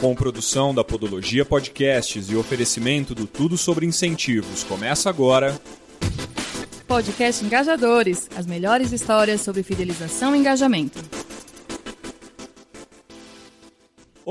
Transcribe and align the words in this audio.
Com 0.00 0.14
produção 0.14 0.74
da 0.74 0.82
Podologia 0.82 1.44
Podcasts 1.44 2.30
e 2.30 2.34
oferecimento 2.34 3.14
do 3.14 3.26
Tudo 3.26 3.58
sobre 3.58 3.84
Incentivos. 3.84 4.64
Começa 4.64 5.10
agora. 5.10 5.60
Podcast 6.88 7.44
Engajadores 7.44 8.26
as 8.34 8.46
melhores 8.46 8.92
histórias 8.92 9.42
sobre 9.42 9.62
fidelização 9.62 10.34
e 10.34 10.38
engajamento. 10.38 11.19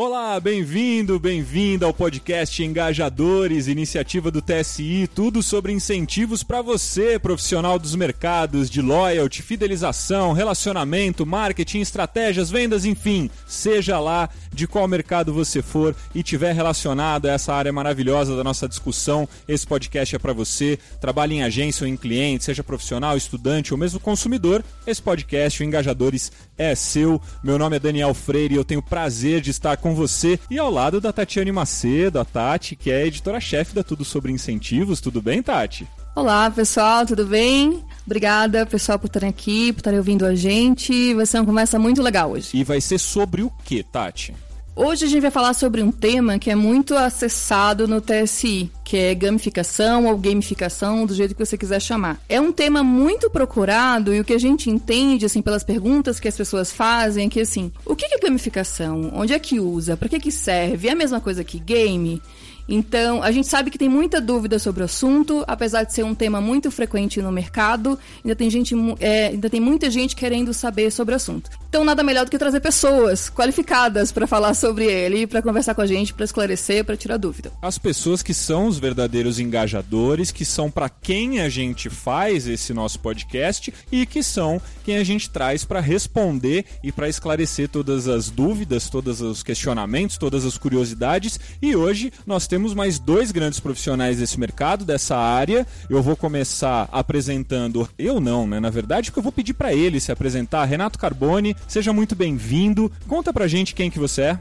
Olá, 0.02 0.40
bem-vindo, 0.40 1.20
bem-vinda 1.20 1.86
ao 1.86 1.94
podcast 1.94 2.64
Engajadores, 2.64 3.68
iniciativa 3.68 4.32
do 4.32 4.42
TSI, 4.42 5.10
tudo 5.14 5.44
sobre 5.44 5.74
incentivos 5.74 6.42
para 6.42 6.62
você, 6.62 7.20
profissional 7.20 7.78
dos 7.78 7.96
mercados 7.96 8.70
de 8.70 8.82
loyalty, 8.82 9.44
fidelização, 9.44 10.32
relacionamento, 10.32 11.26
marketing, 11.26 11.82
estratégias, 11.82 12.50
vendas, 12.50 12.86
enfim, 12.86 13.30
seja 13.46 14.00
lá 14.00 14.30
de 14.54 14.66
qual 14.68 14.88
mercado 14.88 15.34
você 15.34 15.62
for 15.62 15.94
e 16.16 16.24
tiver 16.24 16.54
relacionado 16.54 17.26
a 17.26 17.34
essa 17.34 17.54
área 17.54 17.74
maravilhosa 17.74 18.38
da 18.38 18.44
nossa 18.44 18.70
discussão, 18.70 19.28
esse 19.50 19.68
podcast 19.68 20.16
é 20.16 20.20
para 20.20 20.32
você. 20.32 20.80
Trabalhe 21.02 21.36
em 21.36 21.44
agência 21.44 21.84
ou 21.84 21.90
em 21.90 21.98
cliente, 21.98 22.46
seja 22.46 22.64
profissional, 22.64 23.18
estudante 23.18 23.74
ou 23.74 23.78
mesmo 23.78 24.00
consumidor, 24.00 24.64
esse 24.88 25.02
podcast, 25.02 25.62
o 25.62 25.66
Engajadores, 25.66 26.32
é 26.60 26.76
seu. 26.76 27.20
Meu 27.42 27.58
nome 27.58 27.78
é 27.78 27.80
Daniel 27.80 28.14
Freire 28.14 28.54
e 28.54 28.58
eu 28.58 28.66
tenho 28.66 28.82
o 28.82 28.84
prazer 28.84 29.40
de 29.42 29.50
estar 29.50 29.78
com 29.78 29.96
você 29.96 30.38
e 30.52 30.60
ao 30.60 30.70
lado 30.70 31.00
da 31.00 31.14
Tatiane 31.14 31.52
Macedo, 31.52 32.20
a 32.20 32.26
Tati, 32.26 32.76
que 32.76 32.92
é 32.92 33.08
editora-chefe 33.08 33.74
da 33.74 33.82
Tudo 33.82 34.04
Sobre 34.04 34.32
Incentivos. 34.32 35.00
Tudo 35.00 35.22
bem, 35.22 35.42
Tati? 35.42 35.88
Olá, 36.16 36.52
pessoal, 36.52 37.06
tudo 37.06 37.26
bem? 37.26 37.84
Obrigada, 38.06 38.66
pessoal, 38.66 39.00
por 39.00 39.08
estarem 39.08 39.30
aqui, 39.30 39.72
por 39.72 39.80
estarem 39.80 40.00
ouvindo 40.00 40.26
a 40.26 40.36
gente. 40.36 41.14
Vai 41.14 41.26
ser 41.26 41.38
uma 41.40 41.46
conversa 41.46 41.80
muito 41.80 42.02
legal 42.02 42.32
hoje. 42.32 42.50
E 42.54 42.64
vai 42.64 42.82
ser 42.82 42.98
sobre 42.98 43.42
o 43.42 43.50
que, 43.64 43.82
Tati? 43.82 44.36
Hoje 44.82 45.04
a 45.04 45.10
gente 45.10 45.22
vai 45.22 45.30
falar 45.30 45.54
sobre 45.54 45.84
um 45.84 45.92
tema 45.92 46.40
que 46.40 46.50
é 46.50 46.56
muito 46.56 46.96
acessado 46.96 47.86
no 47.86 48.00
TSI, 48.00 48.72
que 48.82 48.96
é 48.96 49.14
gamificação 49.14 50.06
ou 50.06 50.18
gamificação, 50.18 51.06
do 51.06 51.14
jeito 51.14 51.36
que 51.36 51.46
você 51.46 51.58
quiser 51.58 51.82
chamar. 51.82 52.18
É 52.30 52.40
um 52.40 52.54
tema 52.54 52.82
muito 52.82 53.30
procurado 53.30 54.16
e 54.16 54.22
o 54.22 54.24
que 54.24 54.32
a 54.32 54.40
gente 54.40 54.70
entende, 54.70 55.26
assim, 55.26 55.42
pelas 55.42 55.66
perguntas 55.66 56.18
que 56.18 56.30
as 56.30 56.38
pessoas 56.38 56.72
fazem 56.72 57.28
é 57.28 57.30
que, 57.30 57.42
assim, 57.42 57.74
o 57.86 57.94
que 57.94 58.06
é 58.06 58.20
gamificação? 58.20 59.12
Onde 59.14 59.34
é 59.34 59.38
que 59.38 59.60
usa? 59.60 59.98
Para 59.98 60.08
que 60.08 60.18
que 60.18 60.32
serve? 60.32 60.88
É 60.88 60.94
a 60.94 60.96
mesma 60.96 61.20
coisa 61.20 61.44
que 61.44 61.60
game? 61.60 62.22
Então, 62.70 63.24
a 63.24 63.32
gente 63.32 63.48
sabe 63.48 63.72
que 63.72 63.78
tem 63.80 63.90
muita 63.90 64.22
dúvida 64.22 64.60
sobre 64.60 64.84
o 64.84 64.86
assunto, 64.86 65.44
apesar 65.48 65.84
de 65.84 65.92
ser 65.92 66.04
um 66.04 66.14
tema 66.14 66.40
muito 66.40 66.70
frequente 66.70 67.20
no 67.20 67.32
mercado, 67.32 67.98
ainda 68.24 68.36
tem, 68.36 68.48
gente, 68.48 68.76
é, 69.00 69.28
ainda 69.28 69.50
tem 69.50 69.60
muita 69.60 69.90
gente 69.90 70.16
querendo 70.16 70.54
saber 70.54 70.92
sobre 70.92 71.14
o 71.14 71.16
assunto. 71.16 71.50
Então, 71.68 71.84
nada 71.84 72.04
melhor 72.04 72.26
do 72.26 72.32
que 72.32 72.38
trazer 72.38 72.60
pessoas 72.60 73.30
qualificadas 73.30 74.12
para 74.12 74.28
falar 74.28 74.54
sobre 74.54 74.86
ele, 74.86 75.26
para 75.26 75.42
conversar 75.42 75.74
com 75.74 75.82
a 75.82 75.88
gente, 75.88 76.14
para 76.14 76.26
esclarecer, 76.26 76.86
para 76.86 76.96
tirar 76.96 77.18
dúvida. 77.18 77.52
As 77.60 77.80
pessoas 77.80 78.22
que 78.22 78.34
são 78.36 78.68
os 78.68 78.78
verdadeiros 78.78 79.40
engajadores, 79.40 80.32
que 80.32 80.46
são 80.46 80.70
para 80.70 80.90
quem 80.90 81.40
a 81.42 81.50
gente 81.50 81.90
faz 81.90 82.48
esse 82.48 82.72
nosso 82.72 83.00
podcast 83.00 83.74
e 83.92 84.06
que 84.06 84.22
são 84.22 84.62
quem 84.84 84.98
a 84.98 85.04
gente 85.04 85.30
traz 85.30 85.66
para 85.66 85.80
responder 85.80 86.66
e 86.84 86.92
para 86.92 87.10
esclarecer 87.10 87.68
todas 87.68 88.08
as 88.08 88.30
dúvidas, 88.30 88.90
todos 88.90 89.22
os 89.22 89.42
questionamentos, 89.42 90.18
todas 90.18 90.46
as 90.46 90.58
curiosidades. 90.58 91.40
E 91.62 91.76
hoje 91.76 92.12
nós 92.28 92.48
temos 92.48 92.59
temos 92.60 92.74
mais 92.74 93.00
dois 93.00 93.32
grandes 93.32 93.58
profissionais 93.62 94.18
desse 94.18 94.38
mercado, 94.38 94.84
dessa 94.84 95.16
área. 95.16 95.66
Eu 95.90 96.04
vou 96.04 96.18
começar 96.18 96.90
apresentando. 96.92 97.88
Eu 97.98 98.20
não, 98.20 98.46
né? 98.46 98.60
Na 98.60 98.70
verdade, 98.70 99.10
porque 99.10 99.20
eu 99.20 99.24
vou 99.24 99.32
pedir 99.32 99.54
para 99.54 99.74
ele 99.74 99.98
se 99.98 100.12
apresentar. 100.12 100.66
Renato 100.66 101.00
Carboni, 101.00 101.56
seja 101.70 101.94
muito 101.94 102.18
bem-vindo. 102.18 102.92
Conta 103.08 103.32
pra 103.32 103.48
gente 103.48 103.74
quem 103.74 103.90
que 103.90 103.98
você 103.98 104.24
é. 104.24 104.40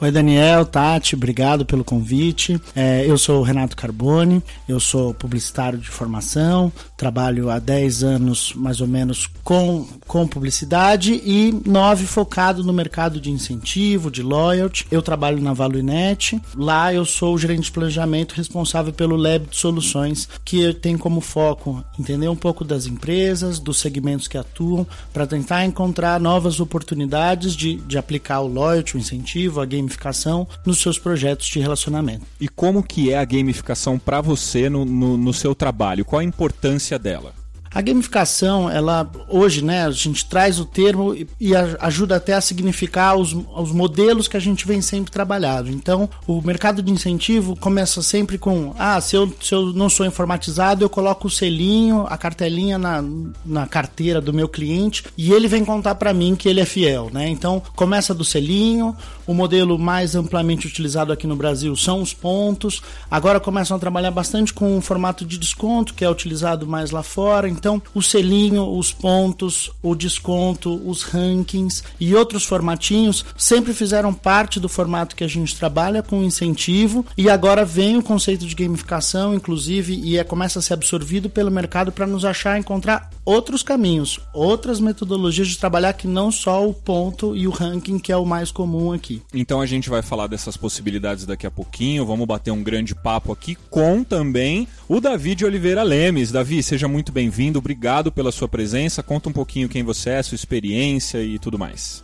Oi, 0.00 0.12
Daniel, 0.12 0.64
Tati, 0.64 1.16
obrigado 1.16 1.66
pelo 1.66 1.82
convite. 1.82 2.60
É, 2.72 3.04
eu 3.04 3.18
sou 3.18 3.40
o 3.40 3.42
Renato 3.42 3.76
Carboni, 3.76 4.40
eu 4.68 4.78
sou 4.78 5.12
publicitário 5.12 5.76
de 5.76 5.88
formação, 5.88 6.72
trabalho 6.96 7.50
há 7.50 7.58
10 7.58 8.04
anos 8.04 8.52
mais 8.54 8.80
ou 8.80 8.86
menos 8.86 9.28
com, 9.42 9.84
com 10.06 10.24
publicidade 10.24 11.20
e 11.24 11.52
9 11.66 12.06
focado 12.06 12.62
no 12.62 12.72
mercado 12.72 13.20
de 13.20 13.32
incentivo, 13.32 14.08
de 14.08 14.22
loyalty. 14.22 14.86
Eu 14.88 15.02
trabalho 15.02 15.42
na 15.42 15.52
Valuinet, 15.52 16.40
lá 16.54 16.94
eu 16.94 17.04
sou 17.04 17.34
o 17.34 17.38
gerente 17.38 17.64
de 17.64 17.72
planejamento 17.72 18.36
responsável 18.36 18.92
pelo 18.92 19.16
Lab 19.16 19.48
de 19.48 19.56
Soluções, 19.56 20.28
que 20.44 20.72
tem 20.74 20.96
como 20.96 21.20
foco 21.20 21.84
entender 21.98 22.28
um 22.28 22.36
pouco 22.36 22.64
das 22.64 22.86
empresas, 22.86 23.58
dos 23.58 23.80
segmentos 23.80 24.28
que 24.28 24.38
atuam, 24.38 24.86
para 25.12 25.26
tentar 25.26 25.64
encontrar 25.64 26.20
novas 26.20 26.60
oportunidades 26.60 27.56
de, 27.56 27.74
de 27.74 27.98
aplicar 27.98 28.42
o 28.42 28.46
loyalty, 28.46 28.96
o 28.96 29.00
incentivo, 29.00 29.60
a 29.60 29.66
game 29.66 29.87
gamificação 29.88 30.46
nos 30.64 30.80
seus 30.80 30.98
projetos 30.98 31.46
de 31.46 31.58
relacionamento. 31.58 32.26
E 32.40 32.48
como 32.48 32.82
que 32.82 33.10
é 33.10 33.18
a 33.18 33.24
gamificação 33.24 33.98
para 33.98 34.20
você 34.20 34.68
no, 34.68 34.84
no, 34.84 35.16
no 35.16 35.32
seu 35.32 35.54
trabalho? 35.54 36.04
Qual 36.04 36.20
a 36.20 36.24
importância 36.24 36.98
dela? 36.98 37.32
A 37.70 37.82
gamificação, 37.82 38.70
ela 38.70 39.10
hoje, 39.28 39.62
né, 39.62 39.84
a 39.84 39.90
gente 39.90 40.24
traz 40.24 40.58
o 40.58 40.64
termo 40.64 41.14
e, 41.14 41.28
e 41.38 41.54
ajuda 41.54 42.16
até 42.16 42.32
a 42.32 42.40
significar 42.40 43.14
os, 43.14 43.34
os, 43.34 43.72
modelos 43.72 44.26
que 44.26 44.38
a 44.38 44.40
gente 44.40 44.66
vem 44.66 44.80
sempre 44.80 45.12
trabalhando. 45.12 45.70
Então, 45.70 46.08
o 46.26 46.40
mercado 46.40 46.82
de 46.82 46.90
incentivo 46.90 47.54
começa 47.54 48.00
sempre 48.00 48.38
com: 48.38 48.74
ah, 48.78 48.98
se 49.00 49.16
eu, 49.16 49.32
se 49.40 49.54
eu 49.54 49.66
não 49.74 49.90
sou 49.90 50.06
informatizado, 50.06 50.82
eu 50.82 50.88
coloco 50.88 51.28
o 51.28 51.30
selinho, 51.30 52.06
a 52.08 52.16
cartelinha 52.16 52.78
na, 52.78 53.04
na 53.44 53.66
carteira 53.66 54.20
do 54.20 54.32
meu 54.32 54.48
cliente 54.48 55.04
e 55.16 55.32
ele 55.32 55.46
vem 55.46 55.62
contar 55.62 55.94
para 55.96 56.14
mim 56.14 56.34
que 56.34 56.48
ele 56.48 56.60
é 56.60 56.64
fiel, 56.64 57.10
né? 57.12 57.28
Então, 57.28 57.62
começa 57.76 58.14
do 58.14 58.24
selinho, 58.24 58.96
o 59.28 59.34
modelo 59.34 59.78
mais 59.78 60.14
amplamente 60.14 60.66
utilizado 60.66 61.12
aqui 61.12 61.26
no 61.26 61.36
Brasil 61.36 61.76
são 61.76 62.00
os 62.00 62.14
pontos. 62.14 62.82
Agora 63.10 63.38
começam 63.38 63.76
a 63.76 63.80
trabalhar 63.80 64.10
bastante 64.10 64.54
com 64.54 64.78
o 64.78 64.80
formato 64.80 65.26
de 65.26 65.36
desconto, 65.36 65.92
que 65.92 66.02
é 66.02 66.10
utilizado 66.10 66.66
mais 66.66 66.90
lá 66.90 67.02
fora. 67.02 67.46
Então, 67.46 67.80
o 67.94 68.02
selinho, 68.02 68.66
os 68.66 68.90
pontos, 68.90 69.70
o 69.82 69.94
desconto, 69.94 70.80
os 70.88 71.02
rankings 71.02 71.84
e 72.00 72.14
outros 72.14 72.46
formatinhos 72.46 73.22
sempre 73.36 73.74
fizeram 73.74 74.14
parte 74.14 74.58
do 74.58 74.68
formato 74.68 75.14
que 75.14 75.24
a 75.24 75.28
gente 75.28 75.54
trabalha 75.54 76.02
com 76.02 76.24
incentivo 76.24 77.04
e 77.14 77.28
agora 77.28 77.66
vem 77.66 77.98
o 77.98 78.02
conceito 78.02 78.46
de 78.46 78.54
gamificação, 78.54 79.34
inclusive, 79.34 79.94
e 79.94 80.16
é, 80.16 80.24
começa 80.24 80.58
a 80.58 80.62
ser 80.62 80.72
absorvido 80.72 81.28
pelo 81.28 81.50
mercado 81.50 81.92
para 81.92 82.06
nos 82.06 82.24
achar 82.24 82.58
encontrar 82.58 83.10
outros 83.28 83.62
caminhos, 83.62 84.20
outras 84.32 84.80
metodologias 84.80 85.48
de 85.48 85.58
trabalhar 85.58 85.92
que 85.92 86.06
não 86.06 86.30
só 86.30 86.66
o 86.68 86.74
ponto 86.74 87.36
e 87.36 87.46
o 87.46 87.50
ranking 87.50 87.98
que 87.98 88.12
é 88.12 88.16
o 88.16 88.26
mais 88.26 88.50
comum 88.50 88.92
aqui. 88.92 89.22
Então 89.32 89.60
a 89.60 89.66
gente 89.66 89.88
vai 89.88 90.02
falar 90.02 90.26
dessas 90.26 90.56
possibilidades 90.56 91.26
daqui 91.26 91.46
a 91.46 91.50
pouquinho, 91.50 92.06
vamos 92.06 92.26
bater 92.26 92.50
um 92.50 92.62
grande 92.62 92.94
papo 92.94 93.32
aqui 93.32 93.56
com 93.70 94.02
também 94.02 94.66
o 94.88 95.00
Davi 95.00 95.34
Oliveira 95.44 95.82
Lemes. 95.82 96.32
Davi, 96.32 96.62
seja 96.62 96.88
muito 96.88 97.12
bem-vindo 97.12 97.28
bem-vindo, 97.28 97.58
obrigado 97.58 98.10
pela 98.10 98.32
sua 98.32 98.48
presença. 98.48 99.02
Conta 99.02 99.28
um 99.28 99.32
pouquinho 99.32 99.68
quem 99.68 99.82
você 99.82 100.10
é, 100.10 100.22
sua 100.22 100.34
experiência 100.34 101.22
e 101.22 101.38
tudo 101.38 101.58
mais. 101.58 102.02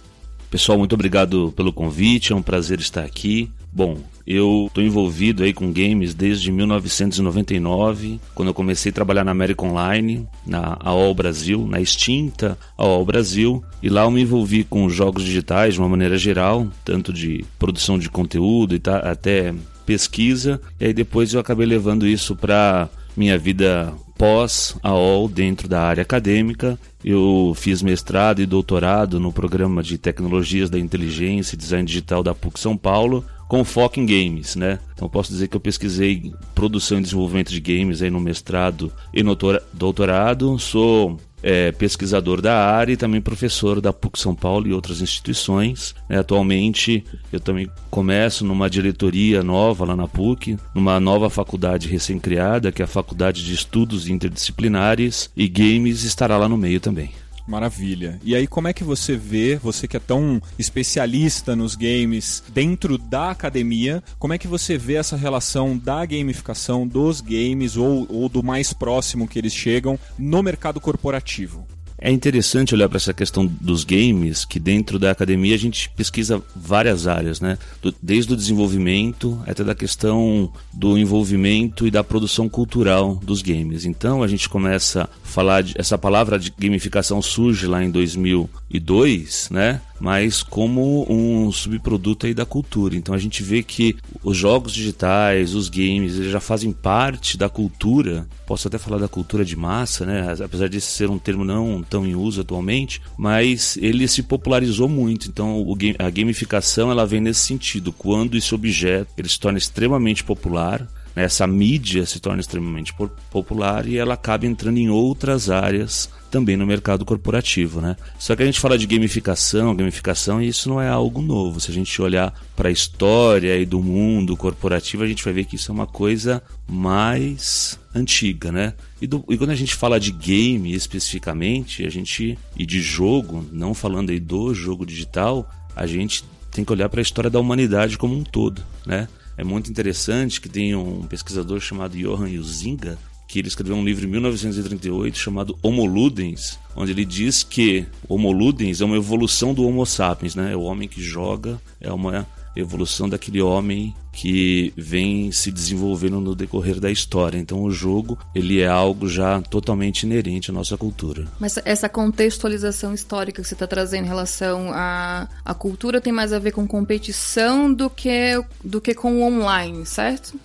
Pessoal, 0.51 0.79
muito 0.79 0.95
obrigado 0.95 1.53
pelo 1.57 1.73
convite, 1.73 2.33
é 2.33 2.37
um 2.37 2.43
prazer 2.43 2.79
estar 2.79 3.05
aqui. 3.05 3.51
Bom, 3.73 3.99
eu 4.27 4.67
estou 4.69 4.83
envolvido 4.83 5.43
aí 5.43 5.53
com 5.53 5.73
games 5.73 6.15
desde 6.15 6.51
1999, 6.51 8.21
quando 8.35 8.49
eu 8.49 8.55
comecei 8.55 8.91
a 8.91 8.95
trabalhar 8.95 9.25
na 9.25 9.33
América 9.33 9.65
Online, 9.65 10.27
na 10.47 10.77
AOL 10.81 11.15
Brasil, 11.15 11.67
na 11.67 11.81
extinta 11.81 12.59
AOL 12.77 13.05
Brasil, 13.05 13.63
e 13.83 13.89
lá 13.89 14.03
eu 14.03 14.11
me 14.11 14.23
envolvi 14.23 14.65
com 14.65 14.89
jogos 14.89 15.25
digitais 15.25 15.75
de 15.75 15.81
uma 15.81 15.89
maneira 15.89 16.17
geral, 16.17 16.67
tanto 16.85 17.13
de 17.13 17.45
produção 17.59 17.99
de 17.99 18.09
conteúdo 18.09 18.75
e 18.75 18.79
tá, 18.79 18.99
até 18.99 19.55
pesquisa, 19.85 20.61
e 20.81 20.87
aí 20.87 20.93
depois 20.95 21.35
eu 21.35 21.41
acabei 21.41 21.67
levando 21.67 22.07
isso 22.07 22.35
para 22.35 22.89
minha 23.17 23.39
vida 23.39 23.93
pós 24.17 24.77
AOL 24.83 25.29
dentro 25.29 25.69
da 25.69 25.83
área 25.83 26.03
acadêmica. 26.03 26.79
Eu 27.05 27.53
fiz 27.57 27.83
mestrado 27.83 28.41
e 28.41 28.47
doutorado 28.47 29.21
no 29.21 29.33
programa 29.33 29.83
de 29.83 29.99
tecnologias 29.99 30.71
da 30.71 30.79
inteligência 30.79 31.55
e 31.55 31.59
design 31.59 31.87
digital 31.87 32.23
da 32.23 32.35
PUC 32.35 32.59
São 32.59 32.77
Paulo, 32.77 33.25
com 33.49 33.65
foco 33.65 34.01
em 34.01 34.07
games, 34.07 34.57
né? 34.57 34.79
Então 34.95 35.09
posso 35.09 35.31
dizer 35.31 35.49
que 35.49 35.57
eu 35.57 35.61
pesquisei 35.61 36.33
produção 36.55 36.99
e 36.99 37.03
desenvolvimento 37.03 37.51
de 37.51 37.61
games 37.61 38.03
aí 38.03 38.11
no 38.11 38.21
mestrado 38.21 38.93
e 39.13 39.23
no 39.23 39.37
doutorado. 39.73 40.59
Sou 40.59 41.19
é, 41.45 41.71
pesquisador 41.73 42.41
da 42.41 42.57
área 42.57 42.95
e 42.95 42.97
também 42.97 43.21
professor 43.21 43.79
da 43.79 43.93
PUC 43.93 44.19
São 44.19 44.35
Paulo 44.35 44.67
e 44.67 44.73
outras 44.73 45.03
instituições. 45.03 45.95
É, 46.09 46.17
atualmente 46.17 47.05
eu 47.31 47.39
também 47.39 47.69
começo 47.91 48.47
numa 48.47 48.71
diretoria 48.71 49.43
nova 49.43 49.85
lá 49.85 49.95
na 49.95 50.09
PUC, 50.09 50.57
numa 50.75 50.99
nova 50.99 51.29
faculdade 51.29 51.87
recém-criada, 51.87 52.73
que 52.73 52.81
é 52.81 52.87
a 52.87 52.89
Faculdade 52.89 53.45
de 53.45 53.53
Estudos 53.53 54.09
Interdisciplinares, 54.09 55.31
e 55.37 55.47
Games 55.47 56.03
estará 56.03 56.39
lá 56.39 56.49
no 56.49 56.57
meio 56.57 56.81
também. 56.81 57.11
Maravilha. 57.47 58.19
E 58.23 58.35
aí, 58.35 58.47
como 58.47 58.69
é 58.69 58.73
que 58.73 58.83
você 58.83 59.17
vê, 59.17 59.57
você 59.57 59.87
que 59.87 59.97
é 59.97 60.01
tão 60.01 60.41
especialista 60.59 61.55
nos 61.55 61.75
games 61.77 62.43
dentro 62.53 62.97
da 62.97 63.31
academia, 63.31 64.03
como 64.19 64.33
é 64.33 64.39
que 64.39 64.49
você 64.49 64.79
vê 64.79 64.95
essa 64.95 65.17
relação 65.17 65.77
da 65.77 66.05
gamificação 66.07 66.87
dos 66.87 67.21
games 67.21 67.77
ou, 67.77 68.07
ou 68.09 68.29
do 68.29 68.43
mais 68.43 68.73
próximo 68.73 69.29
que 69.29 69.39
eles 69.39 69.53
chegam 69.53 69.99
no 70.19 70.43
mercado 70.43 70.81
corporativo? 70.81 71.67
É 71.99 72.11
interessante 72.11 72.75
olhar 72.75 72.89
para 72.89 72.97
essa 72.97 73.15
questão 73.15 73.47
dos 73.47 73.85
games, 73.85 74.45
que 74.45 74.59
dentro 74.59 74.99
da 74.99 75.11
academia 75.11 75.55
a 75.55 75.59
gente 75.59 75.89
pesquisa 75.91 76.43
várias 76.55 77.07
áreas, 77.07 77.41
né? 77.41 77.57
Desde 78.03 78.33
o 78.33 78.37
desenvolvimento 78.37 79.41
até 79.47 79.63
da 79.63 79.75
questão 79.75 80.53
do 80.73 80.99
envolvimento 80.99 81.87
e 81.87 81.91
da 81.91 82.03
produção 82.03 82.49
cultural 82.49 83.17
dos 83.17 83.43
games. 83.43 83.85
Então 83.85 84.23
a 84.23 84.29
gente 84.29 84.49
começa 84.49 85.05
a 85.05 85.09
falar 85.27 85.63
de, 85.63 85.75
essa 85.79 85.97
palavra 85.97 86.39
de 86.39 86.53
gamificação 86.59 87.23
surge 87.23 87.67
lá 87.67 87.83
em 87.83 87.91
2002, 87.91 89.49
né? 89.51 89.81
Mas 90.01 90.43
como 90.43 91.07
um 91.09 91.51
subproduto 91.53 92.27
aí 92.27 92.35
da 92.35 92.45
cultura. 92.45 92.97
Então 92.97 93.15
a 93.15 93.19
gente 93.19 93.43
vê 93.43 93.63
que 93.63 93.97
os 94.23 94.37
jogos 94.37 94.73
digitais, 94.73 95.55
os 95.55 95.69
games, 95.69 96.17
eles 96.17 96.33
já 96.33 96.41
fazem 96.41 96.73
parte 96.73 97.39
da 97.39 97.49
cultura. 97.49 98.27
Posso 98.47 98.69
até 98.69 98.77
falar 98.77 98.99
da 98.99 99.09
cultura 99.09 99.45
de 99.45 99.57
massa, 99.57 100.05
né? 100.05 100.35
Apesar 100.45 100.69
de 100.69 100.81
ser 100.81 101.09
um 101.09 101.19
termo 101.19 101.45
não 101.45 101.83
tão 101.83 102.05
em 102.05 102.15
uso 102.15 102.41
atualmente, 102.41 103.01
mas 103.17 103.77
ele 103.79 104.07
se 104.09 104.23
popularizou 104.23 104.89
muito. 104.89 105.29
Então 105.29 105.65
a 105.99 106.11
gamificação 106.11 106.91
ela 106.91 107.07
vem 107.07 107.21
nesse 107.21 107.41
sentido, 107.41 107.93
quando 107.93 108.37
esse 108.37 108.55
objeto 108.55 109.13
ele 109.17 109.29
se 109.29 109.39
torna 109.39 109.59
extremamente 109.59 110.25
popular? 110.25 110.87
Essa 111.15 111.47
mídia 111.47 112.05
se 112.07 112.19
torna 112.19 112.41
extremamente 112.41 112.95
popular 113.31 113.87
e 113.87 113.97
ela 113.97 114.15
acaba 114.15 114.47
entrando 114.47 114.79
em 114.79 114.91
outras 114.91 115.49
áreas 115.49 116.11
também 116.31 116.57
no 116.57 116.67
mercado 116.67 117.05
corporativo, 117.05 117.81
né? 117.81 117.97
Só 118.19 118.35
que 118.35 118.43
a 118.43 118.47
gente 118.47 118.59
fala 118.59 118.77
de 118.77 118.89
gamificação, 118.89 119.77
gamificação 119.77 120.43
e 120.43 120.49
isso 120.49 120.69
não 120.69 120.83
é 120.83 120.89
algo 120.89 121.23
novo. 121.23 121.61
Se 121.61 121.71
a 121.71 121.75
gente 121.75 122.03
olhar 122.03 122.35
para 122.57 122.69
a 122.69 122.73
história 122.73 123.57
e 123.57 123.65
do 123.65 123.81
mundo 123.81 124.37
corporativo, 124.37 125.05
a 125.05 125.07
gente 125.07 125.23
vai 125.23 125.33
ver 125.33 125.45
que 125.45 125.55
isso 125.55 125.71
é 125.71 125.75
uma 125.75 125.87
coisa 125.87 126.43
mais 126.67 127.79
antiga, 127.95 128.51
né? 128.51 128.75
E, 129.01 129.07
do, 129.07 129.25
e, 129.29 129.39
quando 129.39 129.51
a 129.51 129.55
gente 129.55 129.77
fala 129.77 130.01
de 130.01 130.11
game 130.11 130.75
especificamente, 130.75 131.87
a 131.87 131.91
gente 131.91 132.37
e 132.59 132.67
de 132.67 132.81
jogo, 132.81 133.47
não 133.53 133.73
falando 133.73 134.11
aí 134.11 134.19
do 134.19 134.53
jogo 134.53 134.85
digital, 134.85 135.49
a 135.77 135.87
gente 135.87 136.25
tem 136.51 136.65
que 136.65 136.73
olhar 136.73 136.89
para 136.89 137.01
a 137.01 137.03
história 137.03 137.31
da 137.31 137.39
humanidade 137.39 137.97
como 137.97 138.17
um 138.17 138.25
todo, 138.25 138.61
né? 138.85 139.07
É 139.37 139.45
muito 139.45 139.71
interessante 139.71 140.41
que 140.41 140.49
tem 140.49 140.75
um 140.75 141.03
pesquisador 141.03 141.61
chamado 141.61 141.97
Johan 141.97 142.25
Huizinga 142.25 142.99
que 143.27 143.39
ele 143.39 143.49
escreveu 143.49 143.75
um 143.75 143.85
livro 143.85 144.05
em 144.05 144.09
1938 144.09 145.19
chamado 145.19 145.59
Homo 145.61 145.85
Ludens, 145.85 146.59
onde 146.77 146.93
ele 146.93 147.05
diz 147.05 147.43
que 147.43 147.85
Homo 148.09 148.31
Ludens 148.31 148.81
é 148.81 148.85
uma 148.85 148.97
evolução 148.97 149.53
do 149.53 149.67
Homo 149.67 149.85
sapiens, 149.85 150.37
né? 150.37 150.53
É 150.53 150.57
o 150.57 150.63
homem 150.63 150.89
que 150.89 151.03
joga, 151.03 151.61
é 151.81 151.93
uma 151.93 152.27
evolução 152.55 153.09
daquele 153.09 153.43
homem 153.43 153.93
que 154.15 154.73
vem 154.77 155.33
se 155.33 155.51
desenvolvendo 155.51 156.21
no 156.21 156.35
decorrer 156.35 156.81
da 156.81 156.91
história. 156.91 157.39
Então 157.39 157.63
o 157.63 157.71
jogo, 157.71 158.19
ele 158.35 158.61
é 158.61 158.67
algo 158.67 159.09
já 159.09 159.41
totalmente 159.43 160.05
inerente 160.05 160.51
à 160.51 160.55
nossa 160.55 160.77
cultura. 160.77 161.27
Mas 161.39 161.59
essa 161.65 161.89
contextualização 161.89 162.95
histórica 162.95 163.43
que 163.43 163.49
você 163.49 163.55
está 163.55 163.67
trazendo 163.67 164.05
em 164.05 164.09
relação 164.09 164.71
à, 164.73 165.29
à 165.45 165.55
cultura 165.55 166.01
tem 166.01 166.13
mais 166.13 166.33
a 166.33 166.39
ver 166.39 166.53
com 166.53 166.67
competição 166.67 167.73
do 167.73 167.91
que, 167.91 168.43
do 168.63 168.81
que 168.81 168.95
com 168.95 169.17
o 169.17 169.23
online, 169.23 169.85
certo? 169.85 170.39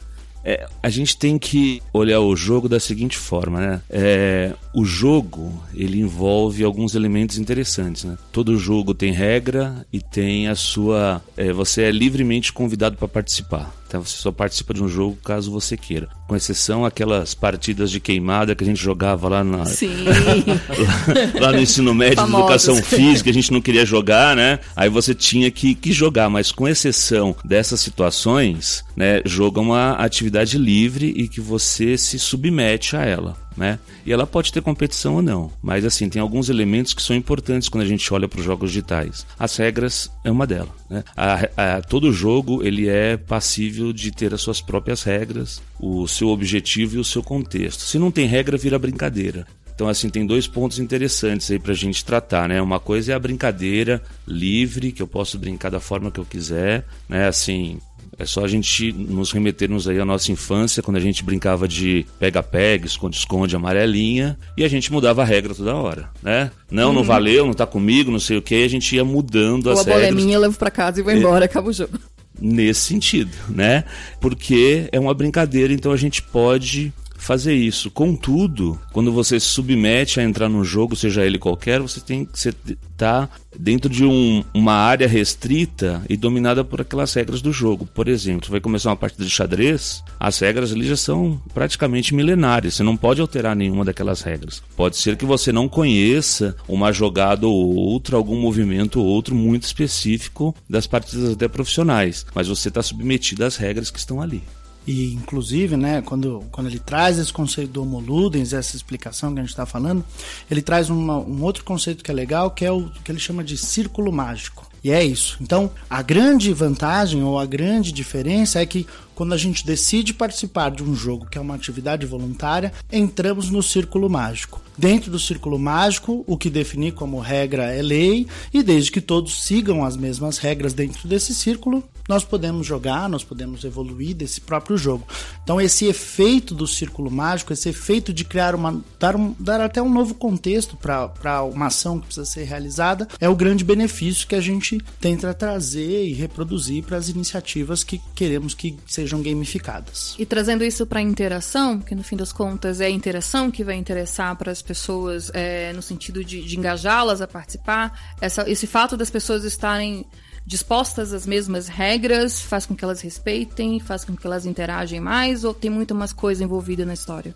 É, 0.44 0.68
a 0.82 0.90
gente 0.90 1.18
tem 1.18 1.38
que 1.38 1.82
olhar 1.94 2.22
o 2.22 2.36
jogo 2.36 2.70
da 2.70 2.80
seguinte 2.80 3.18
forma, 3.18 3.60
né? 3.60 3.82
É, 3.90 4.54
o 4.74 4.86
jogo 4.86 5.62
ele 5.74 6.00
envolve 6.00 6.64
alguns 6.64 6.96
elementos 6.96 7.38
interessantes, 7.38 8.04
né? 8.04 8.18
Todo 8.32 8.58
jogo 8.58 8.94
tem 8.94 9.12
regra 9.12 9.86
e 9.92 10.00
tem 10.00 10.48
a 10.48 10.56
sua. 10.56 11.22
É, 11.36 11.52
você 11.52 11.84
é 11.84 11.92
livremente 11.92 12.54
convidado 12.54 12.98
para 12.98 13.08
participar. 13.08 13.79
Então 13.90 14.06
você 14.06 14.18
só 14.18 14.32
participa 14.32 14.72
de 14.72 14.84
um 14.84 14.88
jogo 14.88 15.18
caso 15.26 15.52
você 15.52 15.76
queira. 15.76 16.08
Com 16.28 16.36
exceção 16.36 16.86
aquelas 16.86 17.34
partidas 17.34 17.90
de 17.90 18.00
queimada 18.00 18.54
que 18.54 18.64
a 18.64 18.68
gente 18.68 18.80
jogava 18.80 19.28
lá 19.28 19.44
na 19.44 19.64
lá, 19.66 21.42
lá, 21.42 21.52
no 21.52 21.60
ensino 21.60 21.92
médio 21.92 22.24
de 22.24 22.32
educação 22.32 22.76
física, 22.76 23.32
a 23.32 23.34
gente 23.34 23.52
não 23.52 23.60
queria 23.60 23.88
jogar, 23.88 24.36
né? 24.36 24.60
Aí 24.76 24.90
você 24.90 25.16
tinha 25.16 25.50
que, 25.50 25.74
que 25.74 25.92
jogar, 25.92 26.30
mas 26.30 26.52
com 26.52 26.68
exceção 26.68 27.36
dessas 27.44 27.80
situações, 27.80 28.86
né, 28.96 29.24
jogo 29.26 29.60
é 29.60 29.64
uma 29.64 29.92
atividade 29.94 30.56
livre 30.56 31.12
e 31.16 31.28
que 31.28 31.42
você 31.42 31.98
se 31.98 32.20
submete 32.20 32.96
a 32.96 33.04
ela 33.04 33.49
né? 33.60 33.78
E 34.06 34.14
ela 34.14 34.26
pode 34.26 34.54
ter 34.54 34.62
competição 34.62 35.16
ou 35.16 35.22
não, 35.22 35.52
mas 35.62 35.84
assim, 35.84 36.08
tem 36.08 36.22
alguns 36.22 36.50
elementos 36.50 36.94
que 36.94 37.02
são 37.02 37.14
importantes 37.14 37.68
quando 37.68 37.84
a 37.84 37.88
gente 37.88 38.12
olha 38.14 38.28
para 38.28 38.40
os 38.40 38.46
jogos 38.46 38.72
digitais. 38.72 39.28
As 39.38 39.58
regras 39.58 40.10
é 40.24 40.32
uma 40.32 40.48
delas, 40.48 40.70
né? 40.90 41.04
A, 41.16 41.50
a, 41.58 41.82
todo 41.82 42.14
jogo 42.14 42.64
ele 42.64 42.88
é 42.88 43.18
passível 43.18 43.92
de 43.92 44.12
ter 44.12 44.34
as 44.34 44.40
suas 44.40 44.62
próprias 44.62 45.04
regras, 45.04 45.62
o 45.78 46.08
seu 46.08 46.30
objetivo 46.30 46.96
e 46.96 47.00
o 47.00 47.04
seu 47.04 47.22
contexto. 47.22 47.82
Se 47.82 48.00
não 48.00 48.10
tem 48.10 48.26
regra, 48.26 48.58
vira 48.58 48.80
brincadeira. 48.80 49.46
Então, 49.76 49.88
assim, 49.88 50.10
tem 50.10 50.26
dois 50.26 50.46
pontos 50.46 50.78
interessantes 50.78 51.50
aí 51.50 51.58
pra 51.58 51.74
gente 51.74 52.04
tratar, 52.04 52.50
né? 52.50 52.62
Uma 52.62 52.82
coisa 52.82 53.14
é 53.14 53.16
a 53.16 53.20
brincadeira 53.20 54.02
livre, 54.28 54.92
que 54.92 55.02
eu 55.02 55.08
posso 55.08 55.40
brincar 55.40 55.70
da 55.70 55.80
forma 55.80 56.12
que 56.12 56.20
eu 56.20 56.26
quiser, 56.26 56.86
né? 57.08 57.28
Assim, 57.28 57.80
é 58.20 58.26
só 58.26 58.44
a 58.44 58.48
gente 58.48 58.92
nos 58.92 59.32
remetermos 59.32 59.88
aí 59.88 59.98
à 59.98 60.04
nossa 60.04 60.30
infância, 60.30 60.84
quando 60.84 60.98
a 60.98 61.00
gente 61.00 61.24
brincava 61.24 61.70
de 61.70 62.06
pega-pega, 62.20 62.86
esconde-esconde, 62.86 63.56
amarelinha, 63.56 64.38
e 64.58 64.66
a 64.66 64.68
gente 64.68 64.92
mudava 64.92 65.22
a 65.22 65.26
regra 65.26 65.56
toda 65.56 65.74
hora, 65.74 66.10
né? 66.22 66.52
Não, 66.70 66.92
não 66.92 67.00
uhum. 67.00 67.08
valeu, 67.08 67.46
não 67.46 67.54
tá 67.54 67.66
comigo, 67.66 68.12
não 68.12 68.20
sei 68.20 68.38
o 68.38 68.42
que, 68.42 68.62
a 68.62 68.68
gente 68.68 68.94
ia 68.94 69.06
mudando 69.06 69.68
Ou 69.68 69.72
as 69.72 69.80
regras. 69.80 69.96
a 69.96 70.00
bola 70.00 70.06
é 70.06 70.12
minha, 70.12 70.36
eu 70.36 70.42
levo 70.42 70.58
pra 70.58 70.70
casa 70.70 71.00
e 71.00 71.04
vou 71.04 71.14
embora, 71.14 71.46
é... 71.46 71.48
acaba 71.48 71.70
o 71.70 71.74
jogo. 71.74 71.98
Nesse 72.42 72.82
sentido, 72.82 73.32
né? 73.50 73.86
Porque 74.20 74.90
é 74.92 75.00
uma 75.00 75.14
brincadeira, 75.14 75.74
então 75.74 75.92
a 75.94 75.98
gente 75.98 76.22
pode 76.22 76.94
fazer 77.20 77.54
isso. 77.54 77.92
Contudo, 77.92 78.80
quando 78.92 79.12
você 79.12 79.40
se 79.40 79.48
submete 79.48 80.20
a 80.20 80.24
entrar 80.24 80.50
num 80.50 80.64
jogo, 80.64 80.96
seja 80.96 81.26
ele 81.26 81.38
qualquer, 81.38 81.80
você 81.80 82.00
tem 82.00 82.26
que 82.26 82.38
estar 82.38 82.58
tá 82.98 83.30
dentro 83.58 83.90
de 83.90 84.06
um, 84.06 84.44
uma 84.54 84.74
área 84.74 85.08
restrita 85.08 86.02
e 86.10 86.16
dominada 86.16 86.64
por 86.64 86.82
aquelas 86.82 87.14
regras 87.14 87.42
do 87.42 87.52
jogo. 87.52 87.86
Por 87.86 88.08
exemplo, 88.08 88.46
você 88.46 88.52
vai 88.52 88.62
começar 88.62 88.90
uma 88.90 88.96
partida 88.96 89.26
de 89.26 89.30
xadrez, 89.30 90.04
as 90.20 90.40
regras 90.40 90.72
ali 90.72 90.88
já 90.88 90.96
são 90.96 91.42
praticamente 91.54 92.14
milenárias. 92.14 92.76
Você 92.76 92.84
não 92.84 92.98
pode 92.98 93.22
alterar 93.22 93.56
nenhuma 93.56 93.86
daquelas 93.86 94.22
regras. 94.22 94.62
Pode 94.76 94.98
ser 94.98 95.16
que 95.16 95.26
você 95.26 95.52
não 95.52 95.68
conheça 95.68 96.56
uma 96.68 96.92
jogada 96.92 97.48
ou 97.48 97.76
outra, 97.76 98.18
algum 98.18 98.40
movimento 98.40 99.00
ou 99.00 99.06
outro 99.06 99.36
muito 99.36 99.64
específico 99.64 100.56
das 100.70 100.88
partidas 100.88 101.34
até 101.34 101.48
profissionais, 101.48 102.26
mas 102.34 102.48
você 102.48 102.70
está 102.70 102.82
submetido 102.82 103.44
às 103.44 103.56
regras 103.56 103.92
que 103.92 104.00
estão 104.00 104.22
ali. 104.22 104.42
E, 104.90 105.14
inclusive, 105.14 105.78
né, 105.78 106.02
quando, 106.02 106.44
quando 106.52 106.66
ele 106.66 106.80
traz 106.80 107.20
esse 107.20 107.32
conceito 107.32 107.74
do 107.74 107.84
Homo 107.84 108.00
Ludens, 108.00 108.54
essa 108.54 108.76
explicação 108.76 109.32
que 109.32 109.40
a 109.40 109.44
gente 109.44 109.52
está 109.52 109.64
falando, 109.64 110.04
ele 110.50 110.64
traz 110.64 110.90
uma, 110.90 111.20
um 111.20 111.44
outro 111.44 111.64
conceito 111.64 112.04
que 112.04 112.10
é 112.10 112.14
legal, 112.14 112.50
que 112.50 112.66
é 112.66 112.72
o 112.72 112.90
que 113.04 113.12
ele 113.12 113.20
chama 113.20 113.44
de 113.44 113.56
círculo 113.56 114.12
mágico. 114.12 114.68
E 114.84 114.90
é 114.90 115.04
isso. 115.04 115.38
Então, 115.42 115.70
a 115.88 116.02
grande 116.02 116.52
vantagem 116.54 117.22
ou 117.22 117.38
a 117.38 117.46
grande 117.46 117.92
diferença 117.92 118.60
é 118.60 118.66
que 118.66 118.88
quando 119.20 119.34
a 119.34 119.38
gente 119.38 119.66
decide 119.66 120.14
participar 120.14 120.72
de 120.72 120.82
um 120.82 120.96
jogo 120.96 121.26
que 121.26 121.38
é 121.38 121.42
uma 121.42 121.54
atividade 121.54 122.06
voluntária, 122.06 122.72
entramos 122.90 123.50
no 123.50 123.62
círculo 123.62 124.10
mágico. 124.10 124.62
Dentro 124.78 125.12
do 125.12 125.20
círculo 125.20 125.60
mágico, 125.60 126.24
o 126.26 126.38
que 126.38 126.50
definir 126.50 126.94
como 126.94 127.20
regra 127.20 127.66
é 127.66 127.82
lei, 127.82 128.28
e 128.54 128.64
desde 128.64 128.94
que 128.94 129.02
todos 129.02 129.44
sigam 129.44 129.84
as 129.84 129.98
mesmas 129.98 130.38
regras 130.38 130.72
dentro 130.72 131.06
desse 131.06 131.36
círculo, 131.36 131.84
nós 132.08 132.24
podemos 132.24 132.66
jogar, 132.66 133.10
nós 133.10 133.24
podemos 133.24 133.64
evoluir 133.66 134.16
desse 134.16 134.42
próprio 134.42 134.78
jogo. 134.78 135.06
Então 135.44 135.62
esse 135.62 135.86
efeito 135.86 136.56
do 136.56 136.66
círculo 136.66 137.12
mágico, 137.12 137.54
esse 137.54 137.70
efeito 137.70 138.12
de 138.14 138.24
criar 138.24 138.56
uma 138.56 138.82
dar, 138.98 139.16
um, 139.16 139.36
dar 139.38 139.62
até 139.62 139.82
um 139.82 139.94
novo 139.94 140.16
contexto 140.16 140.76
para 140.76 141.44
uma 141.44 141.68
ação 141.68 142.00
que 142.00 142.06
precisa 142.06 142.26
ser 142.26 142.46
realizada, 142.46 143.08
é 143.20 143.30
o 143.30 143.36
grande 143.36 143.64
benefício 143.64 144.28
que 144.28 144.34
a 144.34 144.42
gente 144.42 144.82
tenta 145.00 145.34
trazer 145.36 146.08
e 146.08 146.14
reproduzir 146.14 146.84
para 146.84 146.98
as 146.98 147.10
iniciativas 147.10 147.84
que 147.84 148.02
queremos 148.16 148.56
que 148.56 148.76
sejam 148.88 149.09
gamificadas. 149.22 150.16
E 150.18 150.26
trazendo 150.26 150.64
isso 150.64 150.86
para 150.86 151.00
a 151.00 151.02
interação, 151.02 151.80
que 151.80 151.96
no 151.96 152.04
fim 152.04 152.16
das 152.16 152.32
contas 152.32 152.80
é 152.80 152.86
a 152.86 152.90
interação 152.90 153.50
que 153.50 153.64
vai 153.64 153.76
interessar 153.76 154.36
para 154.36 154.52
as 154.52 154.62
pessoas 154.62 155.32
é, 155.34 155.74
no 155.74 155.82
sentido 155.82 156.24
de, 156.24 156.44
de 156.44 156.58
engajá-las 156.58 157.22
a 157.22 157.28
participar, 157.28 158.16
essa, 158.22 158.50
esse 158.50 158.68
fato 158.68 158.96
das 158.96 159.10
pessoas 159.10 159.44
estarem 159.44 160.06
dispostas 160.46 161.14
às 161.14 161.26
mesmas 161.26 161.68
regras, 161.68 162.42
faz 162.42 162.66
com 162.66 162.76
que 162.76 162.84
elas 162.84 163.02
respeitem, 163.02 163.80
faz 163.80 164.04
com 164.04 164.16
que 164.16 164.26
elas 164.26 164.46
interagem 164.46 165.00
mais, 165.00 165.44
ou 165.44 165.54
tem 165.54 165.70
muito 165.70 165.94
mais 165.94 166.12
coisa 166.12 166.44
envolvida 166.44 166.86
na 166.86 166.94
história? 166.94 167.36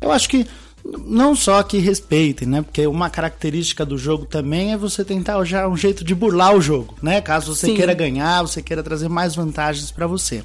Eu 0.00 0.10
acho 0.10 0.28
que 0.28 0.46
não 0.84 1.34
só 1.36 1.62
que 1.62 1.78
respeitem, 1.78 2.48
né? 2.48 2.62
Porque 2.62 2.86
uma 2.86 3.08
característica 3.08 3.86
do 3.86 3.96
jogo 3.96 4.26
também 4.26 4.72
é 4.72 4.76
você 4.76 5.04
tentar 5.04 5.42
já 5.44 5.68
um 5.68 5.76
jeito 5.76 6.02
de 6.02 6.14
burlar 6.14 6.54
o 6.56 6.60
jogo, 6.60 6.96
né? 7.00 7.20
Caso 7.20 7.54
você 7.54 7.68
Sim. 7.68 7.76
queira 7.76 7.94
ganhar, 7.94 8.42
você 8.42 8.60
queira 8.60 8.82
trazer 8.82 9.08
mais 9.08 9.34
vantagens 9.36 9.92
para 9.92 10.08
você. 10.08 10.42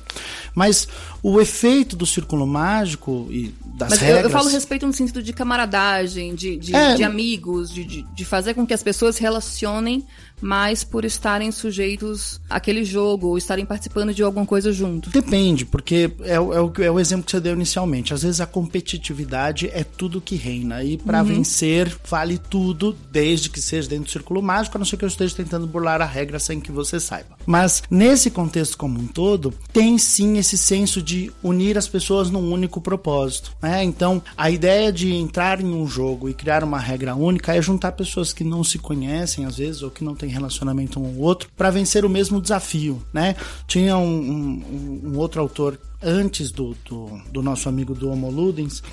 Mas 0.54 0.88
o 1.24 1.42
efeito 1.42 1.96
do 1.96 2.06
círculo 2.06 2.46
mágico 2.46 3.28
e 3.32 3.54
das 3.66 3.90
Mas 3.90 4.00
regras... 4.00 4.20
eu, 4.20 4.24
eu 4.26 4.30
falo 4.30 4.50
respeito 4.50 4.86
no 4.86 4.94
sentido 4.94 5.24
de 5.24 5.34
camaradagem, 5.34 6.36
de, 6.36 6.58
de, 6.58 6.76
é... 6.76 6.94
de 6.94 7.04
amigos, 7.04 7.74
de, 7.74 7.84
de, 7.84 8.04
de 8.04 8.26
fazer 8.26 8.54
com 8.54 8.66
que 8.66 8.74
as 8.74 8.84
pessoas 8.84 9.16
se 9.16 9.22
relacionem 9.22 10.06
mais 10.42 10.84
por 10.84 11.06
estarem 11.06 11.52
sujeitos 11.52 12.40
àquele 12.50 12.84
jogo 12.84 13.28
ou 13.28 13.38
estarem 13.38 13.66
participando 13.66 14.14
de 14.14 14.24
alguma 14.24 14.46
coisa 14.46 14.72
junto? 14.72 15.10
Depende, 15.10 15.66
porque 15.66 16.12
é, 16.22 16.34
é, 16.34 16.40
o, 16.40 16.72
é 16.80 16.92
o 16.92 17.00
exemplo 17.00 17.26
que 17.26 17.32
você 17.32 17.40
deu 17.40 17.54
inicialmente. 17.54 18.14
Às 18.14 18.24
vezes 18.24 18.42
a 18.42 18.46
competitividade 18.46 19.70
é 19.74 19.84
tudo 19.84 20.22
que 20.22 20.36
reina. 20.36 20.84
E 20.84 20.98
para 20.98 21.20
uhum. 21.20 21.26
vencer, 21.26 21.96
vale 22.08 22.38
tudo, 22.38 22.96
desde 23.12 23.50
que 23.50 23.62
seja 23.62 23.90
dentro 23.90 24.06
do 24.06 24.12
círculo 24.12 24.42
mágico, 24.42 24.78
a 24.78 24.80
não 24.80 24.86
ser 24.86 24.98
que 24.98 25.06
eu 25.06 25.10
esteja 25.10 25.36
tentando 25.36 25.68
burlar 25.68 26.02
a 26.02 26.06
regra 26.06 26.40
sem 26.40 26.60
que 26.60 26.72
você 26.72 27.00
saiba. 27.00 27.38
Mas 27.46 27.84
nesse 27.90 28.30
contexto 28.30 28.78
como 28.78 29.00
um 29.00 29.08
todo, 29.08 29.54
tem 29.72 29.98
sim 29.98 30.38
esse 30.38 30.58
senso 30.58 31.02
de 31.02 31.32
unir 31.44 31.78
as 31.78 31.88
pessoas 31.88 32.30
num 32.30 32.52
único 32.52 32.82
propósito. 32.82 33.56
Né? 33.62 33.84
Então, 33.84 34.22
a 34.36 34.50
ideia 34.50 34.92
de 34.92 35.14
entrar 35.14 35.62
em 35.62 35.74
um 35.74 35.88
jogo 35.88 36.30
e 36.30 36.34
criar 36.34 36.64
uma 36.64 36.80
regra 36.80 37.16
única 37.16 37.56
é 37.56 37.62
juntar 37.62 37.94
pessoas 37.94 38.34
que 38.34 38.44
não 38.44 38.64
se 38.64 38.78
conhecem, 38.78 39.46
às 39.46 39.58
vezes, 39.58 39.82
ou 39.82 39.92
que 39.92 40.04
não 40.04 40.16
têm 40.16 40.27
relacionamento 40.30 41.00
um 41.00 41.04
com 41.04 41.20
o 41.20 41.22
outro, 41.22 41.50
para 41.56 41.70
vencer 41.70 42.06
o 42.06 42.10
mesmo 42.10 42.42
desafio. 42.42 43.02
Né? 43.14 43.36
Tinha 43.68 43.98
um, 43.98 44.06
um, 44.06 45.02
um 45.06 45.18
outro 45.18 45.42
autor 45.42 45.80
antes 46.02 46.52
do, 46.52 46.76
do, 46.86 47.22
do, 47.32 47.42
nosso 47.42 47.68
amigo 47.68 47.94
do 47.94 48.10
Homo 48.10 48.30
Ludens, 48.30 48.84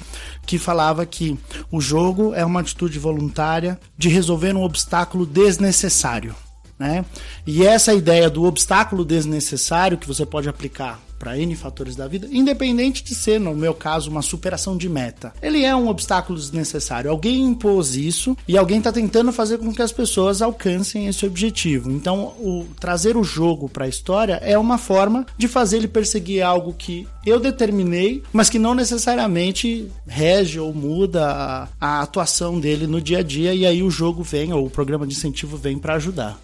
que 0.46 0.58
falava 0.58 1.04
que 1.04 1.38
o 1.70 1.80
jogo 1.80 2.34
é 2.34 2.44
uma 2.44 2.60
atitude 2.60 2.98
voluntária 2.98 3.78
de 3.96 4.08
resolver 4.08 4.54
um 4.54 4.62
obstáculo 4.62 5.26
desnecessário. 5.26 6.34
Né? 6.78 7.04
E 7.46 7.64
essa 7.64 7.94
ideia 7.94 8.28
do 8.28 8.44
obstáculo 8.44 9.04
desnecessário 9.04 9.98
que 9.98 10.08
você 10.08 10.26
pode 10.26 10.48
aplicar 10.48 11.00
para 11.24 11.38
N 11.38 11.56
fatores 11.56 11.96
da 11.96 12.06
vida, 12.06 12.28
independente 12.30 13.02
de 13.02 13.14
ser, 13.14 13.40
no 13.40 13.54
meu 13.54 13.72
caso, 13.72 14.10
uma 14.10 14.20
superação 14.20 14.76
de 14.76 14.90
meta. 14.90 15.32
Ele 15.40 15.64
é 15.64 15.74
um 15.74 15.88
obstáculo 15.88 16.38
desnecessário. 16.38 17.10
Alguém 17.10 17.40
impôs 17.40 17.96
isso 17.96 18.36
e 18.46 18.58
alguém 18.58 18.76
está 18.76 18.92
tentando 18.92 19.32
fazer 19.32 19.56
com 19.56 19.72
que 19.72 19.80
as 19.80 19.90
pessoas 19.90 20.42
alcancem 20.42 21.06
esse 21.06 21.24
objetivo. 21.24 21.90
Então, 21.90 22.34
o, 22.38 22.66
trazer 22.78 23.16
o 23.16 23.24
jogo 23.24 23.70
para 23.70 23.86
a 23.86 23.88
história 23.88 24.34
é 24.42 24.58
uma 24.58 24.76
forma 24.76 25.24
de 25.38 25.48
fazer 25.48 25.78
ele 25.78 25.88
perseguir 25.88 26.42
algo 26.42 26.74
que 26.74 27.08
eu 27.24 27.40
determinei, 27.40 28.22
mas 28.30 28.50
que 28.50 28.58
não 28.58 28.74
necessariamente 28.74 29.90
rege 30.06 30.60
ou 30.60 30.74
muda 30.74 31.26
a, 31.26 31.68
a 31.80 32.02
atuação 32.02 32.60
dele 32.60 32.86
no 32.86 33.00
dia 33.00 33.20
a 33.20 33.22
dia. 33.22 33.54
E 33.54 33.64
aí 33.64 33.82
o 33.82 33.90
jogo 33.90 34.22
vem, 34.22 34.52
ou 34.52 34.66
o 34.66 34.70
programa 34.70 35.06
de 35.06 35.14
incentivo 35.14 35.56
vem 35.56 35.78
para 35.78 35.94
ajudar. 35.94 36.38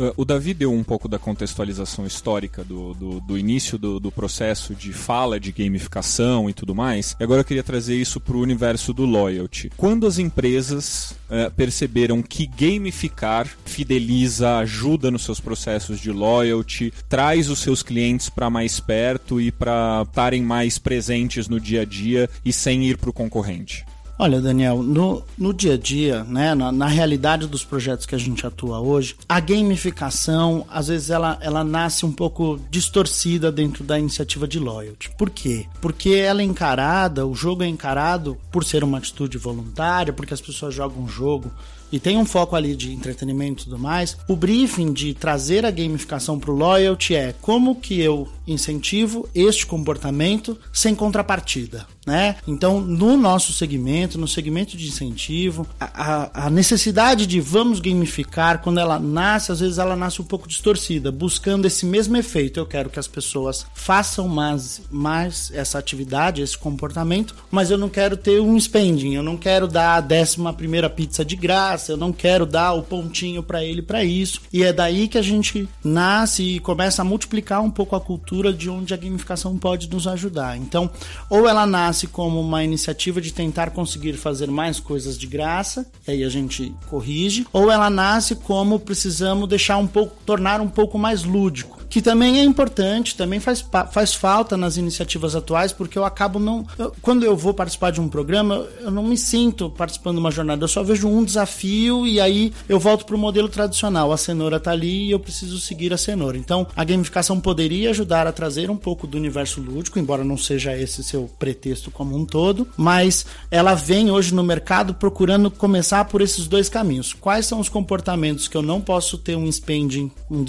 Uh, 0.00 0.14
o 0.16 0.24
Davi 0.24 0.54
deu 0.54 0.72
um 0.72 0.82
pouco 0.82 1.06
da 1.06 1.18
contextualização 1.18 2.06
histórica 2.06 2.64
do, 2.64 2.94
do, 2.94 3.20
do 3.20 3.36
início 3.36 3.76
do, 3.76 4.00
do, 4.00 4.10
processo 4.10 4.74
de 4.74 4.94
fala 4.94 5.38
de 5.38 5.52
gamificação 5.52 6.48
e 6.48 6.54
tudo 6.54 6.74
mais. 6.74 7.14
E 7.20 7.22
agora 7.22 7.42
eu 7.42 7.44
queria 7.44 7.62
trazer 7.62 7.96
isso 7.96 8.18
para 8.18 8.34
o 8.34 8.40
universo 8.40 8.94
do 8.94 9.04
loyalty. 9.04 9.70
Quando 9.76 10.06
as 10.06 10.18
empresas 10.18 11.10
uh, 11.28 11.50
perceberam 11.54 12.22
que 12.22 12.46
gamificar 12.46 13.46
fideliza, 13.66 14.56
ajuda 14.56 15.10
nos 15.10 15.22
seus 15.22 15.38
processos 15.38 16.00
de 16.00 16.10
loyalty, 16.10 16.90
traz 17.06 17.50
os 17.50 17.58
seus 17.58 17.82
clientes 17.82 18.30
para 18.30 18.48
mais 18.48 18.80
perto 18.80 19.38
e 19.38 19.52
para 19.52 20.06
estarem 20.08 20.42
mais 20.42 20.78
presentes 20.78 21.46
no 21.46 21.60
dia 21.60 21.82
a 21.82 21.84
dia 21.84 22.30
e 22.42 22.54
sem 22.54 22.86
ir 22.86 22.96
para 22.96 23.10
o 23.10 23.12
concorrente? 23.12 23.84
Olha, 24.22 24.38
Daniel, 24.38 24.82
no, 24.82 25.22
no 25.38 25.54
dia 25.54 25.72
a 25.72 25.76
dia, 25.78 26.24
né, 26.24 26.54
na, 26.54 26.70
na, 26.70 26.86
realidade 26.86 27.46
dos 27.46 27.64
projetos 27.64 28.04
que 28.04 28.14
a 28.14 28.18
gente 28.18 28.46
atua 28.46 28.78
hoje, 28.78 29.16
a 29.26 29.40
gamificação, 29.40 30.66
às 30.68 30.88
vezes, 30.88 31.08
ela, 31.08 31.38
ela 31.40 31.64
nasce 31.64 32.04
um 32.04 32.12
pouco 32.12 32.60
distorcida 32.70 33.50
dentro 33.50 33.82
da 33.82 33.98
iniciativa 33.98 34.46
de 34.46 34.58
loyalty. 34.58 35.10
Por 35.16 35.30
quê? 35.30 35.64
Porque 35.80 36.10
ela 36.10 36.42
é 36.42 36.44
encarada, 36.44 37.26
o 37.26 37.34
jogo 37.34 37.62
é 37.62 37.66
encarado 37.66 38.36
por 38.52 38.62
ser 38.62 38.84
uma 38.84 38.98
atitude 38.98 39.38
voluntária, 39.38 40.12
porque 40.12 40.34
as 40.34 40.40
pessoas 40.42 40.74
jogam 40.74 41.04
o 41.04 41.08
jogo 41.08 41.50
e 41.92 41.98
tem 41.98 42.16
um 42.16 42.24
foco 42.24 42.54
ali 42.54 42.76
de 42.76 42.92
entretenimento 42.92 43.62
e 43.62 43.64
tudo 43.64 43.78
mais, 43.78 44.16
o 44.28 44.36
briefing 44.36 44.92
de 44.92 45.12
trazer 45.12 45.66
a 45.66 45.70
gamificação 45.70 46.38
para 46.38 46.50
o 46.50 46.54
loyalty 46.54 47.14
é 47.14 47.34
como 47.40 47.74
que 47.74 48.00
eu 48.00 48.28
incentivo 48.52 49.28
este 49.34 49.66
comportamento 49.66 50.58
sem 50.72 50.94
contrapartida. 50.94 51.86
Né? 52.06 52.36
Então, 52.48 52.80
no 52.80 53.16
nosso 53.16 53.52
segmento, 53.52 54.18
no 54.18 54.26
segmento 54.26 54.76
de 54.76 54.88
incentivo, 54.88 55.66
a, 55.78 56.46
a, 56.46 56.50
necessidade 56.50 57.26
de 57.26 57.40
vamos 57.40 57.78
gamificar, 57.78 58.62
quando 58.62 58.80
ela 58.80 58.98
nasce, 58.98 59.52
às 59.52 59.60
vezes 59.60 59.78
ela 59.78 59.94
nasce 59.94 60.20
um 60.20 60.24
pouco 60.24 60.48
distorcida, 60.48 61.12
buscando 61.12 61.66
esse 61.66 61.84
mesmo 61.84 62.16
efeito. 62.16 62.58
Eu 62.58 62.64
quero 62.64 62.88
que 62.88 62.98
as 62.98 63.06
pessoas 63.06 63.66
façam 63.74 64.26
mais, 64.26 64.80
mais 64.90 65.52
essa 65.54 65.78
atividade, 65.78 66.40
esse 66.40 66.56
comportamento, 66.56 67.34
mas 67.50 67.70
eu 67.70 67.76
não 67.76 67.88
quero 67.88 68.16
ter 68.16 68.40
um 68.40 68.58
spending, 68.58 69.14
eu 69.14 69.22
não 69.22 69.36
quero 69.36 69.68
dar 69.68 69.96
a 69.96 70.00
décima 70.00 70.54
primeira 70.54 70.88
pizza 70.88 71.22
de 71.22 71.36
graça, 71.36 71.92
eu 71.92 71.96
não 71.98 72.12
quero 72.12 72.46
dar 72.46 72.72
o 72.72 72.82
pontinho 72.82 73.42
para 73.42 73.62
ele 73.62 73.82
para 73.82 74.02
isso. 74.02 74.40
E 74.50 74.64
é 74.64 74.72
daí 74.72 75.06
que 75.06 75.18
a 75.18 75.22
gente 75.22 75.68
nasce 75.84 76.42
e 76.42 76.60
começa 76.60 77.02
a 77.02 77.04
multiplicar 77.04 77.60
um 77.60 77.70
pouco 77.70 77.94
a 77.94 78.00
cultura 78.00 78.39
de 78.52 78.70
onde 78.70 78.94
a 78.94 78.96
gamificação 78.96 79.56
pode 79.58 79.90
nos 79.90 80.06
ajudar. 80.06 80.56
Então, 80.56 80.90
ou 81.28 81.46
ela 81.48 81.66
nasce 81.66 82.06
como 82.06 82.40
uma 82.40 82.64
iniciativa 82.64 83.20
de 83.20 83.32
tentar 83.32 83.70
conseguir 83.70 84.14
fazer 84.14 84.50
mais 84.50 84.80
coisas 84.80 85.18
de 85.18 85.26
graça, 85.26 85.86
e 86.08 86.12
aí 86.12 86.24
a 86.24 86.28
gente 86.28 86.74
corrige, 86.88 87.46
ou 87.52 87.70
ela 87.70 87.90
nasce 87.90 88.34
como 88.34 88.80
precisamos 88.80 89.48
deixar 89.48 89.76
um 89.76 89.86
pouco, 89.86 90.16
tornar 90.24 90.60
um 90.60 90.68
pouco 90.68 90.98
mais 90.98 91.22
lúdico 91.22 91.80
que 91.90 92.00
também 92.00 92.38
é 92.38 92.44
importante, 92.44 93.16
também 93.16 93.40
faz, 93.40 93.66
faz 93.90 94.14
falta 94.14 94.56
nas 94.56 94.76
iniciativas 94.76 95.34
atuais, 95.34 95.72
porque 95.72 95.98
eu 95.98 96.04
acabo 96.04 96.38
não. 96.38 96.64
Eu, 96.78 96.94
quando 97.02 97.24
eu 97.24 97.36
vou 97.36 97.52
participar 97.52 97.90
de 97.90 98.00
um 98.00 98.08
programa, 98.08 98.64
eu 98.80 98.92
não 98.92 99.02
me 99.02 99.18
sinto 99.18 99.68
participando 99.68 100.14
de 100.14 100.20
uma 100.20 100.30
jornada, 100.30 100.62
eu 100.62 100.68
só 100.68 100.84
vejo 100.84 101.08
um 101.08 101.24
desafio 101.24 102.06
e 102.06 102.20
aí 102.20 102.52
eu 102.68 102.78
volto 102.78 103.04
para 103.04 103.16
o 103.16 103.18
modelo 103.18 103.48
tradicional. 103.48 104.12
A 104.12 104.16
cenoura 104.16 104.58
está 104.58 104.70
ali 104.70 105.08
e 105.08 105.10
eu 105.10 105.18
preciso 105.18 105.58
seguir 105.58 105.92
a 105.92 105.98
cenoura. 105.98 106.38
Então, 106.38 106.64
a 106.76 106.84
gamificação 106.84 107.40
poderia 107.40 107.90
ajudar 107.90 108.28
a 108.30 108.32
trazer 108.32 108.70
um 108.70 108.76
pouco 108.76 109.06
do 109.06 109.16
universo 109.16 109.60
lúdico, 109.60 109.98
embora 109.98 110.24
não 110.24 110.36
seja 110.36 110.76
esse 110.76 111.02
seu 111.02 111.30
pretexto 111.38 111.90
como 111.90 112.16
um 112.16 112.24
todo, 112.24 112.66
mas 112.76 113.26
ela 113.50 113.74
vem 113.74 114.10
hoje 114.10 114.34
no 114.34 114.42
mercado 114.42 114.94
procurando 114.94 115.50
começar 115.50 116.04
por 116.06 116.20
esses 116.20 116.46
dois 116.46 116.68
caminhos. 116.68 117.12
Quais 117.12 117.46
são 117.46 117.60
os 117.60 117.68
comportamentos 117.68 118.48
que 118.48 118.56
eu 118.56 118.62
não 118.62 118.80
posso 118.80 119.18
ter 119.18 119.36
um 119.36 119.50
spending, 119.50 120.10
um, 120.30 120.44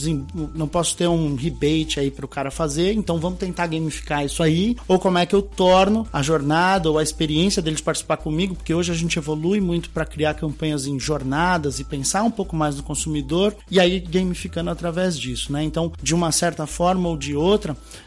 não 0.53 0.67
posso 0.67 0.95
ter 0.95 1.07
um 1.07 1.31
um 1.31 1.35
rebate 1.35 1.99
aí 1.99 2.09
para 2.09 2.25
o 2.25 2.27
cara 2.27 2.51
fazer, 2.51 2.93
então 2.93 3.19
vamos 3.19 3.39
tentar 3.39 3.67
gamificar 3.67 4.25
isso 4.25 4.41
aí, 4.41 4.75
ou 4.87 4.99
como 4.99 5.17
é 5.17 5.25
que 5.25 5.35
eu 5.35 5.41
torno 5.41 6.07
a 6.11 6.21
jornada 6.21 6.89
ou 6.89 6.97
a 6.97 7.03
experiência 7.03 7.61
deles 7.61 7.81
participar 7.81 8.17
comigo, 8.17 8.55
porque 8.55 8.73
hoje 8.73 8.91
a 8.91 8.95
gente 8.95 9.17
evolui 9.17 9.59
muito 9.59 9.89
para 9.89 10.05
criar 10.05 10.33
campanhas 10.33 10.85
em 10.85 10.99
jornadas 10.99 11.79
e 11.79 11.83
pensar 11.83 12.23
um 12.23 12.31
pouco 12.31 12.55
mais 12.55 12.75
no 12.75 12.83
consumidor 12.83 13.55
e 13.69 13.79
aí 13.79 13.99
gamificando 13.99 14.69
através 14.69 15.17
disso, 15.17 15.51
né? 15.51 15.63
Então, 15.63 15.91
de 16.01 16.13
uma 16.13 16.31
certa 16.31 16.65
forma 16.65 17.09
ou 17.09 17.17
de 17.17 17.35
outra, 17.35 17.60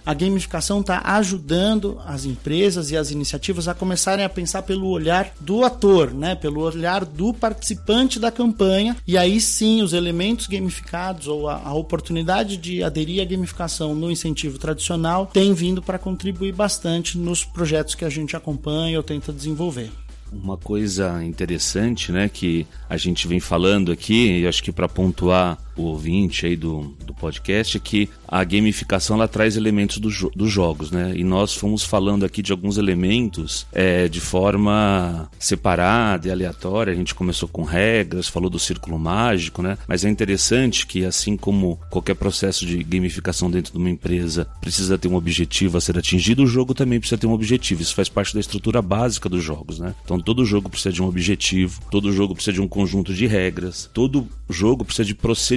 a 0.05 0.15
gamificação 0.15 0.81
está 0.81 1.01
ajudando 1.05 2.01
as 2.07 2.25
empresas 2.25 2.91
e 2.91 2.97
as 2.97 3.11
iniciativas 3.11 3.69
a 3.69 3.75
começarem 3.75 4.25
a 4.25 4.29
pensar 4.29 4.63
pelo 4.63 4.89
olhar 4.89 5.33
do 5.41 5.65
ator, 5.65 6.13
né? 6.13 6.35
Pelo 6.35 6.61
olhar 6.61 7.05
do 7.05 7.33
participante 7.33 8.19
da 8.19 8.31
campanha 8.31 8.97
e 9.07 9.17
aí 9.17 9.41
sim 9.41 9.83
os 9.83 9.93
elementos 9.93 10.47
gamificados 10.47 11.29
ou 11.29 11.49
a, 11.49 11.61
a 11.65 11.75
oportunidade 11.75 12.57
de 12.57 12.83
aderir 12.83 13.23
a 13.23 13.25
gamificação 13.25 13.95
no 13.95 14.11
incentivo 14.11 14.59
tradicional 14.59 15.27
tem 15.27 15.53
vindo 15.55 15.83
para 15.83 15.99
contribuir 15.99 16.53
bastante 16.53 17.19
nos 17.19 17.45
projetos 17.45 17.95
que 17.95 18.05
a 18.05 18.11
gente 18.11 18.37
acompanha 18.37 18.97
ou 18.97 19.03
tenta 19.03 19.33
desenvolver. 19.33 19.91
Uma 20.33 20.57
coisa 20.57 21.23
interessante, 21.23 22.11
né, 22.11 22.29
que 22.29 22.67
a 22.89 22.97
gente 22.97 23.29
vem 23.29 23.39
falando 23.39 23.93
aqui, 23.93 24.41
e 24.41 24.47
acho 24.47 24.63
que 24.63 24.73
para 24.73 24.89
pontuar 24.89 25.59
o 25.77 25.83
ouvinte 25.83 26.47
aí 26.47 26.57
do, 26.57 26.95
do 27.05 27.15
podcast, 27.15 27.77
é 27.77 27.81
que 27.81 28.09
a 28.27 28.43
gamificação 28.43 29.17
ela 29.17 29.29
traz 29.29 29.57
elementos 29.57 29.99
do 29.99 30.15
dos 30.35 30.51
jogos, 30.51 30.91
né? 30.91 31.13
E 31.17 31.25
nós 31.25 31.55
fomos 31.55 31.83
falando 31.85 32.25
aqui 32.25 32.43
de 32.43 32.53
alguns 32.53 32.79
elementos 32.79 33.67
é, 33.73 34.09
de 34.09 34.21
forma 34.21 35.29
separada 35.39 36.29
e 36.29 36.31
aleatória. 36.31 36.93
A 36.93 36.97
gente 36.97 37.15
começou 37.15 37.49
com 37.49 37.63
regras, 37.63 38.29
falou 38.29 38.49
do 38.49 38.59
círculo 38.59 38.99
mágico, 38.99 39.63
né? 39.63 39.77
Mas 39.89 40.05
é 40.05 40.09
interessante 40.09 40.87
que, 40.87 41.05
assim 41.05 41.37
como 41.37 41.79
qualquer 41.91 42.15
processo 42.15 42.65
de 42.65 42.83
gamificação 42.83 43.51
dentro 43.51 43.73
de 43.73 43.79
uma 43.79 43.91
empresa 43.91 44.47
precisa 44.61 44.99
ter 44.99 45.09
um 45.09 45.17
objetivo 45.17 45.79
a 45.79 45.81
ser 45.81 45.99
atingido, 45.99 46.45
o 46.45 46.47
jogo 46.47 46.75
também 46.75 47.01
precisa 47.01 47.19
ter 47.19 47.27
um 47.27 47.33
objetivo. 47.33 47.83
Isso 47.83 47.95
faz 47.95 48.09
parte 48.09 48.35
da 48.35 48.41
estrutura 48.41 48.81
básica 48.81 49.29
dos 49.29 49.43
jogos, 49.43 49.79
né? 49.79 49.95
Então 50.05 50.21
todo 50.21 50.45
jogo 50.45 50.69
precisa 50.69 50.93
de 50.93 51.03
um 51.03 51.07
objetivo, 51.07 51.81
todo 51.91 52.13
jogo 52.13 52.35
precisa 52.35 52.55
de 52.55 52.61
um 52.61 52.69
conjunto 52.69 53.13
de 53.13 53.27
regras, 53.27 53.91
todo 53.93 54.29
jogo 54.49 54.85
precisa 54.85 55.05
de 55.05 55.15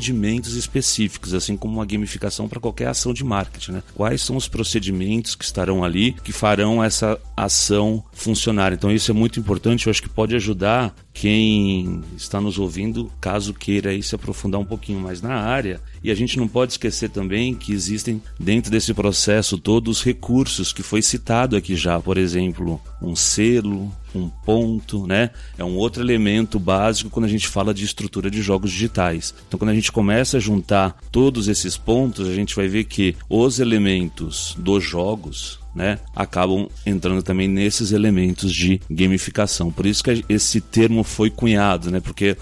procedimentos 0.07 0.55
específicos, 0.55 1.33
assim 1.33 1.57
como 1.57 1.75
uma 1.75 1.85
gamificação 1.85 2.47
para 2.47 2.59
qualquer 2.59 2.87
ação 2.87 3.13
de 3.13 3.23
marketing. 3.23 3.73
Né? 3.73 3.83
Quais 3.93 4.21
são 4.21 4.35
os 4.35 4.47
procedimentos 4.47 5.35
que 5.35 5.43
estarão 5.43 5.83
ali 5.83 6.13
que 6.23 6.31
farão 6.31 6.83
essa 6.83 7.19
ação 7.35 8.03
funcionar? 8.13 8.73
Então, 8.73 8.91
isso 8.91 9.11
é 9.11 9.13
muito 9.13 9.39
importante. 9.39 9.87
Eu 9.87 9.91
acho 9.91 10.01
que 10.01 10.09
pode 10.09 10.35
ajudar 10.35 10.95
quem 11.13 12.01
está 12.15 12.39
nos 12.39 12.59
ouvindo, 12.59 13.11
caso 13.19 13.53
queira 13.53 13.89
aí 13.89 14.03
se 14.03 14.15
aprofundar 14.15 14.61
um 14.61 14.65
pouquinho 14.65 14.99
mais 14.99 15.21
na 15.21 15.35
área. 15.35 15.81
E 16.03 16.11
a 16.11 16.15
gente 16.15 16.37
não 16.37 16.47
pode 16.47 16.73
esquecer 16.73 17.09
também 17.09 17.55
que 17.55 17.73
existem 17.73 18.21
dentro 18.39 18.71
desse 18.71 18.93
processo 18.93 19.57
todos 19.57 19.97
os 19.97 20.03
recursos 20.03 20.71
que 20.71 20.83
foi 20.83 21.01
citado 21.01 21.55
aqui 21.55 21.75
já, 21.75 21.99
por 21.99 22.17
exemplo, 22.17 22.79
um 23.01 23.15
selo, 23.15 23.91
um 24.17 24.29
ponto, 24.29 25.05
né? 25.07 25.29
É 25.57 25.63
um 25.63 25.75
outro 25.75 26.03
elemento 26.03 26.59
básico 26.59 27.09
quando 27.09 27.25
a 27.25 27.29
gente 27.29 27.47
fala 27.47 27.73
de 27.73 27.85
estrutura 27.85 28.29
de 28.29 28.41
jogos 28.41 28.71
digitais. 28.71 29.33
Então, 29.47 29.57
quando 29.57 29.71
a 29.71 29.75
gente 29.75 29.91
começa 29.91 30.37
a 30.37 30.39
juntar 30.39 30.97
todos 31.11 31.47
esses 31.47 31.77
pontos, 31.77 32.27
a 32.27 32.33
gente 32.33 32.55
vai 32.55 32.67
ver 32.67 32.85
que 32.85 33.15
os 33.29 33.59
elementos 33.59 34.55
dos 34.57 34.83
jogos 34.83 35.59
né, 35.75 35.99
acabam 36.15 36.67
entrando 36.85 37.21
também 37.21 37.47
nesses 37.47 37.91
elementos 37.91 38.51
de 38.51 38.81
gamificação. 38.89 39.71
Por 39.71 39.85
isso 39.85 40.03
que 40.03 40.25
esse 40.27 40.59
termo 40.59 41.03
foi 41.03 41.29
cunhado, 41.29 41.91
né, 41.91 41.99
porque 41.99 42.35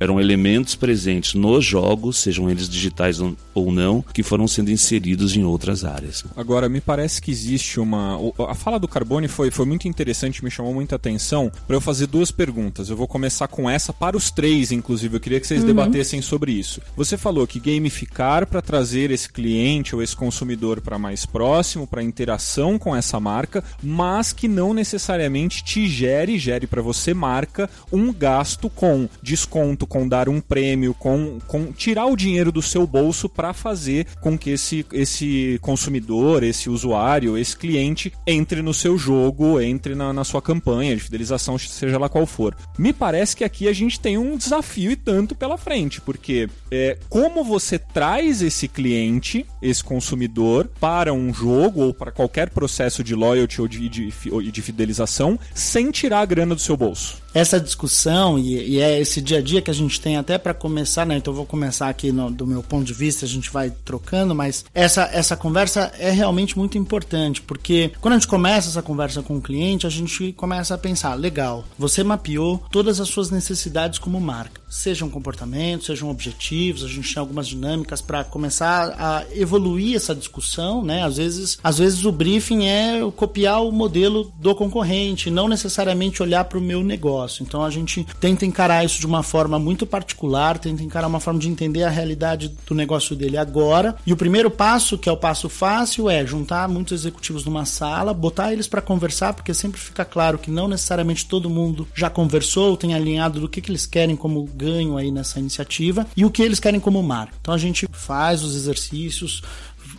eram 0.00 0.18
elementos 0.18 0.74
presentes 0.74 1.34
nos 1.34 1.64
jogos, 1.64 2.16
sejam 2.16 2.48
eles 2.48 2.68
digitais 2.68 3.20
ou 3.20 3.70
não, 3.70 4.02
que 4.02 4.22
foram 4.22 4.48
sendo 4.48 4.70
inseridos 4.70 5.36
em 5.36 5.44
outras 5.44 5.84
áreas. 5.84 6.24
Agora, 6.34 6.68
me 6.68 6.80
parece 6.80 7.20
que 7.20 7.30
existe 7.30 7.78
uma. 7.78 8.18
A 8.48 8.54
fala 8.54 8.80
do 8.80 8.88
Carbone 8.88 9.28
foi, 9.28 9.50
foi 9.50 9.66
muito 9.66 9.86
interessante, 9.86 10.42
me 10.42 10.50
chamou 10.50 10.72
muita 10.72 10.96
atenção 10.96 11.52
para 11.66 11.76
eu 11.76 11.80
fazer 11.80 12.06
duas 12.06 12.30
perguntas. 12.30 12.88
Eu 12.88 12.96
vou 12.96 13.06
começar 13.06 13.46
com 13.46 13.68
essa 13.68 13.92
para 13.92 14.16
os 14.16 14.30
três, 14.30 14.72
inclusive. 14.72 15.16
Eu 15.16 15.20
queria 15.20 15.38
que 15.38 15.46
vocês 15.46 15.60
uhum. 15.60 15.66
debatessem 15.66 16.22
sobre 16.22 16.52
isso. 16.52 16.80
Você 16.96 17.18
falou 17.18 17.46
que 17.46 17.60
gamificar 17.60 18.46
para 18.46 18.62
trazer 18.62 19.10
esse 19.10 19.28
cliente 19.28 19.94
ou 19.94 20.02
esse 20.02 20.16
consumidor 20.16 20.80
para 20.80 20.98
mais 20.98 21.26
próximo, 21.26 21.86
para 21.86 22.02
interação 22.02 22.78
com 22.78 22.96
essa 22.96 23.20
marca, 23.20 23.62
mas 23.82 24.32
que 24.32 24.48
não 24.48 24.72
necessariamente 24.72 25.62
te 25.62 25.86
gere, 25.86 26.38
gere 26.38 26.66
para 26.66 26.80
você, 26.80 27.12
marca, 27.12 27.68
um 27.92 28.12
gasto 28.12 28.70
com 28.70 29.08
desconto 29.22 29.86
com 29.90 30.06
dar 30.06 30.28
um 30.28 30.40
prêmio, 30.40 30.94
com, 30.94 31.40
com 31.48 31.72
tirar 31.72 32.06
o 32.06 32.16
dinheiro 32.16 32.52
do 32.52 32.62
seu 32.62 32.86
bolso 32.86 33.28
para 33.28 33.52
fazer 33.52 34.06
com 34.20 34.38
que 34.38 34.50
esse, 34.50 34.86
esse 34.92 35.58
consumidor, 35.60 36.44
esse 36.44 36.70
usuário, 36.70 37.36
esse 37.36 37.56
cliente 37.56 38.12
entre 38.24 38.62
no 38.62 38.72
seu 38.72 38.96
jogo, 38.96 39.60
entre 39.60 39.96
na, 39.96 40.12
na 40.12 40.22
sua 40.22 40.40
campanha 40.40 40.94
de 40.94 41.02
fidelização, 41.02 41.58
seja 41.58 41.98
lá 41.98 42.08
qual 42.08 42.24
for. 42.24 42.56
Me 42.78 42.92
parece 42.92 43.34
que 43.34 43.42
aqui 43.42 43.66
a 43.66 43.72
gente 43.72 43.98
tem 43.98 44.16
um 44.16 44.36
desafio 44.36 44.92
e 44.92 44.96
tanto 44.96 45.34
pela 45.34 45.58
frente, 45.58 46.00
porque 46.00 46.48
é, 46.70 46.96
como 47.08 47.42
você 47.42 47.76
traz 47.76 48.42
esse 48.42 48.68
cliente, 48.68 49.44
esse 49.60 49.82
consumidor, 49.82 50.70
para 50.78 51.12
um 51.12 51.34
jogo 51.34 51.82
ou 51.82 51.92
para 51.92 52.12
qualquer 52.12 52.50
processo 52.50 53.02
de 53.02 53.16
loyalty 53.16 53.60
ou 53.60 53.66
de, 53.66 53.88
de, 53.88 54.12
de 54.52 54.62
fidelização 54.62 55.36
sem 55.52 55.90
tirar 55.90 56.20
a 56.20 56.26
grana 56.26 56.54
do 56.54 56.60
seu 56.60 56.76
bolso? 56.76 57.20
Essa 57.32 57.60
discussão 57.60 58.38
e, 58.38 58.76
e 58.76 58.80
é 58.80 59.00
esse 59.00 59.20
dia 59.20 59.38
a 59.38 59.42
dia 59.42 59.62
que 59.62 59.70
a 59.70 59.74
gente 59.74 60.00
tem 60.00 60.16
até 60.16 60.38
para 60.38 60.54
começar, 60.54 61.06
né? 61.06 61.16
Então 61.16 61.32
vou 61.32 61.46
começar 61.46 61.88
aqui 61.88 62.10
no, 62.12 62.30
do 62.30 62.46
meu 62.46 62.62
ponto 62.62 62.84
de 62.84 62.92
vista, 62.92 63.24
a 63.24 63.28
gente 63.28 63.50
vai 63.50 63.70
trocando, 63.70 64.34
mas 64.34 64.64
essa, 64.74 65.08
essa 65.12 65.36
conversa 65.36 65.92
é 65.98 66.10
realmente 66.10 66.58
muito 66.58 66.76
importante, 66.76 67.40
porque 67.42 67.92
quando 68.00 68.14
a 68.14 68.18
gente 68.18 68.28
começa 68.28 68.68
essa 68.68 68.82
conversa 68.82 69.22
com 69.22 69.36
o 69.36 69.40
cliente, 69.40 69.86
a 69.86 69.90
gente 69.90 70.32
começa 70.32 70.74
a 70.74 70.78
pensar, 70.78 71.14
legal, 71.14 71.64
você 71.78 72.02
mapeou 72.02 72.62
todas 72.70 73.00
as 73.00 73.08
suas 73.08 73.30
necessidades 73.30 73.98
como 73.98 74.20
marca, 74.20 74.60
sejam 74.68 75.08
comportamentos, 75.08 75.86
sejam 75.86 76.10
objetivos, 76.10 76.84
a 76.84 76.88
gente 76.88 77.12
tem 77.12 77.20
algumas 77.20 77.46
dinâmicas 77.46 78.00
para 78.00 78.24
começar 78.24 78.94
a 78.98 79.24
evoluir 79.34 79.96
essa 79.96 80.14
discussão, 80.14 80.84
né? 80.84 81.04
Às 81.04 81.16
vezes, 81.16 81.58
às 81.62 81.78
vezes 81.78 82.04
o 82.04 82.12
briefing 82.12 82.66
é 82.66 83.00
copiar 83.16 83.62
o 83.62 83.72
modelo 83.72 84.32
do 84.38 84.54
concorrente, 84.54 85.30
não 85.30 85.48
necessariamente 85.48 86.22
olhar 86.22 86.44
para 86.44 86.58
o 86.58 86.62
meu 86.62 86.82
negócio. 86.82 87.19
Então 87.42 87.62
a 87.62 87.70
gente 87.70 88.06
tenta 88.18 88.46
encarar 88.46 88.84
isso 88.84 89.00
de 89.00 89.06
uma 89.06 89.22
forma 89.22 89.58
muito 89.58 89.86
particular, 89.86 90.58
tenta 90.58 90.82
encarar 90.82 91.06
uma 91.06 91.20
forma 91.20 91.40
de 91.40 91.48
entender 91.48 91.82
a 91.82 91.90
realidade 91.90 92.54
do 92.66 92.74
negócio 92.74 93.16
dele 93.16 93.36
agora. 93.36 93.96
E 94.06 94.12
o 94.12 94.16
primeiro 94.16 94.50
passo, 94.50 94.98
que 94.98 95.08
é 95.08 95.12
o 95.12 95.16
passo 95.16 95.48
fácil, 95.48 96.08
é 96.08 96.24
juntar 96.24 96.68
muitos 96.68 96.92
executivos 96.92 97.44
numa 97.44 97.64
sala, 97.64 98.14
botar 98.14 98.52
eles 98.52 98.68
para 98.68 98.80
conversar, 98.80 99.34
porque 99.34 99.52
sempre 99.54 99.80
fica 99.80 100.04
claro 100.04 100.38
que 100.38 100.50
não 100.50 100.68
necessariamente 100.68 101.26
todo 101.26 101.50
mundo 101.50 101.86
já 101.94 102.08
conversou, 102.08 102.76
tem 102.76 102.94
alinhado 102.94 103.40
do 103.40 103.48
que, 103.48 103.60
que 103.60 103.70
eles 103.70 103.86
querem 103.86 104.16
como 104.16 104.44
ganho 104.44 104.96
aí 104.96 105.10
nessa 105.10 105.38
iniciativa 105.38 106.06
e 106.16 106.24
o 106.24 106.30
que 106.30 106.42
eles 106.42 106.60
querem 106.60 106.80
como 106.80 107.02
marca. 107.02 107.34
Então 107.40 107.54
a 107.54 107.58
gente 107.58 107.86
faz 107.92 108.42
os 108.42 108.54
exercícios, 108.54 109.42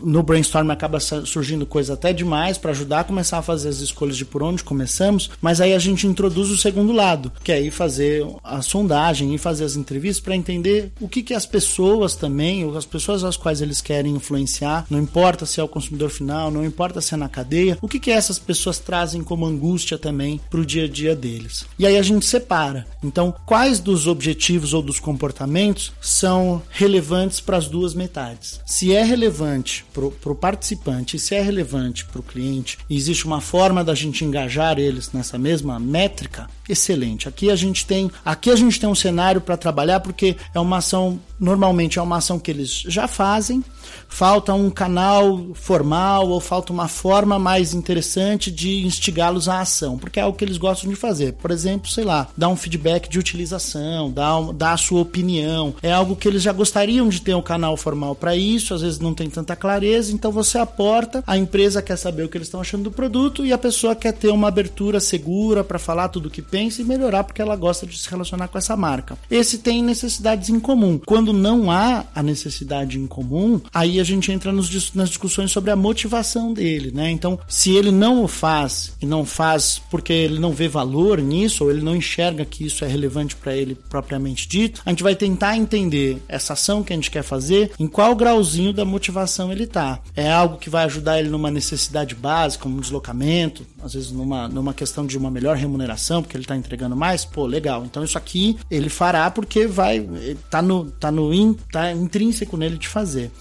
no 0.03 0.23
brainstorm 0.23 0.69
acaba 0.71 0.99
surgindo 0.99 1.65
coisa 1.65 1.93
até 1.93 2.13
demais 2.13 2.57
para 2.57 2.71
ajudar 2.71 3.01
a 3.01 3.03
começar 3.03 3.37
a 3.37 3.41
fazer 3.41 3.69
as 3.69 3.79
escolhas 3.79 4.17
de 4.17 4.25
por 4.25 4.43
onde 4.43 4.63
começamos, 4.63 5.29
mas 5.41 5.61
aí 5.61 5.73
a 5.73 5.79
gente 5.79 6.07
introduz 6.07 6.49
o 6.49 6.57
segundo 6.57 6.91
lado, 6.91 7.31
que 7.43 7.51
é 7.51 7.61
ir 7.61 7.71
fazer 7.71 8.25
a 8.43 8.61
sondagem 8.61 9.33
e 9.33 9.37
fazer 9.37 9.63
as 9.63 9.75
entrevistas 9.75 10.23
para 10.23 10.35
entender 10.35 10.91
o 10.99 11.07
que, 11.07 11.23
que 11.23 11.33
as 11.33 11.45
pessoas 11.45 12.15
também, 12.15 12.65
ou 12.65 12.77
as 12.77 12.85
pessoas 12.85 13.23
às 13.23 13.37
quais 13.37 13.61
eles 13.61 13.81
querem 13.81 14.15
influenciar, 14.15 14.85
não 14.89 14.99
importa 14.99 15.45
se 15.45 15.59
é 15.59 15.63
o 15.63 15.67
consumidor 15.67 16.09
final, 16.09 16.51
não 16.51 16.65
importa 16.65 17.01
se 17.01 17.13
é 17.13 17.17
na 17.17 17.29
cadeia, 17.29 17.77
o 17.81 17.87
que, 17.87 17.99
que 17.99 18.11
essas 18.11 18.39
pessoas 18.39 18.79
trazem 18.79 19.23
como 19.23 19.45
angústia 19.45 19.97
também 19.97 20.39
para 20.49 20.59
o 20.59 20.65
dia 20.65 20.85
a 20.85 20.87
dia 20.87 21.15
deles. 21.15 21.65
E 21.77 21.85
aí 21.85 21.97
a 21.97 22.01
gente 22.01 22.25
separa. 22.25 22.85
Então, 23.03 23.33
quais 23.45 23.79
dos 23.79 24.07
objetivos 24.07 24.73
ou 24.73 24.81
dos 24.81 24.99
comportamentos 24.99 25.91
são 25.99 26.61
relevantes 26.69 27.39
para 27.39 27.57
as 27.57 27.67
duas 27.67 27.93
metades? 27.93 28.59
Se 28.65 28.93
é 28.93 29.03
relevante 29.03 29.85
para 29.93 30.31
o 30.31 30.35
participante, 30.35 31.19
se 31.19 31.35
é 31.35 31.41
relevante 31.41 32.05
para 32.05 32.19
o 32.19 32.23
cliente, 32.23 32.77
existe 32.89 33.25
uma 33.25 33.41
forma 33.41 33.83
da 33.83 33.93
gente 33.93 34.23
engajar 34.23 34.79
eles 34.79 35.11
nessa 35.11 35.37
mesma 35.37 35.79
métrica, 35.79 36.49
excelente. 36.71 37.27
Aqui 37.27 37.49
a 37.49 37.55
gente 37.55 37.85
tem, 37.85 38.09
aqui 38.23 38.49
a 38.49 38.55
gente 38.55 38.79
tem 38.79 38.89
um 38.89 38.95
cenário 38.95 39.41
para 39.41 39.57
trabalhar 39.57 39.99
porque 39.99 40.37
é 40.53 40.59
uma 40.59 40.77
ação, 40.77 41.19
normalmente 41.39 41.99
é 41.99 42.01
uma 42.01 42.17
ação 42.17 42.39
que 42.39 42.49
eles 42.49 42.83
já 42.87 43.07
fazem, 43.07 43.63
falta 44.07 44.53
um 44.53 44.69
canal 44.69 45.53
formal 45.53 46.29
ou 46.29 46.39
falta 46.39 46.71
uma 46.71 46.87
forma 46.87 47.39
mais 47.39 47.73
interessante 47.73 48.51
de 48.51 48.85
instigá-los 48.85 49.47
à 49.47 49.61
ação, 49.61 49.97
porque 49.97 50.19
é 50.19 50.23
algo 50.23 50.37
que 50.37 50.43
eles 50.43 50.57
gostam 50.57 50.89
de 50.89 50.95
fazer. 50.95 51.33
Por 51.33 51.51
exemplo, 51.51 51.89
sei 51.89 52.03
lá, 52.03 52.27
dar 52.37 52.49
um 52.49 52.55
feedback 52.55 53.09
de 53.09 53.19
utilização, 53.19 54.11
dar, 54.11 54.37
um, 54.37 54.53
dar 54.53 54.73
a 54.73 54.77
sua 54.77 55.01
opinião. 55.01 55.73
É 55.81 55.91
algo 55.91 56.15
que 56.15 56.27
eles 56.27 56.41
já 56.41 56.51
gostariam 56.51 57.09
de 57.09 57.21
ter 57.21 57.35
um 57.35 57.41
canal 57.41 57.75
formal 57.77 58.15
para 58.15 58.35
isso, 58.35 58.73
às 58.73 58.81
vezes 58.81 58.99
não 58.99 59.13
tem 59.13 59.29
tanta 59.29 59.55
clareza, 59.55 60.13
então 60.13 60.31
você 60.31 60.57
aporta, 60.57 61.23
a 61.25 61.37
empresa 61.37 61.81
quer 61.81 61.97
saber 61.97 62.23
o 62.23 62.29
que 62.29 62.37
eles 62.37 62.47
estão 62.47 62.61
achando 62.61 62.83
do 62.83 62.91
produto 62.91 63.45
e 63.45 63.53
a 63.53 63.57
pessoa 63.57 63.95
quer 63.95 64.13
ter 64.13 64.29
uma 64.29 64.47
abertura 64.47 64.99
segura 64.99 65.63
para 65.63 65.79
falar 65.79 66.09
tudo 66.09 66.27
o 66.27 66.31
que 66.31 66.41
pensa 66.41 66.60
e 66.67 66.83
melhorar 66.83 67.23
porque 67.23 67.41
ela 67.41 67.55
gosta 67.55 67.85
de 67.85 67.97
se 67.97 68.09
relacionar 68.09 68.47
com 68.47 68.57
essa 68.57 68.75
marca. 68.75 69.17
Esse 69.29 69.57
tem 69.57 69.83
necessidades 69.83 70.49
em 70.49 70.59
comum. 70.59 70.99
Quando 71.05 71.33
não 71.33 71.71
há 71.71 72.05
a 72.13 72.23
necessidade 72.23 72.99
em 72.99 73.07
comum, 73.07 73.61
aí 73.73 73.99
a 73.99 74.03
gente 74.03 74.31
entra 74.31 74.51
nos, 74.51 74.93
nas 74.93 75.09
discussões 75.09 75.51
sobre 75.51 75.71
a 75.71 75.75
motivação 75.75 76.53
dele, 76.53 76.91
né? 76.91 77.09
Então, 77.09 77.39
se 77.47 77.75
ele 77.75 77.91
não 77.91 78.23
o 78.23 78.27
faz 78.27 78.93
e 79.01 79.05
não 79.05 79.25
faz 79.25 79.81
porque 79.89 80.13
ele 80.13 80.39
não 80.39 80.51
vê 80.51 80.67
valor 80.67 81.19
nisso 81.19 81.63
ou 81.63 81.71
ele 81.71 81.81
não 81.81 81.95
enxerga 81.95 82.45
que 82.45 82.65
isso 82.65 82.83
é 82.83 82.87
relevante 82.87 83.35
para 83.35 83.55
ele 83.55 83.75
propriamente 83.75 84.47
dito, 84.47 84.81
a 84.85 84.89
gente 84.89 85.03
vai 85.03 85.15
tentar 85.15 85.57
entender 85.57 86.21
essa 86.27 86.53
ação 86.53 86.83
que 86.83 86.93
a 86.93 86.95
gente 86.95 87.11
quer 87.11 87.23
fazer, 87.23 87.71
em 87.79 87.87
qual 87.87 88.15
grauzinho 88.15 88.73
da 88.73 88.85
motivação 88.85 89.51
ele 89.51 89.67
tá. 89.67 89.99
É 90.15 90.31
algo 90.31 90.57
que 90.57 90.69
vai 90.69 90.85
ajudar 90.85 91.19
ele 91.19 91.29
numa 91.29 91.51
necessidade 91.51 92.15
básica, 92.15 92.67
um 92.67 92.79
deslocamento, 92.79 93.65
às 93.83 93.93
vezes 93.93 94.11
numa, 94.11 94.47
numa 94.47 94.73
questão 94.73 95.05
de 95.05 95.17
uma 95.17 95.31
melhor 95.31 95.55
remuneração, 95.55 96.21
porque 96.21 96.35
ele 96.35 96.43
está 96.43 96.55
entregando 96.55 96.95
mais, 96.95 97.25
pô, 97.25 97.45
legal. 97.45 97.83
Então 97.85 98.03
isso 98.03 98.17
aqui 98.17 98.57
ele 98.69 98.89
fará 98.89 99.29
porque 99.31 99.67
vai 99.67 100.07
tá 100.49 100.61
no 100.61 100.91
tá 100.91 101.11
no 101.11 101.33
in, 101.33 101.53
tá 101.71 101.91
intrínseco 101.91 102.57
nele 102.57 102.77
de 102.77 102.87
fazer. 102.87 103.31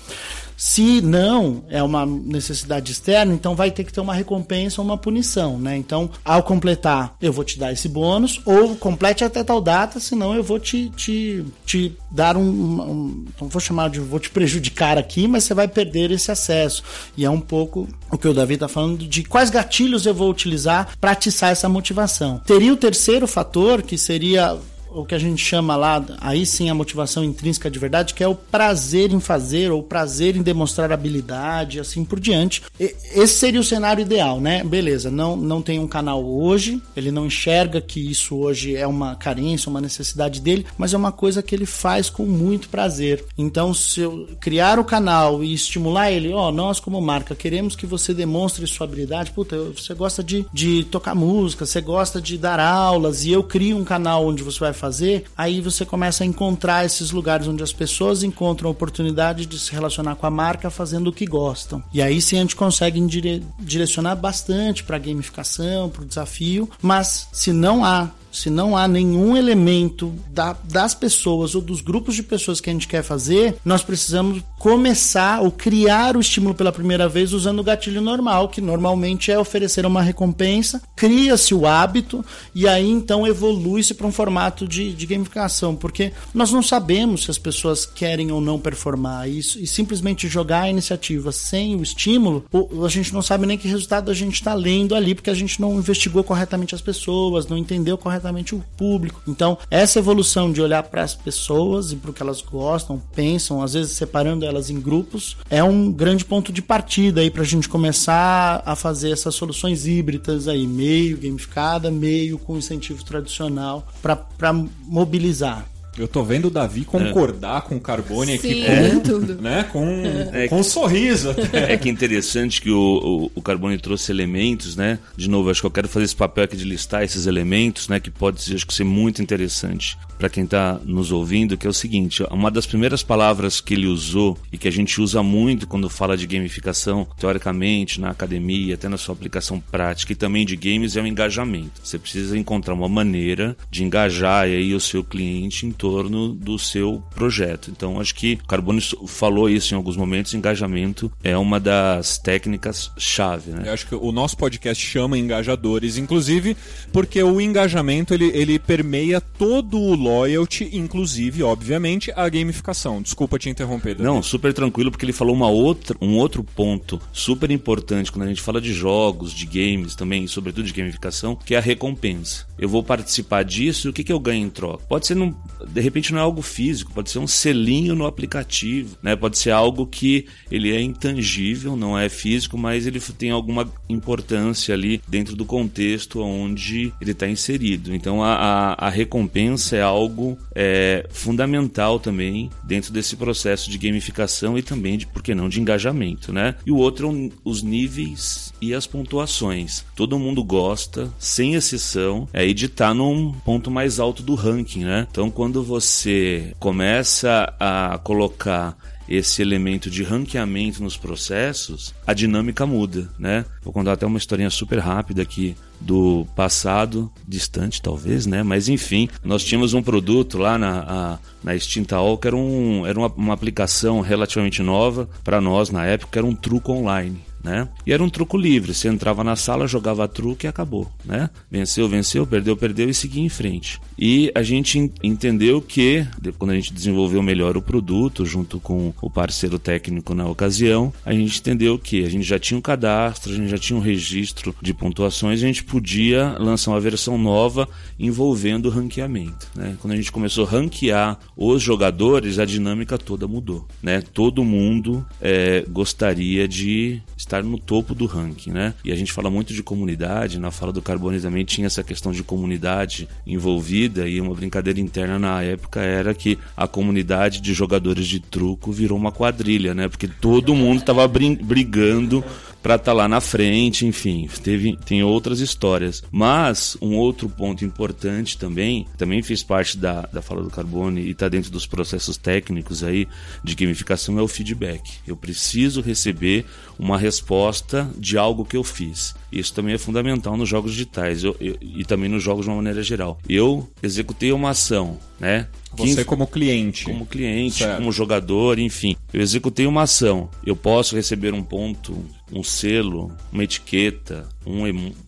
Se 0.60 1.00
não 1.00 1.64
é 1.70 1.82
uma 1.82 2.04
necessidade 2.04 2.92
externa, 2.92 3.32
então 3.32 3.56
vai 3.56 3.70
ter 3.70 3.82
que 3.82 3.90
ter 3.90 4.02
uma 4.02 4.12
recompensa 4.12 4.82
ou 4.82 4.84
uma 4.84 4.98
punição, 4.98 5.58
né? 5.58 5.74
Então, 5.74 6.10
ao 6.22 6.42
completar, 6.42 7.16
eu 7.18 7.32
vou 7.32 7.42
te 7.42 7.58
dar 7.58 7.72
esse 7.72 7.88
bônus, 7.88 8.42
ou 8.44 8.76
complete 8.76 9.24
até 9.24 9.42
tal 9.42 9.58
data, 9.58 9.98
senão 9.98 10.34
eu 10.34 10.42
vou 10.42 10.60
te, 10.60 10.90
te, 10.90 11.42
te 11.64 11.96
dar 12.10 12.36
um, 12.36 12.42
um. 12.42 13.24
Não 13.40 13.48
vou 13.48 13.58
chamar 13.58 13.88
de. 13.88 14.00
vou 14.00 14.20
te 14.20 14.28
prejudicar 14.28 14.98
aqui, 14.98 15.26
mas 15.26 15.44
você 15.44 15.54
vai 15.54 15.66
perder 15.66 16.10
esse 16.10 16.30
acesso. 16.30 16.82
E 17.16 17.24
é 17.24 17.30
um 17.30 17.40
pouco 17.40 17.88
o 18.10 18.18
que 18.18 18.28
o 18.28 18.34
Davi 18.34 18.52
está 18.52 18.68
falando 18.68 18.98
de 18.98 19.24
quais 19.24 19.48
gatilhos 19.48 20.04
eu 20.04 20.12
vou 20.12 20.28
utilizar 20.28 20.90
para 21.00 21.12
atiçar 21.12 21.52
essa 21.52 21.70
motivação. 21.70 22.38
Teria 22.44 22.74
o 22.74 22.76
terceiro 22.76 23.26
fator, 23.26 23.80
que 23.80 23.96
seria 23.96 24.58
o 24.92 25.04
que 25.04 25.14
a 25.14 25.18
gente 25.18 25.42
chama 25.44 25.76
lá, 25.76 26.04
aí 26.20 26.44
sim 26.44 26.68
a 26.68 26.74
motivação 26.74 27.24
intrínseca 27.24 27.70
de 27.70 27.78
verdade, 27.78 28.14
que 28.14 28.22
é 28.22 28.28
o 28.28 28.34
prazer 28.34 29.12
em 29.12 29.20
fazer, 29.20 29.70
ou 29.70 29.82
prazer 29.82 30.36
em 30.36 30.42
demonstrar 30.42 30.92
habilidade, 30.92 31.80
assim 31.80 32.04
por 32.04 32.18
diante. 32.18 32.62
E, 32.78 32.94
esse 33.14 33.34
seria 33.34 33.60
o 33.60 33.64
cenário 33.64 34.02
ideal, 34.02 34.40
né? 34.40 34.62
Beleza, 34.64 35.10
não, 35.10 35.36
não 35.36 35.62
tem 35.62 35.78
um 35.78 35.88
canal 35.88 36.24
hoje, 36.24 36.82
ele 36.96 37.10
não 37.10 37.26
enxerga 37.26 37.80
que 37.80 38.00
isso 38.10 38.36
hoje 38.36 38.76
é 38.76 38.86
uma 38.86 39.14
carência, 39.14 39.70
uma 39.70 39.80
necessidade 39.80 40.40
dele, 40.40 40.66
mas 40.76 40.92
é 40.92 40.96
uma 40.96 41.12
coisa 41.12 41.42
que 41.42 41.54
ele 41.54 41.66
faz 41.66 42.10
com 42.10 42.24
muito 42.24 42.68
prazer. 42.68 43.24
Então, 43.36 43.72
se 43.72 44.00
eu 44.00 44.28
criar 44.40 44.78
o 44.78 44.84
canal 44.84 45.42
e 45.42 45.54
estimular 45.54 46.10
ele, 46.10 46.32
ó, 46.32 46.48
oh, 46.48 46.52
nós 46.52 46.80
como 46.80 47.00
marca 47.00 47.34
queremos 47.34 47.76
que 47.76 47.86
você 47.86 48.12
demonstre 48.12 48.66
sua 48.66 48.86
habilidade, 48.86 49.30
puta, 49.30 49.56
você 49.76 49.94
gosta 49.94 50.22
de, 50.22 50.46
de 50.52 50.84
tocar 50.84 51.14
música, 51.14 51.66
você 51.66 51.80
gosta 51.80 52.20
de 52.20 52.36
dar 52.36 52.60
aulas, 52.60 53.24
e 53.24 53.32
eu 53.32 53.42
crio 53.42 53.76
um 53.76 53.84
canal 53.84 54.26
onde 54.26 54.42
você 54.42 54.58
vai 54.60 54.72
fazer, 54.80 55.24
aí 55.36 55.60
você 55.60 55.84
começa 55.84 56.24
a 56.24 56.26
encontrar 56.26 56.84
esses 56.86 57.10
lugares 57.10 57.46
onde 57.46 57.62
as 57.62 57.72
pessoas 57.72 58.22
encontram 58.22 58.68
a 58.68 58.72
oportunidade 58.72 59.44
de 59.44 59.58
se 59.58 59.72
relacionar 59.72 60.16
com 60.16 60.26
a 60.26 60.30
marca 60.30 60.70
fazendo 60.70 61.08
o 61.08 61.12
que 61.12 61.26
gostam. 61.26 61.82
E 61.92 62.00
aí 62.00 62.20
sim 62.20 62.38
a 62.38 62.40
gente 62.40 62.56
consegue 62.56 62.98
dire 63.06 63.44
direcionar 63.58 64.16
bastante 64.16 64.82
para 64.82 64.98
gamificação, 64.98 65.90
para 65.90 66.02
o 66.02 66.06
desafio, 66.06 66.68
mas 66.80 67.28
se 67.32 67.52
não 67.52 67.84
há 67.84 68.08
se 68.30 68.48
não 68.48 68.76
há 68.76 68.86
nenhum 68.86 69.36
elemento 69.36 70.14
da, 70.30 70.56
das 70.64 70.94
pessoas 70.94 71.54
ou 71.54 71.60
dos 71.60 71.80
grupos 71.80 72.14
de 72.14 72.22
pessoas 72.22 72.60
que 72.60 72.70
a 72.70 72.72
gente 72.72 72.88
quer 72.88 73.02
fazer, 73.02 73.56
nós 73.64 73.82
precisamos 73.82 74.42
começar 74.58 75.40
ou 75.40 75.50
criar 75.50 76.16
o 76.16 76.20
estímulo 76.20 76.54
pela 76.54 76.72
primeira 76.72 77.08
vez 77.08 77.32
usando 77.32 77.60
o 77.60 77.64
gatilho 77.64 78.00
normal, 78.00 78.48
que 78.48 78.60
normalmente 78.60 79.32
é 79.32 79.38
oferecer 79.38 79.84
uma 79.84 80.02
recompensa, 80.02 80.82
cria-se 80.94 81.54
o 81.54 81.66
hábito 81.66 82.24
e 82.54 82.68
aí 82.68 82.88
então 82.88 83.26
evolui-se 83.26 83.94
para 83.94 84.06
um 84.06 84.12
formato 84.12 84.68
de, 84.68 84.92
de 84.92 85.06
gamificação, 85.06 85.74
porque 85.74 86.12
nós 86.32 86.52
não 86.52 86.62
sabemos 86.62 87.24
se 87.24 87.30
as 87.30 87.38
pessoas 87.38 87.84
querem 87.84 88.30
ou 88.30 88.40
não 88.40 88.58
performar 88.58 89.28
isso 89.28 89.58
e 89.58 89.66
simplesmente 89.66 90.28
jogar 90.28 90.62
a 90.62 90.70
iniciativa 90.70 91.32
sem 91.32 91.76
o 91.76 91.82
estímulo, 91.82 92.44
a 92.84 92.88
gente 92.88 93.12
não 93.12 93.22
sabe 93.22 93.46
nem 93.46 93.58
que 93.58 93.68
resultado 93.68 94.10
a 94.10 94.14
gente 94.14 94.34
está 94.34 94.54
lendo 94.54 94.94
ali, 94.94 95.14
porque 95.14 95.30
a 95.30 95.34
gente 95.34 95.60
não 95.60 95.78
investigou 95.78 96.22
corretamente 96.22 96.74
as 96.74 96.80
pessoas, 96.80 97.46
não 97.46 97.56
entendeu 97.56 97.96
corretamente 97.96 98.19
o 98.54 98.64
público. 98.76 99.22
Então, 99.26 99.58
essa 99.70 99.98
evolução 99.98 100.52
de 100.52 100.60
olhar 100.60 100.82
para 100.84 101.02
as 101.02 101.14
pessoas 101.14 101.92
e 101.92 101.96
para 101.96 102.10
o 102.10 102.14
que 102.14 102.22
elas 102.22 102.40
gostam, 102.40 103.00
pensam, 103.14 103.62
às 103.62 103.74
vezes 103.74 103.92
separando 103.92 104.44
elas 104.44 104.70
em 104.70 104.80
grupos, 104.80 105.36
é 105.48 105.62
um 105.62 105.90
grande 105.90 106.24
ponto 106.24 106.52
de 106.52 106.62
partida 106.62 107.20
aí 107.20 107.30
para 107.30 107.42
a 107.42 107.46
gente 107.46 107.68
começar 107.68 108.62
a 108.64 108.74
fazer 108.74 109.10
essas 109.10 109.34
soluções 109.34 109.86
híbridas 109.86 110.48
aí, 110.48 110.66
meio 110.66 111.18
gamificada, 111.18 111.90
meio 111.90 112.38
com 112.38 112.56
incentivo 112.56 113.04
tradicional, 113.04 113.86
para 114.02 114.52
mobilizar. 114.84 115.66
Eu 116.00 116.08
tô 116.08 116.22
vendo 116.22 116.46
o 116.46 116.50
Davi 116.50 116.84
concordar 116.84 117.58
é. 117.58 117.68
com 117.68 117.76
o 117.76 117.80
Carbone 117.80 118.32
aqui 118.32 118.64
Sim, 118.64 118.90
com, 118.94 119.00
tudo. 119.00 119.34
Né, 119.34 119.66
com, 119.70 120.02
é. 120.32 120.48
com 120.48 120.60
um 120.60 120.62
sorriso. 120.62 121.34
É 121.52 121.76
que 121.76 121.90
interessante 121.90 122.62
que 122.62 122.70
o, 122.70 122.78
o, 122.78 123.32
o, 123.34 123.42
Carbone 123.42 123.76
trouxe 123.76 124.10
elementos, 124.10 124.76
né? 124.76 124.98
De 125.14 125.28
novo, 125.28 125.50
acho 125.50 125.60
que 125.60 125.66
eu 125.66 125.70
quero 125.70 125.88
fazer 125.88 126.06
esse 126.06 126.16
papel 126.16 126.44
aqui 126.44 126.56
de 126.56 126.64
listar 126.64 127.02
esses 127.02 127.26
elementos, 127.26 127.86
né? 127.86 128.00
Que 128.00 128.10
pode 128.10 128.54
acho 128.54 128.66
que 128.66 128.72
ser 128.72 128.84
muito 128.84 129.20
interessante 129.20 129.98
para 130.20 130.28
quem 130.28 130.44
está 130.44 130.78
nos 130.84 131.10
ouvindo, 131.10 131.56
que 131.56 131.66
é 131.66 131.70
o 131.70 131.72
seguinte: 131.72 132.22
uma 132.30 132.50
das 132.50 132.66
primeiras 132.66 133.02
palavras 133.02 133.58
que 133.58 133.72
ele 133.72 133.86
usou 133.86 134.36
e 134.52 134.58
que 134.58 134.68
a 134.68 134.70
gente 134.70 135.00
usa 135.00 135.22
muito 135.22 135.66
quando 135.66 135.88
fala 135.88 136.14
de 136.14 136.26
gamificação, 136.26 137.08
teoricamente, 137.18 137.98
na 137.98 138.10
academia, 138.10 138.74
até 138.74 138.86
na 138.86 138.98
sua 138.98 139.14
aplicação 139.14 139.58
prática 139.58 140.12
e 140.12 140.16
também 140.16 140.44
de 140.44 140.56
games, 140.56 140.94
é 140.94 141.00
o 141.00 141.06
engajamento. 141.06 141.80
Você 141.82 141.98
precisa 141.98 142.36
encontrar 142.36 142.74
uma 142.74 142.88
maneira 142.88 143.56
de 143.70 143.82
engajar 143.82 144.44
aí 144.44 144.74
o 144.74 144.80
seu 144.80 145.02
cliente 145.02 145.64
em 145.64 145.72
torno 145.72 146.34
do 146.34 146.58
seu 146.58 147.02
projeto. 147.14 147.70
Então, 147.70 147.98
acho 147.98 148.14
que 148.14 148.38
o 148.44 148.46
Carbone 148.46 148.82
falou 149.06 149.48
isso 149.48 149.72
em 149.72 149.76
alguns 149.76 149.96
momentos: 149.96 150.34
engajamento 150.34 151.10
é 151.24 151.36
uma 151.36 151.58
das 151.58 152.18
técnicas 152.18 152.90
chave. 152.98 153.52
Né? 153.52 153.62
Eu 153.66 153.72
acho 153.72 153.86
que 153.86 153.94
o 153.94 154.12
nosso 154.12 154.36
podcast 154.36 154.84
chama 154.84 155.16
engajadores, 155.16 155.96
inclusive 155.96 156.54
porque 156.92 157.22
o 157.22 157.40
engajamento 157.40 158.12
ele, 158.12 158.30
ele 158.34 158.58
permeia 158.58 159.18
todo 159.18 159.80
o 159.80 159.94
loyalty, 160.10 160.68
inclusive, 160.72 161.42
obviamente, 161.42 162.12
a 162.16 162.28
gamificação. 162.28 163.00
Desculpa 163.00 163.38
te 163.38 163.48
interromper. 163.48 163.96
Não, 163.98 164.22
super 164.22 164.52
tranquilo, 164.52 164.90
porque 164.90 165.04
ele 165.04 165.12
falou 165.12 165.34
uma 165.34 165.48
outra, 165.48 165.96
um 166.00 166.16
outro 166.16 166.42
ponto 166.42 167.00
super 167.12 167.50
importante 167.50 168.10
quando 168.10 168.24
a 168.24 168.28
gente 168.28 168.42
fala 168.42 168.60
de 168.60 168.72
jogos, 168.72 169.32
de 169.32 169.46
games 169.46 169.94
também, 169.94 170.26
sobretudo 170.26 170.66
de 170.66 170.72
gamificação, 170.72 171.36
que 171.36 171.54
é 171.54 171.58
a 171.58 171.60
recompensa. 171.60 172.46
Eu 172.58 172.68
vou 172.68 172.82
participar 172.82 173.44
disso 173.44 173.86
e 173.86 173.90
o 173.90 173.92
que, 173.92 174.04
que 174.04 174.12
eu 174.12 174.20
ganho 174.20 174.46
em 174.46 174.50
troca? 174.50 174.84
Pode 174.88 175.06
ser, 175.06 175.14
num, 175.14 175.34
de 175.66 175.80
repente, 175.80 176.12
não 176.12 176.18
é 176.18 176.22
algo 176.22 176.42
físico, 176.42 176.92
pode 176.92 177.10
ser 177.10 177.18
um 177.18 177.26
selinho 177.26 177.94
no 177.94 178.06
aplicativo, 178.06 178.96
né? 179.02 179.14
Pode 179.14 179.38
ser 179.38 179.50
algo 179.50 179.86
que 179.86 180.26
ele 180.50 180.74
é 180.74 180.80
intangível, 180.80 181.76
não 181.76 181.98
é 181.98 182.08
físico, 182.08 182.58
mas 182.58 182.86
ele 182.86 183.00
tem 183.00 183.30
alguma 183.30 183.70
importância 183.88 184.74
ali 184.74 185.00
dentro 185.08 185.36
do 185.36 185.44
contexto 185.44 186.20
onde 186.20 186.92
ele 187.00 187.12
está 187.12 187.28
inserido. 187.28 187.94
Então 187.94 188.22
a, 188.22 188.34
a, 188.34 188.86
a 188.86 188.90
recompensa 188.90 189.76
é 189.76 189.82
algo 189.82 189.99
algo 190.00 190.38
é, 190.54 191.06
fundamental 191.10 192.00
também 192.00 192.50
dentro 192.64 192.92
desse 192.92 193.16
processo 193.16 193.70
de 193.70 193.78
gamificação 193.78 194.56
e 194.56 194.62
também 194.62 194.96
de, 194.96 195.06
por 195.06 195.22
que 195.22 195.34
não, 195.34 195.48
de 195.48 195.60
engajamento, 195.60 196.32
né? 196.32 196.54
E 196.64 196.72
o 196.72 196.76
outro 196.76 197.10
é 197.10 197.30
os 197.44 197.62
níveis 197.62 198.52
e 198.60 198.74
as 198.74 198.86
pontuações. 198.86 199.84
Todo 199.94 200.18
mundo 200.18 200.42
gosta, 200.42 201.12
sem 201.18 201.54
exceção, 201.54 202.28
é 202.32 202.46
de 202.52 202.66
estar 202.66 202.94
num 202.94 203.32
ponto 203.32 203.70
mais 203.70 204.00
alto 204.00 204.22
do 204.22 204.34
ranking, 204.34 204.84
né? 204.84 205.06
Então, 205.10 205.30
quando 205.30 205.62
você 205.62 206.54
começa 206.58 207.52
a 207.58 207.98
colocar 208.02 208.76
esse 209.08 209.42
elemento 209.42 209.90
de 209.90 210.04
ranqueamento 210.04 210.82
nos 210.82 210.96
processos, 210.96 211.92
a 212.06 212.14
dinâmica 212.14 212.64
muda, 212.64 213.08
né? 213.18 213.44
Vou 213.62 213.72
contar 213.72 213.92
até 213.92 214.06
uma 214.06 214.18
historinha 214.18 214.50
super 214.50 214.78
rápida 214.78 215.22
aqui 215.22 215.56
do 215.80 216.26
passado, 216.36 217.10
distante 217.26 217.80
talvez, 217.80 218.26
né? 218.26 218.42
Mas 218.42 218.68
enfim, 218.68 219.08
nós 219.24 219.42
tínhamos 219.42 219.74
um 219.74 219.82
produto 219.82 220.38
lá 220.38 220.58
na, 220.58 220.84
a, 220.86 221.18
na 221.42 221.54
Extintaol 221.54 222.18
que 222.18 222.26
era, 222.26 222.36
um, 222.36 222.86
era 222.86 222.98
uma, 222.98 223.08
uma 223.16 223.34
aplicação 223.34 224.00
relativamente 224.00 224.62
nova 224.62 225.08
para 225.24 225.40
nós 225.40 225.70
na 225.70 225.86
época, 225.86 226.18
era 226.18 226.26
um 226.26 226.34
truco 226.34 226.72
online 226.72 227.29
né? 227.42 227.68
E 227.86 227.92
era 227.92 228.02
um 228.02 228.10
truco 228.10 228.36
livre, 228.36 228.74
você 228.74 228.88
entrava 228.88 229.24
na 229.24 229.36
sala, 229.36 229.66
jogava 229.66 230.06
truque 230.06 230.46
e 230.46 230.48
acabou, 230.48 230.90
né? 231.04 231.30
Venceu, 231.50 231.88
venceu, 231.88 232.26
perdeu, 232.26 232.56
perdeu 232.56 232.88
e 232.88 232.94
seguia 232.94 233.22
em 233.22 233.28
frente. 233.28 233.80
E 233.98 234.30
a 234.34 234.42
gente 234.42 234.90
entendeu 235.02 235.60
que, 235.60 236.06
quando 236.38 236.50
a 236.50 236.54
gente 236.54 236.72
desenvolveu 236.72 237.22
melhor 237.22 237.56
o 237.56 237.62
produto, 237.62 238.24
junto 238.24 238.60
com 238.60 238.92
o 239.00 239.10
parceiro 239.10 239.58
técnico 239.58 240.14
na 240.14 240.26
ocasião, 240.26 240.92
a 241.04 241.12
gente 241.12 241.38
entendeu 241.40 241.78
que 241.78 242.04
a 242.04 242.08
gente 242.08 242.24
já 242.24 242.38
tinha 242.38 242.58
um 242.58 242.62
cadastro, 242.62 243.32
a 243.32 243.36
gente 243.36 243.48
já 243.48 243.58
tinha 243.58 243.78
um 243.78 243.82
registro 243.82 244.54
de 244.60 244.72
pontuações, 244.74 245.42
a 245.42 245.46
gente 245.46 245.64
podia 245.64 246.36
lançar 246.38 246.70
uma 246.70 246.80
versão 246.80 247.18
nova 247.18 247.68
envolvendo 247.98 248.66
o 248.66 248.70
ranqueamento, 248.70 249.48
né? 249.54 249.76
Quando 249.80 249.92
a 249.92 249.96
gente 249.96 250.12
começou 250.12 250.46
a 250.46 250.50
ranquear 250.50 251.18
os 251.36 251.62
jogadores, 251.62 252.38
a 252.38 252.44
dinâmica 252.44 252.98
toda 252.98 253.26
mudou, 253.26 253.66
né? 253.82 254.00
Todo 254.00 254.44
mundo 254.44 255.06
é, 255.20 255.64
gostaria 255.68 256.48
de 256.48 257.02
estar 257.30 257.44
no 257.44 257.58
topo 257.58 257.94
do 257.94 258.06
ranking, 258.06 258.50
né? 258.50 258.74
E 258.84 258.90
a 258.90 258.96
gente 258.96 259.12
fala 259.12 259.30
muito 259.30 259.54
de 259.54 259.62
comunidade, 259.62 260.40
na 260.40 260.50
fala 260.50 260.72
do 260.72 260.82
Carbone 260.82 261.20
também 261.20 261.44
tinha 261.44 261.68
essa 261.68 261.84
questão 261.84 262.10
de 262.10 262.24
comunidade 262.24 263.08
envolvida 263.24 264.08
e 264.08 264.20
uma 264.20 264.34
brincadeira 264.34 264.80
interna 264.80 265.18
na 265.18 265.42
época 265.42 265.80
era 265.80 266.12
que 266.12 266.36
a 266.56 266.66
comunidade 266.66 267.40
de 267.40 267.54
jogadores 267.54 268.06
de 268.06 268.18
truco 268.18 268.72
virou 268.72 268.98
uma 268.98 269.12
quadrilha, 269.12 269.72
né? 269.74 269.88
Porque 269.88 270.08
todo 270.08 270.54
mundo 270.54 270.80
estava 270.80 271.06
brigando 271.06 272.24
para 272.62 272.74
estar 272.76 272.92
tá 272.92 272.92
lá 272.92 273.08
na 273.08 273.20
frente, 273.20 273.86
enfim, 273.86 274.28
teve, 274.42 274.76
tem 274.84 275.02
outras 275.02 275.40
histórias. 275.40 276.02
Mas 276.10 276.76
um 276.80 276.96
outro 276.96 277.28
ponto 277.28 277.64
importante 277.64 278.36
também, 278.38 278.86
também 278.96 279.22
fez 279.22 279.42
parte 279.42 279.76
da, 279.78 280.02
da 280.12 280.22
fala 280.22 280.42
do 280.42 280.50
Carbone 280.50 281.00
e 281.00 281.10
está 281.10 281.28
dentro 281.28 281.50
dos 281.50 281.66
processos 281.66 282.16
técnicos 282.16 282.82
aí 282.84 283.06
de 283.42 283.54
gamificação 283.54 284.18
é 284.18 284.22
o 284.22 284.28
feedback. 284.28 284.82
Eu 285.06 285.16
preciso 285.16 285.80
receber 285.80 286.44
uma 286.78 286.98
resposta 286.98 287.90
de 287.96 288.16
algo 288.16 288.44
que 288.44 288.56
eu 288.56 288.64
fiz. 288.64 289.14
Isso 289.30 289.54
também 289.54 289.74
é 289.74 289.78
fundamental 289.78 290.36
nos 290.36 290.48
jogos 290.48 290.72
digitais 290.72 291.22
eu, 291.22 291.36
eu, 291.40 291.56
e 291.60 291.84
também 291.84 292.08
nos 292.08 292.22
jogos 292.22 292.44
de 292.44 292.50
uma 292.50 292.56
maneira 292.56 292.82
geral. 292.82 293.18
Eu 293.28 293.68
executei 293.82 294.32
uma 294.32 294.50
ação, 294.50 294.98
né? 295.18 295.46
Você 295.76 296.04
como 296.04 296.26
cliente. 296.26 296.84
Como 296.84 297.06
cliente, 297.06 297.58
certo. 297.58 297.78
como 297.78 297.92
jogador, 297.92 298.58
enfim. 298.58 298.96
Eu 299.12 299.20
executei 299.20 299.66
uma 299.66 299.82
ação. 299.82 300.28
Eu 300.44 300.56
posso 300.56 300.96
receber 300.96 301.32
um 301.32 301.42
ponto, 301.42 302.04
um 302.32 302.42
selo, 302.42 303.10
uma 303.32 303.44
etiqueta, 303.44 304.28
um, 304.46 304.62
Ou 304.62 304.66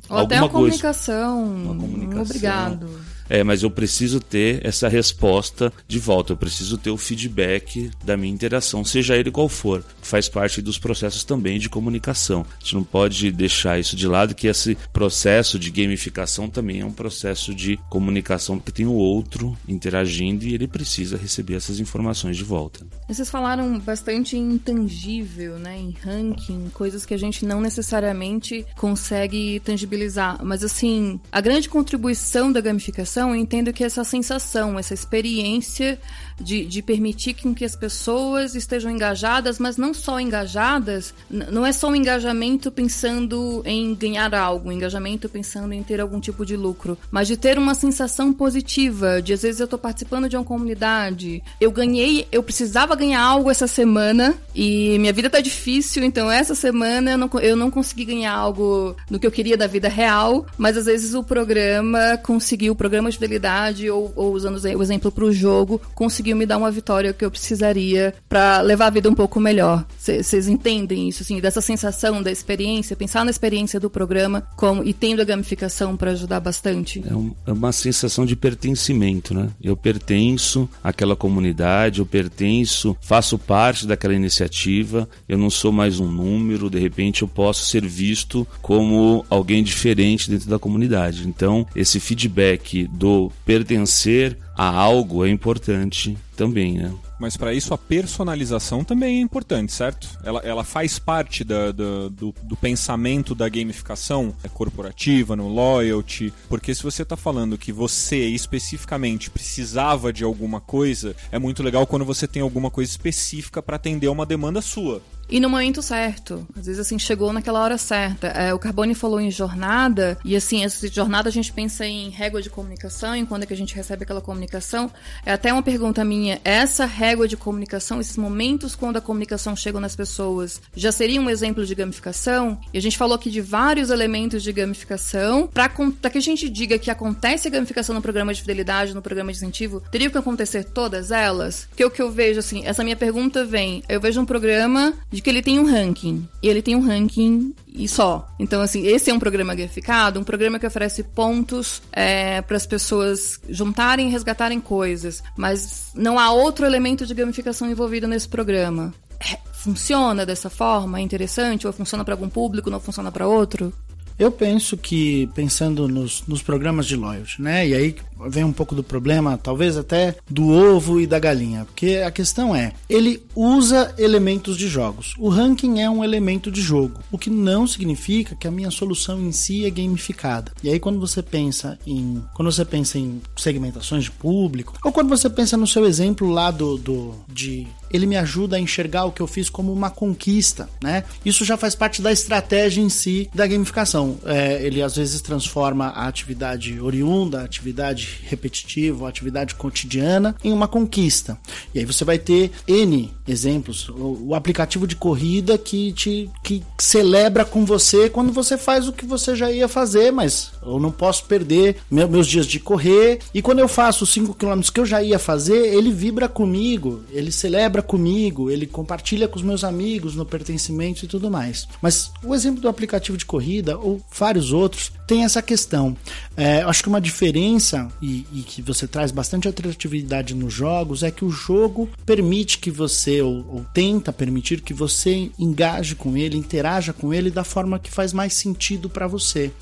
alguma 0.09 0.23
até 0.23 0.39
uma 0.39 0.49
coisa. 0.49 0.51
Comunicação. 0.51 1.45
Uma 1.45 1.75
comunicação. 1.75 2.23
Obrigado 2.23 3.12
é, 3.33 3.43
mas 3.43 3.63
eu 3.63 3.71
preciso 3.71 4.21
ter 4.21 4.61
essa 4.63 4.89
resposta 4.89 5.73
de 5.89 5.99
volta, 5.99 6.35
eu 6.35 6.37
preciso 6.37 6.77
ter 6.77 6.91
o 6.91 6.99
feedback 6.99 7.91
da 8.05 8.15
minha 8.15 8.31
interação, 8.31 8.85
seja 8.85 9.17
ele 9.17 9.31
qual 9.31 9.49
for, 9.49 9.83
faz 10.03 10.29
parte 10.29 10.61
dos 10.61 10.79
processos 10.79 11.25
também 11.25 11.59
de 11.59 11.71
comunicação. 11.71 12.45
A 12.61 12.63
gente 12.63 12.75
não 12.75 12.85
pode 12.85 13.33
deixar 13.33 13.81
isso 13.81 13.97
de 13.97 14.07
lado, 14.07 14.35
que 14.35 14.49
esse 14.49 14.77
processo 14.93 15.59
de 15.59 15.71
gamificação 15.71 16.47
também 16.51 16.81
é 16.81 16.85
um 16.85 16.93
processo 16.93 17.55
de 17.55 17.79
comunicação, 17.89 18.59
porque 18.59 18.71
tem 18.71 18.87
o 18.87 18.93
outro 18.93 19.57
interagindo 19.67 20.45
e 20.45 20.53
ele 20.53 20.69
precisa 20.69 21.17
receber 21.17 21.55
essas 21.55 21.81
informações 21.81 22.37
de 22.37 22.45
volta. 22.45 22.87
Vocês 23.09 23.31
falaram 23.31 23.79
bastante 23.79 24.37
em 24.37 24.53
intangível, 24.53 25.59
né, 25.59 25.79
em 25.79 25.93
ranking, 26.03 26.69
coisas 26.75 27.07
que 27.07 27.15
a 27.15 27.19
gente 27.19 27.47
não 27.47 27.63
necessariamente 27.63 28.67
consegue 28.77 29.59
tangibilizar, 29.61 30.39
mas 30.45 30.63
assim, 30.63 31.19
a 31.33 31.41
grande 31.41 31.67
contribuição 31.71 32.53
da 32.53 32.61
gamificação 32.61 33.22
eu 33.31 33.37
entendo 33.37 33.73
que 33.73 33.85
essa 33.85 34.05
sensação, 34.05 34.79
essa 34.79 34.95
experiência 34.95 35.99
de, 36.43 36.65
de 36.65 36.83
permitir 36.83 37.35
que 37.35 37.65
as 37.65 37.77
pessoas 37.77 38.55
estejam 38.55 38.91
engajadas, 38.91 39.59
mas 39.59 39.77
não 39.77 39.93
só 39.93 40.19
engajadas, 40.19 41.15
não 41.31 41.67
é 41.67 41.73
só 41.73 41.89
um 41.89 41.97
engajamento 41.97 42.71
pensando 42.71 43.63
em 43.65 43.95
ganhar 43.95 44.35
algo, 44.35 44.69
um 44.69 44.73
engajamento 44.73 45.29
pensando 45.29 45.73
em 45.73 45.83
ter 45.83 46.01
algum 46.01 46.21
tipo 46.21 46.47
de 46.47 46.57
lucro, 46.57 46.97
mas 47.11 47.29
de 47.29 47.37
ter 47.37 47.59
uma 47.59 47.75
sensação 47.75 48.33
positiva, 48.33 49.21
de 49.21 49.33
às 49.33 49.43
vezes 49.43 49.61
eu 49.61 49.65
estou 49.65 49.79
participando 49.79 50.29
de 50.29 50.37
uma 50.37 50.45
comunidade, 50.45 51.43
eu 51.61 51.71
ganhei, 51.71 52.27
eu 52.33 52.43
precisava 52.43 52.95
ganhar 52.95 53.23
algo 53.23 53.51
essa 53.51 53.67
semana 53.67 54.35
e 54.55 54.99
minha 54.99 55.13
vida 55.13 55.29
tá 55.29 55.41
difícil, 55.41 56.05
então 56.05 56.31
essa 56.31 56.55
semana 56.55 57.13
eu 57.13 57.19
não, 57.19 57.31
eu 57.41 57.57
não 57.57 57.71
consegui 57.71 58.05
ganhar 58.05 58.33
algo 58.33 58.97
no 59.11 59.19
que 59.19 59.27
eu 59.27 59.33
queria 59.33 59.57
da 59.57 59.67
vida 59.67 59.89
real, 59.89 60.47
mas 60.57 60.77
às 60.77 60.87
vezes 60.87 61.15
o 61.15 61.23
programa 61.23 62.17
conseguiu, 62.23 62.73
o 62.73 62.77
programa 62.77 62.93
programa 62.93 63.11
de 63.11 63.17
fidelidade 63.17 63.91
ou, 63.91 64.13
ou 64.15 64.33
usando 64.33 64.63
o 64.63 64.83
exemplo 64.83 65.11
para 65.11 65.25
o 65.25 65.33
jogo, 65.33 65.81
conseguiu 65.95 66.32
me 66.35 66.47
dar 66.47 66.59
uma 66.59 66.71
vitória 66.71 67.13
que 67.13 67.25
eu 67.25 67.31
precisaria 67.31 68.15
para 68.29 68.61
levar 68.61 68.87
a 68.87 68.91
vida 68.91 69.09
um 69.09 69.15
pouco 69.15 69.41
melhor. 69.41 69.85
Vocês 69.99 70.49
entendem 70.49 71.09
isso, 71.09 71.23
assim, 71.23 71.41
dessa 71.41 71.61
sensação 71.61 72.23
da 72.23 72.31
experiência, 72.31 72.97
pensar 72.97 73.25
na 73.25 73.31
experiência 73.31 73.79
do 73.79 73.91
programa 73.91 74.43
como, 74.57 74.83
e 74.85 74.93
tendo 74.93 75.21
a 75.23 75.25
gamificação 75.25 75.97
para 75.97 76.13
ajudar 76.13 76.41
bastante? 76.41 77.03
É, 77.09 77.15
um, 77.15 77.35
é 77.47 77.53
uma 77.53 77.73
sensação 77.73 78.25
de 78.25 78.37
pertencimento, 78.37 79.35
né? 79.35 79.49
Eu 79.63 79.77
pertenço 79.77 80.69
àquela 80.83 81.17
comunidade, 81.17 82.01
eu 82.01 82.07
pertenço, 82.07 82.97
faço 83.01 83.39
parte 83.39 83.87
daquela 83.87 84.15
iniciativa, 84.15 85.09
eu 85.29 85.39
não 85.39 85.51
sou 85.51 85.73
mais 85.73 86.01
um 86.01 86.11
número, 86.11 86.71
de 86.71 86.79
repente 86.79 87.23
eu 87.23 87.29
posso 87.29 87.65
ser 87.67 87.87
visto 87.87 88.47
como 88.61 89.25
alguém 89.29 89.63
diferente 89.63 90.31
dentro 90.31 90.49
da 90.49 90.59
comunidade. 90.59 91.27
Então, 91.27 91.67
esse 91.75 92.01
feedback 92.01 92.87
do 92.89 93.31
pertencer 93.45 94.37
a 94.57 94.69
algo 94.69 95.25
é 95.25 95.31
importante 95.31 96.17
também, 96.37 96.79
né? 96.79 96.93
Mas 97.19 97.37
para 97.37 97.55
isso 97.55 97.73
a 97.73 97.79
personalização 97.79 98.83
também 98.83 99.19
é 99.19 99.21
importante, 99.21 99.73
certo? 99.73 100.09
Ela, 100.25 100.41
ela 100.41 100.65
faz 100.65 100.99
parte 100.99 101.45
da, 101.45 101.71
da, 101.71 102.09
do, 102.11 102.35
do, 102.43 102.57
pensamento 102.57 103.33
da 103.33 103.49
gamificação 103.49 104.35
corporativa, 104.53 105.37
no 105.37 105.47
loyalty. 105.47 106.33
Porque 106.49 106.75
se 106.75 106.83
você 106.83 107.03
está 107.03 107.17
falando 107.17 107.57
que 107.57 107.73
você 107.73 108.27
especificamente 108.27 109.31
precisava 109.31 110.13
de 110.13 110.25
alguma 110.25 110.61
coisa, 110.61 111.15
é 111.31 111.39
muito 111.39 111.63
legal 111.63 111.87
quando 111.87 112.05
você 112.05 112.27
tem 112.27 112.43
alguma 112.43 112.71
coisa 112.71 112.91
específica 112.91 113.63
para 113.63 113.77
atender 113.77 114.09
uma 114.09 114.27
demanda 114.27 114.61
sua. 114.61 115.01
E 115.29 115.41
no 115.41 115.49
momento 115.49 115.83
certo. 115.83 116.47
Às 116.57 116.67
vezes, 116.67 116.81
assim, 116.81 116.99
chegou 116.99 117.33
naquela 117.33 117.61
hora 117.61 117.79
certa. 117.79 118.29
É, 118.29 118.53
o 118.53 118.59
Carbone 118.59 118.95
falou 118.95 119.21
em 119.21 119.31
jornada, 119.31 120.19
e 120.25 120.37
assim, 120.37 120.65
essa 120.65 120.87
jornada 120.89 121.29
a 121.29 121.33
gente 121.33 121.53
pensa 121.53 121.87
em 121.87 122.11
régua 122.11 122.43
de 122.43 122.51
comunicação, 122.51 123.15
em 123.17 123.25
quando 123.25 123.45
é 123.45 123.47
que 123.47 123.55
a 123.55 123.57
gente 123.57 123.75
recebe 123.75 124.05
aquela 124.05 124.21
comunicação. 124.21 124.91
É 125.25 125.33
até 125.33 125.53
uma 125.53 125.63
pergunta 125.63 126.05
minha, 126.05 126.41
essa 126.45 126.85
régua 126.85 127.27
de 127.27 127.37
comunicação, 127.37 128.01
esses 128.01 128.17
momentos 128.17 128.75
quando 128.75 128.99
a 128.99 129.01
comunicação 129.01 129.57
chega 129.57 129.81
nas 129.81 129.97
pessoas, 129.97 130.61
já 130.75 130.93
seria 130.93 131.21
um 131.21 131.31
exemplo 131.31 131.65
de 131.65 131.75
gamificação? 131.75 132.59
E 132.73 132.79
a 132.79 132.83
gente 132.83 132.99
falou 132.99 133.15
aqui 133.15 133.31
de 133.31 133.41
vários 133.41 133.91
elementos 133.91 134.43
de 134.43 134.53
gamificação. 134.53 135.47
Para 135.47 135.69
que 136.11 136.19
a 136.19 136.23
gente 136.23 136.49
diga 136.49 136.79
que 136.79 136.91
acontece 136.91 137.49
a 137.49 137.51
gamificação 137.51 137.95
no 137.95 138.03
programa 138.03 138.35
de 138.35 138.41
fidelidade, 138.41 138.95
no 138.95 139.03
programa 139.03 139.33
de 139.33 139.39
incentivo, 139.39 139.83
teria 139.91 140.11
que 140.11 140.19
acontecer 140.19 140.65
todas 140.65 141.11
elas? 141.11 141.67
Porque 141.69 141.85
o 141.85 141.91
que 141.91 142.03
eu 142.03 142.11
vejo, 142.11 142.39
assim, 142.39 142.65
essa 142.65 142.85
minha 142.85 142.97
pergunta 142.97 143.45
vem, 143.45 143.83
eu 143.89 144.01
vejo 144.01 144.21
um 144.21 144.27
programa 144.27 144.95
de 145.13 145.21
que 145.21 145.29
ele 145.29 145.43
tem 145.43 145.61
um 145.61 145.67
ranking. 145.67 146.27
E 146.43 146.49
ele 146.49 146.63
tem 146.63 146.75
um 146.75 146.81
ranking 146.81 147.55
e 147.69 147.87
só. 147.87 148.27
Então, 148.39 148.63
assim, 148.63 148.87
esse 148.87 149.11
é 149.11 149.15
um 149.15 149.19
programa 149.19 149.55
gamificado, 149.55 150.19
um 150.19 150.25
programa 150.25 150.59
que 150.59 150.67
oferece 150.67 151.03
pontos 151.03 151.83
é, 151.93 152.41
para 152.43 152.57
as 152.57 152.67
pessoas 152.67 153.39
juntarem 153.49 154.09
e 154.09 154.11
resgatarem 154.11 154.61
coisas. 154.61 155.23
Mas 155.37 155.91
não 155.95 156.19
há 156.19 156.33
outro 156.33 156.65
elemento 156.65 157.07
de 157.07 157.15
gamificação 157.15 157.71
envolvido 157.71 158.09
nesse 158.09 158.29
programa. 158.29 158.95
É, 159.21 159.39
funciona 159.53 160.27
dessa 160.27 160.51
forma? 160.51 160.99
É 160.99 161.03
interessante? 161.03 161.67
Ou 161.67 161.73
funciona 161.73 162.05
para 162.05 162.15
algum 162.15 162.29
público, 162.29 162.71
não 162.71 162.81
funciona 162.81 163.13
para 163.13 163.29
outro? 163.29 163.73
Eu 164.19 164.31
penso 164.31 164.77
que, 164.77 165.29
pensando 165.35 165.89
nos, 165.89 166.25
nos 166.27 166.43
programas 166.43 166.87
de 166.87 166.97
loyalty, 166.97 167.41
né? 167.41 167.67
E 167.67 167.75
aí 167.75 167.97
vem 168.29 168.45
um 168.45 168.53
pouco 168.53 168.75
do 168.75 168.83
problema, 168.83 169.39
talvez 169.39 169.77
até 169.77 170.17
do 170.29 170.49
ovo 170.49 171.01
e 171.01 171.07
da 171.07 171.19
galinha, 171.19 171.65
porque 171.65 172.03
a 172.07 172.11
questão 172.11 172.55
é, 172.55 172.73
ele 172.89 173.23
usa 173.35 173.95
elementos 173.99 174.57
de 174.57 174.69
jogos. 174.69 175.15
O 175.19 175.29
ranking 175.29 175.81
é 175.81 175.91
um 175.91 176.05
elemento 176.05 176.51
de 176.51 176.61
jogo, 176.61 177.01
o 177.11 177.19
que 177.19 177.31
não 177.31 177.67
significa 177.67 178.37
que 178.37 178.47
a 178.47 178.51
minha 178.51 178.71
solução 178.71 179.21
em 179.21 179.33
si 179.33 179.65
é 179.65 179.71
gamificada. 179.71 180.53
E 180.63 180.69
aí 180.69 180.79
quando 180.79 181.01
você 181.01 181.23
pensa 181.23 181.79
em, 181.87 182.23
quando 182.35 182.51
você 182.51 182.65
pensa 182.65 182.99
em 182.99 183.21
segmentações 183.37 184.05
de 184.05 184.11
público, 184.11 184.75
ou 184.85 184.93
quando 184.93 185.09
você 185.09 185.29
pensa 185.29 185.57
no 185.57 185.67
seu 185.67 185.85
exemplo 185.85 186.29
lá 186.31 186.51
do, 186.51 186.77
do 186.77 187.15
de 187.29 187.67
ele 187.93 188.07
me 188.07 188.17
ajuda 188.17 188.57
a 188.57 188.61
enxergar 188.61 189.05
o 189.05 189.13
que 189.13 189.21
eu 189.21 189.27
fiz 189.27 189.49
como 189.49 189.73
uma 189.73 189.91
conquista, 189.91 190.69
né? 190.83 191.05
Isso 191.25 191.45
já 191.45 191.57
faz 191.57 191.75
parte 191.75 192.01
da 192.01 192.13
estratégia 192.13 192.81
em 192.81 192.89
si 192.89 193.29
da 193.35 193.47
gamificação. 193.47 194.19
É, 194.25 194.65
ele 194.65 194.83
às 194.83 194.97
vezes 194.97 195.21
transforma 195.21 195.87
a 195.89 196.07
atividade 196.07 196.81
oriunda, 196.81 197.41
a 197.41 197.45
atividade 197.45 198.21
repetitivo, 198.25 199.07
atividade 199.07 199.55
cotidiana, 199.55 200.35
em 200.43 200.53
uma 200.53 200.69
conquista. 200.69 201.39
E 201.75 201.79
aí 201.79 201.85
você 201.85 202.05
vai 202.05 202.19
ter 202.19 202.51
N 202.67 203.13
exemplos. 203.27 203.89
O, 203.89 204.29
o 204.29 204.35
aplicativo 204.35 204.87
de 204.87 204.97
corrida 204.97 205.57
que 205.59 205.93
te 205.93 206.31
que 206.43 206.63
celebra 206.79 207.45
com 207.45 207.65
você 207.65 208.09
quando 208.09 208.33
você 208.33 208.57
faz 208.57 208.89
o 208.89 208.93
que 208.93 209.05
você 209.05 209.35
já 209.35 209.51
ia 209.51 209.69
fazer, 209.69 210.11
mas 210.11 210.53
eu 210.63 210.79
não 210.79 210.91
posso 210.91 211.25
perder 211.25 211.77
meu, 211.91 212.09
meus 212.09 212.27
dias 212.27 212.47
de 212.47 212.59
correr. 212.59 213.21
E 213.35 213.43
quando 213.43 213.59
eu 213.59 213.69
faço 213.69 214.05
os 214.05 214.13
5 214.13 214.35
km 214.35 214.61
que 214.73 214.81
eu 214.81 214.87
já 214.87 215.03
ia 215.03 215.19
fazer, 215.19 215.75
ele 215.75 215.91
vibra 215.91 216.29
comigo, 216.29 217.03
ele 217.11 217.33
celebra 217.33 217.82
comigo, 217.83 218.51
ele 218.51 218.67
compartilha 218.67 219.29
com 219.29 219.37
os 219.37 219.43
meus 219.43 219.65
amigos 219.65 220.15
no 220.15 220.25
pertencimento 220.25 221.05
e 221.05 221.09
tudo 221.09 221.31
mais. 221.31 221.69
Mas 221.81 222.11
o 222.25 222.35
exemplo 222.35 222.61
do 222.61 222.69
aplicativo 222.69 223.19
de 223.19 223.27
corrida, 223.27 223.79
ou 223.79 224.01
vários 224.13 224.53
outros, 224.53 224.93
tem 225.13 225.25
essa 225.25 225.43
questão. 225.43 225.95
É, 226.35 226.63
acho 226.63 226.83
que 226.83 226.89
uma 226.89 227.01
diferença, 227.01 227.89
e, 228.01 228.27
e, 228.33 228.41
que 228.41 228.63
você 228.63 228.87
traz 228.87 229.11
bastante 229.11 229.47
atratividade 229.47 230.35
nos 230.35 230.55
jogos, 230.55 231.03
é 231.03 231.11
que 231.11 231.23
o 231.23 231.31
jogo 231.31 231.87
permite 232.07 232.57
que 232.57 232.71
você, 232.71 233.21
ou, 233.21 233.45
ou, 233.47 233.67
tenta 233.75 234.11
permitir 234.11 234.63
que 234.63 234.73
você 234.73 235.31
engaje 235.39 235.95
com 235.95 236.17
ele, 236.17 236.39
interaja 236.39 236.95
com 236.95 237.13
ele 237.13 237.31
da 237.31 237.45
forma 237.45 237.79
que 237.79 237.91
faz 237.91 238.15
mais 238.15 238.33
sentido 238.33 238.89
para 238.89 239.07
você. 239.07 239.53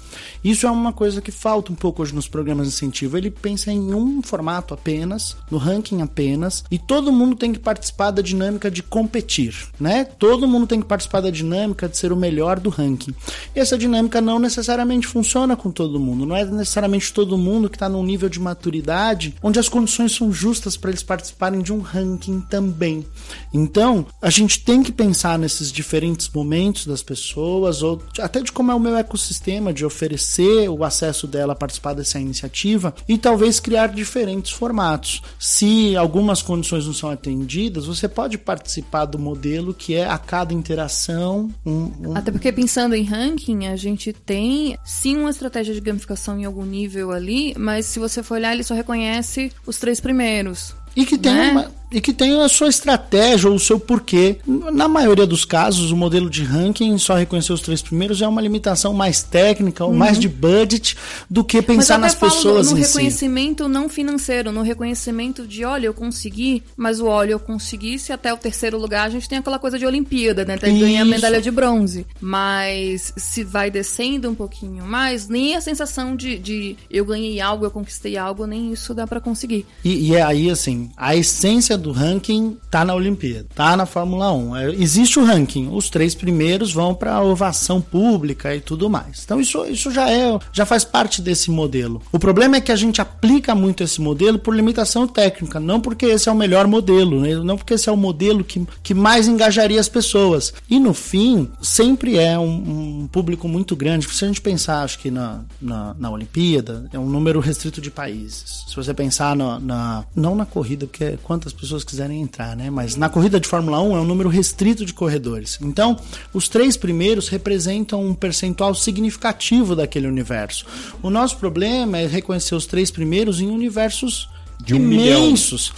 Isso 0.45 0.69
é 0.69 0.71
uma 0.71 0.93
coisa 0.93 1.21
que 1.21 1.33
falta 1.33 1.73
um 1.73 1.75
pouco 1.75 2.03
hoje 2.03 2.15
nos 2.15 2.29
programas 2.29 2.69
de 2.69 2.75
incentivo. 2.75 3.19
Ele 3.19 3.33
pensa 3.33 3.73
em 3.73 3.93
um 3.93 4.23
formato 4.23 4.73
apenas, 4.73 5.37
no 5.51 5.59
ranking 5.59 6.01
apenas, 6.03 6.63
e 6.71 6.79
todo 6.79 7.11
mundo 7.11 7.35
tem 7.35 7.53
que 7.53 7.59
participar 7.59 8.13
da 8.13 8.23
dinâmica 8.23 8.71
de 8.71 8.85
competir, 8.85 9.67
né? 9.81 10.05
Todo 10.05 10.47
mundo 10.47 10.69
tem 10.69 10.81
que 10.81 10.87
participar 10.87 11.21
da 11.21 11.31
dinâmica 11.31 11.89
de 11.89 11.97
ser 11.97 12.13
o 12.13 12.17
melhor 12.17 12.61
do 12.61 12.71
ranking. 12.71 13.13
E 13.57 13.59
essa 13.59 13.77
dinâmica 13.77 14.21
não 14.21 14.39
necessariamente 14.39 15.09
funciona 15.09 15.40
com 15.57 15.71
todo 15.71 16.01
mundo, 16.01 16.27
não 16.27 16.37
é 16.37 16.45
necessariamente 16.45 17.13
todo 17.13 17.37
mundo 17.37 17.69
que 17.69 17.77
está 17.77 17.89
num 17.89 18.03
nível 18.03 18.29
de 18.29 18.41
maturidade 18.41 19.35
onde 19.43 19.59
as 19.59 19.69
condições 19.69 20.13
são 20.13 20.33
justas 20.33 20.77
para 20.77 20.91
eles 20.91 21.03
participarem 21.03 21.63
de 21.63 21.73
um 21.73 21.81
ranking 21.81 22.41
também. 22.41 23.05
Então, 23.53 24.07
a 24.21 24.31
gente 24.31 24.61
tem 24.65 24.83
que 24.83 24.93
pensar 24.93 25.39
nesses 25.39 25.73
diferentes 25.73 26.29
momentos 26.29 26.87
das 26.87 27.03
pessoas, 27.03 27.83
ou 27.83 28.03
até 28.19 28.41
de 28.41 28.53
como 28.53 28.71
é 28.71 28.75
o 28.75 28.81
meu 28.81 28.97
ecossistema, 28.97 29.73
de 29.73 29.85
oferecer 29.85 30.69
o 30.69 30.85
acesso 30.85 31.27
dela 31.27 31.53
a 31.53 31.57
participar 31.57 31.95
dessa 31.95 32.19
iniciativa 32.19 32.95
e 33.09 33.19
talvez 33.19 33.61
criar 33.61 33.89
diferentes 33.89 34.51
formatos. 34.51 35.23
Se 35.39 35.97
algumas 35.97 36.43
condições 36.43 36.87
não 36.87 36.95
são 36.95 37.11
atendidas, 37.11 37.87
você 37.87 38.09
pode 38.09 38.39
participar 38.39 39.05
do 39.05 39.19
modelo 39.19 39.75
que 39.75 39.95
é 39.95 40.07
a 40.07 40.19
cada 40.19 40.55
interação. 40.55 41.51
Um, 41.65 41.93
um... 42.01 42.17
Até 42.17 42.31
porque 42.31 42.53
pensando 42.53 42.95
em 42.95 43.05
ranking, 43.05 43.67
a 43.67 43.77
gente 43.77 44.13
tem 44.13 44.79
sim 44.85 45.17
uma 45.31 45.33
estratégia 45.33 45.73
de 45.73 45.81
gamificação 45.81 46.39
em 46.39 46.45
algum 46.45 46.65
nível 46.65 47.13
ali, 47.13 47.55
mas 47.57 47.87
se 47.87 47.99
você 47.99 48.23
for 48.23 48.35
olhar, 48.35 48.53
ele 48.53 48.65
só 48.65 48.75
reconhece 48.75 49.53
os 49.65 49.79
três 49.79 50.01
primeiros. 50.01 50.75
E 50.97 51.07
que 51.07 51.17
tem 51.17 51.33
né? 51.33 51.51
uma, 51.53 51.73
e 51.91 52.01
que 52.01 52.13
tem 52.13 52.41
a 52.41 52.49
sua 52.49 52.69
estratégia 52.69 53.49
ou 53.49 53.57
o 53.57 53.61
seu 53.61 53.79
porquê. 53.79 54.37
Na 54.47 54.87
maioria 54.87 55.27
dos 55.27 55.45
casos, 55.45 55.91
o 55.91 55.97
modelo 55.97 56.31
de 56.31 56.45
ranking 56.45 56.97
só 56.99 57.15
reconhecer 57.15 57.53
os 57.53 57.61
três 57.61 57.83
primeiros 57.83 58.23
é 58.23 58.29
uma 58.29 58.41
limitação 58.41 58.93
mais 58.93 59.23
técnica 59.23 59.85
ou 59.85 59.91
uhum. 59.91 59.97
mais 59.97 60.19
de 60.19 60.29
budget 60.29 60.97
do 61.29 61.43
que 61.43 61.61
pensar 61.61 61.99
nas 61.99 62.15
pessoas 62.15 62.69
no, 62.69 62.75
no 62.75 62.79
em 62.79 62.83
reconhecimento 62.83 63.65
si. 63.65 63.71
não 63.71 63.89
financeiro, 63.89 64.53
no 64.53 64.63
reconhecimento 64.63 65.47
de, 65.47 65.65
olha, 65.65 65.87
eu 65.87 65.95
consegui, 65.95 66.63
mas 66.77 67.01
o 67.01 67.07
olha, 67.07 67.33
eu 67.33 67.41
consegui, 67.41 67.99
se 67.99 68.13
até 68.13 68.33
o 68.33 68.37
terceiro 68.37 68.79
lugar 68.79 69.07
a 69.07 69.11
gente 69.11 69.29
tem 69.29 69.39
aquela 69.39 69.59
coisa 69.59 69.79
de 69.79 69.85
Olimpíada, 69.85 70.45
né? 70.45 70.55
Até 70.55 70.71
ganhar 70.71 71.03
a 71.03 71.05
medalha 71.05 71.41
de 71.41 71.51
bronze. 71.51 72.07
Mas 72.21 73.13
se 73.17 73.43
vai 73.43 73.71
descendo 73.71 74.31
um 74.31 74.35
pouquinho 74.35 74.85
mais, 74.85 75.29
nem 75.29 75.57
a 75.57 75.61
sensação 75.61 76.15
de, 76.15 76.39
de 76.39 76.77
eu 76.91 77.05
ganhei 77.05 77.41
algo, 77.41 77.65
eu 77.65 77.71
conquistei 77.71 78.17
algo, 78.17 78.47
nem 78.47 78.73
isso 78.73 78.95
dá 78.95 79.07
para 79.07 79.21
conseguir. 79.21 79.67
E, 79.85 80.11
e 80.11 80.15
é 80.15 80.23
aí, 80.23 80.51
assim, 80.51 80.91
a 80.97 81.17
essência 81.17 81.77
do 81.81 81.93
ranking 81.93 82.57
tá 82.71 82.85
na 82.85 82.95
Olimpíada, 82.95 83.47
tá 83.55 83.77
na 83.77 83.87
Fórmula 83.87 84.33
1. 84.33 84.57
É, 84.57 84.75
existe 84.75 85.19
o 85.19 85.25
ranking, 85.25 85.69
os 85.73 85.91
três 85.91 86.15
primeiros 86.15 86.73
vão 86.73 86.95
para 86.95 87.23
ovação 87.23 87.81
pública 87.81 88.55
e 88.55 88.61
tudo 88.61 88.89
mais. 88.89 89.23
Então 89.25 89.41
isso, 89.41 89.65
isso 89.67 89.91
já 89.91 90.11
é, 90.11 90.39
já 90.53 90.65
faz 90.65 90.85
parte 90.85 91.21
desse 91.21 91.51
modelo. 91.51 92.03
O 92.13 92.19
problema 92.19 92.57
é 92.57 92.61
que 92.61 92.73
a 92.73 92.77
gente 92.77 93.01
aplica 93.01 93.55
muito 93.55 93.83
esse 93.83 94.01
modelo 94.01 94.39
por 94.39 94.55
limitação 94.55 95.07
técnica, 95.07 95.59
não 95.59 95.81
porque 95.81 96.07
esse 96.07 96.29
é 96.29 96.33
o 96.33 96.37
melhor 96.37 96.67
modelo, 96.67 97.21
né? 97.21 97.35
não 97.37 97.57
porque 97.57 97.75
esse 97.75 97.89
é 97.89 97.93
o 97.93 97.97
modelo 97.97 98.45
que, 98.45 98.67
que 98.83 98.95
mais 98.95 99.27
engajaria 99.27 99.81
as 99.81 99.89
pessoas. 99.89 100.53
E 100.69 100.79
no 100.79 100.95
fim, 100.95 101.49
sempre 101.61 102.17
é 102.17 102.39
um, 102.39 103.03
um 103.03 103.09
público 103.11 103.49
muito 103.49 103.75
grande. 103.75 104.09
Se 104.09 104.25
a 104.25 104.29
gente 104.29 104.41
pensar, 104.41 104.83
acho 104.83 104.99
que 104.99 105.11
na, 105.11 105.43
na, 105.61 105.95
na 105.99 106.11
Olimpíada, 106.11 106.89
é 106.93 106.99
um 106.99 107.09
número 107.09 107.41
restrito 107.41 107.81
de 107.81 107.91
países. 107.91 108.65
Se 108.69 108.77
você 108.77 108.93
pensar 108.93 109.37
na, 109.37 109.59
na 109.59 110.05
não 110.15 110.35
na 110.35 110.45
corrida, 110.45 110.87
porque 110.87 111.19
quantas 111.23 111.53
pessoas 111.53 111.70
pessoas 111.71 111.85
quiserem 111.85 112.21
entrar, 112.21 112.57
né? 112.57 112.69
Mas 112.69 112.97
na 112.97 113.09
corrida 113.09 113.39
de 113.39 113.47
Fórmula 113.47 113.81
1 113.81 113.97
é 113.97 114.01
um 114.01 114.05
número 114.05 114.29
restrito 114.29 114.85
de 114.85 114.93
corredores. 114.93 115.57
Então, 115.63 115.97
os 116.35 116.49
três 116.49 116.77
primeiros 116.77 117.29
representam 117.29 118.05
um 118.05 118.13
percentual 118.13 118.75
significativo 118.75 119.77
daquele 119.77 120.09
universo. 120.09 120.67
O 121.01 121.11
nosso 121.11 121.37
problema 121.37 121.99
é 121.99 122.07
reconhecer 122.07 122.57
os 122.57 122.67
três 122.67 122.91
primeiros 122.91 123.41
em 123.41 123.49
universos 123.49 124.29
De 124.65 124.75
um 124.75 124.79
imensos. 124.79 125.73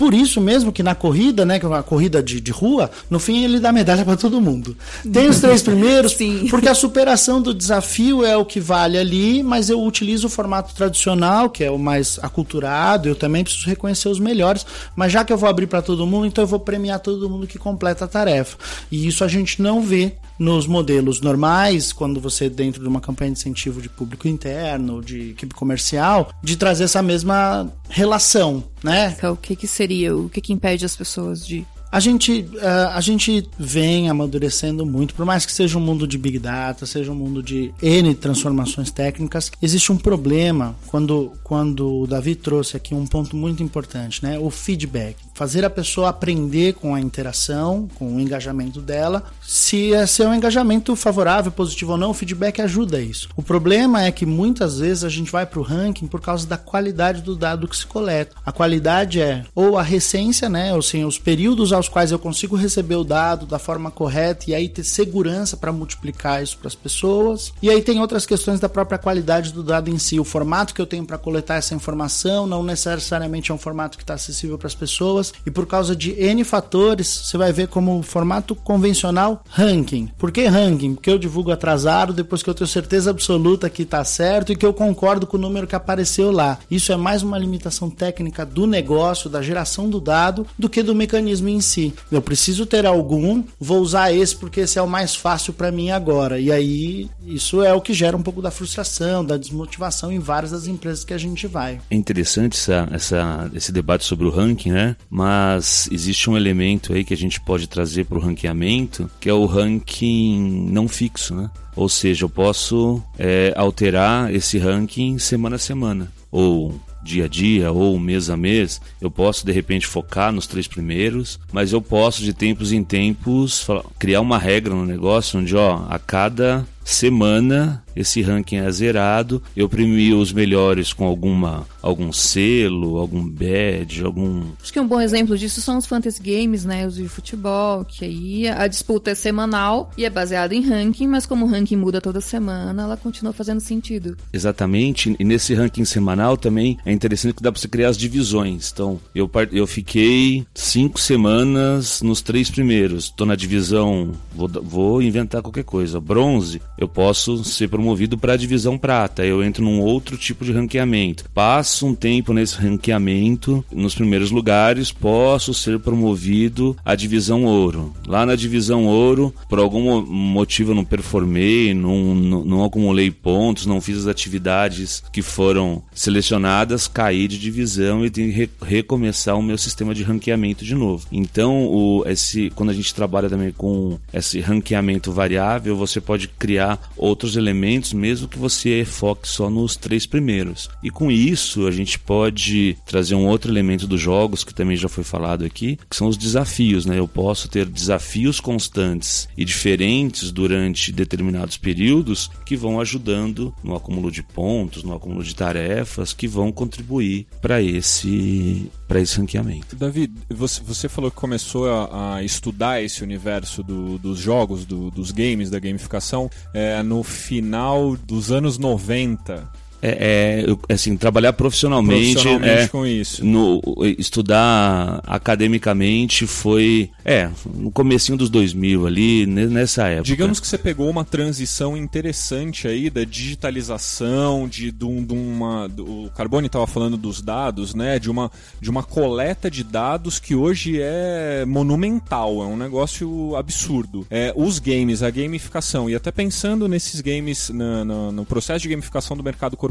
Por 0.00 0.14
isso 0.14 0.40
mesmo 0.40 0.72
que 0.72 0.82
na 0.82 0.94
corrida, 0.94 1.44
né, 1.44 1.58
que 1.58 1.66
é 1.66 1.68
uma 1.68 1.82
corrida 1.82 2.22
de, 2.22 2.40
de 2.40 2.50
rua, 2.50 2.90
no 3.10 3.20
fim 3.20 3.44
ele 3.44 3.60
dá 3.60 3.70
medalha 3.70 4.02
para 4.02 4.16
todo 4.16 4.40
mundo. 4.40 4.74
Tem 5.12 5.28
os 5.28 5.42
três 5.42 5.60
primeiros, 5.62 6.12
Sim. 6.12 6.46
porque 6.48 6.70
a 6.70 6.74
superação 6.74 7.42
do 7.42 7.52
desafio 7.52 8.24
é 8.24 8.34
o 8.34 8.42
que 8.42 8.58
vale 8.58 8.96
ali, 8.96 9.42
mas 9.42 9.68
eu 9.68 9.78
utilizo 9.84 10.28
o 10.28 10.30
formato 10.30 10.74
tradicional, 10.74 11.50
que 11.50 11.62
é 11.62 11.70
o 11.70 11.78
mais 11.78 12.18
aculturado, 12.22 13.10
eu 13.10 13.14
também 13.14 13.44
preciso 13.44 13.66
reconhecer 13.66 14.08
os 14.08 14.18
melhores, 14.18 14.64
mas 14.96 15.12
já 15.12 15.22
que 15.22 15.34
eu 15.34 15.36
vou 15.36 15.50
abrir 15.50 15.66
para 15.66 15.82
todo 15.82 16.06
mundo, 16.06 16.24
então 16.24 16.44
eu 16.44 16.48
vou 16.48 16.60
premiar 16.60 17.00
todo 17.00 17.28
mundo 17.28 17.46
que 17.46 17.58
completa 17.58 18.06
a 18.06 18.08
tarefa. 18.08 18.56
E 18.90 19.06
isso 19.06 19.22
a 19.22 19.28
gente 19.28 19.60
não 19.60 19.82
vê 19.82 20.14
nos 20.40 20.66
modelos 20.66 21.20
normais, 21.20 21.92
quando 21.92 22.18
você 22.18 22.48
dentro 22.48 22.80
de 22.82 22.88
uma 22.88 23.00
campanha 23.00 23.30
de 23.30 23.38
incentivo 23.38 23.82
de 23.82 23.90
público 23.90 24.26
interno, 24.26 25.02
de 25.02 25.32
equipe 25.32 25.54
comercial, 25.54 26.30
de 26.42 26.56
trazer 26.56 26.84
essa 26.84 27.02
mesma 27.02 27.70
relação, 27.90 28.64
né? 28.82 29.14
O 29.22 29.36
que 29.36 29.54
que 29.54 29.66
seria? 29.66 30.16
O 30.16 30.30
que 30.30 30.40
que 30.40 30.52
impede 30.52 30.86
as 30.86 30.96
pessoas 30.96 31.46
de 31.46 31.66
A 31.92 32.00
gente, 32.00 32.46
ah, 32.62 32.92
a 32.94 33.00
gente 33.02 33.46
vem 33.58 34.08
amadurecendo 34.08 34.86
muito, 34.86 35.12
por 35.14 35.26
mais 35.26 35.44
que 35.44 35.52
seja 35.52 35.76
um 35.76 35.80
mundo 35.80 36.06
de 36.06 36.16
Big 36.16 36.38
Data, 36.38 36.86
seja 36.86 37.12
um 37.12 37.16
mundo 37.16 37.42
de 37.42 37.74
N 37.82 38.14
transformações 38.14 38.90
técnicas, 38.90 39.50
existe 39.60 39.92
um 39.92 39.98
problema 39.98 40.74
quando, 40.86 41.32
quando 41.42 42.02
o 42.02 42.06
Davi 42.06 42.34
trouxe 42.34 42.76
aqui 42.76 42.94
um 42.94 43.06
ponto 43.06 43.36
muito 43.36 43.62
importante, 43.62 44.22
né? 44.22 44.38
O 44.38 44.48
feedback. 44.50 45.16
Fazer 45.40 45.64
a 45.64 45.70
pessoa 45.70 46.10
aprender 46.10 46.74
com 46.74 46.94
a 46.94 47.00
interação, 47.00 47.88
com 47.94 48.14
o 48.14 48.20
engajamento 48.20 48.78
dela, 48.78 49.24
se 49.40 49.94
é, 49.94 50.04
se 50.06 50.22
é 50.22 50.28
um 50.28 50.34
engajamento 50.34 50.94
favorável, 50.94 51.50
positivo 51.50 51.92
ou 51.92 51.96
não, 51.96 52.10
o 52.10 52.14
feedback 52.14 52.60
ajuda 52.60 53.00
isso. 53.00 53.30
O 53.34 53.42
problema 53.42 54.04
é 54.04 54.12
que 54.12 54.26
muitas 54.26 54.80
vezes 54.80 55.02
a 55.02 55.08
gente 55.08 55.32
vai 55.32 55.46
para 55.46 55.58
o 55.58 55.62
ranking 55.62 56.06
por 56.06 56.20
causa 56.20 56.46
da 56.46 56.58
qualidade 56.58 57.22
do 57.22 57.34
dado 57.34 57.66
que 57.66 57.74
se 57.74 57.86
coleta. 57.86 58.36
A 58.44 58.52
qualidade 58.52 59.18
é 59.18 59.42
ou 59.54 59.78
a 59.78 59.82
recência, 59.82 60.46
né? 60.46 60.74
Ou 60.74 60.82
seja, 60.82 61.06
os 61.06 61.18
períodos 61.18 61.72
aos 61.72 61.88
quais 61.88 62.12
eu 62.12 62.18
consigo 62.18 62.54
receber 62.54 62.96
o 62.96 63.02
dado 63.02 63.46
da 63.46 63.58
forma 63.58 63.90
correta 63.90 64.44
e 64.50 64.54
aí 64.54 64.68
ter 64.68 64.84
segurança 64.84 65.56
para 65.56 65.72
multiplicar 65.72 66.42
isso 66.42 66.58
para 66.58 66.68
as 66.68 66.74
pessoas. 66.74 67.50
E 67.62 67.70
aí 67.70 67.80
tem 67.80 67.98
outras 67.98 68.26
questões 68.26 68.60
da 68.60 68.68
própria 68.68 68.98
qualidade 68.98 69.54
do 69.54 69.62
dado 69.62 69.88
em 69.88 69.98
si. 69.98 70.20
O 70.20 70.24
formato 70.24 70.74
que 70.74 70.82
eu 70.82 70.86
tenho 70.86 71.06
para 71.06 71.16
coletar 71.16 71.54
essa 71.54 71.74
informação 71.74 72.46
não 72.46 72.62
necessariamente 72.62 73.50
é 73.50 73.54
um 73.54 73.58
formato 73.58 73.96
que 73.96 74.04
está 74.04 74.12
acessível 74.12 74.58
para 74.58 74.66
as 74.66 74.74
pessoas. 74.74 75.29
E 75.46 75.50
por 75.50 75.66
causa 75.66 75.94
de 75.94 76.12
N 76.12 76.44
fatores, 76.44 77.06
você 77.08 77.38
vai 77.38 77.52
ver 77.52 77.68
como 77.68 78.02
formato 78.02 78.54
convencional 78.54 79.42
ranking. 79.48 80.10
Por 80.18 80.30
que 80.30 80.46
ranking? 80.46 80.94
Porque 80.94 81.10
eu 81.10 81.18
divulgo 81.18 81.50
atrasado 81.50 82.12
depois 82.12 82.42
que 82.42 82.50
eu 82.50 82.54
tenho 82.54 82.68
certeza 82.68 83.10
absoluta 83.10 83.70
que 83.70 83.82
está 83.82 84.04
certo 84.04 84.52
e 84.52 84.56
que 84.56 84.64
eu 84.66 84.72
concordo 84.72 85.26
com 85.26 85.36
o 85.36 85.40
número 85.40 85.66
que 85.66 85.74
apareceu 85.74 86.30
lá. 86.30 86.58
Isso 86.70 86.92
é 86.92 86.96
mais 86.96 87.22
uma 87.22 87.38
limitação 87.38 87.90
técnica 87.90 88.44
do 88.44 88.66
negócio, 88.66 89.30
da 89.30 89.42
geração 89.42 89.88
do 89.88 90.00
dado, 90.00 90.46
do 90.58 90.68
que 90.68 90.82
do 90.82 90.94
mecanismo 90.94 91.48
em 91.48 91.60
si. 91.60 91.94
Eu 92.10 92.22
preciso 92.22 92.66
ter 92.66 92.86
algum, 92.86 93.42
vou 93.58 93.80
usar 93.80 94.12
esse 94.12 94.36
porque 94.36 94.60
esse 94.60 94.78
é 94.78 94.82
o 94.82 94.88
mais 94.88 95.14
fácil 95.14 95.52
para 95.52 95.70
mim 95.70 95.90
agora. 95.90 96.38
E 96.38 96.50
aí 96.50 97.10
isso 97.26 97.62
é 97.62 97.72
o 97.72 97.80
que 97.80 97.92
gera 97.94 98.16
um 98.16 98.22
pouco 98.22 98.42
da 98.42 98.50
frustração, 98.50 99.24
da 99.24 99.36
desmotivação 99.36 100.12
em 100.12 100.18
várias 100.18 100.50
das 100.50 100.66
empresas 100.66 101.04
que 101.04 101.14
a 101.14 101.18
gente 101.18 101.46
vai. 101.46 101.80
É 101.90 101.94
interessante 101.94 102.56
essa, 102.56 102.88
essa, 102.90 103.50
esse 103.54 103.72
debate 103.72 104.04
sobre 104.04 104.26
o 104.26 104.30
ranking, 104.30 104.72
né? 104.72 104.96
Mas 105.20 105.86
existe 105.92 106.30
um 106.30 106.36
elemento 106.36 106.94
aí 106.94 107.04
que 107.04 107.12
a 107.12 107.16
gente 107.16 107.38
pode 107.38 107.66
trazer 107.66 108.06
para 108.06 108.16
o 108.16 108.20
ranqueamento, 108.22 109.10
que 109.20 109.28
é 109.28 109.34
o 109.34 109.44
ranking 109.44 110.70
não 110.72 110.88
fixo, 110.88 111.34
né? 111.34 111.50
Ou 111.76 111.90
seja, 111.90 112.24
eu 112.24 112.30
posso 112.30 113.02
é, 113.18 113.52
alterar 113.54 114.34
esse 114.34 114.56
ranking 114.56 115.18
semana 115.18 115.56
a 115.56 115.58
semana. 115.58 116.10
Ou 116.32 116.80
dia 117.02 117.26
a 117.26 117.28
dia 117.28 117.70
ou 117.70 117.98
mês 117.98 118.30
a 118.30 118.36
mês, 118.36 118.80
eu 118.98 119.10
posso 119.10 119.44
de 119.44 119.52
repente 119.52 119.86
focar 119.86 120.32
nos 120.32 120.46
três 120.46 120.66
primeiros, 120.66 121.38
mas 121.52 121.70
eu 121.70 121.82
posso 121.82 122.22
de 122.22 122.32
tempos 122.32 122.72
em 122.72 122.82
tempos 122.82 123.66
criar 123.98 124.22
uma 124.22 124.38
regra 124.38 124.74
no 124.74 124.86
negócio 124.86 125.38
onde, 125.38 125.54
ó, 125.54 125.84
a 125.90 125.98
cada 125.98 126.66
semana 126.84 127.82
esse 127.94 128.22
ranking 128.22 128.56
é 128.56 128.70
zerado, 128.70 129.42
eu 129.56 129.68
premio 129.68 130.18
os 130.18 130.32
melhores 130.32 130.92
com 130.92 131.04
alguma 131.04 131.66
algum 131.82 132.12
selo, 132.12 132.98
algum 132.98 133.26
badge, 133.26 134.04
algum 134.04 134.44
Acho 134.60 134.72
que 134.72 134.80
um 134.80 134.86
bom 134.86 135.00
exemplo 135.00 135.36
disso 135.36 135.60
são 135.60 135.78
os 135.78 135.86
fantasy 135.86 136.22
games, 136.22 136.64
né? 136.64 136.86
Os 136.86 136.96
de 136.96 137.08
futebol, 137.08 137.84
que 137.84 138.04
aí 138.04 138.48
a 138.48 138.66
disputa 138.66 139.10
é 139.10 139.14
semanal 139.14 139.90
e 139.96 140.04
é 140.04 140.10
baseada 140.10 140.54
em 140.54 140.62
ranking, 140.62 141.06
mas 141.06 141.26
como 141.26 141.46
o 141.46 141.48
ranking 141.48 141.76
muda 141.76 142.00
toda 142.00 142.20
semana, 142.20 142.82
ela 142.82 142.96
continua 142.96 143.32
fazendo 143.32 143.60
sentido. 143.60 144.16
Exatamente, 144.32 145.16
e 145.18 145.24
nesse 145.24 145.54
ranking 145.54 145.84
semanal 145.84 146.36
também 146.36 146.78
é 146.84 146.92
interessante 146.92 147.34
que 147.34 147.42
dá 147.42 147.50
para 147.50 147.60
você 147.60 147.68
criar 147.68 147.88
as 147.88 147.96
divisões. 147.96 148.70
Então, 148.72 149.00
eu, 149.14 149.30
eu 149.52 149.66
fiquei 149.66 150.46
cinco 150.54 151.00
semanas 151.00 152.02
nos 152.02 152.20
três 152.20 152.50
primeiros. 152.50 153.04
Estou 153.04 153.26
na 153.26 153.36
divisão, 153.36 154.12
vou, 154.34 154.48
vou 154.48 155.02
inventar 155.02 155.42
qualquer 155.42 155.64
coisa, 155.64 156.00
bronze, 156.00 156.60
eu 156.80 156.88
posso 156.88 157.44
ser 157.44 157.68
promovido 157.68 158.16
para 158.18 158.32
a 158.32 158.36
divisão 158.36 158.78
prata. 158.78 159.24
Eu 159.24 159.44
entro 159.44 159.62
num 159.62 159.80
outro 159.80 160.16
tipo 160.16 160.44
de 160.44 160.52
ranqueamento. 160.52 161.24
Passo 161.34 161.86
um 161.86 161.94
tempo 161.94 162.32
nesse 162.32 162.56
ranqueamento, 162.56 163.64
nos 163.70 163.94
primeiros 163.94 164.30
lugares, 164.30 164.90
posso 164.90 165.52
ser 165.54 165.78
promovido 165.78 166.76
à 166.84 166.94
divisão 166.94 167.44
ouro. 167.44 167.92
Lá 168.06 168.24
na 168.26 168.34
divisão 168.34 168.86
ouro, 168.86 169.32
por 169.48 169.58
algum 169.58 169.82
mo- 169.82 170.06
motivo 170.06 170.70
eu 170.72 170.74
não 170.74 170.84
performei, 170.84 171.74
não, 171.74 172.14
não, 172.14 172.44
não 172.44 172.64
acumulei 172.64 173.10
pontos, 173.10 173.66
não 173.66 173.80
fiz 173.80 173.98
as 173.98 174.06
atividades 174.06 175.02
que 175.12 175.22
foram 175.22 175.82
selecionadas, 175.94 176.88
caí 176.88 177.28
de 177.28 177.38
divisão 177.38 178.04
e 178.04 178.10
tenho 178.10 178.28
que 178.32 178.36
re- 178.38 178.50
recomeçar 178.62 179.36
o 179.38 179.42
meu 179.42 179.58
sistema 179.58 179.94
de 179.94 180.02
ranqueamento 180.02 180.64
de 180.64 180.74
novo. 180.74 181.06
Então, 181.12 181.66
o, 181.66 182.04
esse, 182.06 182.50
quando 182.54 182.70
a 182.70 182.74
gente 182.74 182.94
trabalha 182.94 183.28
também 183.28 183.52
com 183.52 183.98
esse 184.12 184.40
ranqueamento 184.40 185.12
variável, 185.12 185.76
você 185.76 186.00
pode 186.00 186.28
criar 186.28 186.69
outros 186.96 187.36
elementos, 187.36 187.92
mesmo 187.92 188.28
que 188.28 188.38
você 188.38 188.84
foque 188.84 189.28
só 189.28 189.48
nos 189.48 189.76
três 189.76 190.06
primeiros. 190.06 190.68
E 190.82 190.90
com 190.90 191.10
isso, 191.10 191.66
a 191.66 191.70
gente 191.70 191.98
pode 191.98 192.76
trazer 192.86 193.14
um 193.14 193.26
outro 193.26 193.50
elemento 193.50 193.86
dos 193.86 194.00
jogos, 194.00 194.44
que 194.44 194.54
também 194.54 194.76
já 194.76 194.88
foi 194.88 195.04
falado 195.04 195.44
aqui, 195.44 195.78
que 195.88 195.96
são 195.96 196.08
os 196.08 196.16
desafios. 196.16 196.86
Né? 196.86 196.98
Eu 196.98 197.08
posso 197.08 197.48
ter 197.48 197.66
desafios 197.66 198.40
constantes 198.40 199.28
e 199.36 199.44
diferentes 199.44 200.30
durante 200.30 200.92
determinados 200.92 201.56
períodos 201.56 202.30
que 202.44 202.56
vão 202.56 202.80
ajudando 202.80 203.54
no 203.62 203.74
acúmulo 203.74 204.10
de 204.10 204.22
pontos, 204.22 204.82
no 204.82 204.94
acúmulo 204.94 205.22
de 205.22 205.34
tarefas, 205.34 206.12
que 206.12 206.28
vão 206.28 206.52
contribuir 206.52 207.26
para 207.40 207.62
esse, 207.62 208.70
para 208.90 209.00
esse 209.00 209.16
ranqueamento. 209.18 209.76
Davi, 209.76 210.10
você, 210.28 210.60
você 210.64 210.88
falou 210.88 211.12
que 211.12 211.16
começou 211.16 211.70
a, 211.70 212.16
a 212.16 212.24
estudar 212.24 212.82
esse 212.82 213.04
universo 213.04 213.62
do- 213.62 213.98
dos 213.98 214.18
jogos, 214.18 214.64
do- 214.64 214.90
dos 214.90 215.12
games, 215.12 215.48
da 215.48 215.60
gamificação, 215.60 216.28
é, 216.52 216.82
no 216.82 217.04
final 217.04 217.96
dos 217.96 218.32
anos 218.32 218.58
90. 218.58 219.48
É, 219.82 220.44
é, 220.68 220.72
assim, 220.74 220.96
trabalhar 220.96 221.32
profissionalmente, 221.32 222.12
Profissionalmente 222.14 222.62
é, 222.64 222.68
com 222.68 222.86
isso. 222.86 223.24
no 223.24 223.60
estudar 223.98 225.00
academicamente 225.06 226.26
foi 226.26 226.90
é 227.04 227.30
no 227.54 227.70
comecinho 227.70 228.18
dos 228.18 228.28
2000 228.28 228.86
ali 228.86 229.26
ne- 229.26 229.46
nessa 229.46 229.88
época 229.88 230.04
Digamos 230.04 230.38
que 230.40 230.46
você 230.46 230.58
pegou 230.58 230.88
uma 230.90 231.04
transição 231.04 231.76
interessante 231.76 232.68
aí 232.68 232.90
da 232.90 233.04
digitalização, 233.04 234.48
de, 234.48 234.70
de, 234.70 234.84
um- 234.84 235.04
de 235.04 235.12
uma. 235.14 235.68
do- 235.68 236.04
o 236.06 236.10
Carbone 236.10 236.46
estava 236.46 236.66
falando 236.66 236.96
dos 236.96 237.20
dados, 237.22 237.74
né? 237.74 237.98
De 237.98 238.10
uma, 238.10 238.30
de 238.60 238.68
uma 238.70 238.82
coleta 238.82 239.50
de 239.50 239.62
dados 239.64 240.18
que 240.18 240.34
hoje 240.34 240.78
é 240.80 241.44
monumental, 241.46 242.42
é 242.42 242.46
um 242.46 242.56
negócio 242.56 243.34
absurdo. 243.36 244.06
É, 244.10 244.32
os 244.36 244.58
games, 244.58 245.02
a 245.02 245.10
gamificação, 245.10 245.88
e 245.88 245.94
até 245.94 246.10
pensando 246.10 246.66
nesses 246.68 247.00
games, 247.00 247.50
na- 247.50 247.84
na- 247.84 248.12
no 248.12 248.24
processo 248.24 248.60
de 248.62 248.68
gamificação 248.68 249.16
do 249.16 249.22
mercado 249.22 249.56
corporativo, 249.56 249.69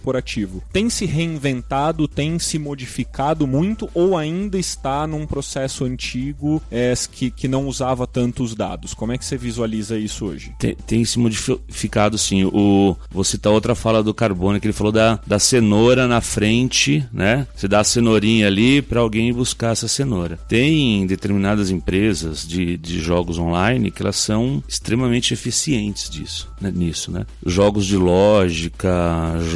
tem 0.72 0.90
se 0.90 1.06
reinventado, 1.06 2.08
tem 2.08 2.40
se 2.40 2.58
modificado 2.58 3.46
muito 3.48 3.90
ou 3.94 4.18
ainda 4.18 4.58
está 4.58 5.06
num 5.06 5.26
processo 5.26 5.86
antigo 5.86 6.62
é, 6.72 6.94
que, 7.12 7.32
que 7.32 7.48
não 7.48 7.68
usava 7.68 8.08
tantos 8.08 8.56
dados? 8.56 8.94
Como 8.94 9.12
é 9.12 9.18
que 9.18 9.26
você 9.26 9.38
visualiza 9.38 9.98
isso 9.98 10.26
hoje? 10.26 10.54
tem, 10.58 10.76
tem 10.76 11.06
se 11.06 11.20
modificado 11.20 12.18
sim. 12.18 12.44
O 12.46 12.96
vou 13.10 13.24
citar 13.24 13.52
outra 13.52 13.76
fala 13.76 14.04
do 14.04 14.14
Carbone 14.14 14.60
que 14.60 14.68
ele 14.68 14.74
falou 14.74 14.92
da, 14.92 15.20
da 15.26 15.40
cenoura 15.40 16.08
na 16.08 16.22
frente 16.22 16.80
né? 17.12 17.48
Você 17.56 17.68
dá 17.68 17.80
a 17.80 17.84
cenourinha 17.84 18.48
ali 18.48 18.82
para 18.82 19.00
alguém 19.00 19.34
buscar 19.34 19.72
essa 19.72 19.88
cenoura. 19.88 20.38
Tem 20.48 21.06
determinadas 21.06 21.70
empresas 21.70 22.48
de, 22.48 22.78
de 22.78 23.00
jogos 23.00 23.38
online 23.38 23.92
que 23.92 24.02
elas 24.02 24.18
são 24.18 24.64
extremamente 24.68 25.34
eficientes 25.34 26.10
disso 26.10 26.50
né, 26.60 26.72
nisso 26.74 27.12
né? 27.12 27.26
Jogos 27.46 27.86
de 27.86 27.98
lógica 27.98 28.90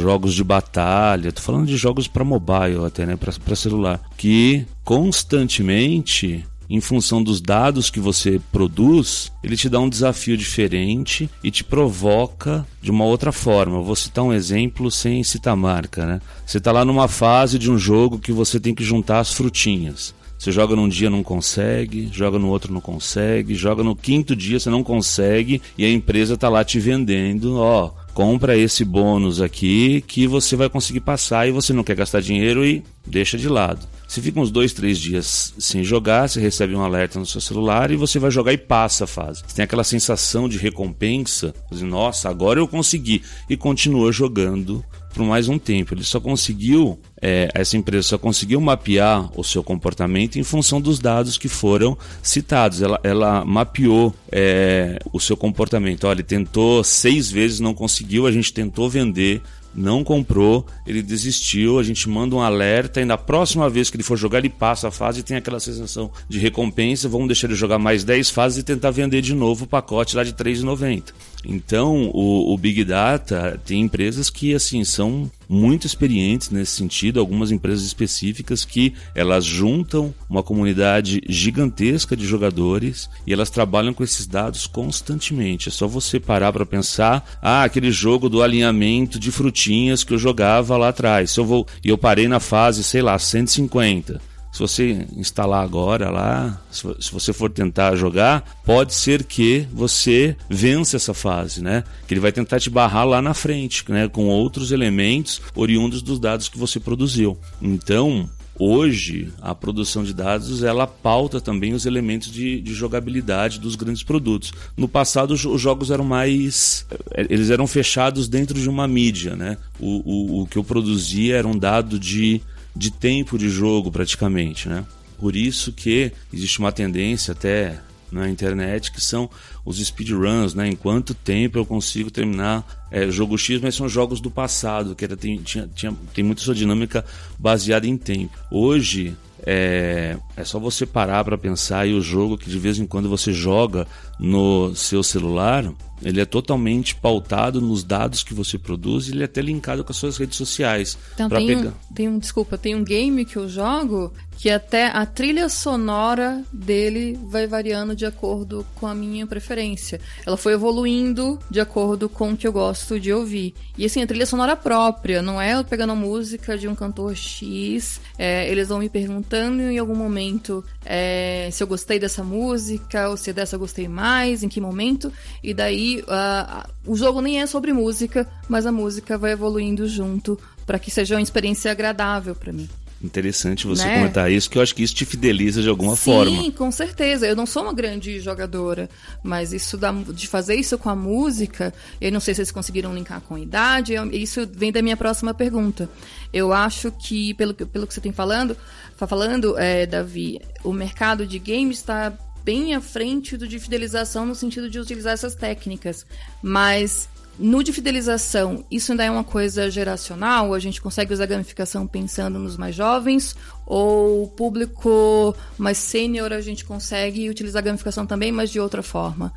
jogos 0.00 0.33
jogos 0.34 0.36
de 0.36 0.44
batalha, 0.44 1.32
tô 1.32 1.40
falando 1.40 1.66
de 1.66 1.76
jogos 1.76 2.08
para 2.08 2.24
mobile 2.24 2.84
até, 2.86 3.06
né, 3.06 3.16
para 3.16 3.56
celular, 3.56 4.00
que 4.16 4.66
constantemente 4.82 6.44
em 6.68 6.80
função 6.80 7.22
dos 7.22 7.40
dados 7.40 7.90
que 7.90 8.00
você 8.00 8.40
produz, 8.50 9.30
ele 9.42 9.56
te 9.56 9.68
dá 9.68 9.78
um 9.78 9.88
desafio 9.88 10.36
diferente 10.36 11.28
e 11.42 11.50
te 11.50 11.62
provoca 11.62 12.66
de 12.80 12.90
uma 12.90 13.04
outra 13.04 13.30
forma. 13.30 13.82
Vou 13.82 13.94
citar 13.94 14.24
um 14.24 14.32
exemplo 14.32 14.90
sem 14.90 15.22
citar 15.22 15.54
marca, 15.54 16.06
né? 16.06 16.20
Você 16.44 16.58
está 16.58 16.72
lá 16.72 16.84
numa 16.84 17.06
fase 17.06 17.58
de 17.58 17.70
um 17.70 17.76
jogo 17.76 18.18
que 18.18 18.32
você 18.32 18.58
tem 18.58 18.74
que 18.74 18.82
juntar 18.82 19.20
as 19.20 19.32
frutinhas. 19.32 20.14
Você 20.38 20.50
joga 20.50 20.74
num 20.74 20.88
dia 20.88 21.08
não 21.08 21.22
consegue, 21.22 22.08
joga 22.12 22.38
no 22.38 22.48
outro 22.48 22.72
não 22.72 22.80
consegue, 22.80 23.54
joga 23.54 23.82
no 23.82 23.94
quinto 23.94 24.34
dia 24.34 24.58
você 24.58 24.68
não 24.68 24.82
consegue 24.82 25.60
e 25.76 25.84
a 25.84 25.90
empresa 25.90 26.34
está 26.34 26.48
lá 26.48 26.64
te 26.64 26.80
vendendo, 26.80 27.56
ó, 27.58 27.92
compra 28.14 28.56
esse 28.56 28.84
bônus 28.84 29.42
aqui 29.42 30.00
que 30.06 30.26
você 30.26 30.54
vai 30.54 30.70
conseguir 30.70 31.00
passar 31.00 31.48
e 31.48 31.52
você 31.52 31.72
não 31.72 31.82
quer 31.82 31.96
gastar 31.96 32.20
dinheiro 32.20 32.64
e 32.64 32.82
deixa 33.04 33.36
de 33.36 33.48
lado. 33.48 33.86
Você 34.06 34.22
fica 34.22 34.38
uns 34.38 34.50
dois, 34.50 34.72
três 34.72 34.98
dias 34.98 35.52
sem 35.58 35.82
jogar, 35.82 36.28
você 36.28 36.40
recebe 36.40 36.74
um 36.74 36.82
alerta 36.82 37.18
no 37.18 37.26
seu 37.26 37.40
celular 37.40 37.90
e 37.90 37.96
você 37.96 38.20
vai 38.20 38.30
jogar 38.30 38.52
e 38.52 38.58
passa 38.58 39.04
a 39.04 39.08
fase. 39.08 39.42
Você 39.44 39.56
tem 39.56 39.64
aquela 39.64 39.82
sensação 39.82 40.48
de 40.48 40.56
recompensa, 40.56 41.52
assim, 41.70 41.84
nossa, 41.84 42.28
agora 42.28 42.60
eu 42.60 42.68
consegui, 42.68 43.22
e 43.50 43.56
continua 43.56 44.12
jogando 44.12 44.84
por 45.14 45.24
mais 45.24 45.48
um 45.48 45.58
tempo. 45.58 45.94
Ele 45.94 46.04
só 46.04 46.20
conseguiu, 46.20 46.98
é, 47.22 47.48
essa 47.54 47.76
empresa 47.76 48.08
só 48.08 48.18
conseguiu 48.18 48.60
mapear 48.60 49.30
o 49.38 49.44
seu 49.44 49.62
comportamento 49.62 50.38
em 50.38 50.42
função 50.42 50.80
dos 50.80 50.98
dados 50.98 51.38
que 51.38 51.48
foram 51.48 51.96
citados. 52.22 52.82
Ela, 52.82 53.00
ela 53.02 53.44
mapeou 53.44 54.12
é, 54.30 54.98
o 55.12 55.20
seu 55.20 55.36
comportamento. 55.36 56.04
Olha, 56.04 56.16
ele 56.16 56.22
tentou 56.24 56.82
seis 56.82 57.30
vezes, 57.30 57.60
não 57.60 57.72
conseguiu, 57.72 58.26
a 58.26 58.32
gente 58.32 58.52
tentou 58.52 58.90
vender 58.90 59.40
não 59.74 60.04
comprou, 60.04 60.64
ele 60.86 61.02
desistiu, 61.02 61.78
a 61.78 61.82
gente 61.82 62.08
manda 62.08 62.36
um 62.36 62.40
alerta 62.40 63.00
e 63.00 63.04
na 63.04 63.18
próxima 63.18 63.68
vez 63.68 63.90
que 63.90 63.96
ele 63.96 64.04
for 64.04 64.16
jogar, 64.16 64.38
ele 64.38 64.48
passa 64.48 64.88
a 64.88 64.90
fase 64.90 65.20
e 65.20 65.22
tem 65.22 65.36
aquela 65.36 65.58
sensação 65.58 66.10
de 66.28 66.38
recompensa, 66.38 67.08
vamos 67.08 67.26
deixar 67.26 67.48
ele 67.48 67.56
jogar 67.56 67.78
mais 67.78 68.04
10 68.04 68.30
fases 68.30 68.58
e 68.58 68.62
tentar 68.62 68.92
vender 68.92 69.20
de 69.20 69.34
novo 69.34 69.64
o 69.64 69.68
pacote 69.68 70.16
lá 70.16 70.22
de 70.22 70.30
R$ 70.30 70.36
3,90. 70.36 71.12
Então, 71.44 72.10
o, 72.12 72.52
o, 72.52 72.58
Big 72.58 72.84
Data 72.84 73.60
tem 73.64 73.82
empresas 73.82 74.30
que 74.30 74.54
assim 74.54 74.84
são 74.84 75.30
muito 75.48 75.86
experientes 75.86 76.50
nesse 76.50 76.72
sentido, 76.72 77.20
algumas 77.20 77.50
empresas 77.50 77.84
específicas 77.84 78.64
que 78.64 78.94
elas 79.14 79.44
juntam 79.44 80.14
uma 80.28 80.42
comunidade 80.42 81.20
gigantesca 81.28 82.16
de 82.16 82.26
jogadores 82.26 83.08
e 83.26 83.32
elas 83.32 83.50
trabalham 83.50 83.92
com 83.92 84.02
esses 84.02 84.26
dados 84.26 84.66
constantemente. 84.66 85.68
É 85.68 85.72
só 85.72 85.86
você 85.86 86.18
parar 86.18 86.52
para 86.52 86.64
pensar, 86.64 87.38
ah, 87.42 87.62
aquele 87.64 87.92
jogo 87.92 88.28
do 88.28 88.42
alinhamento 88.42 89.18
de 89.18 89.30
frutinhas 89.30 90.02
que 90.02 90.14
eu 90.14 90.18
jogava 90.18 90.76
lá 90.76 90.88
atrás. 90.88 91.32
Se 91.32 91.40
eu 91.40 91.44
vou 91.44 91.66
e 91.84 91.88
eu 91.88 91.98
parei 91.98 92.26
na 92.26 92.40
fase, 92.40 92.82
sei 92.82 93.02
lá, 93.02 93.18
150 93.18 94.33
se 94.54 94.60
você 94.60 95.04
instalar 95.16 95.64
agora 95.64 96.10
lá, 96.10 96.62
se 96.70 97.10
você 97.12 97.32
for 97.32 97.50
tentar 97.50 97.96
jogar, 97.96 98.60
pode 98.64 98.94
ser 98.94 99.24
que 99.24 99.66
você 99.72 100.36
vença 100.48 100.96
essa 100.96 101.12
fase, 101.12 101.60
né? 101.60 101.82
Que 102.06 102.14
ele 102.14 102.20
vai 102.20 102.30
tentar 102.30 102.60
te 102.60 102.70
barrar 102.70 103.04
lá 103.04 103.20
na 103.20 103.34
frente, 103.34 103.84
né? 103.90 104.08
Com 104.08 104.28
outros 104.28 104.70
elementos 104.70 105.42
oriundos 105.56 106.02
dos 106.02 106.20
dados 106.20 106.48
que 106.48 106.56
você 106.56 106.78
produziu. 106.78 107.36
Então, 107.60 108.30
Hoje, 108.56 109.32
a 109.42 109.52
produção 109.52 110.04
de 110.04 110.14
dados 110.14 110.62
ela 110.62 110.86
pauta 110.86 111.40
também 111.40 111.74
os 111.74 111.86
elementos 111.86 112.30
de, 112.30 112.60
de, 112.60 112.72
jogabilidade 112.72 113.58
dos 113.58 113.74
grandes 113.74 114.04
produtos. 114.04 114.52
No 114.76 114.86
passado, 114.86 115.32
os 115.32 115.60
jogos 115.60 115.90
eram 115.90 116.04
mais. 116.04 116.86
Eles 117.28 117.50
eram 117.50 117.66
fechados 117.66 118.28
dentro 118.28 118.56
de 118.56 118.68
uma 118.68 118.86
mídia. 118.86 119.34
Né? 119.34 119.58
O, 119.80 120.38
o, 120.38 120.42
o 120.42 120.46
que 120.46 120.56
eu 120.56 120.62
produzia 120.62 121.36
era 121.36 121.48
um 121.48 121.58
dado 121.58 121.98
de 121.98 122.40
de 122.74 122.90
tempo 122.90 123.38
de 123.38 123.48
jogo 123.48 123.90
praticamente, 123.90 124.68
né? 124.68 124.84
Por 125.18 125.36
isso 125.36 125.72
que 125.72 126.12
existe 126.32 126.58
uma 126.58 126.72
tendência 126.72 127.32
até 127.32 127.80
na 128.10 128.28
internet 128.28 128.92
que 128.92 129.00
são 129.00 129.28
os 129.64 129.84
speedruns, 129.84 130.54
né? 130.54 130.68
Em 130.68 130.76
quanto 130.76 131.14
tempo 131.14 131.58
eu 131.58 131.66
consigo 131.66 132.10
terminar 132.10 132.86
é, 132.90 133.10
jogo 133.10 133.36
X, 133.36 133.60
mas 133.60 133.74
são 133.74 133.88
jogos 133.88 134.20
do 134.20 134.30
passado, 134.30 134.94
que 134.94 135.04
era, 135.04 135.16
tem, 135.16 135.36
tinha, 135.38 135.68
tinha, 135.74 135.94
tem 136.14 136.36
sua 136.36 136.54
dinâmica 136.54 137.04
baseada 137.38 137.86
em 137.86 137.96
tempo. 137.96 138.36
Hoje 138.50 139.16
é, 139.46 140.16
é 140.36 140.44
só 140.44 140.58
você 140.58 140.86
parar 140.86 141.24
para 141.24 141.36
pensar 141.36 141.86
e 141.86 141.92
o 141.92 142.00
jogo 142.00 142.38
que 142.38 142.48
de 142.48 142.58
vez 142.58 142.78
em 142.78 142.86
quando 142.86 143.08
você 143.08 143.32
joga 143.32 143.86
no 144.18 144.74
seu 144.74 145.02
celular, 145.02 145.70
ele 146.04 146.20
é 146.20 146.24
totalmente 146.24 146.94
pautado 146.94 147.60
nos 147.60 147.82
dados 147.82 148.22
que 148.22 148.34
você 148.34 148.58
produz 148.58 149.08
e 149.08 149.12
ele 149.12 149.22
é 149.22 149.24
até 149.24 149.40
linkado 149.40 149.82
com 149.82 149.90
as 149.90 149.96
suas 149.96 150.16
redes 150.16 150.36
sociais. 150.36 150.98
Então 151.14 151.28
tem, 151.28 151.46
pegar... 151.46 151.70
um, 151.70 151.94
tem 151.94 152.08
um, 152.08 152.18
desculpa, 152.18 152.58
tem 152.58 152.74
um 152.74 152.84
game 152.84 153.24
que 153.24 153.36
eu 153.36 153.48
jogo 153.48 154.12
que 154.36 154.50
até 154.50 154.88
a 154.88 155.06
trilha 155.06 155.48
sonora 155.48 156.42
dele 156.52 157.18
vai 157.24 157.46
variando 157.46 157.94
de 157.94 158.04
acordo 158.04 158.66
com 158.74 158.86
a 158.86 158.94
minha 158.94 159.26
preferência. 159.26 160.00
Ela 160.26 160.36
foi 160.36 160.54
evoluindo 160.54 161.38
de 161.50 161.60
acordo 161.60 162.08
com 162.08 162.32
o 162.32 162.36
que 162.36 162.46
eu 162.46 162.52
gosto 162.52 162.98
de 162.98 163.12
ouvir. 163.12 163.54
E 163.78 163.84
assim, 163.84 164.02
a 164.02 164.06
trilha 164.06 164.26
sonora 164.26 164.56
própria, 164.56 165.22
não 165.22 165.40
é 165.40 165.54
eu 165.54 165.64
pegando 165.64 165.92
a 165.92 165.96
música 165.96 166.58
de 166.58 166.68
um 166.68 166.74
cantor 166.74 167.14
X, 167.14 168.00
é, 168.18 168.50
eles 168.50 168.68
vão 168.68 168.80
me 168.80 168.88
perguntando 168.88 169.62
em 169.62 169.78
algum 169.78 169.94
momento 169.94 170.64
é, 170.84 171.48
se 171.52 171.62
eu 171.62 171.66
gostei 171.66 171.98
dessa 171.98 172.22
música, 172.22 173.08
ou 173.08 173.16
se 173.16 173.32
dessa 173.32 173.56
eu 173.56 173.60
gostei 173.60 173.88
mais, 173.88 174.42
em 174.42 174.48
que 174.48 174.60
momento, 174.60 175.12
e 175.42 175.54
daí 175.54 175.93
uh, 176.00 176.70
o 176.86 176.96
jogo 176.96 177.20
nem 177.20 177.40
é 177.40 177.46
sobre 177.46 177.72
música, 177.72 178.28
mas 178.48 178.66
a 178.66 178.72
música 178.72 179.18
vai 179.18 179.32
evoluindo 179.32 179.86
junto 179.88 180.38
para 180.66 180.78
que 180.78 180.90
seja 180.90 181.16
uma 181.16 181.22
experiência 181.22 181.70
agradável 181.70 182.34
para 182.34 182.52
mim. 182.52 182.68
Interessante 183.04 183.66
você 183.66 183.84
né? 183.84 183.96
comentar 183.96 184.32
isso, 184.32 184.48
que 184.48 184.56
eu 184.56 184.62
acho 184.62 184.74
que 184.74 184.82
isso 184.82 184.94
te 184.94 185.04
fideliza 185.04 185.60
de 185.60 185.68
alguma 185.68 185.94
Sim, 185.94 186.02
forma. 186.02 186.42
Sim, 186.42 186.50
com 186.50 186.70
certeza. 186.70 187.26
Eu 187.26 187.36
não 187.36 187.44
sou 187.44 187.64
uma 187.64 187.72
grande 187.74 188.18
jogadora, 188.18 188.88
mas 189.22 189.52
isso 189.52 189.76
da, 189.76 189.92
de 189.92 190.26
fazer 190.26 190.54
isso 190.54 190.78
com 190.78 190.88
a 190.88 190.96
música, 190.96 191.74
eu 192.00 192.10
não 192.10 192.18
sei 192.18 192.32
se 192.32 192.38
vocês 192.38 192.50
conseguiram 192.50 192.94
linkar 192.94 193.20
com 193.20 193.34
a 193.34 193.40
idade, 193.40 193.92
isso 194.10 194.48
vem 194.50 194.72
da 194.72 194.80
minha 194.80 194.96
próxima 194.96 195.34
pergunta. 195.34 195.88
Eu 196.32 196.50
acho 196.50 196.90
que, 196.92 197.34
pelo, 197.34 197.52
pelo 197.52 197.86
que 197.86 197.92
você 197.92 198.00
tem 198.00 198.12
falando, 198.12 198.56
tá 198.96 199.06
falando, 199.06 199.58
é, 199.58 199.84
Davi, 199.84 200.40
o 200.62 200.72
mercado 200.72 201.26
de 201.26 201.38
games 201.38 201.78
está 201.78 202.10
bem 202.44 202.74
à 202.74 202.80
frente 202.80 203.36
do 203.36 203.48
de 203.48 203.58
fidelização 203.58 204.26
no 204.26 204.34
sentido 204.34 204.68
de 204.68 204.78
utilizar 204.78 205.14
essas 205.14 205.34
técnicas. 205.34 206.06
Mas 206.42 207.08
no 207.38 207.64
de 207.64 207.72
fidelização, 207.72 208.64
isso 208.70 208.92
ainda 208.92 209.04
é 209.04 209.10
uma 209.10 209.24
coisa 209.24 209.70
geracional? 209.70 210.54
A 210.54 210.58
gente 210.58 210.80
consegue 210.80 211.12
usar 211.12 211.26
gamificação 211.26 211.86
pensando 211.86 212.38
nos 212.38 212.56
mais 212.56 212.76
jovens? 212.76 213.34
Ou 213.66 214.24
o 214.24 214.28
público 214.28 215.34
mais 215.58 215.78
sênior 215.78 216.32
a 216.32 216.40
gente 216.40 216.64
consegue 216.64 217.28
utilizar 217.28 217.62
gamificação 217.62 218.06
também, 218.06 218.30
mas 218.30 218.50
de 218.50 218.60
outra 218.60 218.82
forma? 218.82 219.32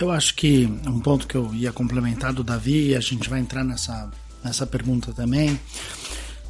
Eu 0.00 0.10
acho 0.10 0.34
que 0.34 0.66
um 0.86 1.00
ponto 1.00 1.26
que 1.26 1.36
eu 1.36 1.54
ia 1.54 1.72
complementar 1.72 2.32
do 2.32 2.42
Davi, 2.42 2.88
e 2.88 2.96
a 2.96 3.00
gente 3.00 3.30
vai 3.30 3.40
entrar 3.40 3.64
nessa, 3.64 4.10
nessa 4.42 4.66
pergunta 4.66 5.12
também, 5.12 5.58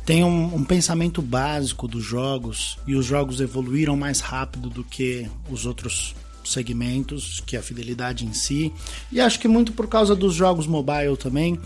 tem 0.07 0.23
um, 0.23 0.55
um, 0.55 0.65
pensamento 0.65 1.21
básico 1.21 1.89
dos 1.89 2.05
jogos 2.05 2.79
e 2.87 2.95
os 2.95 3.05
jogos 3.05 3.41
evoluíram 3.41 3.97
mais 3.97 4.21
rápido 4.21 4.71
do 4.71 4.85
que 4.85 5.29
os 5.51 5.67
outros 5.67 6.15
segmentos, 6.45 7.43
que 7.45 7.57
é 7.57 7.59
a 7.59 7.63
fidelidade 7.63 8.25
em 8.25 8.33
si. 8.33 8.73
E 9.11 9.21
acho 9.21 9.41
que 9.41 9.49
muito 9.49 9.73
por 9.73 9.89
causa 9.89 10.15
dos 10.15 10.33
jogos 10.33 10.65
mobile 10.65 11.17
também, 11.17 11.59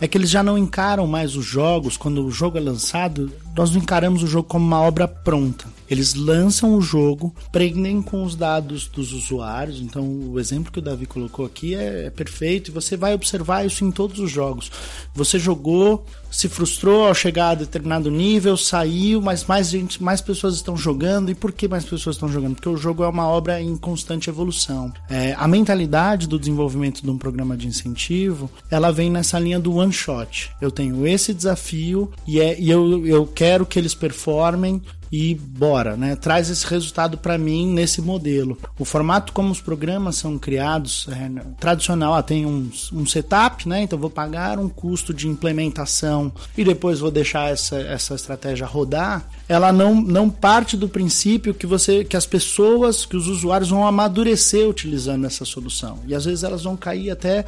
é 0.00 0.06
que 0.06 0.16
eles 0.16 0.30
já 0.30 0.44
não 0.44 0.56
encaram 0.56 1.08
mais 1.08 1.34
os 1.34 1.44
jogos, 1.44 1.96
quando 1.96 2.24
o 2.24 2.30
jogo 2.30 2.56
é 2.56 2.60
lançado, 2.60 3.32
nós 3.56 3.72
não 3.72 3.80
encaramos 3.80 4.22
o 4.22 4.28
jogo 4.28 4.48
como 4.48 4.64
uma 4.64 4.80
obra 4.80 5.08
pronta. 5.08 5.66
Eles 5.90 6.14
lançam 6.14 6.74
o 6.74 6.80
jogo, 6.80 7.34
prendem 7.50 8.02
com 8.02 8.22
os 8.22 8.34
dados 8.34 8.86
dos 8.86 9.12
usuários. 9.12 9.80
Então, 9.80 10.04
o 10.04 10.38
exemplo 10.38 10.72
que 10.72 10.78
o 10.78 10.82
Davi 10.82 11.06
colocou 11.06 11.46
aqui 11.46 11.74
é, 11.74 12.06
é 12.06 12.10
perfeito 12.10 12.68
e 12.68 12.74
você 12.74 12.96
vai 12.96 13.14
observar 13.14 13.64
isso 13.64 13.84
em 13.84 13.90
todos 13.90 14.18
os 14.18 14.30
jogos. 14.30 14.70
Você 15.14 15.38
jogou, 15.38 16.04
se 16.30 16.48
frustrou 16.48 17.06
ao 17.06 17.14
chegar 17.14 17.50
a 17.50 17.54
determinado 17.54 18.10
nível, 18.10 18.56
saiu, 18.56 19.20
mas 19.22 19.44
mais 19.44 19.70
gente, 19.70 20.02
mais 20.02 20.20
pessoas 20.20 20.54
estão 20.54 20.76
jogando. 20.76 21.30
E 21.30 21.34
por 21.34 21.52
que 21.52 21.66
mais 21.66 21.84
pessoas 21.84 22.16
estão 22.16 22.28
jogando? 22.28 22.54
Porque 22.54 22.68
o 22.68 22.76
jogo 22.76 23.02
é 23.02 23.08
uma 23.08 23.26
obra 23.26 23.60
em 23.60 23.76
constante 23.76 24.28
evolução. 24.28 24.92
É, 25.08 25.34
a 25.38 25.48
mentalidade 25.48 26.28
do 26.28 26.38
desenvolvimento 26.38 27.02
de 27.02 27.10
um 27.10 27.18
programa 27.18 27.56
de 27.56 27.66
incentivo, 27.66 28.50
ela 28.70 28.92
vem 28.92 29.10
nessa 29.10 29.38
linha 29.38 29.58
do 29.58 29.74
one 29.74 29.92
shot. 29.92 30.50
Eu 30.60 30.70
tenho 30.70 31.06
esse 31.06 31.32
desafio 31.32 32.10
e, 32.26 32.40
é, 32.40 32.58
e 32.60 32.70
eu, 32.70 33.06
eu 33.06 33.26
quero 33.26 33.64
que 33.64 33.78
eles 33.78 33.94
performem 33.94 34.82
e 35.10 35.34
bora, 35.34 35.96
né? 35.96 36.16
Traz 36.16 36.50
esse 36.50 36.66
resultado 36.66 37.16
para 37.18 37.38
mim 37.38 37.72
nesse 37.72 38.00
modelo. 38.00 38.58
O 38.78 38.84
formato 38.84 39.32
como 39.32 39.50
os 39.50 39.60
programas 39.60 40.16
são 40.16 40.38
criados 40.38 41.06
é, 41.10 41.30
tradicional, 41.58 42.14
ah, 42.14 42.22
tem 42.22 42.46
um, 42.46 42.70
um 42.92 43.06
setup, 43.06 43.68
né? 43.68 43.82
Então 43.82 43.98
vou 43.98 44.10
pagar 44.10 44.58
um 44.58 44.68
custo 44.68 45.14
de 45.14 45.28
implementação 45.28 46.32
e 46.56 46.64
depois 46.64 47.00
vou 47.00 47.10
deixar 47.10 47.50
essa, 47.50 47.76
essa 47.76 48.14
estratégia 48.14 48.66
rodar. 48.66 49.28
Ela 49.48 49.72
não, 49.72 49.94
não 50.00 50.28
parte 50.28 50.76
do 50.76 50.88
princípio 50.88 51.54
que 51.54 51.66
você 51.66 52.04
que 52.04 52.16
as 52.16 52.26
pessoas, 52.26 53.06
que 53.06 53.16
os 53.16 53.26
usuários 53.26 53.70
vão 53.70 53.86
amadurecer 53.86 54.68
utilizando 54.68 55.26
essa 55.26 55.44
solução. 55.44 55.98
E 56.06 56.14
às 56.14 56.24
vezes 56.24 56.44
elas 56.44 56.64
vão 56.64 56.76
cair 56.76 57.10
até 57.10 57.44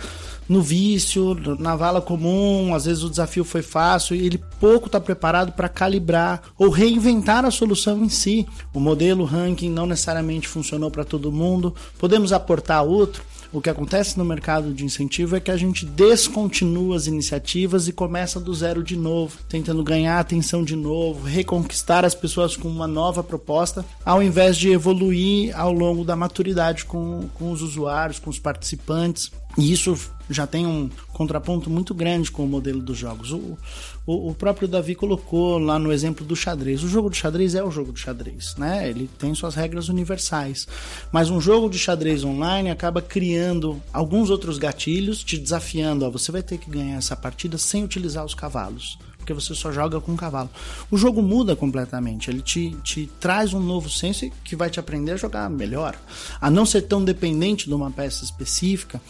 no 0.50 0.60
vício, 0.60 1.36
na 1.60 1.76
vala 1.76 2.00
comum, 2.00 2.74
às 2.74 2.84
vezes 2.84 3.04
o 3.04 3.08
desafio 3.08 3.44
foi 3.44 3.62
fácil 3.62 4.16
e 4.16 4.26
ele 4.26 4.42
pouco 4.58 4.86
está 4.86 5.00
preparado 5.00 5.52
para 5.52 5.68
calibrar 5.68 6.42
ou 6.58 6.68
reinventar 6.70 7.44
a 7.44 7.52
solução 7.52 8.04
em 8.04 8.08
si. 8.08 8.44
O 8.74 8.80
modelo 8.80 9.24
ranking 9.24 9.70
não 9.70 9.86
necessariamente 9.86 10.48
funcionou 10.48 10.90
para 10.90 11.04
todo 11.04 11.30
mundo, 11.30 11.72
podemos 11.96 12.32
aportar 12.32 12.82
outro. 12.82 13.22
O 13.52 13.60
que 13.60 13.68
acontece 13.68 14.16
no 14.16 14.24
mercado 14.24 14.72
de 14.72 14.84
incentivo 14.84 15.34
é 15.34 15.40
que 15.40 15.50
a 15.50 15.56
gente 15.56 15.84
descontinua 15.84 16.96
as 16.96 17.08
iniciativas 17.08 17.88
e 17.88 17.92
começa 17.92 18.38
do 18.38 18.54
zero 18.54 18.82
de 18.82 18.96
novo, 18.96 19.38
tentando 19.48 19.82
ganhar 19.82 20.20
atenção 20.20 20.62
de 20.62 20.76
novo, 20.76 21.26
reconquistar 21.26 22.04
as 22.04 22.14
pessoas 22.14 22.56
com 22.56 22.68
uma 22.68 22.86
nova 22.86 23.24
proposta, 23.24 23.84
ao 24.04 24.22
invés 24.22 24.56
de 24.56 24.70
evoluir 24.70 25.52
ao 25.58 25.72
longo 25.72 26.04
da 26.04 26.14
maturidade 26.14 26.84
com, 26.84 27.28
com 27.34 27.50
os 27.50 27.60
usuários, 27.60 28.20
com 28.20 28.30
os 28.30 28.38
participantes. 28.38 29.32
E 29.58 29.72
isso 29.72 29.98
já 30.28 30.46
tem 30.46 30.64
um 30.64 30.88
contraponto 31.12 31.68
muito 31.68 31.92
grande 31.92 32.30
com 32.30 32.44
o 32.44 32.48
modelo 32.48 32.80
dos 32.80 32.96
jogos. 32.96 33.32
O, 33.32 33.58
o, 34.06 34.30
o, 34.30 34.34
próprio 34.34 34.68
Davi 34.68 34.94
colocou 34.94 35.58
lá 35.58 35.78
no 35.78 35.92
exemplo 35.92 36.24
do 36.24 36.36
xadrez. 36.36 36.84
O 36.84 36.88
jogo 36.88 37.10
de 37.10 37.16
xadrez 37.16 37.54
é 37.54 37.62
o 37.62 37.70
jogo 37.70 37.92
de 37.92 38.00
xadrez, 38.00 38.54
né? 38.56 38.88
Ele 38.88 39.10
tem 39.18 39.34
suas 39.34 39.56
regras 39.56 39.88
universais. 39.88 40.68
Mas 41.10 41.30
um 41.30 41.40
jogo 41.40 41.68
de 41.68 41.78
xadrez 41.78 42.22
online 42.22 42.70
acaba 42.70 43.02
criando 43.02 43.82
alguns 43.92 44.30
outros 44.30 44.56
gatilhos, 44.56 45.24
te 45.24 45.36
desafiando. 45.36 46.04
Ó, 46.04 46.10
você 46.10 46.30
vai 46.30 46.42
ter 46.42 46.58
que 46.58 46.70
ganhar 46.70 46.96
essa 46.96 47.16
partida 47.16 47.58
sem 47.58 47.82
utilizar 47.82 48.24
os 48.24 48.34
cavalos 48.34 48.98
porque 49.30 49.34
você 49.34 49.54
só 49.54 49.70
joga 49.70 50.00
com 50.00 50.12
um 50.12 50.16
cavalo. 50.16 50.50
O 50.90 50.96
jogo 50.96 51.22
muda 51.22 51.54
completamente, 51.54 52.30
ele 52.30 52.40
te, 52.40 52.76
te 52.82 53.06
traz 53.20 53.54
um 53.54 53.60
novo 53.60 53.88
senso 53.88 54.28
que 54.42 54.56
vai 54.56 54.70
te 54.70 54.80
aprender 54.80 55.12
a 55.12 55.16
jogar 55.16 55.48
melhor, 55.48 55.94
a 56.40 56.50
não 56.50 56.66
ser 56.66 56.82
tão 56.82 57.04
dependente 57.04 57.68
de 57.68 57.74
uma 57.74 57.90
peça 57.90 58.24
específica. 58.24 59.00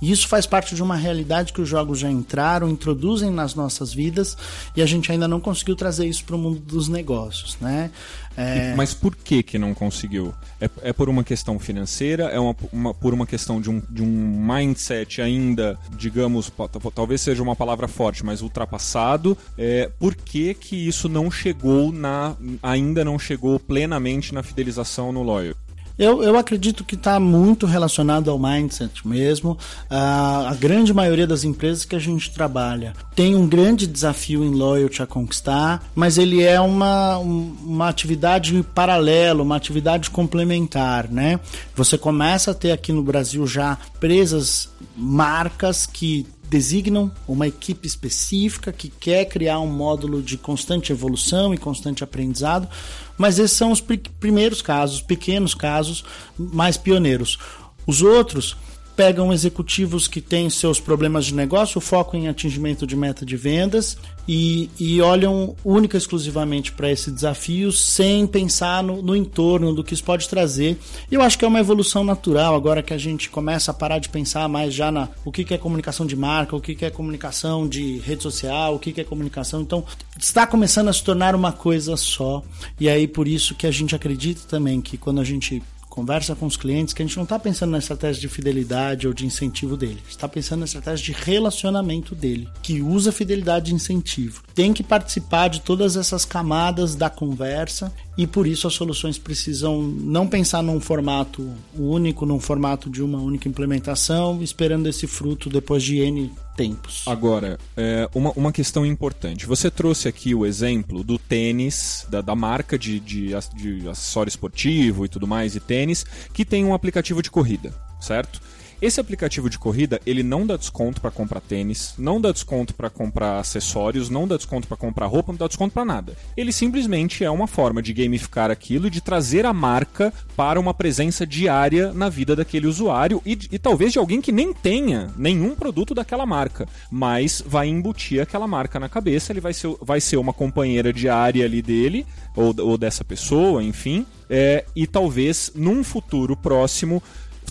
E 0.00 0.10
isso 0.10 0.26
faz 0.28 0.46
parte 0.46 0.74
de 0.74 0.82
uma 0.82 0.96
realidade 0.96 1.52
que 1.52 1.60
os 1.60 1.68
jogos 1.68 1.98
já 1.98 2.10
entraram, 2.10 2.68
introduzem 2.68 3.30
nas 3.30 3.54
nossas 3.54 3.92
vidas 3.92 4.36
e 4.74 4.82
a 4.82 4.86
gente 4.86 5.12
ainda 5.12 5.28
não 5.28 5.40
conseguiu 5.40 5.76
trazer 5.76 6.06
isso 6.06 6.24
para 6.24 6.36
o 6.36 6.38
mundo 6.38 6.60
dos 6.60 6.88
negócios, 6.88 7.56
né? 7.60 7.90
É... 8.36 8.74
Mas 8.74 8.94
por 8.94 9.14
que 9.14 9.42
que 9.42 9.58
não 9.58 9.74
conseguiu? 9.74 10.32
É, 10.60 10.70
é 10.82 10.92
por 10.92 11.08
uma 11.08 11.24
questão 11.24 11.58
financeira? 11.58 12.24
É 12.24 12.38
uma, 12.38 12.56
uma, 12.72 12.94
por 12.94 13.12
uma 13.12 13.26
questão 13.26 13.60
de 13.60 13.68
um, 13.68 13.82
de 13.90 14.02
um 14.02 14.06
mindset 14.06 15.20
ainda, 15.20 15.78
digamos, 15.96 16.50
talvez 16.94 17.20
seja 17.20 17.42
uma 17.42 17.56
palavra 17.56 17.88
forte, 17.88 18.24
mas 18.24 18.40
ultrapassado? 18.40 19.36
É, 19.58 19.90
por 19.98 20.14
que 20.14 20.54
que 20.54 20.76
isso 20.76 21.08
não 21.08 21.30
chegou 21.30 21.92
na... 21.92 22.36
ainda 22.62 23.04
não 23.04 23.18
chegou 23.18 23.58
plenamente 23.58 24.32
na 24.32 24.42
fidelização 24.42 25.12
no 25.12 25.22
Loyal? 25.22 25.54
Eu, 26.00 26.22
eu 26.22 26.38
acredito 26.38 26.82
que 26.82 26.94
está 26.94 27.20
muito 27.20 27.66
relacionado 27.66 28.30
ao 28.30 28.38
mindset 28.38 29.06
mesmo. 29.06 29.50
Uh, 29.90 30.48
a 30.48 30.56
grande 30.58 30.94
maioria 30.94 31.26
das 31.26 31.44
empresas 31.44 31.84
que 31.84 31.94
a 31.94 31.98
gente 31.98 32.32
trabalha 32.32 32.94
tem 33.14 33.36
um 33.36 33.46
grande 33.46 33.86
desafio 33.86 34.42
em 34.42 34.48
loyalty 34.48 35.02
a 35.02 35.06
conquistar, 35.06 35.84
mas 35.94 36.16
ele 36.16 36.42
é 36.42 36.58
uma, 36.58 37.18
uma 37.18 37.86
atividade 37.90 38.64
paralela, 38.74 39.42
uma 39.42 39.56
atividade 39.56 40.08
complementar, 40.08 41.06
né? 41.06 41.38
Você 41.76 41.98
começa 41.98 42.52
a 42.52 42.54
ter 42.54 42.72
aqui 42.72 42.92
no 42.94 43.02
Brasil 43.02 43.46
já 43.46 43.76
presas 44.00 44.70
marcas 44.96 45.84
que 45.84 46.26
designam 46.50 47.12
uma 47.28 47.46
equipe 47.46 47.86
específica 47.86 48.72
que 48.72 48.88
quer 48.88 49.24
criar 49.26 49.60
um 49.60 49.68
módulo 49.68 50.20
de 50.20 50.36
constante 50.36 50.90
evolução 50.90 51.54
e 51.54 51.58
constante 51.58 52.02
aprendizado, 52.02 52.68
mas 53.16 53.38
esses 53.38 53.56
são 53.56 53.70
os 53.70 53.80
primeiros 53.80 54.60
casos, 54.60 55.00
pequenos 55.00 55.54
casos, 55.54 56.04
mais 56.36 56.76
pioneiros. 56.76 57.38
Os 57.86 58.02
outros 58.02 58.56
pegam 59.00 59.32
executivos 59.32 60.06
que 60.06 60.20
têm 60.20 60.50
seus 60.50 60.78
problemas 60.78 61.24
de 61.24 61.34
negócio, 61.34 61.80
focam 61.80 62.20
em 62.20 62.28
atingimento 62.28 62.86
de 62.86 62.94
meta 62.94 63.24
de 63.24 63.34
vendas 63.34 63.96
e, 64.28 64.68
e 64.78 65.00
olham 65.00 65.56
única 65.64 65.96
e 65.96 65.98
exclusivamente 65.98 66.70
para 66.70 66.90
esse 66.90 67.10
desafio 67.10 67.72
sem 67.72 68.26
pensar 68.26 68.82
no, 68.82 69.00
no, 69.00 69.16
entorno 69.16 69.74
do 69.74 69.82
que 69.82 69.94
isso 69.94 70.04
pode 70.04 70.28
trazer. 70.28 70.76
E 71.10 71.14
eu 71.14 71.22
acho 71.22 71.38
que 71.38 71.46
é 71.46 71.48
uma 71.48 71.60
evolução 71.60 72.04
natural 72.04 72.54
agora 72.54 72.82
que 72.82 72.92
a 72.92 72.98
gente 72.98 73.30
começa 73.30 73.70
a 73.70 73.74
parar 73.74 74.00
de 74.00 74.10
pensar 74.10 74.46
mais 74.50 74.74
já 74.74 74.92
na 74.92 75.08
o 75.24 75.32
que, 75.32 75.44
que 75.44 75.54
é 75.54 75.56
comunicação 75.56 76.04
de 76.04 76.14
marca, 76.14 76.54
o 76.54 76.60
que, 76.60 76.74
que 76.74 76.84
é 76.84 76.90
comunicação 76.90 77.66
de 77.66 78.00
rede 78.00 78.22
social, 78.22 78.74
o 78.74 78.78
que, 78.78 78.92
que 78.92 79.00
é 79.00 79.04
comunicação. 79.04 79.62
Então 79.62 79.82
está 80.18 80.46
começando 80.46 80.88
a 80.88 80.92
se 80.92 81.02
tornar 81.02 81.34
uma 81.34 81.52
coisa 81.52 81.96
só. 81.96 82.42
E 82.78 82.86
aí 82.86 83.08
por 83.08 83.26
isso 83.26 83.54
que 83.54 83.66
a 83.66 83.70
gente 83.70 83.94
acredita 83.94 84.42
também 84.46 84.78
que 84.78 84.98
quando 84.98 85.22
a 85.22 85.24
gente 85.24 85.62
conversa 85.90 86.36
com 86.36 86.46
os 86.46 86.56
clientes 86.56 86.94
que 86.94 87.02
a 87.02 87.04
gente 87.04 87.16
não 87.16 87.24
está 87.24 87.38
pensando 87.38 87.72
na 87.72 87.78
estratégia 87.78 88.20
de 88.20 88.28
fidelidade 88.28 89.08
ou 89.08 89.12
de 89.12 89.26
incentivo 89.26 89.76
dele, 89.76 90.00
está 90.08 90.28
pensando 90.28 90.60
na 90.60 90.64
estratégia 90.64 91.04
de 91.04 91.12
relacionamento 91.12 92.14
dele, 92.14 92.48
que 92.62 92.80
usa 92.80 93.12
fidelidade 93.12 93.72
e 93.72 93.74
incentivo. 93.74 94.42
Tem 94.54 94.72
que 94.72 94.84
participar 94.84 95.48
de 95.48 95.60
todas 95.60 95.96
essas 95.96 96.24
camadas 96.24 96.94
da 96.94 97.10
conversa 97.10 97.92
e 98.20 98.26
por 98.26 98.46
isso 98.46 98.66
as 98.66 98.74
soluções 98.74 99.16
precisam 99.16 99.80
não 99.80 100.28
pensar 100.28 100.62
num 100.62 100.78
formato 100.78 101.50
único, 101.74 102.26
num 102.26 102.38
formato 102.38 102.90
de 102.90 103.02
uma 103.02 103.18
única 103.18 103.48
implementação, 103.48 104.42
esperando 104.42 104.86
esse 104.86 105.06
fruto 105.06 105.48
depois 105.48 105.82
de 105.82 106.00
N 106.00 106.30
tempos. 106.54 107.04
Agora, 107.06 107.58
é, 107.74 108.06
uma, 108.14 108.30
uma 108.32 108.52
questão 108.52 108.84
importante. 108.84 109.46
Você 109.46 109.70
trouxe 109.70 110.06
aqui 110.06 110.34
o 110.34 110.44
exemplo 110.44 111.02
do 111.02 111.18
tênis, 111.18 112.06
da, 112.10 112.20
da 112.20 112.34
marca 112.34 112.78
de, 112.78 113.00
de, 113.00 113.30
de 113.56 113.88
acessório 113.88 114.28
esportivo 114.28 115.06
e 115.06 115.08
tudo 115.08 115.26
mais, 115.26 115.56
e 115.56 115.60
tênis, 115.60 116.04
que 116.34 116.44
tem 116.44 116.62
um 116.62 116.74
aplicativo 116.74 117.22
de 117.22 117.30
corrida, 117.30 117.74
certo? 118.02 118.38
Esse 118.82 118.98
aplicativo 118.98 119.50
de 119.50 119.58
corrida, 119.58 120.00
ele 120.06 120.22
não 120.22 120.46
dá 120.46 120.56
desconto 120.56 121.02
para 121.02 121.10
comprar 121.10 121.42
tênis, 121.42 121.92
não 121.98 122.18
dá 122.18 122.32
desconto 122.32 122.72
para 122.72 122.88
comprar 122.88 123.38
acessórios, 123.38 124.08
não 124.08 124.26
dá 124.26 124.38
desconto 124.38 124.66
para 124.66 124.76
comprar 124.76 125.04
roupa, 125.04 125.32
não 125.32 125.38
dá 125.38 125.46
desconto 125.46 125.74
para 125.74 125.84
nada. 125.84 126.16
Ele 126.34 126.50
simplesmente 126.50 127.22
é 127.22 127.30
uma 127.30 127.46
forma 127.46 127.82
de 127.82 127.92
gamificar 127.92 128.50
aquilo 128.50 128.86
e 128.86 128.90
de 128.90 129.02
trazer 129.02 129.44
a 129.44 129.52
marca 129.52 130.10
para 130.34 130.58
uma 130.58 130.72
presença 130.72 131.26
diária 131.26 131.92
na 131.92 132.08
vida 132.08 132.34
daquele 132.34 132.66
usuário 132.66 133.20
e, 133.26 133.32
e 133.52 133.58
talvez 133.58 133.92
de 133.92 133.98
alguém 133.98 134.22
que 134.22 134.32
nem 134.32 134.50
tenha 134.50 135.08
nenhum 135.14 135.54
produto 135.54 135.94
daquela 135.94 136.24
marca, 136.24 136.66
mas 136.90 137.44
vai 137.46 137.68
embutir 137.68 138.22
aquela 138.22 138.48
marca 138.48 138.80
na 138.80 138.88
cabeça, 138.88 139.30
ele 139.30 139.42
vai 139.42 139.52
ser, 139.52 139.76
vai 139.82 140.00
ser 140.00 140.16
uma 140.16 140.32
companheira 140.32 140.90
diária 140.90 141.44
ali 141.44 141.60
dele, 141.60 142.06
ou, 142.34 142.54
ou 142.58 142.78
dessa 142.78 143.04
pessoa, 143.04 143.62
enfim, 143.62 144.06
é, 144.30 144.64
e 144.74 144.86
talvez 144.86 145.52
num 145.54 145.84
futuro 145.84 146.34
próximo 146.34 147.02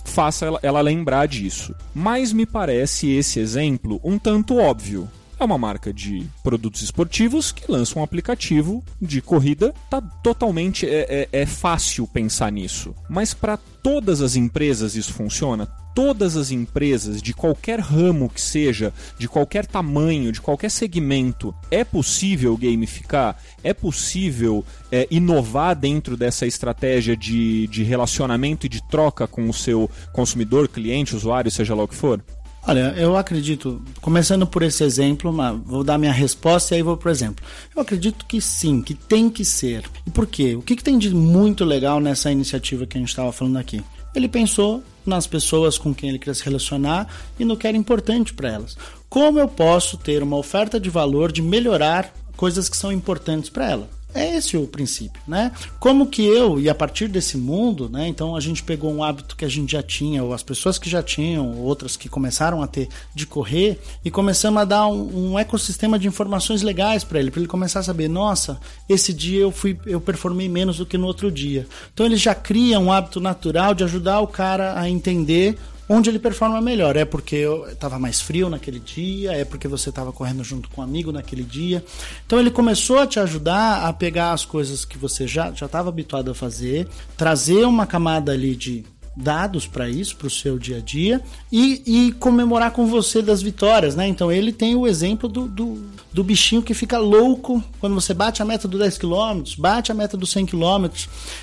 faça 0.04 0.46
ela, 0.46 0.60
ela 0.62 0.80
lembrar 0.80 1.26
disso. 1.26 1.74
Mas 1.94 2.32
me 2.32 2.46
parece 2.46 3.08
esse 3.10 3.40
exemplo 3.40 4.00
um 4.04 4.18
tanto 4.18 4.56
óbvio. 4.56 5.08
É 5.38 5.44
uma 5.44 5.56
marca 5.56 5.90
de 5.90 6.26
produtos 6.42 6.82
esportivos 6.82 7.50
que 7.50 7.70
lança 7.72 7.98
um 7.98 8.02
aplicativo 8.02 8.84
de 9.00 9.22
corrida. 9.22 9.74
Tá 9.88 10.00
totalmente 10.22 10.86
é, 10.86 11.28
é, 11.32 11.40
é 11.40 11.46
fácil 11.46 12.06
pensar 12.06 12.52
nisso. 12.52 12.94
Mas 13.08 13.32
para 13.32 13.56
todas 13.56 14.20
as 14.20 14.36
empresas 14.36 14.94
isso 14.96 15.14
funciona? 15.14 15.66
Todas 15.94 16.36
as 16.36 16.50
empresas, 16.50 17.20
de 17.20 17.32
qualquer 17.34 17.80
ramo 17.80 18.28
que 18.28 18.40
seja, 18.40 18.92
de 19.18 19.28
qualquer 19.28 19.66
tamanho, 19.66 20.32
de 20.32 20.40
qualquer 20.40 20.70
segmento, 20.70 21.54
é 21.70 21.84
possível 21.84 22.56
gamificar? 22.56 23.36
É 23.62 23.74
possível 23.74 24.64
é, 24.90 25.06
inovar 25.10 25.76
dentro 25.76 26.16
dessa 26.16 26.46
estratégia 26.46 27.16
de, 27.16 27.66
de 27.66 27.82
relacionamento 27.82 28.66
e 28.66 28.68
de 28.68 28.82
troca 28.88 29.26
com 29.26 29.48
o 29.48 29.54
seu 29.54 29.90
consumidor, 30.12 30.68
cliente, 30.68 31.16
usuário, 31.16 31.50
seja 31.50 31.74
lá 31.74 31.84
o 31.84 31.88
que 31.88 31.94
for? 31.94 32.22
Olha, 32.66 32.94
eu 32.96 33.16
acredito, 33.16 33.82
começando 34.02 34.46
por 34.46 34.62
esse 34.62 34.84
exemplo, 34.84 35.34
vou 35.64 35.82
dar 35.82 35.96
minha 35.96 36.12
resposta 36.12 36.74
e 36.74 36.76
aí 36.76 36.82
vou 36.82 36.98
o 37.02 37.08
exemplo. 37.08 37.44
Eu 37.74 37.80
acredito 37.80 38.26
que 38.26 38.40
sim, 38.40 38.82
que 38.82 38.92
tem 38.92 39.30
que 39.30 39.44
ser. 39.44 39.84
E 40.06 40.10
por 40.10 40.26
quê? 40.26 40.54
O 40.54 40.62
que, 40.62 40.76
que 40.76 40.84
tem 40.84 40.98
de 40.98 41.12
muito 41.14 41.64
legal 41.64 42.00
nessa 42.00 42.30
iniciativa 42.30 42.86
que 42.86 42.98
a 42.98 43.00
gente 43.00 43.08
estava 43.08 43.32
falando 43.32 43.56
aqui? 43.56 43.82
Ele 44.14 44.28
pensou 44.28 44.82
nas 45.10 45.26
pessoas 45.26 45.76
com 45.76 45.94
quem 45.94 46.08
ele 46.08 46.18
queria 46.18 46.32
se 46.32 46.44
relacionar 46.44 47.06
e 47.38 47.44
no 47.44 47.56
que 47.56 47.66
era 47.66 47.76
importante 47.76 48.32
para 48.32 48.48
elas. 48.48 48.78
Como 49.08 49.38
eu 49.38 49.48
posso 49.48 49.98
ter 49.98 50.22
uma 50.22 50.36
oferta 50.36 50.80
de 50.80 50.88
valor 50.88 51.30
de 51.30 51.42
melhorar 51.42 52.14
coisas 52.36 52.68
que 52.68 52.76
são 52.76 52.90
importantes 52.90 53.50
para 53.50 53.70
ela? 53.70 53.99
É 54.14 54.36
esse 54.36 54.56
o 54.56 54.66
princípio, 54.66 55.20
né? 55.26 55.52
Como 55.78 56.06
que 56.06 56.24
eu, 56.24 56.58
e 56.58 56.68
a 56.68 56.74
partir 56.74 57.08
desse 57.08 57.36
mundo, 57.36 57.88
né? 57.88 58.08
Então 58.08 58.34
a 58.34 58.40
gente 58.40 58.62
pegou 58.62 58.92
um 58.92 59.04
hábito 59.04 59.36
que 59.36 59.44
a 59.44 59.48
gente 59.48 59.72
já 59.72 59.82
tinha, 59.82 60.22
ou 60.24 60.32
as 60.32 60.42
pessoas 60.42 60.78
que 60.78 60.90
já 60.90 61.02
tinham, 61.02 61.58
outras 61.58 61.96
que 61.96 62.08
começaram 62.08 62.62
a 62.62 62.66
ter 62.66 62.88
de 63.14 63.26
correr, 63.26 63.78
e 64.04 64.10
começamos 64.10 64.60
a 64.60 64.64
dar 64.64 64.86
um, 64.86 65.32
um 65.32 65.38
ecossistema 65.38 65.98
de 65.98 66.08
informações 66.08 66.62
legais 66.62 67.04
para 67.04 67.20
ele, 67.20 67.30
para 67.30 67.40
ele 67.40 67.48
começar 67.48 67.80
a 67.80 67.84
saber, 67.84 68.08
nossa, 68.08 68.60
esse 68.88 69.12
dia 69.12 69.40
eu 69.40 69.52
fui, 69.52 69.78
eu 69.86 70.00
performei 70.00 70.48
menos 70.48 70.78
do 70.78 70.86
que 70.86 70.98
no 70.98 71.06
outro 71.06 71.30
dia. 71.30 71.66
Então 71.92 72.04
ele 72.04 72.16
já 72.16 72.34
cria 72.34 72.80
um 72.80 72.90
hábito 72.90 73.20
natural 73.20 73.74
de 73.74 73.84
ajudar 73.84 74.20
o 74.20 74.26
cara 74.26 74.78
a 74.78 74.88
entender 74.88 75.56
onde 75.92 76.08
ele 76.08 76.20
performa 76.20 76.60
melhor. 76.60 76.94
É 76.96 77.04
porque 77.04 77.44
estava 77.68 77.98
mais 77.98 78.20
frio 78.20 78.48
naquele 78.48 78.78
dia, 78.78 79.32
é 79.32 79.44
porque 79.44 79.66
você 79.66 79.88
estava 79.88 80.12
correndo 80.12 80.44
junto 80.44 80.70
com 80.70 80.80
um 80.80 80.84
amigo 80.84 81.10
naquele 81.10 81.42
dia. 81.42 81.84
Então 82.24 82.38
ele 82.38 82.50
começou 82.50 83.00
a 83.00 83.06
te 83.08 83.18
ajudar 83.18 83.88
a 83.88 83.92
pegar 83.92 84.32
as 84.32 84.44
coisas 84.44 84.84
que 84.84 84.96
você 84.96 85.26
já 85.26 85.50
estava 85.50 85.88
habituado 85.88 86.30
a 86.30 86.34
fazer, 86.34 86.86
trazer 87.16 87.66
uma 87.66 87.86
camada 87.86 88.30
ali 88.30 88.54
de 88.54 88.84
dados 89.16 89.66
para 89.66 89.88
isso, 89.88 90.16
para 90.16 90.28
o 90.28 90.30
seu 90.30 90.56
dia 90.56 90.76
a 90.76 90.80
dia, 90.80 91.20
e, 91.50 91.82
e, 91.84 92.12
comemorar 92.12 92.70
com 92.70 92.86
você 92.86 93.20
das 93.20 93.42
vitórias, 93.42 93.96
né? 93.96 94.06
Então 94.06 94.30
ele 94.30 94.52
tem 94.52 94.76
o 94.76 94.86
exemplo 94.86 95.28
do, 95.28 95.48
do, 95.48 95.84
do, 96.12 96.24
bichinho 96.24 96.62
que 96.62 96.74
fica 96.74 96.98
louco 96.98 97.62
quando 97.78 97.94
você 97.94 98.12
bate 98.14 98.42
a 98.42 98.44
meta 98.44 98.66
do 98.66 98.78
10 98.78 98.98
km, 98.98 99.42
bate 99.58 99.90
a 99.90 99.94
meta 99.94 100.16
dos 100.16 100.30
100 100.30 100.46
km, 100.46 100.86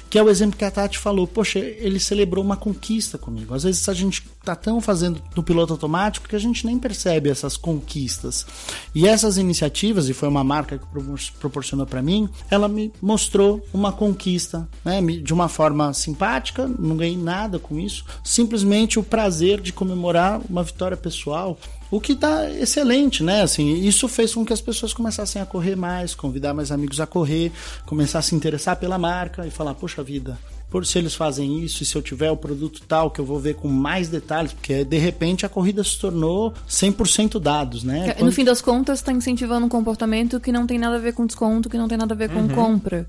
que 0.09 0.17
é 0.17 0.23
o 0.23 0.29
exemplo 0.29 0.57
que 0.57 0.65
a 0.65 0.71
Tati 0.71 0.97
falou. 0.97 1.27
Poxa, 1.27 1.59
ele 1.59 1.99
celebrou 1.99 2.43
uma 2.43 2.57
conquista 2.57 3.17
comigo. 3.17 3.53
Às 3.53 3.63
vezes 3.63 3.87
a 3.89 3.93
gente 3.93 4.23
tá 4.43 4.55
tão 4.55 4.79
fazendo 4.79 5.21
no 5.35 5.43
piloto 5.43 5.73
automático 5.73 6.27
que 6.27 6.35
a 6.35 6.39
gente 6.39 6.65
nem 6.65 6.79
percebe 6.79 7.29
essas 7.29 7.57
conquistas. 7.57 8.45
E 8.95 9.05
essas 9.07 9.37
iniciativas, 9.37 10.07
e 10.07 10.13
foi 10.13 10.29
uma 10.29 10.43
marca 10.43 10.77
que 10.77 10.85
proporcionou 11.39 11.85
para 11.85 12.01
mim, 12.01 12.29
ela 12.49 12.67
me 12.67 12.91
mostrou 13.01 13.65
uma 13.73 13.91
conquista, 13.91 14.67
né? 14.85 15.01
De 15.01 15.33
uma 15.33 15.49
forma 15.49 15.93
simpática, 15.93 16.67
não 16.79 16.95
ganhei 16.95 17.17
nada 17.17 17.59
com 17.59 17.77
isso, 17.77 18.05
simplesmente 18.23 18.97
o 18.97 19.03
prazer 19.03 19.59
de 19.59 19.73
comemorar 19.73 20.39
uma 20.49 20.63
vitória 20.63 20.95
pessoal, 20.95 21.57
o 21.89 21.99
que 21.99 22.13
está 22.13 22.49
excelente, 22.51 23.23
né? 23.23 23.41
Assim, 23.41 23.73
isso 23.79 24.07
fez 24.07 24.33
com 24.33 24.45
que 24.45 24.53
as 24.53 24.61
pessoas 24.61 24.93
começassem 24.93 25.41
a 25.41 25.45
correr 25.45 25.75
mais, 25.75 26.13
convidar 26.13 26.53
mais 26.53 26.71
amigos 26.71 26.99
a 26.99 27.07
correr, 27.07 27.51
começar 27.85 28.19
a 28.19 28.21
se 28.21 28.35
interessar 28.35 28.75
pela 28.77 28.97
marca 28.97 29.45
e 29.45 29.51
falar, 29.51 29.73
poxa 29.73 30.03
vida, 30.03 30.37
por 30.69 30.85
se 30.85 30.97
eles 30.97 31.15
fazem 31.15 31.63
isso 31.63 31.83
e 31.83 31.85
se 31.85 31.95
eu 31.95 32.01
tiver 32.01 32.29
o 32.29 32.37
produto 32.37 32.81
tal 32.87 33.09
que 33.09 33.19
eu 33.19 33.25
vou 33.25 33.39
ver 33.39 33.55
com 33.55 33.67
mais 33.67 34.09
detalhes, 34.09 34.53
porque 34.53 34.83
de 34.83 34.97
repente 34.97 35.45
a 35.45 35.49
corrida 35.49 35.83
se 35.83 35.97
tornou 35.97 36.53
100% 36.69 37.39
dados, 37.39 37.83
né? 37.83 38.13
Quando... 38.13 38.25
No 38.25 38.31
fim 38.31 38.43
das 38.43 38.61
contas, 38.61 38.99
está 38.99 39.11
incentivando 39.11 39.65
um 39.65 39.69
comportamento 39.69 40.39
que 40.39 40.51
não 40.51 40.67
tem 40.67 40.77
nada 40.77 40.97
a 40.97 40.99
ver 40.99 41.13
com 41.13 41.25
desconto, 41.25 41.69
que 41.69 41.77
não 41.77 41.87
tem 41.87 41.97
nada 41.97 42.13
a 42.13 42.17
ver 42.17 42.29
com 42.29 42.41
uhum. 42.41 42.49
compra. 42.49 43.07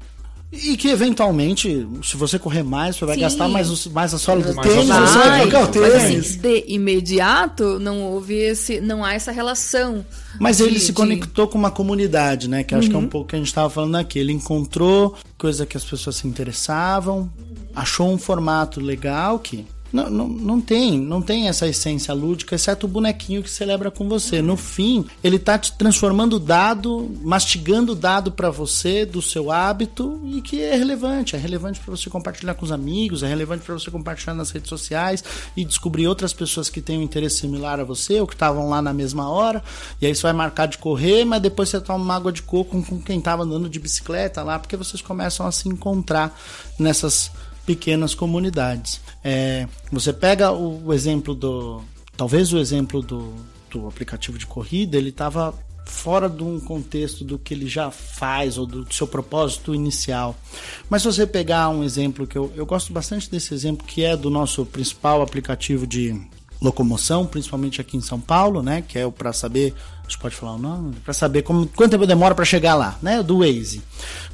E 0.51 0.79
que 0.79 0.89
eventualmente, 0.89 1.87
se 2.03 2.17
você 2.17 2.39
correr 2.39 2.63
mais, 2.63 2.97
você 2.97 3.05
vai 3.05 3.17
Sim. 3.17 3.21
gastar 3.21 3.49
mais, 3.49 3.87
mais 3.89 4.15
a 4.15 4.19
sola 4.19 4.43
do 4.43 4.55
mais 4.55 4.67
tênis, 4.67 4.87
você 4.87 5.19
vai 5.19 5.41
trocar 5.43 5.65
o 5.65 5.67
tênis. 5.69 5.93
Mas 5.93 6.05
assim, 6.05 6.39
de 6.39 6.65
imediato 6.69 7.79
não 7.79 8.03
houve 8.03 8.35
esse. 8.35 8.81
não 8.81 9.05
há 9.05 9.13
essa 9.13 9.31
relação. 9.31 10.07
Mas 10.41 10.57
de, 10.57 10.63
ele 10.63 10.81
se 10.81 10.87
de... 10.87 10.93
conectou 10.95 11.49
com 11.49 11.59
uma 11.59 11.71
comunidade, 11.71 12.49
né? 12.49 12.65
Que 12.65 12.75
acho 12.75 12.87
uhum. 12.87 12.91
que 12.91 12.97
é 12.97 12.99
um 12.99 13.03
uhum. 13.03 13.09
pouco 13.09 13.29
que 13.29 13.37
a 13.37 13.39
gente 13.39 13.49
estava 13.49 13.69
falando 13.69 13.97
aqui. 13.97 14.19
Ele 14.19 14.33
encontrou 14.33 15.15
coisa 15.37 15.67
que 15.67 15.77
as 15.77 15.85
pessoas 15.85 16.17
se 16.17 16.27
interessavam, 16.27 17.31
achou 17.77 18.11
um 18.11 18.17
formato 18.17 18.81
legal 18.81 19.39
que 19.39 19.67
não, 19.93 20.11
não, 20.11 20.29
não 20.29 20.61
tem, 20.61 20.99
não 20.99 21.23
tem 21.23 21.49
essa 21.49 21.67
essência 21.67 22.13
lúdica, 22.13 22.55
exceto 22.55 22.87
o 22.87 22.89
bonequinho 22.89 23.43
que 23.43 23.51
celebra 23.51 23.91
com 23.91 24.09
você. 24.09 24.43
No 24.43 24.57
fim, 24.57 25.07
ele 25.25 25.39
tá 25.39 25.59
te 25.59 25.73
transformando 25.73 26.39
dado, 26.39 27.11
mastigando 27.23 27.95
dado 27.95 28.31
para 28.33 28.51
você 28.51 29.07
do 29.07 29.23
seu 29.23 29.51
hábito 29.51 30.21
e 30.27 30.43
que 30.43 30.63
é 30.63 30.77
relevante. 30.77 31.37
É 31.37 31.39
relevante 31.39 31.81
para 31.81 31.97
você 31.97 32.11
compartilhar 32.11 32.55
com 32.55 32.65
os 32.65 32.73
amigos, 32.73 33.23
é 33.23 33.27
relevante 33.27 33.65
para 33.65 33.75
você 33.75 33.91
compartilhar 33.91 34.35
nas 34.35 34.51
redes 34.51 34.69
sociais 34.69 35.25
e 35.57 35.65
descobrir 35.65 36.07
outras 36.07 36.33
pessoas 36.33 36.69
que 36.69 36.83
têm 36.83 36.99
um 36.99 37.03
interesse 37.03 37.39
similar 37.39 37.81
a 37.81 37.85
você 37.85 38.21
ou 38.21 38.27
que 38.27 38.35
estavam 38.35 38.69
lá 38.69 38.83
na 38.83 38.93
mesma 38.93 39.29
hora. 39.31 39.63
E 40.01 40.07
aí 40.07 40.15
você 40.15 40.23
vai 40.23 40.33
marcar 40.33 40.67
de 40.67 40.79
correr, 40.79 41.25
mas 41.25 41.41
depois 41.41 41.69
você 41.69 41.81
toma 41.81 42.05
uma 42.05 42.15
água 42.15 42.33
de 42.33 42.43
coco 42.43 42.83
com 42.83 43.01
quem 43.01 43.19
estava 43.19 43.43
andando 43.43 43.69
de 43.69 43.79
bicicleta 43.79 44.43
lá, 44.43 44.59
porque 44.59 44.77
vocês 44.77 45.01
começam 45.01 45.47
a 45.47 45.53
se 45.53 45.69
encontrar 45.69 46.39
nessas 46.79 47.31
pequenas 47.69 48.15
comunidades. 48.15 48.99
É, 49.23 49.69
você 49.93 50.11
pega 50.11 50.51
o, 50.51 50.87
o, 50.87 50.95
exemplo 50.95 51.35
do. 51.35 51.83
Talvez 52.17 52.51
o 52.51 52.59
exemplo 52.59 53.03
do, 53.03 53.35
do 53.71 53.87
aplicativo 53.87 54.39
de 54.39 54.47
corrida, 54.47 54.97
ele 54.97 55.11
estava 55.11 55.55
fora 55.85 56.31
de 56.31 56.43
um 56.43 56.59
contexto 56.59 57.25
do 57.25 57.39
que 57.39 57.53
ele 57.53 57.69
já 57.69 57.91
faz 57.91 58.57
ou 58.57 58.65
do 58.65 58.91
seu 58.91 59.07
propósito 59.07 59.75
inicial. 59.75 60.35
Mas 60.89 61.03
se 61.03 61.13
você 61.13 61.27
pegar 61.27 61.69
um 61.69 61.85
exemplo 61.85 62.27
que 62.27 62.39
eu, 62.39 62.51
eu 62.57 62.65
gosto 62.65 62.91
bastante 62.91 63.31
desse 63.31 63.53
exemplo, 63.53 63.87
que 63.87 64.03
é 64.03 64.17
do 64.17 64.31
nosso 64.31 64.65
principal 64.65 65.21
aplicativo 65.21 65.87
de 65.87 66.19
locomoção, 66.61 67.27
principalmente 67.27 67.83
aqui 67.83 67.99
em 67.99 68.01
São 68.01 68.19
Paulo, 68.19 68.63
né, 68.63 68.83
que 68.83 68.99
é 68.99 69.05
o 69.05 69.13
para 69.13 69.33
saber, 69.33 69.75
a 70.01 70.03
gente 70.05 70.19
pode 70.19 70.35
falar 70.35 70.55
o 70.55 70.59
nome, 70.59 70.97
para 71.05 71.13
saber 71.13 71.43
como, 71.43 71.67
quanto 71.69 71.91
tempo 71.91 72.07
demora 72.07 72.35
para 72.35 72.47
chegar 72.47 72.75
lá, 72.75 72.99
né, 73.03 73.23
do 73.23 73.41
Waze. 73.41 73.83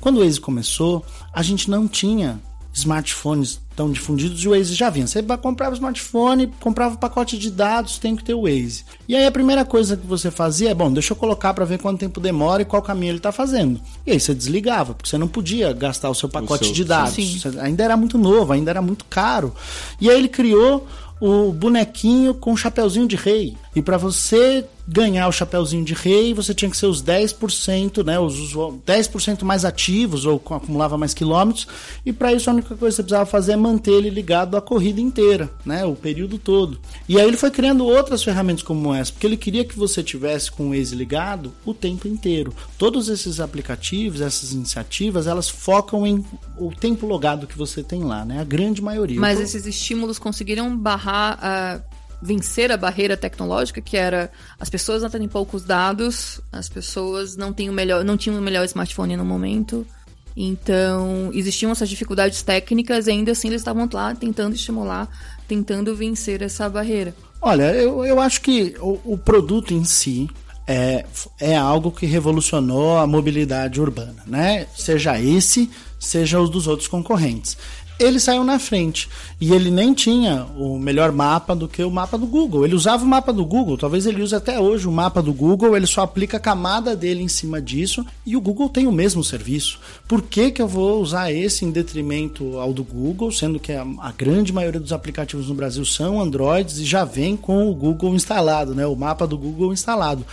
Quando 0.00 0.18
o 0.18 0.24
Waze 0.24 0.40
começou, 0.40 1.04
a 1.32 1.42
gente 1.42 1.68
não 1.68 1.86
tinha 1.88 2.40
smartphones 2.74 3.60
tão 3.76 3.90
difundidos 3.90 4.42
e 4.42 4.48
o 4.48 4.50
Waze 4.50 4.74
já 4.74 4.90
vinha. 4.90 5.06
Você 5.06 5.22
comprava 5.22 5.72
o 5.72 5.74
smartphone, 5.74 6.52
comprava 6.60 6.94
o 6.94 6.98
pacote 6.98 7.38
de 7.38 7.50
dados, 7.50 7.98
tem 7.98 8.14
que 8.14 8.24
ter 8.24 8.34
o 8.34 8.42
Waze. 8.42 8.84
E 9.08 9.16
aí 9.16 9.24
a 9.24 9.30
primeira 9.30 9.64
coisa 9.64 9.96
que 9.96 10.06
você 10.06 10.30
fazia 10.30 10.70
é, 10.70 10.74
bom, 10.74 10.92
deixa 10.92 11.12
eu 11.12 11.16
colocar 11.16 11.54
para 11.54 11.64
ver 11.64 11.78
quanto 11.78 12.00
tempo 12.00 12.20
demora 12.20 12.62
e 12.62 12.64
qual 12.64 12.82
caminho 12.82 13.10
ele 13.10 13.18
está 13.18 13.32
fazendo. 13.32 13.80
E 14.06 14.12
aí 14.12 14.20
você 14.20 14.34
desligava, 14.34 14.94
porque 14.94 15.08
você 15.08 15.18
não 15.18 15.28
podia 15.28 15.72
gastar 15.72 16.10
o 16.10 16.14
seu 16.14 16.28
pacote 16.28 16.64
o 16.64 16.66
seu... 16.66 16.74
de 16.74 16.84
dados. 16.84 17.16
Ainda 17.60 17.84
era 17.84 17.96
muito 17.96 18.18
novo, 18.18 18.52
ainda 18.52 18.70
era 18.70 18.82
muito 18.82 19.04
caro. 19.04 19.54
E 20.00 20.10
aí 20.10 20.16
ele 20.16 20.28
criou 20.28 20.86
o 21.20 21.52
bonequinho 21.52 22.34
com 22.34 22.52
o 22.52 22.56
chapeuzinho 22.56 23.06
de 23.06 23.16
rei. 23.16 23.56
E 23.74 23.82
para 23.82 23.96
você 23.96 24.64
ganhar 24.86 25.26
o 25.28 25.32
chapeuzinho 25.32 25.84
de 25.84 25.94
rei, 25.94 26.34
você 26.34 26.52
tinha 26.52 26.70
que 26.70 26.76
ser 26.76 26.86
os 26.86 27.02
10%, 27.02 28.04
né, 28.04 28.18
os 28.18 28.54
10% 28.86 29.42
mais 29.42 29.64
ativos 29.64 30.26
ou 30.26 30.36
acumulava 30.50 30.98
mais 30.98 31.14
quilômetros, 31.14 31.66
e 32.04 32.12
para 32.12 32.32
isso 32.32 32.50
a 32.50 32.52
única 32.52 32.68
coisa 32.76 32.78
que 32.78 32.96
você 32.96 33.02
precisava 33.02 33.26
fazer 33.26 33.52
é 33.52 33.56
manter 33.56 33.92
ele 33.92 34.10
ligado 34.10 34.56
a 34.56 34.60
corrida 34.60 35.00
inteira, 35.00 35.50
né, 35.64 35.84
o 35.84 35.94
período 35.94 36.38
todo. 36.38 36.78
E 37.08 37.18
aí 37.18 37.26
ele 37.26 37.36
foi 37.36 37.50
criando 37.50 37.86
outras 37.86 38.22
ferramentas 38.22 38.62
como 38.62 38.94
essa, 38.94 39.10
porque 39.10 39.26
ele 39.26 39.38
queria 39.38 39.64
que 39.64 39.76
você 39.76 40.02
tivesse 40.02 40.50
com 40.50 40.68
o 40.68 40.70
Waze 40.70 40.94
ligado 40.94 41.52
o 41.64 41.72
tempo 41.72 42.06
inteiro. 42.06 42.52
Todos 42.76 43.08
esses 43.08 43.40
aplicativos, 43.40 44.20
essas 44.20 44.52
iniciativas, 44.52 45.26
elas 45.26 45.48
focam 45.48 46.06
em 46.06 46.24
o 46.58 46.70
tempo 46.70 47.06
logado 47.06 47.46
que 47.46 47.56
você 47.56 47.82
tem 47.82 48.04
lá, 48.04 48.24
né, 48.24 48.40
a 48.40 48.44
grande 48.44 48.82
maioria. 48.82 49.18
Mas 49.18 49.40
esses 49.40 49.64
estímulos 49.66 50.18
conseguiram 50.18 50.76
barrar 50.76 51.38
uh 51.80 51.93
vencer 52.24 52.72
a 52.72 52.76
barreira 52.78 53.18
tecnológica, 53.18 53.82
que 53.82 53.98
era 53.98 54.30
as 54.58 54.70
pessoas 54.70 55.02
não 55.02 55.10
têm 55.10 55.28
poucos 55.28 55.62
dados, 55.62 56.40
as 56.50 56.70
pessoas 56.70 57.36
não, 57.36 57.52
têm 57.52 57.68
o 57.68 57.72
melhor, 57.72 58.02
não 58.02 58.16
tinham 58.16 58.38
o 58.38 58.42
melhor 58.42 58.64
smartphone 58.64 59.14
no 59.14 59.26
momento. 59.26 59.86
Então, 60.34 61.30
existiam 61.34 61.70
essas 61.70 61.88
dificuldades 61.88 62.40
técnicas 62.42 63.06
e 63.06 63.10
ainda 63.10 63.32
assim 63.32 63.48
eles 63.48 63.60
estavam 63.60 63.86
lá 63.92 64.14
tentando 64.14 64.54
estimular, 64.54 65.06
tentando 65.46 65.94
vencer 65.94 66.40
essa 66.40 66.66
barreira. 66.68 67.14
Olha, 67.42 67.74
eu, 67.74 68.04
eu 68.06 68.18
acho 68.18 68.40
que 68.40 68.74
o, 68.80 68.98
o 69.04 69.18
produto 69.18 69.74
em 69.74 69.84
si, 69.84 70.28
é, 70.66 71.04
é 71.38 71.54
algo 71.54 71.92
que 71.92 72.06
revolucionou 72.06 72.96
a 72.96 73.06
mobilidade 73.06 73.82
urbana, 73.82 74.22
né? 74.26 74.66
Seja 74.74 75.20
esse, 75.20 75.70
seja 76.00 76.40
os 76.40 76.48
dos 76.48 76.66
outros 76.66 76.88
concorrentes 76.88 77.58
ele 77.98 78.18
saiu 78.18 78.44
na 78.44 78.58
frente. 78.58 79.08
E 79.40 79.52
ele 79.52 79.70
nem 79.70 79.94
tinha 79.94 80.46
o 80.56 80.78
melhor 80.78 81.12
mapa 81.12 81.54
do 81.54 81.68
que 81.68 81.82
o 81.82 81.90
mapa 81.90 82.18
do 82.18 82.26
Google. 82.26 82.64
Ele 82.64 82.74
usava 82.74 83.04
o 83.04 83.06
mapa 83.06 83.32
do 83.32 83.44
Google, 83.44 83.76
talvez 83.76 84.06
ele 84.06 84.22
use 84.22 84.34
até 84.34 84.58
hoje 84.58 84.88
o 84.88 84.92
mapa 84.92 85.22
do 85.22 85.32
Google, 85.32 85.76
ele 85.76 85.86
só 85.86 86.02
aplica 86.02 86.36
a 86.36 86.40
camada 86.40 86.96
dele 86.96 87.22
em 87.22 87.28
cima 87.28 87.60
disso 87.60 88.04
e 88.26 88.36
o 88.36 88.40
Google 88.40 88.68
tem 88.68 88.86
o 88.86 88.92
mesmo 88.92 89.22
serviço. 89.22 89.78
Por 90.08 90.22
que, 90.22 90.50
que 90.50 90.62
eu 90.62 90.68
vou 90.68 91.00
usar 91.00 91.30
esse 91.32 91.64
em 91.64 91.70
detrimento 91.70 92.58
ao 92.58 92.72
do 92.72 92.82
Google, 92.82 93.30
sendo 93.30 93.60
que 93.60 93.72
a, 93.72 93.86
a 94.00 94.12
grande 94.12 94.52
maioria 94.52 94.80
dos 94.80 94.92
aplicativos 94.92 95.48
no 95.48 95.54
Brasil 95.54 95.84
são 95.84 96.20
Androids 96.20 96.78
e 96.78 96.84
já 96.84 97.04
vem 97.04 97.36
com 97.36 97.68
o 97.70 97.74
Google 97.74 98.14
instalado, 98.14 98.74
né? 98.74 98.86
o 98.86 98.96
mapa 98.96 99.26
do 99.26 99.38
Google 99.38 99.72
instalado 99.72 100.24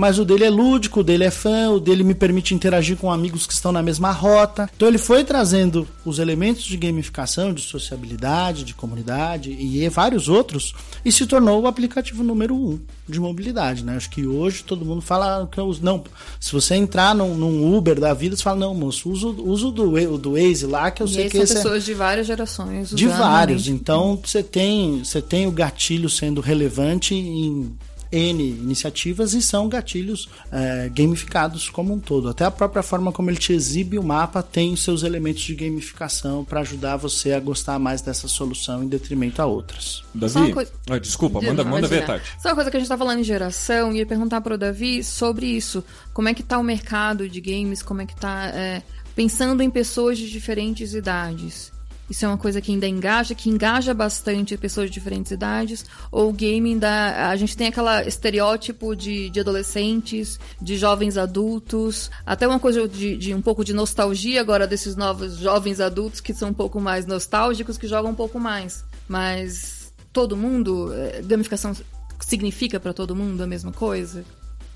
mas 0.00 0.18
o 0.18 0.24
dele 0.24 0.44
é 0.44 0.50
lúdico, 0.50 1.00
o 1.00 1.04
dele 1.04 1.24
é 1.24 1.30
fã, 1.30 1.68
o 1.68 1.78
dele 1.78 2.02
me 2.02 2.14
permite 2.14 2.54
interagir 2.54 2.96
com 2.96 3.12
amigos 3.12 3.46
que 3.46 3.52
estão 3.52 3.70
na 3.70 3.82
mesma 3.82 4.10
rota. 4.10 4.66
Então 4.74 4.88
ele 4.88 4.96
foi 4.96 5.22
trazendo 5.24 5.86
os 6.06 6.18
elementos 6.18 6.64
de 6.64 6.74
gamificação, 6.74 7.09
de 7.54 7.62
sociabilidade, 7.62 8.64
de 8.64 8.74
comunidade 8.74 9.50
e 9.50 9.88
vários 9.88 10.28
outros 10.28 10.74
e 11.04 11.10
se 11.10 11.26
tornou 11.26 11.62
o 11.62 11.66
aplicativo 11.66 12.22
número 12.22 12.54
um 12.54 12.78
de 13.08 13.18
mobilidade, 13.18 13.84
né? 13.84 13.96
Acho 13.96 14.08
que 14.08 14.26
hoje 14.26 14.62
todo 14.62 14.84
mundo 14.84 15.00
fala 15.00 15.48
que 15.50 15.58
eu, 15.58 15.76
não, 15.82 16.04
se 16.38 16.52
você 16.52 16.76
entrar 16.76 17.14
num, 17.14 17.34
num, 17.34 17.76
Uber 17.76 17.98
da 17.98 18.14
vida, 18.14 18.36
você 18.36 18.42
fala 18.42 18.60
não, 18.60 18.74
moço, 18.74 19.10
uso, 19.10 19.34
uso 19.42 19.70
do 19.70 20.18
do 20.18 20.32
Waze 20.32 20.66
lá 20.66 20.90
que 20.90 21.02
eu 21.02 21.06
e 21.06 21.10
sei 21.10 21.24
que 21.24 21.32
são 21.32 21.42
esse 21.42 21.52
é 21.52 21.56
pessoas 21.56 21.82
é... 21.82 21.86
de 21.86 21.94
várias 21.94 22.26
gerações, 22.26 22.90
de 22.90 23.06
vários. 23.06 23.66
Então 23.68 24.18
você 24.22 24.42
tem 24.42 25.02
você 25.02 25.20
tem 25.20 25.46
o 25.46 25.52
gatilho 25.52 26.08
sendo 26.08 26.40
relevante 26.40 27.14
em 27.14 27.76
N 28.10 28.42
iniciativas 28.42 29.34
e 29.34 29.42
são 29.42 29.68
gatilhos 29.68 30.28
é, 30.50 30.90
gamificados 30.92 31.68
como 31.68 31.94
um 31.94 31.98
todo. 31.98 32.28
Até 32.28 32.44
a 32.44 32.50
própria 32.50 32.82
forma 32.82 33.12
como 33.12 33.30
ele 33.30 33.38
te 33.38 33.52
exibe 33.52 33.98
o 33.98 34.02
mapa 34.02 34.42
tem 34.42 34.74
seus 34.76 35.02
elementos 35.02 35.42
de 35.42 35.54
gamificação 35.54 36.44
para 36.44 36.60
ajudar 36.60 36.96
você 36.96 37.32
a 37.32 37.40
gostar 37.40 37.78
mais 37.78 38.00
dessa 38.00 38.26
solução 38.26 38.82
em 38.82 38.88
detrimento 38.88 39.40
a 39.40 39.46
outras. 39.46 40.02
Davi, 40.14 40.54
ah, 40.88 40.98
desculpa, 40.98 41.40
manda, 41.40 41.64
manda 41.64 41.86
ver, 41.86 42.04
Tati. 42.04 42.24
Só 42.40 42.48
uma 42.48 42.54
coisa 42.54 42.70
que 42.70 42.76
a 42.76 42.80
gente 42.80 42.86
está 42.86 42.98
falando 42.98 43.20
em 43.20 43.24
geração, 43.24 43.92
e 43.92 43.98
ia 43.98 44.06
perguntar 44.06 44.40
para 44.40 44.54
o 44.54 44.58
Davi 44.58 45.04
sobre 45.04 45.46
isso. 45.46 45.84
Como 46.12 46.28
é 46.28 46.34
que 46.34 46.42
está 46.42 46.58
o 46.58 46.62
mercado 46.62 47.28
de 47.28 47.40
games, 47.40 47.82
como 47.82 48.02
é 48.02 48.06
que 48.06 48.14
está 48.14 48.46
é, 48.48 48.82
pensando 49.14 49.62
em 49.62 49.70
pessoas 49.70 50.18
de 50.18 50.30
diferentes 50.30 50.94
idades. 50.94 51.72
Isso 52.10 52.24
é 52.24 52.28
uma 52.28 52.36
coisa 52.36 52.60
que 52.60 52.72
ainda 52.72 52.88
engaja, 52.88 53.36
que 53.36 53.48
engaja 53.48 53.94
bastante 53.94 54.56
pessoas 54.56 54.90
de 54.90 54.94
diferentes 54.94 55.30
idades. 55.30 55.86
Ou 56.10 56.30
o 56.30 56.32
gaming 56.32 56.76
da. 56.76 57.30
A 57.30 57.36
gente 57.36 57.56
tem 57.56 57.68
aquele 57.68 58.08
estereótipo 58.08 58.96
de, 58.96 59.30
de 59.30 59.38
adolescentes, 59.38 60.40
de 60.60 60.76
jovens 60.76 61.16
adultos, 61.16 62.10
até 62.26 62.48
uma 62.48 62.58
coisa 62.58 62.88
de, 62.88 63.16
de, 63.16 63.32
um 63.32 63.40
pouco 63.40 63.64
de 63.64 63.72
nostalgia 63.72 64.40
agora 64.40 64.66
desses 64.66 64.96
novos 64.96 65.36
jovens 65.36 65.78
adultos 65.78 66.20
que 66.20 66.34
são 66.34 66.48
um 66.48 66.54
pouco 66.54 66.80
mais 66.80 67.06
nostálgicos, 67.06 67.78
que 67.78 67.86
jogam 67.86 68.10
um 68.10 68.14
pouco 68.14 68.40
mais. 68.40 68.84
Mas 69.08 69.92
todo 70.12 70.36
mundo. 70.36 70.92
Eh, 70.92 71.22
gamificação 71.24 71.72
significa 72.18 72.80
para 72.80 72.92
todo 72.92 73.14
mundo 73.14 73.40
a 73.40 73.46
mesma 73.46 73.70
coisa? 73.70 74.24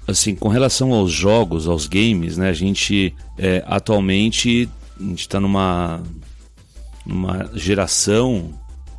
Assim, 0.07 0.37
com 0.37 0.49
relação 0.49 0.93
aos 0.93 1.11
jogos, 1.11 1.67
aos 1.67 1.89
games, 1.89 2.37
né? 2.37 2.49
A 2.49 2.53
gente 2.53 3.13
é, 3.37 3.65
atualmente 3.67 4.69
a 5.01 5.03
gente 5.03 5.21
está 5.23 5.41
numa 5.41 6.01
numa 7.05 7.51
geração 7.55 8.53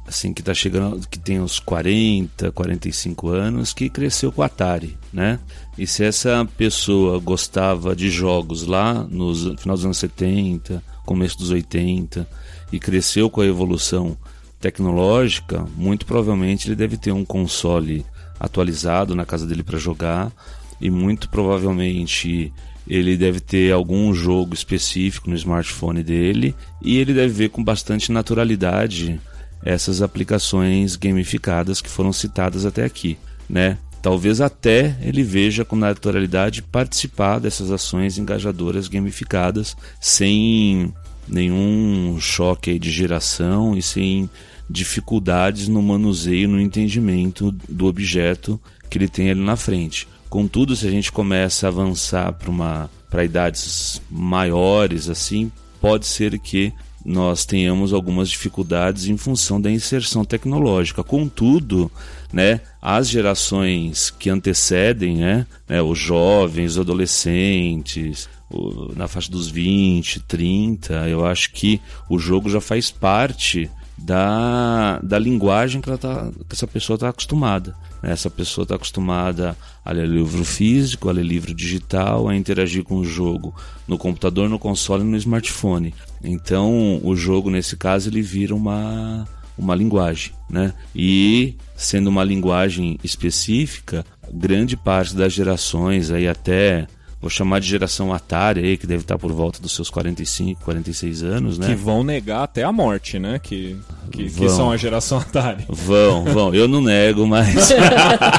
assim 0.08 0.34
que 0.34 0.43
tá 0.43 0.53
chegando, 0.53 1.08
que 1.08 1.18
tem 1.18 1.39
uns 1.39 1.60
40, 1.60 2.51
45 2.51 3.30
anos, 3.30 3.74
que 3.74 3.89
cresceu 3.89 4.32
com 4.32 4.43
Atari, 4.43 4.97
né? 5.12 5.39
E 5.78 5.88
se 5.88 6.03
essa 6.03 6.47
pessoa 6.58 7.20
gostava 7.20 7.95
de 7.95 8.10
jogos 8.10 8.64
lá 8.64 9.03
no 9.10 9.34
final 9.58 9.76
dos 9.76 9.86
anos 9.86 9.97
70, 9.97 10.84
começo 11.06 11.38
dos 11.38 11.49
80 11.49 12.28
e 12.72 12.80
cresceu 12.80 13.30
com 13.30 13.41
a 13.41 13.45
evolução 13.47 14.18
tecnológica, 14.60 15.66
muito 15.76 16.06
provavelmente 16.06 16.68
ele 16.68 16.76
deve 16.76 16.97
ter 16.97 17.12
um 17.12 17.26
console 17.26 18.06
atualizado 18.39 19.16
na 19.16 19.26
casa 19.26 19.45
dele 19.45 19.64
para 19.64 19.78
jogar 19.78 20.32
e 20.80 20.89
muito 20.89 21.30
provavelmente 21.30 22.53
ele 22.88 23.18
deve 23.18 23.40
ter 23.40 23.72
algum 23.72 24.14
jogo 24.14 24.54
específico 24.54 25.30
no 25.30 25.36
smartphone 25.36 26.04
dele 26.04 26.56
e 26.82 26.98
ele 26.98 27.14
deve 27.14 27.34
ver 27.34 27.50
com 27.50 27.64
bastante 27.64 28.12
naturalidade 28.12 29.20
essas 29.64 30.02
aplicações 30.02 30.96
gamificadas 30.96 31.82
que 31.82 31.90
foram 31.90 32.14
citadas 32.14 32.66
até 32.66 32.86
aqui, 32.86 33.18
né? 33.50 33.78
Talvez 34.02 34.40
até 34.40 34.96
ele 35.02 35.24
veja 35.24 35.66
com 35.66 35.76
naturalidade 35.76 36.62
participar 36.62 37.40
dessas 37.40 37.72
ações 37.72 38.20
engajadoras 38.20 38.88
gamificadas 38.88 39.76
sem 40.00 40.94
nenhum 41.28 42.20
choque 42.20 42.78
de 42.78 42.92
geração 42.92 43.76
e 43.76 43.82
sem 43.82 44.30
dificuldades 44.70 45.68
no 45.68 45.82
manuseio, 45.82 46.48
no 46.48 46.62
entendimento 46.62 47.52
do 47.68 47.88
objeto 47.88 48.62
que 48.90 49.00
ele 49.00 49.08
tem 49.08 49.32
ali 49.32 49.42
na 49.42 49.56
frente. 49.56 50.08
Contudo, 50.36 50.76
se 50.76 50.86
a 50.86 50.92
gente 50.92 51.14
começa 51.14 51.66
a 51.66 51.70
avançar 51.70 52.34
para 52.34 52.50
uma 52.50 52.90
para 53.10 53.24
idades 53.24 54.02
maiores 54.12 55.08
assim, 55.08 55.50
pode 55.80 56.06
ser 56.06 56.38
que 56.40 56.74
nós 57.06 57.46
tenhamos 57.46 57.94
algumas 57.94 58.28
dificuldades 58.28 59.08
em 59.08 59.16
função 59.16 59.62
da 59.62 59.72
inserção 59.72 60.26
tecnológica. 60.26 61.06
Contudo, 61.06 61.90
né, 62.34 62.60
as 62.82 63.08
gerações 63.08 64.10
que 64.10 64.30
antecedem, 64.30 65.20
né, 65.20 65.48
né 65.70 65.82
os 65.82 65.98
jovens, 65.98 66.72
os 66.72 66.80
adolescentes, 66.80 68.28
o, 68.52 68.92
na 68.94 69.08
faixa 69.08 69.32
dos 69.32 69.48
20, 69.48 70.20
30, 70.20 71.08
eu 71.08 71.26
acho 71.26 71.54
que 71.54 71.80
o 72.10 72.20
jogo 72.20 72.50
já 72.50 72.60
faz 72.60 72.92
parte 72.92 73.72
da, 73.98 75.00
da 75.02 75.18
linguagem 75.18 75.80
que, 75.80 75.98
tá, 75.98 76.30
que 76.50 76.54
essa 76.54 76.68
pessoa 76.68 76.96
está 76.96 77.08
acostumada. 77.08 77.74
Essa 78.06 78.30
pessoa 78.30 78.64
está 78.64 78.76
acostumada 78.76 79.58
a 79.84 79.91
ler 79.91 80.08
livro 80.08 80.45
físico, 80.45 81.10
a 81.10 81.12
ler 81.12 81.26
livro 81.26 81.53
digital, 81.53 82.28
a 82.28 82.36
interagir 82.36 82.84
com 82.84 82.97
o 82.97 83.06
jogo 83.06 83.53
no 83.88 83.97
computador, 83.97 84.47
no 84.47 84.60
console 84.60 85.03
e 85.03 85.08
no 85.08 85.18
smartphone. 85.18 85.93
Então, 86.24 86.99
o 87.03 87.16
jogo, 87.16 87.49
nesse 87.49 87.76
caso, 87.76 88.10
ele 88.10 88.22
vira 88.22 88.53
uma, 88.53 89.28
uma 89.58 89.74
linguagem, 89.74 90.34
né? 90.47 90.74
E 90.95 91.56
sendo 91.76 92.08
uma 92.08 92.24
linguagem 92.24 92.99
específica, 93.03 94.06
grande 94.32 94.78
parte 94.78 95.16
das 95.16 95.34
gerações 95.34 96.12
aí 96.12 96.28
até 96.28 96.88
vou 97.26 97.30
chamar 97.32 97.60
de 97.60 97.68
geração 97.68 98.14
Atari 98.14 98.64
aí, 98.64 98.78
que 98.78 98.86
deve 98.86 99.02
estar 99.02 99.18
por 99.18 99.32
volta 99.32 99.60
dos 99.60 99.74
seus 99.74 99.90
45, 99.90 100.64
46 100.64 101.24
anos, 101.24 101.58
né? 101.58 101.66
Que 101.66 101.74
vão 101.74 102.04
negar 102.04 102.44
até 102.44 102.62
a 102.62 102.72
morte, 102.72 103.18
né? 103.18 103.40
Que, 103.40 103.76
que, 104.12 104.30
que 104.30 104.48
são 104.48 104.72
a 104.72 104.78
geração 104.78 105.18
Atari. 105.18 105.66
Vão, 105.68 106.24
vão. 106.24 106.54
Eu 106.54 106.68
não 106.68 106.82
nego, 106.82 107.26
mas... 107.26 107.72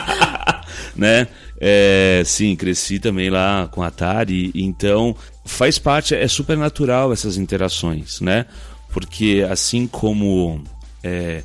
né? 0.95 1.27
É, 1.61 2.23
sim, 2.25 2.55
cresci 2.55 3.01
também 3.01 3.29
lá 3.29 3.69
com 3.73 3.83
Atari, 3.83 4.53
então 4.55 5.17
faz 5.45 5.81
parte, 5.81 6.15
é 6.15 6.29
super 6.29 6.57
natural 6.57 7.13
essas 7.13 7.37
interações, 7.37 8.21
né? 8.21 8.47
Porque 8.93 9.45
assim 9.51 9.89
como... 9.89 10.63
É, 11.03 11.43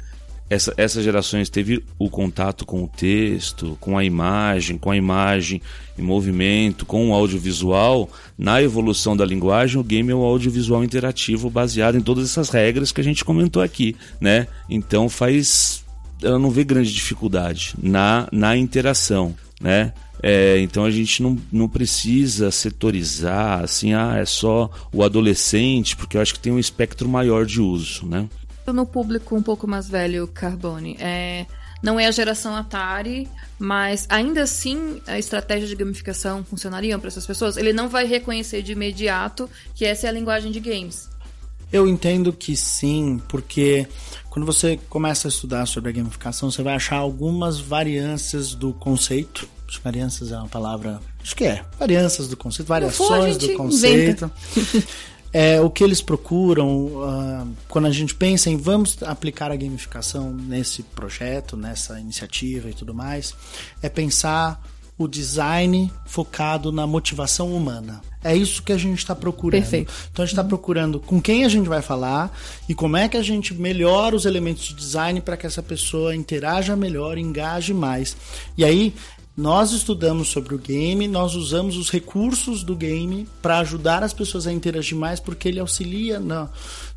essa, 0.51 0.73
essas 0.75 1.01
gerações 1.01 1.49
teve 1.49 1.81
o 1.97 2.09
contato 2.09 2.65
com 2.65 2.83
o 2.83 2.87
texto, 2.87 3.77
com 3.79 3.97
a 3.97 4.03
imagem, 4.03 4.77
com 4.77 4.91
a 4.91 4.97
imagem 4.97 5.61
em 5.97 6.01
movimento, 6.01 6.85
com 6.85 7.09
o 7.09 7.13
audiovisual, 7.13 8.09
na 8.37 8.61
evolução 8.61 9.15
da 9.15 9.23
linguagem, 9.25 9.79
o 9.79 9.83
game 9.83 10.11
é 10.11 10.15
um 10.15 10.19
audiovisual 10.19 10.83
interativo 10.83 11.49
baseado 11.49 11.97
em 11.97 12.01
todas 12.01 12.25
essas 12.25 12.49
regras 12.49 12.91
que 12.91 12.99
a 12.99 13.03
gente 13.03 13.23
comentou 13.23 13.61
aqui, 13.61 13.95
né? 14.19 14.45
Então 14.69 15.07
faz 15.07 15.85
ela 16.21 16.37
não 16.37 16.51
vê 16.51 16.65
grande 16.65 16.93
dificuldade 16.93 17.73
na, 17.81 18.27
na 18.29 18.57
interação, 18.57 19.33
né? 19.59 19.93
É, 20.21 20.59
então 20.59 20.83
a 20.85 20.91
gente 20.91 21.23
não, 21.23 21.37
não 21.51 21.67
precisa 21.67 22.51
setorizar 22.51 23.63
assim, 23.63 23.93
ah, 23.93 24.17
é 24.17 24.25
só 24.25 24.69
o 24.93 25.01
adolescente, 25.01 25.95
porque 25.95 26.15
eu 26.15 26.21
acho 26.21 26.33
que 26.33 26.39
tem 26.39 26.51
um 26.51 26.59
espectro 26.59 27.09
maior 27.09 27.45
de 27.45 27.59
uso, 27.59 28.05
né? 28.05 28.27
No 28.67 28.85
público 28.85 29.35
um 29.35 29.41
pouco 29.41 29.67
mais 29.67 29.87
velho, 29.89 30.27
Carbone. 30.27 30.97
É, 30.99 31.45
não 31.81 31.99
é 31.99 32.05
a 32.05 32.11
geração 32.11 32.55
Atari, 32.55 33.27
mas 33.57 34.05
ainda 34.09 34.43
assim 34.43 35.01
a 35.07 35.17
estratégia 35.17 35.67
de 35.67 35.75
gamificação 35.75 36.43
funcionaria 36.43 36.97
para 36.99 37.07
essas 37.07 37.25
pessoas? 37.25 37.57
Ele 37.57 37.73
não 37.73 37.89
vai 37.89 38.05
reconhecer 38.05 38.61
de 38.61 38.73
imediato 38.73 39.49
que 39.73 39.85
essa 39.85 40.05
é 40.05 40.09
a 40.09 40.13
linguagem 40.13 40.51
de 40.51 40.59
games. 40.59 41.09
Eu 41.71 41.87
entendo 41.87 42.33
que 42.33 42.55
sim, 42.55 43.21
porque 43.29 43.87
quando 44.29 44.45
você 44.45 44.77
começa 44.89 45.27
a 45.27 45.29
estudar 45.29 45.65
sobre 45.65 45.89
a 45.89 45.93
gamificação, 45.93 46.51
você 46.51 46.61
vai 46.61 46.75
achar 46.75 46.97
algumas 46.97 47.59
variâncias 47.59 48.53
do 48.53 48.73
conceito. 48.73 49.47
Variâncias 49.81 50.33
é 50.33 50.37
uma 50.37 50.49
palavra. 50.49 50.99
Acho 51.23 51.33
que 51.33 51.45
é. 51.45 51.63
Variâncias 51.79 52.27
do 52.27 52.35
conceito, 52.35 52.67
variações 52.67 53.37
do 53.37 53.53
conceito. 53.53 54.29
É, 55.33 55.61
o 55.61 55.69
que 55.69 55.83
eles 55.83 56.01
procuram 56.01 56.87
uh, 56.87 57.47
quando 57.69 57.85
a 57.85 57.91
gente 57.91 58.13
pensa 58.13 58.49
em 58.49 58.57
vamos 58.57 59.01
aplicar 59.03 59.51
a 59.51 59.55
gamificação 59.55 60.31
nesse 60.33 60.83
projeto, 60.83 61.55
nessa 61.55 61.99
iniciativa 61.99 62.69
e 62.69 62.73
tudo 62.73 62.93
mais, 62.93 63.33
é 63.81 63.87
pensar 63.87 64.61
o 64.97 65.07
design 65.07 65.91
focado 66.05 66.71
na 66.71 66.85
motivação 66.85 67.55
humana. 67.55 68.01
É 68.23 68.35
isso 68.35 68.61
que 68.61 68.71
a 68.71 68.77
gente 68.77 68.99
está 68.99 69.15
procurando. 69.15 69.61
Perfeito. 69.61 69.91
Então 70.11 70.23
a 70.23 70.25
gente 70.25 70.33
está 70.33 70.43
procurando 70.43 70.99
com 70.99 71.19
quem 71.19 71.43
a 71.43 71.49
gente 71.49 71.67
vai 71.67 71.81
falar 71.81 72.31
e 72.69 72.75
como 72.75 72.97
é 72.97 73.09
que 73.09 73.17
a 73.17 73.23
gente 73.23 73.53
melhora 73.53 74.15
os 74.15 74.25
elementos 74.25 74.63
de 74.65 74.75
design 74.75 75.19
para 75.21 75.35
que 75.35 75.47
essa 75.47 75.63
pessoa 75.63 76.15
interaja 76.15 76.75
melhor, 76.75 77.17
engaje 77.17 77.73
mais. 77.73 78.15
E 78.55 78.63
aí 78.63 78.93
nós 79.41 79.71
estudamos 79.71 80.27
sobre 80.27 80.53
o 80.53 80.57
game, 80.59 81.07
nós 81.07 81.33
usamos 81.33 81.75
os 81.75 81.89
recursos 81.89 82.63
do 82.63 82.75
game 82.75 83.27
para 83.41 83.57
ajudar 83.57 84.03
as 84.03 84.13
pessoas 84.13 84.45
a 84.45 84.53
interagir 84.53 84.95
mais, 84.95 85.19
porque 85.19 85.47
ele 85.47 85.59
auxilia 85.59 86.19
no, 86.19 86.47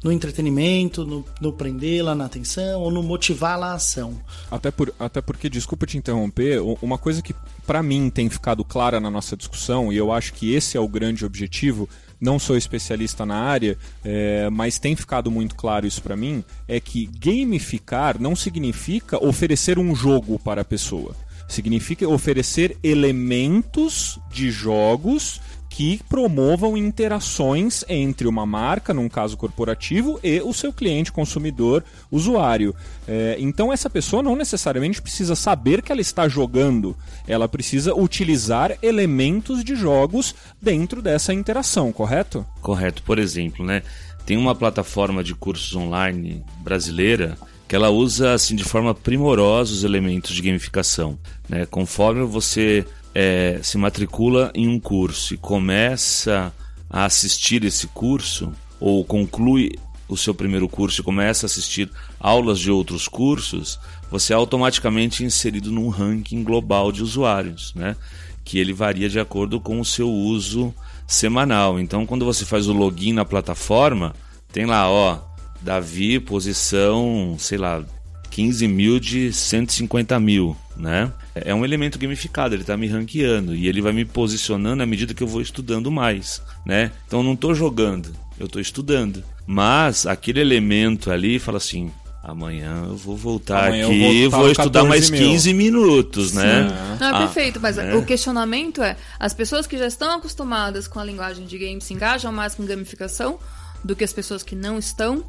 no 0.02 0.12
entretenimento, 0.12 1.06
no, 1.06 1.24
no 1.40 1.54
prendê-la 1.54 2.14
na 2.14 2.26
atenção 2.26 2.82
ou 2.82 2.90
no 2.90 3.02
motivá-la 3.02 3.68
à 3.68 3.74
ação. 3.76 4.20
Até, 4.50 4.70
por, 4.70 4.92
até 5.00 5.22
porque, 5.22 5.48
desculpa 5.48 5.86
te 5.86 5.96
interromper, 5.96 6.60
uma 6.82 6.98
coisa 6.98 7.22
que 7.22 7.34
para 7.66 7.82
mim 7.82 8.10
tem 8.10 8.28
ficado 8.28 8.62
clara 8.62 9.00
na 9.00 9.10
nossa 9.10 9.34
discussão, 9.34 9.90
e 9.90 9.96
eu 9.96 10.12
acho 10.12 10.34
que 10.34 10.52
esse 10.52 10.76
é 10.76 10.80
o 10.80 10.86
grande 10.86 11.24
objetivo, 11.24 11.88
não 12.20 12.38
sou 12.38 12.58
especialista 12.58 13.24
na 13.24 13.36
área, 13.36 13.78
é, 14.04 14.50
mas 14.50 14.78
tem 14.78 14.94
ficado 14.94 15.30
muito 15.30 15.54
claro 15.54 15.86
isso 15.86 16.02
para 16.02 16.14
mim, 16.14 16.44
é 16.68 16.78
que 16.78 17.06
gamificar 17.06 18.20
não 18.20 18.36
significa 18.36 19.16
oferecer 19.24 19.78
um 19.78 19.94
jogo 19.94 20.38
para 20.38 20.60
a 20.60 20.64
pessoa. 20.64 21.16
Significa 21.48 22.08
oferecer 22.08 22.76
elementos 22.82 24.18
de 24.30 24.50
jogos 24.50 25.40
que 25.74 26.00
promovam 26.08 26.76
interações 26.76 27.84
entre 27.88 28.28
uma 28.28 28.46
marca, 28.46 28.94
num 28.94 29.08
caso 29.08 29.36
corporativo, 29.36 30.20
e 30.22 30.40
o 30.40 30.54
seu 30.54 30.72
cliente, 30.72 31.10
consumidor, 31.10 31.82
usuário. 32.12 32.72
É, 33.08 33.34
então 33.40 33.72
essa 33.72 33.90
pessoa 33.90 34.22
não 34.22 34.36
necessariamente 34.36 35.02
precisa 35.02 35.34
saber 35.34 35.82
que 35.82 35.90
ela 35.90 36.00
está 36.00 36.28
jogando, 36.28 36.96
ela 37.26 37.48
precisa 37.48 37.92
utilizar 37.92 38.78
elementos 38.80 39.64
de 39.64 39.74
jogos 39.74 40.32
dentro 40.62 41.02
dessa 41.02 41.34
interação, 41.34 41.90
correto? 41.90 42.46
Correto. 42.60 43.02
Por 43.02 43.18
exemplo, 43.18 43.66
né? 43.66 43.82
Tem 44.24 44.36
uma 44.36 44.54
plataforma 44.54 45.24
de 45.24 45.34
cursos 45.34 45.74
online 45.74 46.44
brasileira 46.62 47.36
que 47.74 47.76
ela 47.76 47.90
usa 47.90 48.34
assim 48.34 48.54
de 48.54 48.62
forma 48.62 48.94
primorosa 48.94 49.72
os 49.72 49.82
elementos 49.82 50.32
de 50.32 50.40
gamificação. 50.40 51.18
Né? 51.48 51.66
Conforme 51.66 52.22
você 52.24 52.86
é, 53.12 53.58
se 53.64 53.76
matricula 53.76 54.52
em 54.54 54.68
um 54.68 54.78
curso 54.78 55.34
e 55.34 55.36
começa 55.36 56.54
a 56.88 57.04
assistir 57.04 57.64
esse 57.64 57.88
curso, 57.88 58.52
ou 58.78 59.04
conclui 59.04 59.72
o 60.06 60.16
seu 60.16 60.32
primeiro 60.32 60.68
curso 60.68 61.00
e 61.00 61.04
começa 61.04 61.46
a 61.46 61.48
assistir 61.48 61.90
aulas 62.20 62.60
de 62.60 62.70
outros 62.70 63.08
cursos, 63.08 63.80
você 64.08 64.32
é 64.32 64.36
automaticamente 64.36 65.24
inserido 65.24 65.72
num 65.72 65.88
ranking 65.88 66.44
global 66.44 66.92
de 66.92 67.02
usuários, 67.02 67.74
né? 67.74 67.96
que 68.44 68.56
ele 68.56 68.72
varia 68.72 69.08
de 69.08 69.18
acordo 69.18 69.58
com 69.58 69.80
o 69.80 69.84
seu 69.84 70.08
uso 70.08 70.72
semanal. 71.08 71.80
Então, 71.80 72.06
quando 72.06 72.24
você 72.24 72.44
faz 72.44 72.68
o 72.68 72.72
login 72.72 73.14
na 73.14 73.24
plataforma, 73.24 74.14
tem 74.52 74.64
lá, 74.64 74.88
ó, 74.88 75.33
Davi, 75.64 76.20
posição, 76.20 77.36
sei 77.38 77.56
lá, 77.56 77.82
15 78.30 78.68
mil 78.68 79.00
de 79.00 79.32
150 79.32 80.20
mil, 80.20 80.54
né? 80.76 81.10
É 81.34 81.54
um 81.54 81.64
elemento 81.64 81.98
gamificado, 81.98 82.54
ele 82.54 82.62
está 82.62 82.76
me 82.76 82.86
ranqueando 82.86 83.54
e 83.54 83.66
ele 83.66 83.80
vai 83.80 83.92
me 83.92 84.04
posicionando 84.04 84.82
à 84.82 84.86
medida 84.86 85.14
que 85.14 85.22
eu 85.22 85.26
vou 85.26 85.40
estudando 85.40 85.90
mais, 85.90 86.42
né? 86.66 86.92
Então 87.06 87.20
eu 87.20 87.24
não 87.24 87.32
estou 87.32 87.54
jogando, 87.54 88.14
eu 88.38 88.46
estou 88.46 88.60
estudando. 88.60 89.24
Mas 89.46 90.06
aquele 90.06 90.40
elemento 90.40 91.10
ali 91.10 91.38
fala 91.38 91.56
assim, 91.56 91.90
amanhã 92.22 92.84
eu 92.88 92.96
vou 92.96 93.16
voltar 93.16 93.68
amanhã 93.68 93.86
aqui 93.86 93.94
e 93.94 94.28
vou, 94.28 94.40
vou 94.40 94.50
estudar 94.50 94.84
mais 94.84 95.08
mil. 95.08 95.20
15 95.30 95.54
minutos, 95.54 96.32
né? 96.34 96.96
Não, 97.00 97.06
é 97.06 97.10
ah, 97.10 97.18
perfeito, 97.20 97.58
mas 97.58 97.76
né? 97.76 97.94
o 97.94 98.04
questionamento 98.04 98.82
é, 98.82 98.96
as 99.18 99.32
pessoas 99.32 99.66
que 99.66 99.78
já 99.78 99.86
estão 99.86 100.10
acostumadas 100.10 100.86
com 100.86 101.00
a 101.00 101.04
linguagem 101.04 101.46
de 101.46 101.56
game 101.56 101.80
se 101.80 101.94
engajam 101.94 102.30
mais 102.30 102.54
com 102.54 102.66
gamificação 102.66 103.38
do 103.82 103.94
que 103.94 104.04
as 104.04 104.12
pessoas 104.12 104.42
que 104.42 104.54
não 104.54 104.78
estão? 104.78 105.24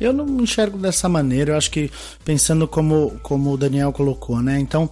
Eu 0.00 0.12
não 0.12 0.40
enxergo 0.40 0.78
dessa 0.78 1.08
maneira, 1.08 1.52
eu 1.52 1.56
acho 1.56 1.70
que 1.70 1.90
pensando 2.24 2.66
como, 2.66 3.18
como 3.22 3.52
o 3.52 3.56
Daniel 3.56 3.92
colocou, 3.92 4.40
né? 4.40 4.58
Então, 4.58 4.88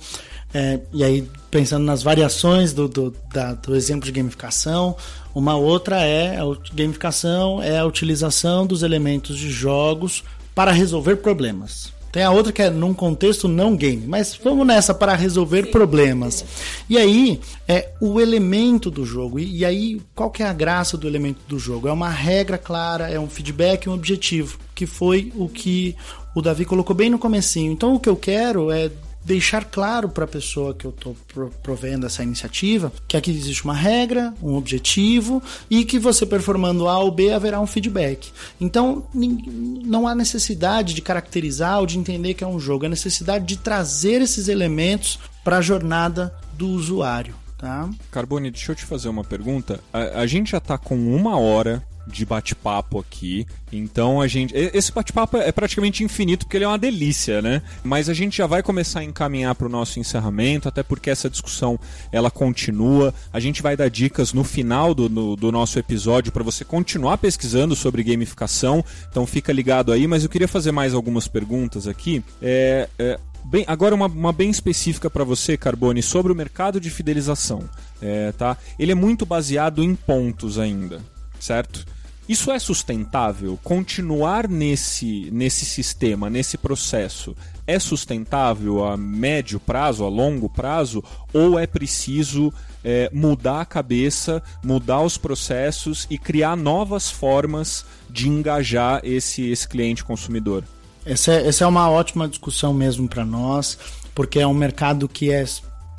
é, 0.53 0.81
e 0.93 1.03
aí 1.03 1.29
pensando 1.51 1.85
nas 1.85 2.03
variações 2.03 2.73
do, 2.73 2.89
do, 2.89 3.15
da, 3.33 3.55
do 3.55 3.75
exemplo 3.75 4.05
de 4.05 4.13
gamificação, 4.13 4.97
uma 5.35 5.57
outra 5.57 6.03
é 6.03 6.39
a 6.39 6.45
gamificação 6.75 7.63
é 7.63 7.79
a 7.79 7.87
utilização 7.87 8.67
dos 8.67 8.83
elementos 8.83 9.37
de 9.37 9.51
jogos 9.51 10.23
para 10.55 10.73
resolver 10.73 11.17
problemas. 11.17 11.93
Tem 12.11 12.23
a 12.23 12.31
outra 12.31 12.53
que 12.53 12.63
é 12.63 12.71
num 12.71 12.95
contexto 12.95 13.49
não 13.49 13.77
game, 13.77 14.07
mas 14.07 14.39
vamos 14.43 14.67
nessa 14.67 14.95
para 14.95 15.15
resolver 15.15 15.67
Sim. 15.67 15.71
problemas. 15.71 16.45
E 16.89 16.97
aí 16.97 17.41
é 17.67 17.91
o 18.01 18.21
elemento 18.21 18.91
do 18.91 19.05
jogo. 19.05 19.39
E, 19.39 19.59
e, 19.59 19.65
aí 19.65 20.01
qual 20.15 20.31
que 20.31 20.43
é 20.43 20.47
a 20.47 20.53
graça 20.53 20.97
do 20.97 21.07
elemento 21.07 21.41
do 21.47 21.59
jogo? 21.59 21.89
É 21.89 21.93
uma 21.93 22.09
regra 22.09 22.57
clara, 22.57 23.11
é 23.11 23.21
um 23.21 23.29
feedback, 23.29 23.89
um 23.89 23.93
objetivo, 23.93 24.59
que 24.75 24.87
foi 24.87 25.33
o 25.37 25.49
que 25.49 25.95
o 26.35 26.41
Davi 26.41 26.65
colocou 26.65 26.97
bem 26.97 27.11
no 27.11 27.19
comecinho. 27.19 27.73
Então 27.73 27.95
o 27.95 28.01
que 28.01 28.09
eu 28.09 28.17
quero 28.17 28.71
é 28.71 28.91
deixar 29.29 29.67
claro 29.67 30.09
para 30.09 30.25
a 30.25 30.29
pessoa 30.29 30.75
que 30.75 30.87
eu 30.87 30.91
estou 30.91 31.15
provendo 31.63 32.07
essa 32.07 32.23
iniciativa 32.23 32.91
que 33.07 33.15
aqui 33.15 33.31
existe 33.31 33.63
uma 33.63 33.75
regra, 33.75 34.33
um 34.43 34.55
objetivo 34.55 35.43
e 35.69 35.85
que 35.85 35.99
você 35.99 36.25
performando 36.25 36.89
A 36.89 36.99
ou 36.99 37.11
B 37.11 37.31
haverá 37.31 37.61
um 37.61 37.67
feedback. 37.67 38.33
Então 38.59 39.07
não 39.15 40.09
há 40.09 40.15
necessidade 40.15 40.95
de 40.95 41.03
caracterizar 41.03 41.79
ou 41.79 41.87
de 41.87 41.99
entender 41.99 42.33
que 42.33 42.43
é 42.43 42.47
um 42.47 42.59
jogo, 42.59 42.87
há 42.87 42.89
necessidade 42.89 43.45
de 43.45 43.59
trazer 43.59 44.23
esses 44.23 44.49
elementos 44.49 45.19
para 45.45 45.59
a 45.59 45.63
jornada 45.63 46.35
do 46.55 46.69
usuário. 46.69 47.35
Tá? 47.59 47.91
Carbone, 48.11 48.51
deixa 48.51 48.73
eu 48.73 48.77
te 48.77 48.85
fazer 48.85 49.09
uma 49.09 49.25
pergunta. 49.25 49.81
A, 49.93 50.21
a 50.21 50.27
gente 50.27 50.53
já 50.53 50.59
está 50.59 50.79
com 50.79 50.97
uma 50.97 51.39
hora 51.39 51.85
de 52.09 52.25
bate-papo 52.25 52.99
aqui. 52.99 53.47
Então 53.71 54.21
a 54.21 54.27
gente. 54.27 54.55
Esse 54.55 54.93
bate-papo 54.93 55.37
é 55.37 55.53
praticamente 55.53 56.03
infinito 56.03 56.47
porque 56.47 56.57
ele 56.57 56.65
é 56.65 56.69
uma 56.69 56.79
delícia, 56.79 57.43
né? 57.43 57.63
Mas 57.85 58.09
a 58.09 58.15
gente 58.15 58.39
já 58.39 58.47
vai 58.47 58.63
começar 58.63 59.01
a 59.01 59.05
encaminhar 59.05 59.55
para 59.55 59.67
o 59.67 59.71
nosso 59.71 60.01
encerramento, 60.01 60.69
até 60.69 60.83
porque 60.83 61.11
essa 61.11 61.29
discussão 61.29 61.79
ela 62.11 62.31
continua. 62.31 63.15
A 63.33 63.39
gente 63.39 63.63
vai 63.63 63.77
dar 63.77 63.89
dicas 63.89 64.33
no 64.33 64.43
final 64.43 64.95
do, 64.95 65.09
no, 65.09 65.37
do 65.37 65.53
nosso 65.53 65.79
episódio 65.79 66.33
para 66.33 66.43
você 66.43 66.65
continuar 66.65 67.19
pesquisando 67.19 67.77
sobre 67.77 68.03
gamificação. 68.03 68.85
Então 69.11 69.27
fica 69.27 69.53
ligado 69.53 69.93
aí, 69.93 70.07
mas 70.07 70.25
eu 70.25 70.31
queria 70.31 70.49
fazer 70.49 70.73
mais 70.73 70.95
algumas 70.95 71.29
perguntas 71.29 71.87
aqui. 71.87 72.23
É, 72.41 72.89
é, 72.99 73.19
Bem, 73.45 73.65
agora 73.67 73.95
uma, 73.95 74.07
uma 74.07 74.33
bem 74.33 74.51
específica 74.51 75.09
para 75.09 75.25
você, 75.25 75.57
Carbone, 75.57 76.03
sobre 76.03 76.31
o 76.31 76.35
mercado 76.35 76.79
de 76.79 76.91
fidelização. 76.91 77.69
É, 78.01 78.31
tá? 78.33 78.59
Ele 78.79 78.93
é 78.93 78.95
muito 78.95 79.25
baseado 79.25 79.83
em 79.83 79.95
pontos 79.95 80.59
ainda, 80.59 81.01
certo? 81.41 81.87
Isso 82.29 82.53
é 82.53 82.59
sustentável? 82.59 83.59
Continuar 83.65 84.47
nesse, 84.47 85.31
nesse 85.33 85.65
sistema, 85.65 86.29
nesse 86.29 86.59
processo, 86.59 87.35
é 87.67 87.79
sustentável 87.79 88.85
a 88.85 88.99
médio 88.99 89.59
prazo, 89.59 90.05
a 90.05 90.09
longo 90.11 90.47
prazo? 90.47 91.03
Ou 91.33 91.59
é 91.59 91.67
preciso 91.67 92.53
é, 92.85 93.11
mudar 93.15 93.63
a 93.63 93.65
cabeça, 93.65 94.43
mudar 94.63 95.01
os 95.01 95.17
processos 95.17 96.07
e 96.11 96.19
criar 96.19 96.55
novas 96.55 97.11
formas 97.11 97.87
de 98.11 98.29
engajar 98.29 99.01
esse, 99.05 99.49
esse 99.49 99.67
cliente 99.67 100.05
consumidor? 100.05 100.65
Essa 101.07 101.33
é, 101.33 101.47
essa 101.47 101.65
é 101.65 101.67
uma 101.67 101.91
ótima 101.91 102.29
discussão 102.29 102.75
mesmo 102.75 103.09
para 103.09 103.25
nós, 103.25 103.79
porque 104.15 104.39
é 104.39 104.47
um 104.47 104.53
mercado 104.53 105.09
que 105.09 105.31
é 105.31 105.47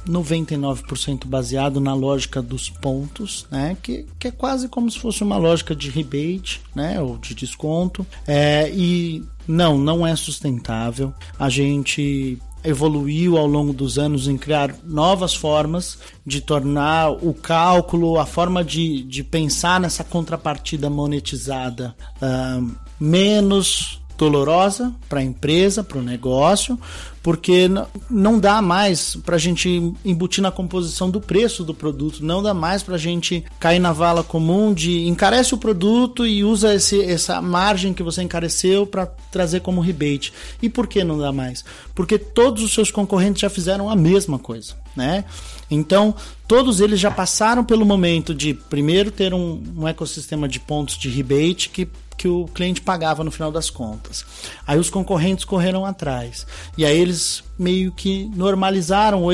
99% 0.10 1.26
baseado 1.26 1.80
na 1.80 1.93
lógica 1.93 2.41
dos 2.41 2.70
pontos, 2.70 3.45
né? 3.51 3.78
Que, 3.82 4.05
que 4.18 4.28
é 4.28 4.32
quase 4.32 4.68
como 4.68 4.89
se 4.89 4.99
fosse 4.99 5.24
uma 5.24 5.38
lógica 5.38 5.76
de 5.76 5.89
rebate, 5.89 6.62
né? 6.76 6.99
Ou 6.99 7.18
de 7.18 7.36
desconto. 7.36 8.05
É, 8.28 8.70
e 8.74 9.24
não, 9.47 9.78
não 9.78 10.05
é 10.05 10.16
sustentável. 10.16 11.14
A 11.38 11.49
gente 11.49 12.39
evoluiu 12.64 13.38
ao 13.38 13.47
longo 13.47 13.72
dos 13.72 13.97
anos 13.97 14.28
em 14.28 14.38
criar 14.38 14.76
novas 14.84 15.34
formas 15.34 15.97
de 16.26 16.41
tornar 16.41 17.12
o 17.12 17.34
cálculo, 17.34 18.20
a 18.20 18.26
forma 18.26 18.64
de, 18.64 19.01
de 19.03 19.24
pensar 19.24 19.80
nessa 19.80 20.03
contrapartida 20.03 20.89
monetizada 20.89 21.95
uh, 22.22 22.76
menos 22.99 24.01
dolorosa 24.20 24.94
para 25.08 25.22
a 25.22 25.24
empresa, 25.24 25.82
para 25.82 25.98
o 25.98 26.04
negócio, 26.04 26.78
porque 27.24 27.70
não 28.10 28.38
dá 28.38 28.62
mais 28.62 29.16
para 29.16 29.38
a 29.38 29.40
gente 29.40 29.94
embutir 30.04 30.42
na 30.42 30.52
composição 30.52 31.10
do 31.10 31.22
preço 31.22 31.64
do 31.64 31.74
produto, 31.74 32.24
não 32.24 32.44
dá 32.44 32.54
mais 32.54 32.84
para 32.84 32.96
a 32.96 32.98
gente 32.98 33.46
cair 33.60 33.80
na 33.80 33.94
vala 33.94 34.22
comum 34.22 34.74
de 34.74 35.08
encarece 35.08 35.56
o 35.56 35.58
produto 35.58 36.28
e 36.28 36.44
usa 36.44 36.76
esse, 36.76 37.02
essa 37.02 37.42
margem 37.42 37.94
que 37.94 38.04
você 38.04 38.22
encareceu 38.22 38.86
para 38.86 39.06
trazer 39.32 39.62
como 39.62 39.80
rebate. 39.80 40.34
E 40.62 40.68
por 40.68 40.86
que 40.86 41.02
não 41.02 41.18
dá 41.18 41.32
mais? 41.32 41.64
Porque 41.96 42.18
todos 42.18 42.62
os 42.62 42.74
seus 42.74 42.92
concorrentes 42.92 43.42
já 43.42 43.50
fizeram 43.50 43.90
a 43.90 43.96
mesma 43.96 44.38
coisa, 44.38 44.76
né? 44.96 45.24
Então, 45.72 46.14
todos 46.46 46.82
eles 46.82 47.00
já 47.00 47.12
passaram 47.12 47.64
pelo 47.64 47.86
momento 47.86 48.34
de 48.34 48.54
primeiro 48.54 49.12
ter 49.12 49.34
um, 49.34 49.62
um 49.78 49.88
ecossistema 49.88 50.48
de 50.48 50.60
pontos 50.60 50.98
de 50.98 51.08
rebate 51.08 51.70
que 51.70 51.88
que 52.20 52.28
o 52.28 52.50
cliente 52.54 52.82
pagava 52.82 53.24
no 53.24 53.32
final 53.32 53.50
das 53.50 53.70
contas. 53.70 54.26
Aí 54.68 54.78
os 54.78 54.90
concorrentes 54.90 55.46
correram 55.46 55.86
atrás. 55.86 56.46
E 56.78 56.86
aí 56.86 57.00
eles 57.00 57.42
meio 57.58 57.94
que 57.94 58.30
normalizaram 58.36 59.24
ou 59.24 59.32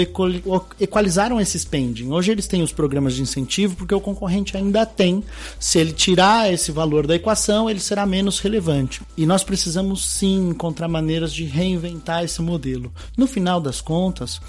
equalizaram 0.79 1.41
esse 1.41 1.59
spending. 1.59 2.11
Hoje 2.11 2.31
eles 2.31 2.45
têm 2.45 2.61
os 2.61 2.71
programas 2.71 3.15
de 3.15 3.23
incentivo 3.23 3.75
porque 3.75 3.95
o 3.95 3.99
concorrente 3.99 4.55
ainda 4.55 4.85
tem. 4.85 5.23
Se 5.59 5.79
ele 5.79 5.93
tirar 5.93 6.53
esse 6.53 6.71
valor 6.71 7.07
da 7.07 7.15
equação, 7.15 7.67
ele 7.67 7.79
será 7.79 8.05
menos 8.05 8.39
relevante. 8.39 9.01
E 9.17 9.25
nós 9.25 9.43
precisamos 9.43 10.05
sim 10.05 10.49
encontrar 10.49 10.87
maneiras 10.87 11.33
de 11.33 11.43
reinventar 11.43 12.23
esse 12.23 12.39
modelo. 12.39 12.93
No 13.17 13.25
final 13.25 13.59
das 13.59 13.81
contas, 13.81 14.39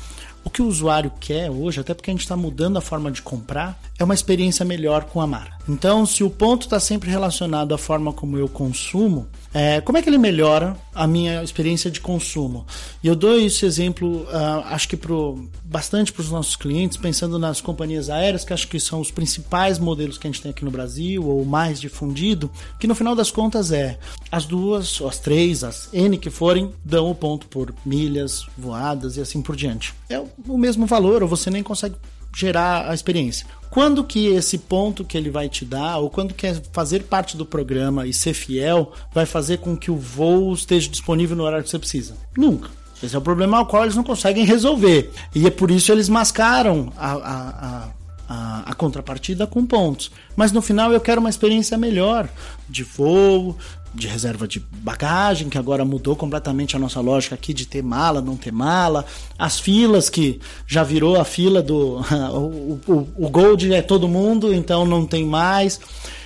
o 0.45 0.51
que 0.51 0.61
o 0.61 0.67
usuário 0.67 1.11
quer 1.19 1.51
hoje, 1.51 1.81
até 1.81 1.95
porque 1.95 2.11
a 2.11 2.15
gente 2.15 2.21
está 2.21 2.37
mudando 2.37 2.77
a 2.77 2.83
forma 2.83 3.11
de 3.11 3.23
comprar, 3.23 3.81
é 3.99 4.05
uma 4.05 4.15
experiência 4.15 4.65
melhor 4.65 5.05
com 5.05 5.21
a 5.21 5.27
marca. 5.27 5.57
Então, 5.69 6.07
se 6.07 6.23
o 6.23 6.31
ponto 6.31 6.63
está 6.63 6.79
sempre 6.79 7.11
relacionado 7.11 7.75
à 7.75 7.79
forma 7.79 8.13
como 8.13 8.39
eu 8.39 8.49
consumo, 8.49 9.27
é, 9.53 9.81
como 9.81 9.99
é 9.99 10.03
que 10.03 10.09
ele 10.09 10.19
melhora 10.19 10.77
a 10.95 11.07
minha 11.07 11.43
experiência 11.43 11.91
de 11.91 12.01
consumo? 12.01 12.67
E 13.03 13.09
eu 13.09 13.17
dou 13.17 13.37
esse 13.41 13.65
exemplo, 13.65 14.23
uh, 14.25 14.63
acho 14.67 14.87
que 14.89 14.97
pro, 14.97 15.49
bastante 15.65 16.13
para 16.13 16.21
os 16.21 16.31
nossos 16.31 16.55
clientes, 16.55 16.97
pensando 16.97 17.39
nas 17.39 17.61
companhias 17.61 18.11
aéreas, 18.11 18.45
que 18.45 18.53
acho 18.53 18.69
que 18.69 18.79
são 18.79 19.01
os 19.01 19.11
principais 19.11 19.79
modelos 19.79 20.19
que 20.19 20.27
a 20.27 20.31
gente 20.31 20.43
tem 20.43 20.51
aqui 20.51 20.65
no 20.65 20.71
Brasil, 20.71 21.25
ou 21.27 21.45
mais 21.45 21.81
difundido, 21.81 22.51
que 22.79 22.87
no 22.87 22.95
final 22.95 23.17
das 23.17 23.31
contas 23.31 23.73
é 23.73 23.99
as 24.31 24.45
duas, 24.45 25.01
as 25.03 25.19
três, 25.19 25.65
as 25.65 25.89
N 25.93 26.17
que 26.19 26.31
forem, 26.31 26.73
dão 26.85 27.11
o 27.11 27.15
ponto 27.15 27.49
por 27.49 27.75
milhas 27.85 28.47
voadas 28.57 29.17
e 29.17 29.21
assim 29.21 29.43
por 29.43 29.57
diante. 29.57 29.95
É 30.09 30.23
o 30.47 30.59
mesmo 30.59 30.87
valor, 30.87 31.23
ou 31.23 31.29
você 31.29 31.51
nem 31.51 31.63
consegue 31.63 31.97
gerar 32.37 32.91
a 32.91 32.95
experiência. 32.95 33.47
Quando 33.71 34.05
que 34.05 34.29
esse 34.29 34.59
ponto 34.59 35.05
que 35.05 35.17
ele 35.17 35.31
vai 35.31 35.49
te 35.49 35.65
dar, 35.65 35.99
ou 35.99 36.09
quando 36.09 36.35
quer 36.35 36.61
fazer 36.73 37.05
parte 37.05 37.37
do 37.37 37.45
programa 37.45 38.07
e 38.07 38.13
ser 38.13 38.35
fiel, 38.35 38.93
vai 39.13 39.27
fazer 39.27 39.59
com 39.59 39.77
que 39.77 39.91
o 39.91 39.97
voo 39.97 40.55
esteja 40.55 40.89
disponível 40.89 41.37
no 41.37 41.45
horário 41.45 41.65
que 41.65 41.71
você 41.71 41.79
precisa? 41.79 42.15
Nunca. 42.37 42.71
Esse 43.03 43.15
é 43.15 43.19
o 43.19 43.23
problema 43.23 43.59
ao 43.59 43.67
qual 43.67 43.83
eles 43.83 43.97
não 43.97 44.03
conseguem 44.03 44.45
resolver. 44.45 45.11
E 45.35 45.47
é 45.47 45.51
por 45.51 45.71
isso 45.71 45.93
eles 45.93 46.09
mascaram 46.09 46.93
a, 46.97 47.13
a, 47.13 47.49
a, 47.49 47.89
a, 48.29 48.71
a 48.71 48.75
contrapartida 48.75 49.47
com 49.47 49.67
pontos. 49.67 50.11
Mas 50.35 50.51
no 50.51 50.63
final 50.63 50.93
eu 50.93 51.01
quero 51.01 51.21
uma 51.21 51.31
experiência 51.31 51.77
melhor 51.77 52.29
de 52.69 52.83
voo, 52.83 53.57
de 53.97 54.07
reserva 54.07 54.47
de 54.47 54.61
bagagem, 54.61 55.49
que 55.49 55.59
agora 55.59 55.85
mudou 55.85 56.15
completamente 56.15 56.77
a 56.77 56.79
nossa 56.79 57.01
lógica 57.01 57.35
aqui 57.35 57.55
de 57.55 57.67
ter 57.67 57.83
mala, 57.83 58.21
não 58.21 58.37
ter 58.37 58.53
mala, 58.53 59.05
as 59.39 59.59
filas 59.59 60.11
que 60.11 60.39
já 60.67 60.85
virou 60.85 61.19
a 61.19 61.25
fila 61.25 61.63
do 61.63 62.01
o, 62.33 62.81
o, 62.87 63.09
o 63.17 63.29
Gold 63.29 63.73
é 63.73 63.83
todo 63.83 64.07
mundo, 64.07 64.53
então 64.53 64.85
não 64.85 65.07
tem 65.07 65.25
mais, 65.25 65.81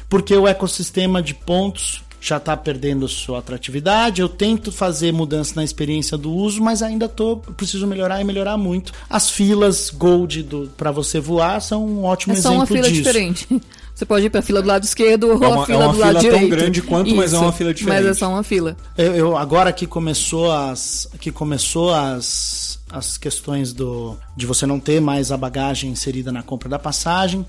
porque 0.08 0.34
o 0.34 0.48
ecossistema 0.48 1.22
de 1.22 1.32
pontos 1.32 2.02
já 2.20 2.36
está 2.36 2.56
perdendo 2.56 3.08
sua 3.08 3.38
atratividade. 3.38 4.20
Eu 4.20 4.28
tento 4.28 4.70
fazer 4.70 5.12
mudança 5.12 5.54
na 5.56 5.64
experiência 5.64 6.18
do 6.18 6.30
uso, 6.32 6.62
mas 6.62 6.82
ainda 6.82 7.08
tô 7.08 7.38
preciso 7.38 7.86
melhorar 7.86 8.20
e 8.20 8.24
melhorar 8.24 8.56
muito. 8.56 8.92
As 9.08 9.30
filas 9.30 9.90
Gold 9.90 10.46
para 10.76 10.90
você 10.90 11.18
voar 11.18 11.60
são 11.60 11.86
um 11.86 12.04
ótimo 12.04 12.34
é 12.34 12.36
só 12.36 12.50
exemplo 12.50 12.58
uma 12.60 12.66
fila 12.66 12.82
disso. 12.88 12.94
diferente. 12.94 13.46
Você 13.92 14.06
pode 14.06 14.24
ir 14.24 14.30
para 14.30 14.40
a 14.40 14.42
fila 14.42 14.62
do 14.62 14.68
lado 14.68 14.82
esquerdo 14.84 15.24
ou 15.24 15.32
É 15.44 15.48
uma- 15.48 15.62
a 15.62 15.66
fila 15.66 15.82
é 15.82 15.86
uma 15.86 15.92
do 15.92 15.98
lado 15.98 16.20
fila 16.20 16.22
tão 16.22 16.40
direito. 16.40 16.50
grande 16.50 16.80
quanto, 16.80 17.14
mas 17.14 17.34
é 17.34 17.38
uma 17.38 17.52
fila 17.52 17.74
diferente. 17.74 18.02
Mas 18.02 18.10
é 18.10 18.14
só 18.18 18.30
uma 18.30 18.42
fila. 18.42 18.74
Eu, 18.96 19.14
eu- 19.14 19.36
agora 19.36 19.70
que 19.74 19.86
começou 19.86 20.50
as 20.50 21.06
que 21.20 21.30
começou 21.30 21.92
as 21.92 22.80
as 22.90 23.18
questões 23.18 23.74
do 23.74 24.16
de 24.34 24.46
você 24.46 24.64
não 24.64 24.80
ter 24.80 25.00
mais 25.02 25.30
a 25.30 25.36
bagagem 25.36 25.90
inserida 25.90 26.32
na 26.32 26.42
compra 26.42 26.66
da 26.66 26.78
passagem, 26.78 27.44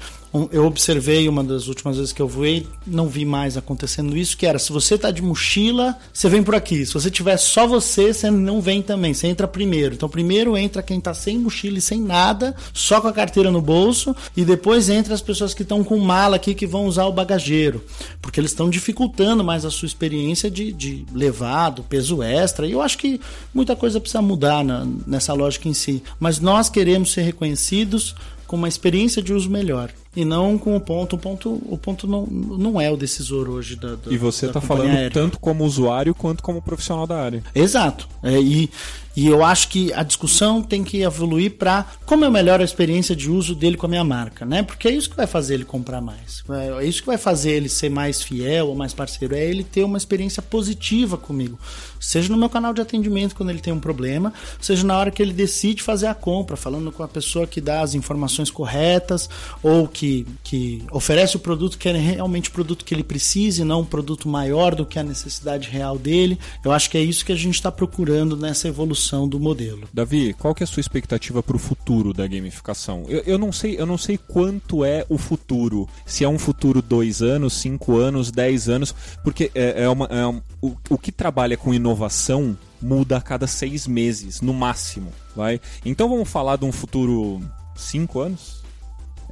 eu 0.51 0.65
observei 0.65 1.27
uma 1.27 1.43
das 1.43 1.67
últimas 1.67 1.97
vezes 1.97 2.13
que 2.13 2.21
eu 2.21 2.27
voei, 2.27 2.65
não 2.87 3.07
vi 3.09 3.25
mais 3.25 3.57
acontecendo 3.57 4.15
isso, 4.17 4.37
que 4.37 4.45
era 4.45 4.57
se 4.57 4.71
você 4.71 4.97
tá 4.97 5.11
de 5.11 5.21
mochila, 5.21 5.97
você 6.13 6.29
vem 6.29 6.41
por 6.41 6.55
aqui. 6.55 6.85
Se 6.85 6.93
você 6.93 7.11
tiver 7.11 7.35
só 7.35 7.67
você, 7.67 8.13
você 8.13 8.31
não 8.31 8.61
vem 8.61 8.81
também, 8.81 9.13
você 9.13 9.27
entra 9.27 9.45
primeiro. 9.47 9.93
Então 9.93 10.07
primeiro 10.07 10.55
entra 10.55 10.81
quem 10.81 11.01
tá 11.01 11.13
sem 11.13 11.37
mochila 11.37 11.77
e 11.79 11.81
sem 11.81 11.99
nada, 11.99 12.55
só 12.73 13.01
com 13.01 13.09
a 13.09 13.13
carteira 13.13 13.51
no 13.51 13.61
bolso, 13.61 14.15
e 14.35 14.45
depois 14.45 14.87
entra 14.89 15.13
as 15.13 15.21
pessoas 15.21 15.53
que 15.53 15.63
estão 15.63 15.83
com 15.83 15.97
mala 15.99 16.37
aqui 16.37 16.55
que 16.55 16.65
vão 16.65 16.85
usar 16.85 17.05
o 17.05 17.11
bagageiro, 17.11 17.83
porque 18.21 18.39
eles 18.39 18.51
estão 18.51 18.69
dificultando 18.69 19.43
mais 19.43 19.65
a 19.65 19.69
sua 19.69 19.85
experiência 19.85 20.49
de, 20.49 20.71
de 20.71 21.05
levar 21.13 21.71
do 21.71 21.83
peso 21.83 22.23
extra. 22.23 22.65
E 22.65 22.71
eu 22.71 22.81
acho 22.81 22.97
que 22.97 23.19
muita 23.53 23.75
coisa 23.75 23.99
precisa 23.99 24.21
mudar 24.21 24.63
na- 24.63 24.87
nessa 25.05 25.33
lógica 25.33 25.67
em 25.67 25.73
si. 25.73 26.01
Mas 26.19 26.39
nós 26.39 26.69
queremos 26.69 27.11
ser 27.11 27.23
reconhecidos 27.23 28.15
com 28.47 28.55
uma 28.57 28.67
experiência 28.67 29.21
de 29.21 29.33
uso 29.33 29.49
melhor. 29.49 29.91
E 30.15 30.25
não 30.25 30.57
com 30.57 30.75
o 30.75 30.81
ponto. 30.81 31.15
O 31.15 31.19
ponto, 31.19 31.61
o 31.65 31.77
ponto 31.77 32.05
não, 32.05 32.25
não 32.25 32.81
é 32.81 32.91
o 32.91 32.97
decisor 32.97 33.47
hoje 33.49 33.75
da, 33.75 33.95
da 33.95 34.11
E 34.11 34.17
você 34.17 34.47
está 34.47 34.59
falando 34.59 34.89
aérea. 34.89 35.11
tanto 35.11 35.39
como 35.39 35.63
usuário 35.63 36.13
quanto 36.13 36.43
como 36.43 36.61
profissional 36.61 37.07
da 37.07 37.17
área. 37.17 37.43
Exato. 37.55 38.09
É, 38.21 38.39
e, 38.39 38.69
e 39.15 39.27
eu 39.27 39.43
acho 39.43 39.69
que 39.69 39.91
a 39.93 40.03
discussão 40.03 40.61
tem 40.61 40.83
que 40.83 41.01
evoluir 41.01 41.57
para 41.57 41.85
como 42.05 42.23
eu 42.23 42.31
melhoro 42.31 42.61
a 42.61 42.65
experiência 42.65 43.15
de 43.15 43.29
uso 43.29 43.53
dele 43.55 43.75
com 43.77 43.85
a 43.85 43.89
minha 43.89 44.03
marca, 44.03 44.45
né? 44.45 44.63
Porque 44.63 44.87
é 44.87 44.91
isso 44.91 45.09
que 45.09 45.15
vai 45.15 45.27
fazer 45.27 45.55
ele 45.55 45.65
comprar 45.65 46.01
mais. 46.01 46.43
É, 46.49 46.83
é 46.83 46.85
isso 46.85 47.01
que 47.01 47.07
vai 47.07 47.17
fazer 47.17 47.51
ele 47.51 47.69
ser 47.69 47.89
mais 47.89 48.21
fiel 48.21 48.67
ou 48.67 48.75
mais 48.75 48.93
parceiro. 48.93 49.35
É 49.35 49.45
ele 49.45 49.63
ter 49.63 49.83
uma 49.83 49.97
experiência 49.97 50.41
positiva 50.41 51.17
comigo. 51.17 51.57
Seja 51.99 52.29
no 52.29 52.37
meu 52.37 52.49
canal 52.49 52.73
de 52.73 52.81
atendimento 52.81 53.35
quando 53.35 53.49
ele 53.49 53.59
tem 53.59 53.71
um 53.71 53.79
problema, 53.79 54.33
seja 54.59 54.83
na 54.85 54.97
hora 54.97 55.11
que 55.11 55.21
ele 55.21 55.33
decide 55.33 55.83
fazer 55.83 56.07
a 56.07 56.15
compra, 56.15 56.57
falando 56.57 56.91
com 56.91 57.03
a 57.03 57.07
pessoa 57.07 57.45
que 57.45 57.61
dá 57.61 57.81
as 57.81 57.93
informações 57.93 58.49
corretas 58.49 59.29
ou 59.61 59.87
que, 59.87 60.00
que 60.43 60.83
oferece 60.91 61.35
o 61.35 61.39
produto 61.39 61.77
que 61.77 61.87
é 61.89 61.91
realmente 61.97 62.49
o 62.49 62.51
produto 62.51 62.83
que 62.85 62.93
ele 62.93 63.03
precisa 63.03 63.61
e 63.61 63.65
não 63.65 63.81
um 63.81 63.85
produto 63.85 64.27
maior 64.27 64.73
do 64.75 64.85
que 64.85 64.97
a 64.99 65.03
necessidade 65.03 65.69
real 65.69 65.97
dele. 65.97 66.37
Eu 66.63 66.71
acho 66.71 66.89
que 66.89 66.97
é 66.97 67.01
isso 67.01 67.25
que 67.25 67.31
a 67.31 67.35
gente 67.35 67.55
está 67.55 67.71
procurando 67.71 68.35
nessa 68.35 68.67
evolução 68.67 69.27
do 69.27 69.39
modelo. 69.39 69.87
Davi, 69.93 70.33
qual 70.33 70.55
que 70.55 70.63
é 70.63 70.65
a 70.65 70.67
sua 70.67 70.81
expectativa 70.81 71.41
para 71.43 71.55
o 71.55 71.59
futuro 71.59 72.13
da 72.13 72.25
gamificação? 72.27 73.05
Eu, 73.07 73.21
eu 73.25 73.37
não 73.37 73.51
sei, 73.51 73.75
eu 73.79 73.85
não 73.85 73.97
sei 73.97 74.17
quanto 74.17 74.83
é 74.85 75.05
o 75.09 75.17
futuro. 75.17 75.87
Se 76.05 76.23
é 76.23 76.29
um 76.29 76.39
futuro 76.39 76.81
dois 76.81 77.21
anos, 77.21 77.53
cinco 77.53 77.97
anos, 77.97 78.31
dez 78.31 78.69
anos, 78.69 78.93
porque 79.23 79.51
é, 79.53 79.83
é 79.83 79.89
uma, 79.89 80.05
é 80.07 80.25
um- 80.27 80.41
o, 80.61 80.75
o 80.89 80.97
que 80.97 81.11
trabalha 81.11 81.57
com 81.57 81.73
inovação 81.73 82.57
muda 82.81 83.17
a 83.17 83.21
cada 83.21 83.45
seis 83.47 83.85
meses, 83.87 84.41
no 84.41 84.53
máximo, 84.53 85.11
vai. 85.35 85.59
Então 85.85 86.09
vamos 86.09 86.29
falar 86.29 86.55
de 86.57 86.65
um 86.65 86.71
futuro 86.71 87.41
cinco 87.75 88.19
anos? 88.19 88.60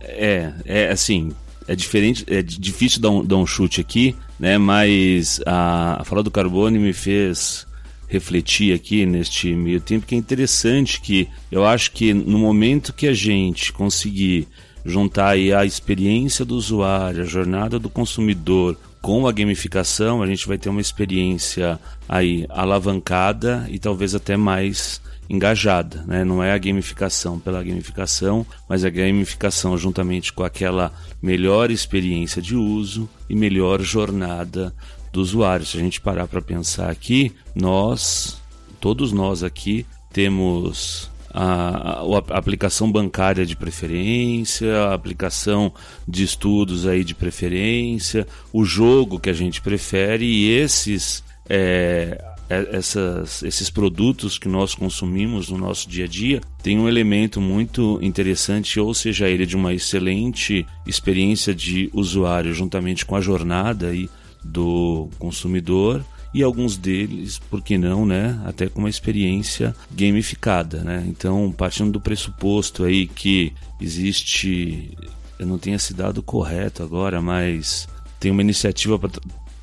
É, 0.02 0.52
é 0.66 0.90
assim, 0.90 1.32
é 1.68 1.76
diferente, 1.76 2.24
é 2.28 2.42
di- 2.42 2.60
difícil 2.60 3.02
dar 3.02 3.10
um, 3.12 3.24
dar 3.24 3.38
um 3.38 3.46
chute 3.46 3.80
aqui, 3.82 4.16
né? 4.40 4.58
Mas 4.58 5.40
a, 5.46 6.02
a 6.02 6.04
fala 6.04 6.24
do 6.24 6.32
Carbone 6.32 6.80
me 6.80 6.94
fez 6.94 7.68
refletir 8.08 8.74
aqui 8.74 9.06
neste 9.06 9.54
meio 9.54 9.80
tempo 9.80 10.06
que 10.08 10.16
é 10.16 10.18
interessante 10.18 11.00
que 11.00 11.28
eu 11.52 11.64
acho 11.66 11.92
que 11.92 12.12
no 12.12 12.40
momento 12.40 12.92
que 12.92 13.08
a 13.08 13.14
gente 13.14 13.72
conseguir 13.72 14.48
juntar 14.84 15.30
aí 15.30 15.54
a 15.54 15.64
experiência 15.64 16.44
do 16.44 16.56
usuário, 16.56 17.22
a 17.22 17.26
jornada 17.26 17.78
do 17.78 17.88
consumidor 17.90 18.76
com 19.02 19.28
a 19.28 19.32
gamificação, 19.32 20.24
a 20.24 20.28
gente 20.28 20.48
vai 20.48 20.58
ter 20.58 20.70
uma 20.70 20.82
experiência 20.82 21.80
aí 22.08 22.46
alavancada 22.50 23.68
e 23.70 23.78
talvez 23.78 24.16
até 24.16 24.36
mais 24.36 25.00
engajada, 25.30 26.04
né? 26.08 26.24
Não 26.24 26.44
é 26.44 26.52
a 26.52 26.58
gamificação 26.58 27.38
pela 27.40 27.64
gamificação, 27.64 28.46
mas 28.68 28.84
a 28.84 28.90
gamificação 28.90 29.78
juntamente 29.78 30.34
com 30.34 30.44
aquela 30.44 30.92
melhor 31.22 31.70
experiência 31.70 32.42
de 32.42 32.56
uso 32.56 33.08
e 33.30 33.36
melhor 33.36 33.82
jornada 33.82 34.74
do 35.14 35.22
usuário. 35.22 35.66
Se 35.66 35.78
a 35.78 35.80
gente 35.82 36.02
parar 36.02 36.28
para 36.28 36.42
pensar 36.42 36.90
aqui, 36.90 37.32
nós, 37.56 38.42
todos 38.80 39.12
nós 39.12 39.44
aqui, 39.44 39.86
temos 40.12 41.10
a, 41.32 42.00
a- 42.02 42.38
aplicação 42.38 42.92
bancária 42.92 43.46
de 43.46 43.56
preferência, 43.56 44.76
a 44.86 44.94
aplicação 44.96 45.72
de 46.08 46.24
estudos 46.24 46.88
aí 46.88 47.04
de 47.04 47.14
preferência, 47.14 48.26
o 48.52 48.66
jogo 48.66 49.20
que 49.20 49.30
a 49.30 49.34
gente 49.34 49.62
prefere 49.62 50.26
e 50.26 50.50
esses 50.50 51.24
é- 51.48 52.24
essas, 52.50 53.44
esses 53.44 53.70
produtos 53.70 54.40
que 54.40 54.50
nós 54.50 54.74
consumimos 54.74 55.50
no 55.50 55.58
nosso 55.58 55.88
dia 55.88 56.06
a 56.06 56.08
dia 56.08 56.42
tem 56.64 56.80
um 56.80 56.90
elemento 56.90 57.40
muito 57.40 58.00
interessante, 58.02 58.80
ou 58.80 58.94
seja, 58.94 59.30
ele 59.30 59.46
de 59.46 59.56
uma 59.56 59.74
excelente 59.74 60.66
experiência 60.86 61.54
de 61.54 61.90
usuário 61.94 62.54
juntamente 62.54 63.06
com 63.06 63.16
a 63.16 63.22
jornada 63.22 63.90
aí 63.90 64.10
do 64.44 65.10
consumidor 65.20 66.04
e 66.34 66.44
alguns 66.44 66.78
deles, 66.78 67.40
por 67.40 67.62
que 67.62 67.78
não, 67.78 68.06
né, 68.06 68.40
até 68.46 68.68
com 68.68 68.80
uma 68.80 68.90
experiência 68.90 69.76
gamificada, 69.92 70.84
né? 70.84 71.04
Então, 71.08 71.52
partindo 71.52 71.92
do 71.92 72.02
pressuposto 72.02 72.84
aí 72.84 73.08
que 73.08 73.52
existe, 73.82 74.96
eu 75.40 75.48
não 75.48 75.58
tenho 75.58 75.76
esse 75.76 75.94
dado 75.94 76.22
correto 76.22 76.84
agora, 76.84 77.20
mas 77.20 77.88
tem 78.20 78.32
uma 78.32 78.42
iniciativa 78.42 79.00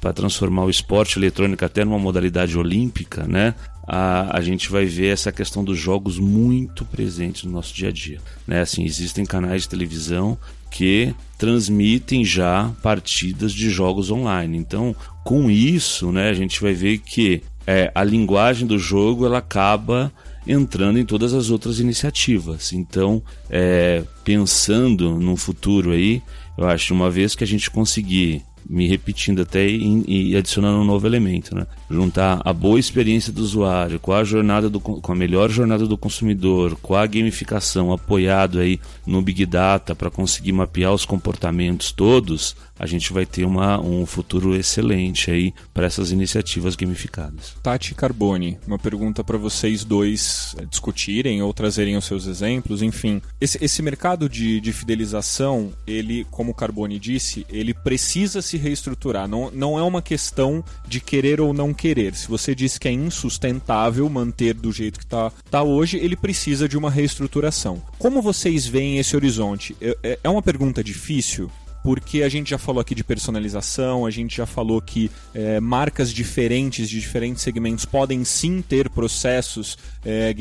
para 0.06 0.12
transformar 0.12 0.64
o 0.64 0.70
esporte 0.70 1.18
eletrônico 1.18 1.64
até 1.64 1.84
numa 1.84 1.98
modalidade 1.98 2.56
olímpica, 2.56 3.26
né? 3.26 3.56
A, 3.84 4.38
a 4.38 4.40
gente 4.40 4.70
vai 4.70 4.84
ver 4.84 5.12
essa 5.12 5.32
questão 5.32 5.64
dos 5.64 5.76
jogos 5.76 6.16
muito 6.16 6.84
presentes 6.84 7.42
no 7.42 7.50
nosso 7.50 7.74
dia 7.74 7.88
a 7.88 7.92
dia, 7.92 8.20
né? 8.46 8.60
Assim, 8.60 8.84
existem 8.84 9.24
canais 9.24 9.62
de 9.62 9.68
televisão 9.68 10.38
que 10.70 11.12
transmitem 11.36 12.24
já 12.24 12.72
partidas 12.84 13.52
de 13.52 13.68
jogos 13.68 14.08
online. 14.08 14.56
Então, 14.56 14.94
com 15.24 15.50
isso, 15.50 16.12
né, 16.12 16.30
a 16.30 16.34
gente 16.34 16.60
vai 16.60 16.72
ver 16.72 16.98
que 16.98 17.42
é, 17.66 17.90
a 17.92 18.04
linguagem 18.04 18.64
do 18.64 18.78
jogo 18.78 19.26
ela 19.26 19.38
acaba 19.38 20.12
entrando 20.46 21.00
em 21.00 21.04
todas 21.04 21.34
as 21.34 21.50
outras 21.50 21.80
iniciativas. 21.80 22.72
Então, 22.72 23.20
é, 23.50 24.04
pensando 24.22 25.18
no 25.18 25.36
futuro 25.36 25.90
aí, 25.90 26.22
eu 26.56 26.68
acho 26.68 26.94
uma 26.94 27.10
vez 27.10 27.34
que 27.34 27.42
a 27.42 27.46
gente 27.46 27.68
conseguir 27.68 28.44
me 28.68 28.86
repetindo 28.88 29.42
até 29.42 29.66
e, 29.66 30.30
e 30.32 30.36
adicionando 30.36 30.78
um 30.78 30.84
novo 30.84 31.06
elemento, 31.06 31.54
né? 31.54 31.66
Juntar 31.90 32.40
a 32.44 32.52
boa 32.52 32.78
experiência 32.78 33.32
do 33.32 33.42
usuário 33.42 34.00
com 34.00 34.12
a 34.12 34.24
jornada 34.24 34.68
do, 34.68 34.80
com 34.80 35.12
a 35.12 35.14
melhor 35.14 35.50
jornada 35.50 35.86
do 35.86 35.96
consumidor, 35.96 36.76
com 36.82 36.94
a 36.94 37.06
gamificação 37.06 37.92
apoiado 37.92 38.58
aí 38.58 38.80
no 39.06 39.22
Big 39.22 39.46
Data 39.46 39.94
para 39.94 40.10
conseguir 40.10 40.52
mapear 40.52 40.92
os 40.92 41.04
comportamentos 41.04 41.92
todos, 41.92 42.56
a 42.78 42.86
gente 42.86 43.12
vai 43.12 43.24
ter 43.24 43.44
uma, 43.44 43.80
um 43.80 44.04
futuro 44.04 44.54
excelente 44.54 45.30
aí 45.30 45.54
para 45.72 45.86
essas 45.86 46.12
iniciativas 46.12 46.76
gamificadas. 46.76 47.54
Tati 47.62 47.94
Carboni, 47.94 48.58
uma 48.66 48.78
pergunta 48.78 49.24
para 49.24 49.38
vocês 49.38 49.84
dois 49.84 50.54
eh, 50.58 50.66
discutirem 50.66 51.42
ou 51.42 51.54
trazerem 51.54 51.96
os 51.96 52.04
seus 52.04 52.26
exemplos, 52.26 52.82
enfim. 52.82 53.22
Esse, 53.40 53.62
esse 53.64 53.80
mercado 53.80 54.28
de, 54.28 54.60
de 54.60 54.72
fidelização, 54.72 55.72
ele, 55.86 56.26
como 56.30 56.50
o 56.50 56.54
Carboni 56.54 56.98
disse, 56.98 57.46
ele 57.48 57.72
precisa 57.72 58.42
se 58.42 58.58
reestruturar. 58.58 59.26
Não, 59.26 59.50
não 59.50 59.78
é 59.78 59.82
uma 59.82 60.02
questão 60.02 60.62
de 60.86 61.00
querer 61.00 61.40
ou 61.40 61.54
não 61.54 61.72
querer. 61.76 62.14
Se 62.14 62.26
você 62.26 62.54
disse 62.54 62.80
que 62.80 62.88
é 62.88 62.92
insustentável 62.92 64.08
manter 64.08 64.54
do 64.54 64.72
jeito 64.72 64.98
que 64.98 65.04
está 65.04 65.30
tá 65.50 65.62
hoje, 65.62 65.98
ele 65.98 66.16
precisa 66.16 66.68
de 66.68 66.76
uma 66.76 66.90
reestruturação. 66.90 67.80
Como 67.98 68.20
vocês 68.20 68.66
veem 68.66 68.98
esse 68.98 69.14
horizonte? 69.14 69.76
É, 69.80 69.96
é, 70.02 70.18
é 70.24 70.28
uma 70.28 70.42
pergunta 70.42 70.82
difícil, 70.82 71.50
porque 71.86 72.22
a 72.24 72.28
gente 72.28 72.50
já 72.50 72.58
falou 72.58 72.80
aqui 72.80 72.96
de 72.96 73.04
personalização, 73.04 74.04
a 74.04 74.10
gente 74.10 74.38
já 74.38 74.46
falou 74.46 74.82
que 74.82 75.08
é, 75.32 75.60
marcas 75.60 76.12
diferentes 76.12 76.88
de 76.88 76.98
diferentes 76.98 77.42
segmentos 77.42 77.84
podem 77.84 78.24
sim 78.24 78.60
ter 78.60 78.90
processos 78.90 79.78
é, 80.04 80.34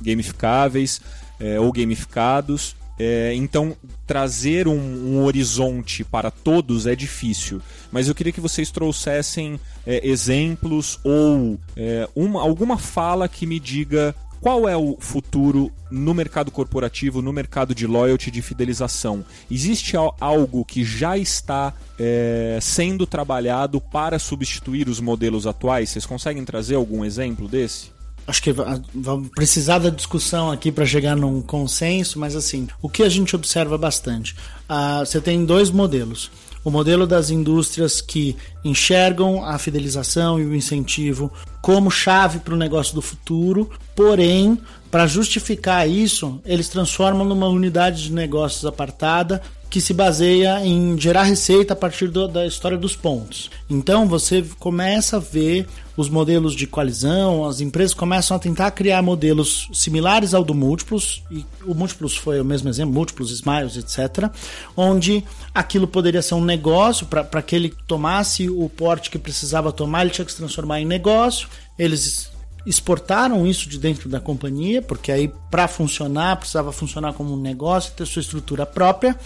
gamificáveis 0.00 1.02
é, 1.38 1.60
ou 1.60 1.70
gamificados. 1.70 2.74
É, 2.98 3.34
então, 3.34 3.76
trazer 4.06 4.68
um, 4.68 4.78
um, 4.78 5.24
horizonte 5.24 6.04
para 6.04 6.30
todos 6.30 6.86
é 6.86 6.94
difícil. 6.94 7.60
Mas 7.94 8.08
eu 8.08 8.14
queria 8.14 8.32
que 8.32 8.40
vocês 8.40 8.72
trouxessem 8.72 9.60
é, 9.86 10.04
exemplos 10.04 10.98
ou 11.04 11.56
é, 11.76 12.08
uma, 12.12 12.42
alguma 12.42 12.76
fala 12.76 13.28
que 13.28 13.46
me 13.46 13.60
diga 13.60 14.12
qual 14.40 14.68
é 14.68 14.76
o 14.76 14.96
futuro 14.98 15.70
no 15.92 16.12
mercado 16.12 16.50
corporativo, 16.50 17.22
no 17.22 17.32
mercado 17.32 17.72
de 17.72 17.86
loyalty, 17.86 18.32
de 18.32 18.42
fidelização? 18.42 19.24
Existe 19.48 19.94
algo 19.96 20.64
que 20.64 20.84
já 20.84 21.16
está 21.16 21.72
é, 21.96 22.58
sendo 22.60 23.06
trabalhado 23.06 23.80
para 23.80 24.18
substituir 24.18 24.88
os 24.88 24.98
modelos 24.98 25.46
atuais? 25.46 25.90
Vocês 25.90 26.04
conseguem 26.04 26.44
trazer 26.44 26.74
algum 26.74 27.04
exemplo 27.04 27.46
desse? 27.46 27.94
Acho 28.26 28.42
que 28.42 28.52
vamos 28.52 29.28
precisar 29.28 29.78
da 29.78 29.90
discussão 29.90 30.50
aqui 30.50 30.72
para 30.72 30.84
chegar 30.84 31.14
num 31.14 31.40
consenso, 31.40 32.18
mas 32.18 32.34
assim, 32.34 32.66
o 32.82 32.88
que 32.88 33.02
a 33.02 33.08
gente 33.08 33.36
observa 33.36 33.78
bastante? 33.78 34.34
Ah, 34.68 35.04
você 35.04 35.20
tem 35.20 35.44
dois 35.44 35.70
modelos 35.70 36.30
o 36.64 36.70
modelo 36.70 37.06
das 37.06 37.30
indústrias 37.30 38.00
que 38.00 38.36
enxergam 38.64 39.44
a 39.44 39.58
fidelização 39.58 40.40
e 40.40 40.44
o 40.44 40.54
incentivo 40.54 41.30
como 41.60 41.90
chave 41.90 42.38
para 42.38 42.54
o 42.54 42.58
negócio 42.58 42.94
do 42.94 43.02
futuro, 43.02 43.70
porém, 43.94 44.58
para 44.90 45.06
justificar 45.06 45.88
isso, 45.88 46.40
eles 46.44 46.68
transformam 46.68 47.24
numa 47.24 47.48
unidade 47.48 48.02
de 48.04 48.12
negócios 48.12 48.64
apartada 48.64 49.42
que 49.74 49.80
se 49.80 49.92
baseia 49.92 50.64
em 50.64 50.96
gerar 50.96 51.24
receita 51.24 51.72
a 51.72 51.76
partir 51.76 52.06
do, 52.06 52.28
da 52.28 52.46
história 52.46 52.78
dos 52.78 52.94
pontos. 52.94 53.50
Então 53.68 54.06
você 54.06 54.44
começa 54.60 55.16
a 55.16 55.18
ver 55.18 55.66
os 55.96 56.08
modelos 56.08 56.54
de 56.54 56.64
coalizão, 56.64 57.44
as 57.44 57.60
empresas 57.60 57.92
começam 57.92 58.36
a 58.36 58.38
tentar 58.38 58.70
criar 58.70 59.02
modelos 59.02 59.68
similares 59.72 60.32
ao 60.32 60.44
do 60.44 60.54
Múltiplos, 60.54 61.24
e 61.28 61.44
o 61.66 61.74
Múltiplos 61.74 62.16
foi 62.16 62.40
o 62.40 62.44
mesmo 62.44 62.68
exemplo, 62.68 62.94
Múltiplos, 62.94 63.32
Smiles, 63.32 63.76
etc., 63.76 64.30
onde 64.76 65.24
aquilo 65.52 65.88
poderia 65.88 66.22
ser 66.22 66.34
um 66.34 66.44
negócio, 66.44 67.04
para 67.04 67.42
que 67.42 67.56
ele 67.56 67.74
tomasse 67.88 68.48
o 68.48 68.68
porte 68.68 69.10
que 69.10 69.18
precisava 69.18 69.72
tomar, 69.72 70.02
ele 70.02 70.10
tinha 70.10 70.24
que 70.24 70.30
se 70.30 70.38
transformar 70.38 70.82
em 70.82 70.86
negócio, 70.86 71.48
eles 71.76 72.30
exportaram 72.66 73.46
isso 73.46 73.68
de 73.68 73.78
dentro 73.78 74.08
da 74.08 74.20
companhia, 74.20 74.80
porque 74.80 75.12
aí 75.12 75.32
para 75.50 75.68
funcionar 75.68 76.36
precisava 76.36 76.72
funcionar 76.72 77.12
como 77.12 77.34
um 77.34 77.40
negócio, 77.40 77.92
ter 77.92 78.06
sua 78.06 78.20
estrutura 78.20 78.64
própria, 78.64 79.18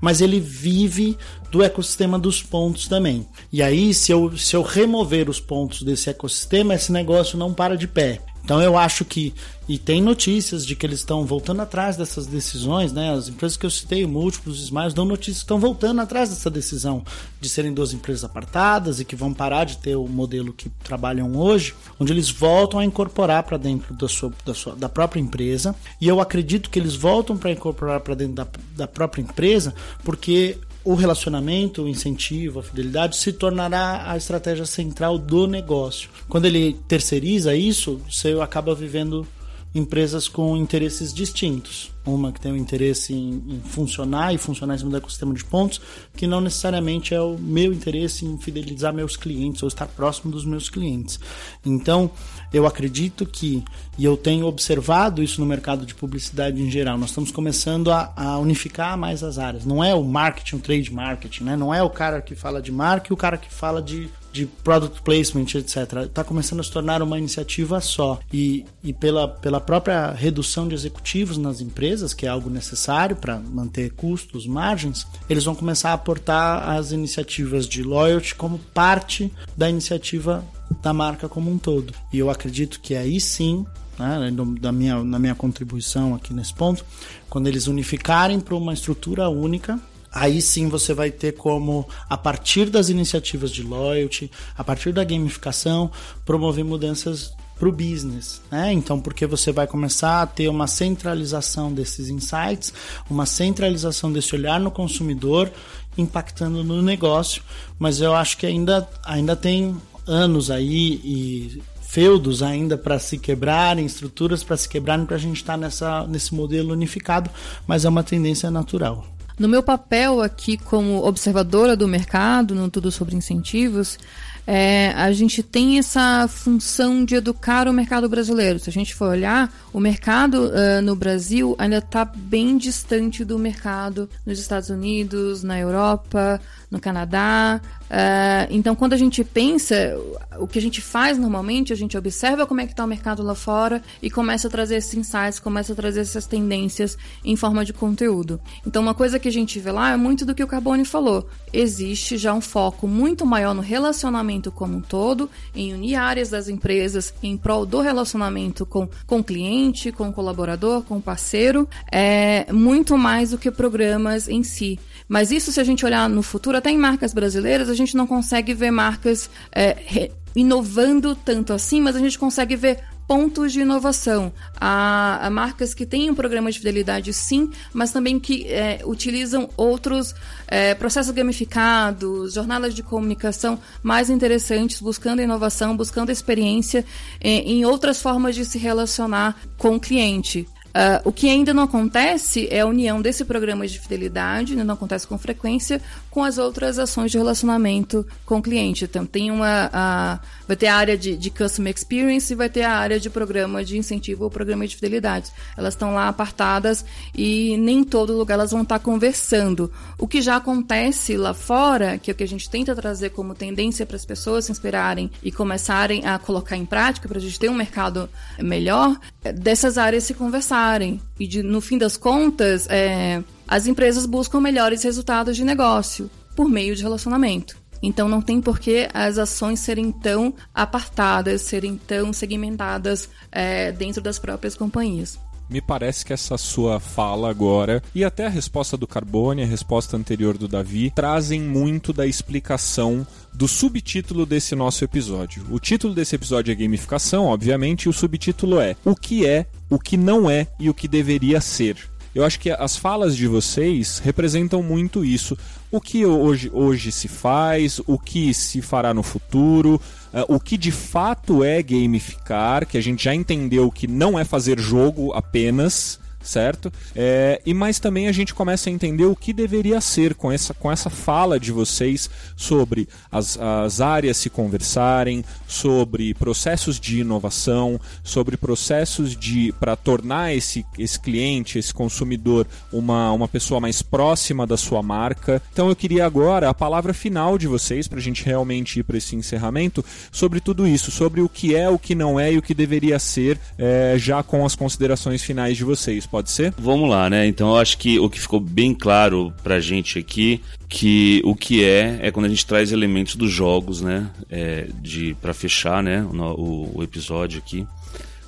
mas 0.00 0.20
ele 0.20 0.40
vive 0.40 1.16
do 1.50 1.62
ecossistema 1.62 2.18
dos 2.18 2.42
pontos 2.42 2.88
também. 2.88 3.26
E 3.52 3.62
aí, 3.62 3.92
se 3.92 4.12
eu, 4.12 4.36
se 4.36 4.56
eu 4.56 4.62
remover 4.62 5.28
os 5.28 5.40
pontos 5.40 5.82
desse 5.82 6.10
ecossistema, 6.10 6.74
esse 6.74 6.92
negócio 6.92 7.38
não 7.38 7.52
para 7.52 7.76
de 7.76 7.86
pé. 7.86 8.20
Então 8.50 8.60
eu 8.60 8.76
acho 8.76 9.04
que 9.04 9.32
e 9.68 9.78
tem 9.78 10.02
notícias 10.02 10.66
de 10.66 10.74
que 10.74 10.84
eles 10.84 10.98
estão 10.98 11.24
voltando 11.24 11.62
atrás 11.62 11.96
dessas 11.96 12.26
decisões, 12.26 12.92
né? 12.92 13.12
As 13.12 13.28
empresas 13.28 13.56
que 13.56 13.64
eu 13.64 13.70
citei, 13.70 14.04
múltiplos, 14.04 14.60
Smiles, 14.60 14.92
dão 14.92 15.04
notícias 15.04 15.36
que 15.36 15.44
estão 15.44 15.60
voltando 15.60 16.00
atrás 16.00 16.30
dessa 16.30 16.50
decisão 16.50 17.04
de 17.40 17.48
serem 17.48 17.72
duas 17.72 17.92
empresas 17.92 18.24
apartadas 18.24 18.98
e 18.98 19.04
que 19.04 19.14
vão 19.14 19.32
parar 19.32 19.62
de 19.62 19.78
ter 19.78 19.94
o 19.94 20.08
modelo 20.08 20.52
que 20.52 20.68
trabalham 20.82 21.36
hoje, 21.36 21.76
onde 22.00 22.12
eles 22.12 22.28
voltam 22.28 22.80
a 22.80 22.84
incorporar 22.84 23.44
para 23.44 23.56
dentro 23.56 23.94
da, 23.94 24.08
sua, 24.08 24.32
da, 24.44 24.52
sua, 24.52 24.74
da 24.74 24.88
própria 24.88 25.20
empresa. 25.20 25.72
E 26.00 26.08
eu 26.08 26.20
acredito 26.20 26.70
que 26.70 26.80
eles 26.80 26.96
voltam 26.96 27.36
para 27.36 27.52
incorporar 27.52 28.00
para 28.00 28.16
dentro 28.16 28.34
da, 28.34 28.48
da 28.74 28.88
própria 28.88 29.22
empresa 29.22 29.72
porque 30.02 30.58
o 30.84 30.94
relacionamento, 30.94 31.82
o 31.82 31.88
incentivo, 31.88 32.60
a 32.60 32.62
fidelidade 32.62 33.16
se 33.16 33.32
tornará 33.32 34.10
a 34.10 34.16
estratégia 34.16 34.64
central 34.64 35.18
do 35.18 35.46
negócio. 35.46 36.08
Quando 36.28 36.46
ele 36.46 36.74
terceiriza 36.88 37.54
isso, 37.54 38.00
você 38.08 38.32
acaba 38.40 38.74
vivendo 38.74 39.26
empresas 39.74 40.26
com 40.26 40.56
interesses 40.56 41.12
distintos. 41.14 41.92
Uma 42.04 42.32
que 42.32 42.40
tem 42.40 42.50
o 42.50 42.54
um 42.54 42.58
interesse 42.58 43.12
em, 43.12 43.42
em, 43.48 43.60
funcionar 43.64 44.34
e 44.34 44.38
funcionar 44.38 44.74
em 44.74 44.78
cima 44.78 44.90
do 44.90 44.96
ecossistema 44.96 45.32
de 45.32 45.44
pontos, 45.44 45.80
que 46.16 46.26
não 46.26 46.40
necessariamente 46.40 47.14
é 47.14 47.20
o 47.20 47.38
meu 47.38 47.72
interesse 47.72 48.24
em 48.24 48.36
fidelizar 48.38 48.92
meus 48.92 49.16
clientes 49.16 49.62
ou 49.62 49.68
estar 49.68 49.86
próximo 49.86 50.32
dos 50.32 50.44
meus 50.44 50.68
clientes. 50.68 51.20
Então, 51.64 52.10
eu 52.52 52.66
acredito 52.66 53.24
que, 53.26 53.62
e 53.98 54.04
eu 54.04 54.16
tenho 54.16 54.46
observado 54.46 55.22
isso 55.22 55.40
no 55.40 55.46
mercado 55.46 55.86
de 55.86 55.94
publicidade 55.94 56.60
em 56.60 56.70
geral, 56.70 56.98
nós 56.98 57.10
estamos 57.10 57.30
começando 57.30 57.90
a, 57.90 58.12
a 58.16 58.38
unificar 58.38 58.96
mais 58.96 59.22
as 59.22 59.38
áreas. 59.38 59.64
Não 59.64 59.82
é 59.82 59.94
o 59.94 60.02
marketing, 60.02 60.56
o 60.56 60.60
trade 60.60 60.92
marketing, 60.92 61.44
né? 61.44 61.56
não 61.56 61.72
é 61.72 61.82
o 61.82 61.90
cara 61.90 62.20
que 62.20 62.34
fala 62.34 62.60
de 62.60 62.72
marca 62.72 63.08
e 63.10 63.12
o 63.12 63.16
cara 63.16 63.36
que 63.36 63.52
fala 63.52 63.80
de 63.80 64.08
de 64.32 64.46
product 64.46 65.02
placement, 65.02 65.46
etc. 65.54 66.04
Está 66.06 66.22
começando 66.22 66.60
a 66.60 66.62
se 66.62 66.70
tornar 66.70 67.02
uma 67.02 67.18
iniciativa 67.18 67.80
só. 67.80 68.18
E, 68.32 68.64
e 68.82 68.92
pela, 68.92 69.28
pela 69.28 69.60
própria 69.60 70.12
redução 70.12 70.68
de 70.68 70.74
executivos 70.74 71.36
nas 71.36 71.60
empresas, 71.60 72.14
que 72.14 72.26
é 72.26 72.28
algo 72.28 72.48
necessário 72.48 73.16
para 73.16 73.38
manter 73.38 73.90
custos, 73.92 74.46
margens, 74.46 75.06
eles 75.28 75.44
vão 75.44 75.54
começar 75.54 75.90
a 75.90 75.94
aportar 75.94 76.68
as 76.70 76.92
iniciativas 76.92 77.66
de 77.66 77.82
loyalty 77.82 78.34
como 78.34 78.58
parte 78.58 79.32
da 79.56 79.68
iniciativa 79.68 80.44
da 80.82 80.92
marca 80.92 81.28
como 81.28 81.50
um 81.50 81.58
todo. 81.58 81.92
E 82.12 82.18
eu 82.18 82.30
acredito 82.30 82.80
que 82.80 82.94
aí 82.94 83.20
sim 83.20 83.66
né, 83.98 84.32
da 84.60 84.72
minha, 84.72 85.04
na 85.04 85.18
minha 85.18 85.34
contribuição 85.34 86.14
aqui 86.14 86.32
nesse 86.32 86.54
ponto, 86.54 86.84
quando 87.28 87.46
eles 87.46 87.66
unificarem 87.66 88.40
para 88.40 88.54
uma 88.54 88.72
estrutura 88.72 89.28
única, 89.28 89.78
aí 90.10 90.40
sim 90.40 90.68
você 90.68 90.94
vai 90.94 91.10
ter 91.10 91.32
como, 91.32 91.86
a 92.08 92.16
partir 92.16 92.70
das 92.70 92.88
iniciativas 92.88 93.50
de 93.50 93.62
loyalty, 93.62 94.30
a 94.56 94.64
partir 94.64 94.92
da 94.92 95.04
gamificação, 95.04 95.90
promover 96.24 96.64
mudanças 96.64 97.32
para 97.58 97.68
o 97.68 97.72
business, 97.72 98.40
né? 98.50 98.72
Então, 98.72 98.98
porque 98.98 99.26
você 99.26 99.52
vai 99.52 99.66
começar 99.66 100.22
a 100.22 100.26
ter 100.26 100.48
uma 100.48 100.66
centralização 100.66 101.70
desses 101.70 102.08
insights, 102.08 102.72
uma 103.08 103.26
centralização 103.26 104.10
desse 104.10 104.34
olhar 104.34 104.58
no 104.58 104.70
consumidor, 104.70 105.52
impactando 105.98 106.64
no 106.64 106.80
negócio. 106.80 107.42
Mas 107.78 108.00
eu 108.00 108.14
acho 108.14 108.38
que 108.38 108.46
ainda, 108.46 108.88
ainda 109.04 109.36
tem 109.36 109.76
anos 110.10 110.50
aí 110.50 111.00
e 111.04 111.62
feudos 111.80 112.42
ainda 112.42 112.76
para 112.76 112.98
se 112.98 113.18
quebrarem, 113.18 113.86
estruturas 113.86 114.44
para 114.44 114.56
se 114.56 114.68
quebrarem, 114.68 115.06
para 115.06 115.16
a 115.16 115.18
gente 115.18 115.36
estar 115.36 115.54
tá 115.54 115.58
nessa, 115.58 116.06
nesse 116.06 116.34
modelo 116.34 116.72
unificado, 116.72 117.30
mas 117.66 117.84
é 117.84 117.88
uma 117.88 118.02
tendência 118.02 118.50
natural. 118.50 119.06
No 119.38 119.48
meu 119.48 119.62
papel 119.62 120.20
aqui 120.20 120.58
como 120.58 121.04
observadora 121.04 121.74
do 121.74 121.88
mercado, 121.88 122.54
no 122.54 122.70
Tudo 122.70 122.92
sobre 122.92 123.16
Incentivos, 123.16 123.98
é, 124.46 124.92
a 124.96 125.12
gente 125.12 125.42
tem 125.42 125.78
essa 125.78 126.28
função 126.28 127.04
de 127.04 127.14
educar 127.14 127.66
o 127.66 127.72
mercado 127.72 128.08
brasileiro. 128.08 128.58
Se 128.58 128.68
a 128.68 128.72
gente 128.72 128.94
for 128.94 129.08
olhar, 129.08 129.52
o 129.72 129.80
mercado 129.80 130.46
uh, 130.48 130.82
no 130.82 130.94
Brasil 130.94 131.54
ainda 131.58 131.78
está 131.78 132.04
bem 132.04 132.58
distante 132.58 133.24
do 133.24 133.38
mercado 133.38 134.08
nos 134.26 134.38
Estados 134.38 134.70
Unidos, 134.70 135.42
na 135.42 135.58
Europa, 135.58 136.40
no 136.70 136.80
Canadá. 136.80 137.60
Uh, 137.90 138.46
então, 138.50 138.76
quando 138.76 138.92
a 138.92 138.96
gente 138.96 139.24
pensa, 139.24 139.98
o 140.38 140.46
que 140.46 140.60
a 140.60 140.62
gente 140.62 140.80
faz 140.80 141.18
normalmente, 141.18 141.72
a 141.72 141.76
gente 141.76 141.98
observa 141.98 142.46
como 142.46 142.60
é 142.60 142.66
que 142.66 142.72
está 142.72 142.84
o 142.84 142.86
mercado 142.86 143.20
lá 143.20 143.34
fora 143.34 143.82
e 144.00 144.08
começa 144.08 144.46
a 144.46 144.50
trazer 144.50 144.76
esses 144.76 144.94
insights, 144.94 145.40
começa 145.40 145.72
a 145.72 145.76
trazer 145.76 146.00
essas 146.00 146.24
tendências 146.24 146.96
em 147.24 147.34
forma 147.34 147.64
de 147.64 147.72
conteúdo. 147.72 148.40
Então, 148.64 148.80
uma 148.80 148.94
coisa 148.94 149.18
que 149.18 149.26
a 149.26 149.32
gente 149.32 149.58
vê 149.58 149.72
lá 149.72 149.90
é 149.90 149.96
muito 149.96 150.24
do 150.24 150.34
que 150.34 150.44
o 150.44 150.46
Carbone 150.46 150.84
falou. 150.84 151.28
Existe 151.52 152.16
já 152.16 152.32
um 152.32 152.40
foco 152.40 152.86
muito 152.86 153.26
maior 153.26 153.54
no 153.54 153.60
relacionamento 153.60 154.52
como 154.52 154.76
um 154.76 154.80
todo, 154.80 155.28
em 155.52 155.74
unir 155.74 155.96
áreas 155.96 156.30
das 156.30 156.48
empresas 156.48 157.12
em 157.20 157.36
prol 157.36 157.66
do 157.66 157.80
relacionamento 157.80 158.64
com, 158.64 158.88
com 159.04 159.18
o 159.18 159.24
cliente, 159.24 159.90
com 159.90 160.12
colaborador, 160.12 160.82
com 160.82 161.00
parceiro, 161.00 161.68
é 161.90 162.52
muito 162.52 162.96
mais 162.96 163.30
do 163.30 163.38
que 163.38 163.50
programas 163.50 164.28
em 164.28 164.44
si. 164.44 164.78
Mas 165.10 165.32
isso, 165.32 165.50
se 165.50 165.60
a 165.60 165.64
gente 165.64 165.84
olhar 165.84 166.08
no 166.08 166.22
futuro, 166.22 166.56
até 166.56 166.70
em 166.70 166.78
marcas 166.78 167.12
brasileiras, 167.12 167.68
a 167.68 167.74
gente 167.74 167.96
não 167.96 168.06
consegue 168.06 168.54
ver 168.54 168.70
marcas 168.70 169.28
é, 169.50 170.08
inovando 170.36 171.16
tanto 171.16 171.52
assim, 171.52 171.80
mas 171.80 171.96
a 171.96 171.98
gente 171.98 172.16
consegue 172.16 172.54
ver 172.54 172.78
pontos 173.08 173.52
de 173.52 173.62
inovação. 173.62 174.32
Há, 174.54 175.26
há, 175.26 175.30
marcas 175.30 175.74
que 175.74 175.84
têm 175.84 176.08
um 176.08 176.14
programa 176.14 176.48
de 176.52 176.58
fidelidade, 176.58 177.12
sim, 177.12 177.50
mas 177.72 177.90
também 177.90 178.20
que 178.20 178.46
é, 178.46 178.82
utilizam 178.84 179.50
outros 179.56 180.14
é, 180.46 180.76
processos 180.76 181.10
gamificados, 181.10 182.34
jornadas 182.34 182.72
de 182.72 182.84
comunicação 182.84 183.58
mais 183.82 184.10
interessantes, 184.10 184.80
buscando 184.80 185.20
inovação, 185.20 185.76
buscando 185.76 186.12
experiência 186.12 186.84
é, 187.20 187.30
em 187.30 187.64
outras 187.64 188.00
formas 188.00 188.36
de 188.36 188.44
se 188.44 188.58
relacionar 188.58 189.40
com 189.58 189.74
o 189.74 189.80
cliente. 189.80 190.46
Uh, 190.70 191.08
o 191.08 191.12
que 191.12 191.28
ainda 191.28 191.52
não 191.52 191.64
acontece 191.64 192.46
é 192.48 192.60
a 192.60 192.66
união 192.66 193.02
desse 193.02 193.24
programa 193.24 193.66
de 193.66 193.78
fidelidade, 193.78 194.54
não 194.54 194.74
acontece 194.74 195.06
com 195.06 195.18
frequência, 195.18 195.82
com 196.10 196.24
as 196.24 196.38
outras 196.38 196.78
ações 196.78 197.10
de 197.10 197.18
relacionamento 197.18 198.06
com 198.26 198.38
o 198.38 198.42
cliente. 198.42 198.84
Então, 198.84 199.06
tem 199.06 199.30
uma. 199.30 199.70
A, 199.72 200.18
vai 200.46 200.56
ter 200.56 200.66
a 200.66 200.74
área 200.74 200.98
de, 200.98 201.16
de 201.16 201.30
Customer 201.30 201.72
Experience 201.72 202.32
e 202.32 202.36
vai 202.36 202.48
ter 202.48 202.62
a 202.62 202.72
área 202.72 202.98
de 202.98 203.08
programa 203.08 203.64
de 203.64 203.78
incentivo 203.78 204.24
ou 204.24 204.30
programa 204.30 204.66
de 204.66 204.74
fidelidade. 204.74 205.30
Elas 205.56 205.74
estão 205.74 205.94
lá 205.94 206.08
apartadas 206.08 206.84
e 207.14 207.56
nem 207.56 207.78
em 207.78 207.84
todo 207.84 208.16
lugar 208.16 208.34
elas 208.34 208.50
vão 208.50 208.62
estar 208.62 208.80
conversando. 208.80 209.70
O 209.96 210.08
que 210.08 210.20
já 210.20 210.36
acontece 210.36 211.16
lá 211.16 211.32
fora, 211.32 211.98
que 211.98 212.10
é 212.10 212.12
o 212.12 212.16
que 212.16 212.24
a 212.24 212.28
gente 212.28 212.50
tenta 212.50 212.74
trazer 212.74 213.10
como 213.10 213.34
tendência 213.34 213.86
para 213.86 213.96
as 213.96 214.04
pessoas 214.04 214.46
se 214.46 214.52
inspirarem 214.52 215.10
e 215.22 215.30
começarem 215.30 216.04
a 216.06 216.18
colocar 216.18 216.56
em 216.56 216.66
prática 216.66 217.08
para 217.08 217.18
a 217.18 217.20
gente 217.20 217.38
ter 217.38 217.48
um 217.48 217.54
mercado 217.54 218.08
melhor, 218.38 218.98
é 219.22 219.32
dessas 219.32 219.78
áreas 219.78 220.04
se 220.04 220.14
conversarem. 220.14 221.00
E 221.18 221.26
de, 221.26 221.42
no 221.42 221.60
fim 221.60 221.78
das 221.78 221.96
contas, 221.96 222.66
é, 222.68 223.22
as 223.50 223.66
empresas 223.66 224.06
buscam 224.06 224.40
melhores 224.40 224.84
resultados 224.84 225.36
de 225.36 225.44
negócio 225.44 226.08
por 226.36 226.48
meio 226.48 226.76
de 226.76 226.82
relacionamento. 226.82 227.58
Então 227.82 228.08
não 228.08 228.22
tem 228.22 228.40
por 228.40 228.60
que 228.60 228.88
as 228.94 229.18
ações 229.18 229.58
serem 229.58 229.90
tão 229.90 230.32
apartadas, 230.54 231.42
serem 231.42 231.76
tão 231.76 232.12
segmentadas 232.12 233.08
é, 233.32 233.72
dentro 233.72 234.00
das 234.00 234.20
próprias 234.20 234.54
companhias. 234.54 235.18
Me 235.48 235.60
parece 235.60 236.04
que 236.04 236.12
essa 236.12 236.38
sua 236.38 236.78
fala 236.78 237.28
agora 237.28 237.82
e 237.92 238.04
até 238.04 238.24
a 238.24 238.28
resposta 238.28 238.76
do 238.76 238.86
Carbone, 238.86 239.42
a 239.42 239.46
resposta 239.46 239.96
anterior 239.96 240.38
do 240.38 240.46
Davi, 240.46 240.92
trazem 240.94 241.42
muito 241.42 241.92
da 241.92 242.06
explicação 242.06 243.04
do 243.34 243.48
subtítulo 243.48 244.24
desse 244.24 244.54
nosso 244.54 244.84
episódio. 244.84 245.44
O 245.50 245.58
título 245.58 245.92
desse 245.92 246.14
episódio 246.14 246.52
é 246.52 246.54
gamificação, 246.54 247.24
obviamente, 247.24 247.84
e 247.84 247.88
o 247.88 247.92
subtítulo 247.92 248.60
é 248.60 248.76
O 248.84 248.94
que 248.94 249.26
é, 249.26 249.46
o 249.68 249.76
que 249.76 249.96
não 249.96 250.30
é 250.30 250.46
e 250.60 250.70
o 250.70 250.74
que 250.74 250.86
deveria 250.86 251.40
ser. 251.40 251.89
Eu 252.14 252.24
acho 252.24 252.40
que 252.40 252.50
as 252.50 252.76
falas 252.76 253.16
de 253.16 253.26
vocês 253.26 254.00
representam 254.00 254.62
muito 254.62 255.04
isso. 255.04 255.38
O 255.70 255.80
que 255.80 256.04
hoje, 256.04 256.50
hoje 256.52 256.90
se 256.90 257.06
faz, 257.06 257.80
o 257.86 257.98
que 257.98 258.34
se 258.34 258.60
fará 258.60 258.92
no 258.92 259.02
futuro, 259.02 259.80
uh, 260.12 260.34
o 260.34 260.40
que 260.40 260.58
de 260.58 260.72
fato 260.72 261.44
é 261.44 261.62
gamificar, 261.62 262.66
que 262.66 262.76
a 262.76 262.80
gente 262.80 263.04
já 263.04 263.14
entendeu 263.14 263.70
que 263.70 263.86
não 263.86 264.18
é 264.18 264.24
fazer 264.24 264.58
jogo 264.58 265.12
apenas, 265.12 266.00
certo? 266.22 266.72
É, 266.94 267.40
e 267.44 267.54
mais 267.54 267.78
também 267.78 268.08
a 268.08 268.12
gente 268.12 268.34
começa 268.34 268.68
a 268.68 268.72
entender 268.72 269.04
o 269.04 269.16
que 269.16 269.32
deveria 269.32 269.80
ser 269.80 270.14
com 270.14 270.30
essa, 270.30 270.52
com 270.54 270.70
essa 270.70 270.90
fala 270.90 271.40
de 271.40 271.50
vocês 271.50 272.10
sobre 272.36 272.88
as, 273.10 273.38
as 273.38 273.80
áreas 273.80 274.16
se 274.16 274.28
conversarem, 274.28 275.24
sobre 275.46 276.14
processos 276.14 276.78
de 276.78 277.00
inovação, 277.00 277.80
sobre 278.02 278.36
processos 278.36 279.16
de 279.16 279.52
para 279.58 279.76
tornar 279.76 280.34
esse, 280.34 280.64
esse 280.78 280.98
cliente, 280.98 281.58
esse 281.58 281.72
consumidor, 281.72 282.46
uma, 282.72 283.12
uma 283.12 283.28
pessoa 283.28 283.60
mais 283.60 283.82
próxima 283.82 284.46
da 284.46 284.56
sua 284.56 284.82
marca. 284.82 285.42
Então 285.52 285.68
eu 285.68 285.76
queria 285.76 286.04
agora 286.04 286.48
a 286.48 286.54
palavra 286.54 286.92
final 286.92 287.38
de 287.38 287.46
vocês 287.46 287.88
para 287.88 287.98
a 287.98 288.02
gente 288.02 288.24
realmente 288.24 288.80
ir 288.80 288.82
para 288.82 288.98
esse 288.98 289.16
encerramento 289.16 289.84
sobre 290.12 290.40
tudo 290.40 290.66
isso, 290.66 290.90
sobre 290.90 291.20
o 291.20 291.28
que 291.28 291.54
é, 291.54 291.68
o 291.68 291.78
que 291.78 291.94
não 291.94 292.20
é 292.20 292.32
e 292.32 292.38
o 292.38 292.42
que 292.42 292.54
deveria 292.54 292.98
ser, 292.98 293.38
é, 293.58 293.94
já 293.98 294.22
com 294.22 294.44
as 294.44 294.54
considerações 294.54 295.22
finais 295.22 295.56
de 295.56 295.64
vocês 295.64 296.06
pode 296.10 296.19
ser? 296.28 296.52
Vamos 296.58 296.90
lá, 296.90 297.08
né? 297.08 297.26
Então 297.26 297.50
eu 297.50 297.56
acho 297.56 297.78
que 297.78 297.98
o 297.98 298.10
que 298.10 298.20
ficou 298.20 298.40
bem 298.40 298.74
claro 298.74 299.32
pra 299.42 299.60
gente 299.60 299.98
aqui 299.98 300.42
que 300.68 301.20
o 301.24 301.34
que 301.34 301.64
é 301.64 301.98
é 302.02 302.10
quando 302.10 302.26
a 302.26 302.28
gente 302.28 302.46
traz 302.46 302.70
elementos 302.70 303.16
dos 303.16 303.30
jogos, 303.30 303.80
né? 303.80 304.10
É, 304.28 304.68
de 304.80 305.16
para 305.20 305.32
fechar, 305.32 305.82
né? 305.82 306.06
O, 306.12 306.78
o, 306.78 306.82
episódio 306.82 307.38
aqui, 307.38 307.66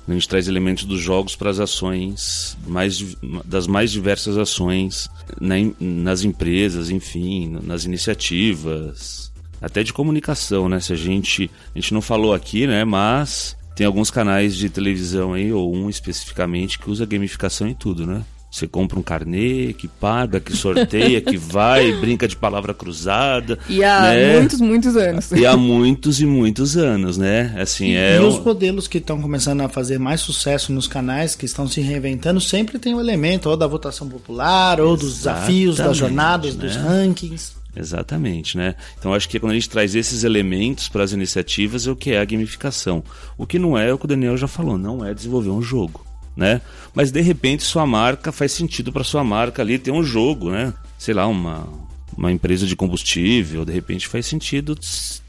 a 0.07 0.11
gente 0.11 0.27
traz 0.27 0.47
elementos 0.47 0.85
dos 0.85 0.99
jogos 0.99 1.35
para 1.35 1.49
as 1.49 1.59
ações 1.59 2.57
mais 2.67 3.15
das 3.45 3.67
mais 3.67 3.91
diversas 3.91 4.37
ações 4.37 5.09
na, 5.39 5.55
nas 5.79 6.23
empresas, 6.23 6.89
enfim, 6.89 7.59
nas 7.63 7.85
iniciativas, 7.85 9.31
até 9.61 9.83
de 9.83 9.93
comunicação, 9.93 10.67
né? 10.67 10.79
Se 10.81 10.91
a 10.91 10.97
gente 10.97 11.49
a 11.73 11.79
gente 11.79 11.93
não 11.93 12.01
falou 12.01 12.33
aqui, 12.33 12.67
né? 12.67 12.83
Mas 12.83 13.55
tem 13.75 13.85
alguns 13.85 14.11
canais 14.11 14.55
de 14.55 14.69
televisão 14.69 15.33
aí, 15.33 15.51
ou 15.51 15.73
um 15.73 15.89
especificamente, 15.89 16.77
que 16.77 16.89
usa 16.89 17.05
gamificação 17.05 17.67
em 17.67 17.73
tudo, 17.73 18.05
né? 18.05 18.23
Você 18.53 18.67
compra 18.67 18.99
um 18.99 19.01
carnê, 19.01 19.73
que 19.73 19.87
paga, 19.87 20.39
que 20.39 20.55
sorteia, 20.55 21.19
que 21.19 21.35
vai, 21.41 21.91
brinca 21.93 22.27
de 22.27 22.35
palavra 22.35 22.71
cruzada. 22.71 23.57
E 23.67 23.83
há 23.83 24.01
né? 24.01 24.37
muitos, 24.37 24.61
muitos 24.61 24.95
anos. 24.95 25.31
E 25.31 25.43
há 25.43 25.57
muitos 25.57 26.21
e 26.21 26.25
muitos 26.27 26.77
anos, 26.77 27.17
né? 27.17 27.55
Assim, 27.57 27.93
e, 27.93 27.95
é 27.95 28.17
e 28.17 28.19
os 28.19 28.37
modelos 28.37 28.87
que 28.87 28.99
estão 28.99 29.19
começando 29.19 29.61
a 29.61 29.69
fazer 29.69 29.97
mais 29.97 30.21
sucesso 30.21 30.71
nos 30.71 30.87
canais, 30.87 31.33
que 31.33 31.47
estão 31.47 31.67
se 31.67 31.81
reinventando, 31.81 32.39
sempre 32.39 32.77
tem 32.77 32.93
o 32.93 32.97
um 32.97 32.99
elemento 33.01 33.49
ou 33.49 33.57
da 33.57 33.65
votação 33.65 34.07
popular, 34.07 34.79
ou 34.79 34.95
dos 34.95 35.15
desafios, 35.15 35.77
das 35.77 35.97
jornadas, 35.97 36.55
né? 36.55 36.67
dos 36.67 36.75
rankings. 36.75 37.62
Exatamente, 37.75 38.55
né? 38.55 38.75
Então 38.97 39.13
acho 39.13 39.27
que 39.27 39.39
quando 39.39 39.53
a 39.53 39.55
gente 39.55 39.69
traz 39.69 39.95
esses 39.95 40.23
elementos 40.23 40.87
para 40.87 41.03
as 41.03 41.11
iniciativas 41.11 41.87
é 41.87 41.91
o 41.91 41.95
que 41.95 42.11
é 42.11 42.19
a 42.19 42.25
gamificação. 42.25 43.03
O 43.37 43.47
que 43.47 43.57
não 43.57 43.77
é 43.77 43.89
é 43.89 43.93
o 43.93 43.97
que 43.97 44.05
o 44.05 44.07
Daniel 44.07 44.37
já 44.37 44.47
falou, 44.47 44.77
não 44.77 45.03
é 45.03 45.13
desenvolver 45.13 45.49
um 45.49 45.61
jogo, 45.61 46.05
né? 46.35 46.61
Mas 46.93 47.11
de 47.11 47.21
repente 47.21 47.63
sua 47.63 47.85
marca 47.85 48.31
faz 48.31 48.51
sentido 48.51 48.91
para 48.91 49.03
sua 49.03 49.23
marca 49.23 49.61
ali 49.61 49.79
ter 49.79 49.91
um 49.91 50.03
jogo, 50.03 50.51
né? 50.51 50.73
Sei 50.99 51.13
lá, 51.13 51.25
uma 51.25 51.67
uma 52.17 52.31
empresa 52.31 52.65
de 52.65 52.75
combustível, 52.75 53.65
de 53.65 53.71
repente 53.71 54.07
faz 54.07 54.25
sentido 54.25 54.77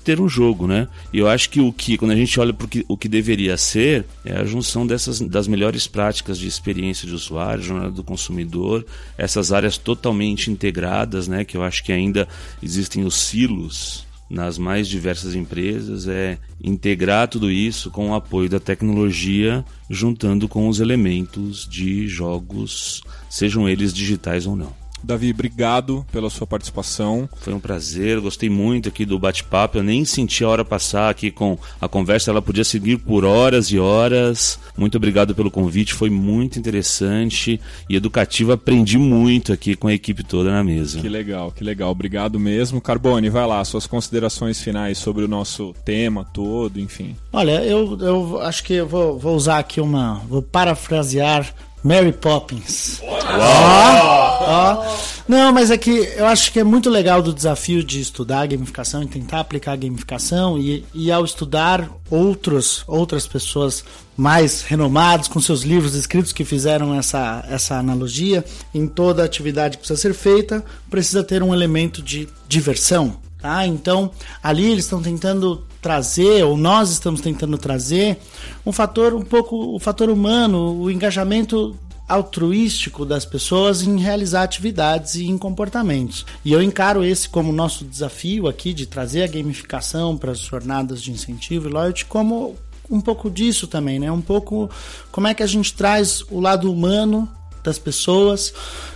ter 0.05 0.21
um 0.21 0.29
jogo, 0.29 0.67
né? 0.67 0.87
E 1.13 1.19
eu 1.19 1.29
acho 1.29 1.49
que 1.49 1.61
o 1.61 1.73
que, 1.73 1.97
quando 1.97 2.11
a 2.11 2.17
gente 2.17 2.39
olha 2.39 2.53
para 2.53 2.69
o 2.89 2.97
que 2.97 3.09
deveria 3.09 3.57
ser, 3.57 4.05
é 4.25 4.37
a 4.37 4.45
junção 4.45 4.87
dessas 4.87 5.21
das 5.21 5.49
melhores 5.49 5.87
práticas 5.87 6.39
de 6.39 6.47
experiência 6.47 7.09
de 7.09 7.15
usuário, 7.15 7.63
jornada 7.63 7.91
do 7.91 8.05
consumidor, 8.05 8.85
essas 9.17 9.53
áreas 9.53 9.79
totalmente 9.79 10.51
integradas, 10.51 11.27
né? 11.27 11.45
Que 11.45 11.57
eu 11.57 11.63
acho 11.63 11.83
que 11.83 11.93
ainda 11.93 12.29
existem 12.63 13.05
os 13.05 13.15
silos 13.15 14.07
nas 14.29 14.59
mais 14.59 14.89
diversas 14.89 15.35
empresas 15.35 16.09
é 16.09 16.39
integrar 16.63 17.29
tudo 17.29 17.51
isso 17.51 17.91
com 17.91 18.11
o 18.11 18.15
apoio 18.15 18.49
da 18.49 18.59
tecnologia, 18.59 19.65
juntando 19.89 20.49
com 20.49 20.69
os 20.69 20.81
elementos 20.81 21.69
de 21.69 22.09
jogos, 22.09 23.03
sejam 23.29 23.69
eles 23.69 23.93
digitais 23.93 24.47
ou 24.47 24.57
não. 24.57 24.84
Davi, 25.05 25.31
obrigado 25.31 26.05
pela 26.11 26.31
sua 26.31 26.47
participação. 26.47 27.29
Foi 27.37 27.53
um 27.53 27.61
prazer, 27.61 28.21
gostei 28.21 28.49
muito 28.49 28.89
aqui 28.89 29.05
do 29.05 29.19
bate-papo. 29.19 29.79
Eu 29.79 29.83
nem 29.83 30.05
senti 30.05 30.43
a 30.45 30.49
hora 30.49 30.65
passar 30.65 31.11
aqui 31.11 31.31
com 31.31 31.59
a 31.81 31.89
conversa, 31.89 32.31
ela 32.31 32.43
podia 32.43 32.65
seguir 32.65 32.99
por 32.99 33.25
horas 33.25 33.67
e 33.67 33.79
horas. 33.79 34.59
Muito 34.77 34.97
obrigado 34.97 35.35
pelo 35.35 35.51
convite, 35.51 35.95
foi 35.95 36.11
muito 36.11 36.59
interessante 36.59 37.61
e 37.89 37.97
educativo. 37.97 38.53
Aprendi 38.53 38.99
muito 38.99 39.53
aqui 39.53 39.77
com 39.77 39.89
a 39.89 39.95
equipe 39.95 40.25
toda 40.25 40.51
na 40.51 40.65
mesa. 40.65 41.01
Que 41.01 41.09
legal, 41.09 41.53
que 41.53 41.63
legal. 41.63 41.91
Obrigado 41.91 42.39
mesmo. 42.41 42.81
Carbone, 42.81 43.29
vai 43.29 43.47
lá, 43.47 43.65
suas 43.65 43.87
considerações 43.87 44.61
finais 44.61 44.99
sobre 44.99 45.25
o 45.25 45.29
nosso 45.29 45.75
tema 45.85 46.25
todo, 46.25 46.81
enfim. 46.81 47.15
Olha, 47.33 47.63
eu, 47.65 47.99
eu 48.01 48.41
acho 48.41 48.65
que 48.65 48.75
eu 48.75 48.87
vou, 48.87 49.19
vou 49.19 49.37
usar 49.37 49.59
aqui 49.59 49.81
uma. 49.81 50.23
Vou 50.29 50.43
parafrasear 50.43 51.55
Mary 51.85 52.13
Poppins. 52.13 53.03
Uau! 53.03 54.15
Ó, 54.47 54.97
Não, 55.29 55.53
mas 55.53 55.71
é 55.71 55.77
que 55.77 55.91
eu 55.91 56.25
acho 56.27 56.51
que 56.51 56.59
é 56.59 56.65
muito 56.65 56.89
legal 56.89 57.21
do 57.21 57.33
desafio 57.33 57.85
de 57.85 58.01
estudar 58.01 58.41
a 58.41 58.47
gamificação 58.47 59.03
e 59.03 59.07
tentar 59.07 59.41
aplicar 59.41 59.73
a 59.73 59.77
gamificação 59.77 60.59
e, 60.59 60.83
e 60.95 61.13
ao 61.13 61.25
estudar 61.25 61.91
outros, 62.11 62.85
outras 62.87 63.27
pessoas 63.27 63.85
mais 64.17 64.63
renomadas 64.63 65.29
com 65.29 65.41
seus 65.41 65.61
livros 65.61 65.95
escritos 65.95 66.33
que 66.33 66.45
fizeram 66.45 66.95
essa, 66.95 67.45
essa 67.51 67.77
analogia, 67.77 68.43
em 68.75 68.87
toda 68.87 69.23
atividade 69.23 69.77
que 69.77 69.87
precisa 69.87 70.01
ser 70.01 70.15
feita, 70.15 70.65
precisa 70.89 71.23
ter 71.23 71.43
um 71.43 71.53
elemento 71.53 72.01
de 72.01 72.29
diversão. 72.49 73.19
Tá? 73.39 73.67
Então, 73.67 74.11
ali 74.43 74.73
eles 74.73 74.85
estão 74.85 75.03
tentando 75.03 75.67
trazer, 75.85 76.43
ou 76.45 76.57
nós 76.57 76.91
estamos 76.91 77.21
tentando 77.21 77.59
trazer, 77.59 78.17
um 78.65 78.73
fator 78.73 79.13
um 79.13 79.21
pouco, 79.21 79.77
o 79.77 79.79
fator 79.79 80.09
humano, 80.09 80.81
o 80.81 80.91
engajamento 80.91 81.77
altruístico 82.09 83.05
das 83.05 83.27
pessoas 83.27 83.83
em 83.83 83.99
realizar 83.99 84.45
atividades 84.45 85.17
e 85.17 85.27
em 85.27 85.37
comportamentos. 85.37 86.25
E 86.43 86.55
eu 86.55 86.63
encaro 86.63 87.05
esse 87.05 87.29
como 87.29 87.53
nosso 87.53 87.85
desafio 87.85 88.49
aqui 88.49 88.73
de 88.73 88.87
trazer 88.87 89.25
a 89.25 89.27
gamificação 89.27 90.17
para 90.17 90.33
as 90.33 90.39
jornadas 90.39 91.03
de 91.03 91.13
incentivo 91.13 91.69
e 91.69 91.73
loyalty 91.73 92.07
como 92.07 92.57
um 92.91 93.01
pouco 93.01 93.31
disso 93.31 93.67
também, 93.67 93.99
né? 93.99 94.11
Um 94.11 94.23
pouco 94.23 94.71
como 95.13 95.27
é 95.27 95.35
que 95.35 95.43
a 95.43 95.47
gente 95.47 95.75
traz 95.75 96.23
o 96.31 96.41
lado 96.41 96.73
humano 96.73 97.29
das 97.65 97.79
pessoas 97.79 98.53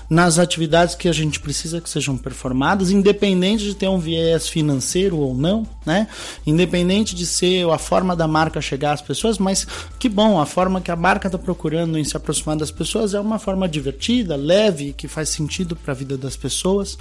nas 0.08 0.38
atividades 0.38 0.94
que 0.94 1.08
a 1.08 1.12
gente 1.12 1.38
precisa 1.38 1.80
que 1.80 1.90
sejam 1.90 2.16
performadas, 2.16 2.90
independente 2.90 3.64
de 3.64 3.74
ter 3.74 3.88
um 3.88 3.98
viés 3.98 4.48
financeiro 4.48 5.18
ou 5.18 5.34
não, 5.34 5.66
né? 5.84 6.08
Independente 6.46 7.14
de 7.14 7.26
ser 7.26 7.68
a 7.68 7.76
forma 7.76 8.16
da 8.16 8.26
marca 8.26 8.60
chegar 8.60 8.92
às 8.92 9.02
pessoas, 9.02 9.38
mas 9.38 9.66
que 9.98 10.08
bom, 10.08 10.40
a 10.40 10.46
forma 10.46 10.80
que 10.80 10.90
a 10.90 10.96
marca 10.96 11.28
está 11.28 11.38
procurando 11.38 11.98
em 11.98 12.04
se 12.04 12.16
aproximar 12.16 12.56
das 12.56 12.70
pessoas 12.70 13.12
é 13.12 13.20
uma 13.20 13.38
forma 13.38 13.68
divertida, 13.68 14.34
leve, 14.34 14.94
que 14.94 15.06
faz 15.08 15.28
sentido 15.28 15.76
para 15.76 15.92
a 15.92 15.96
vida 15.96 16.16
das 16.16 16.36
pessoas. 16.36 16.96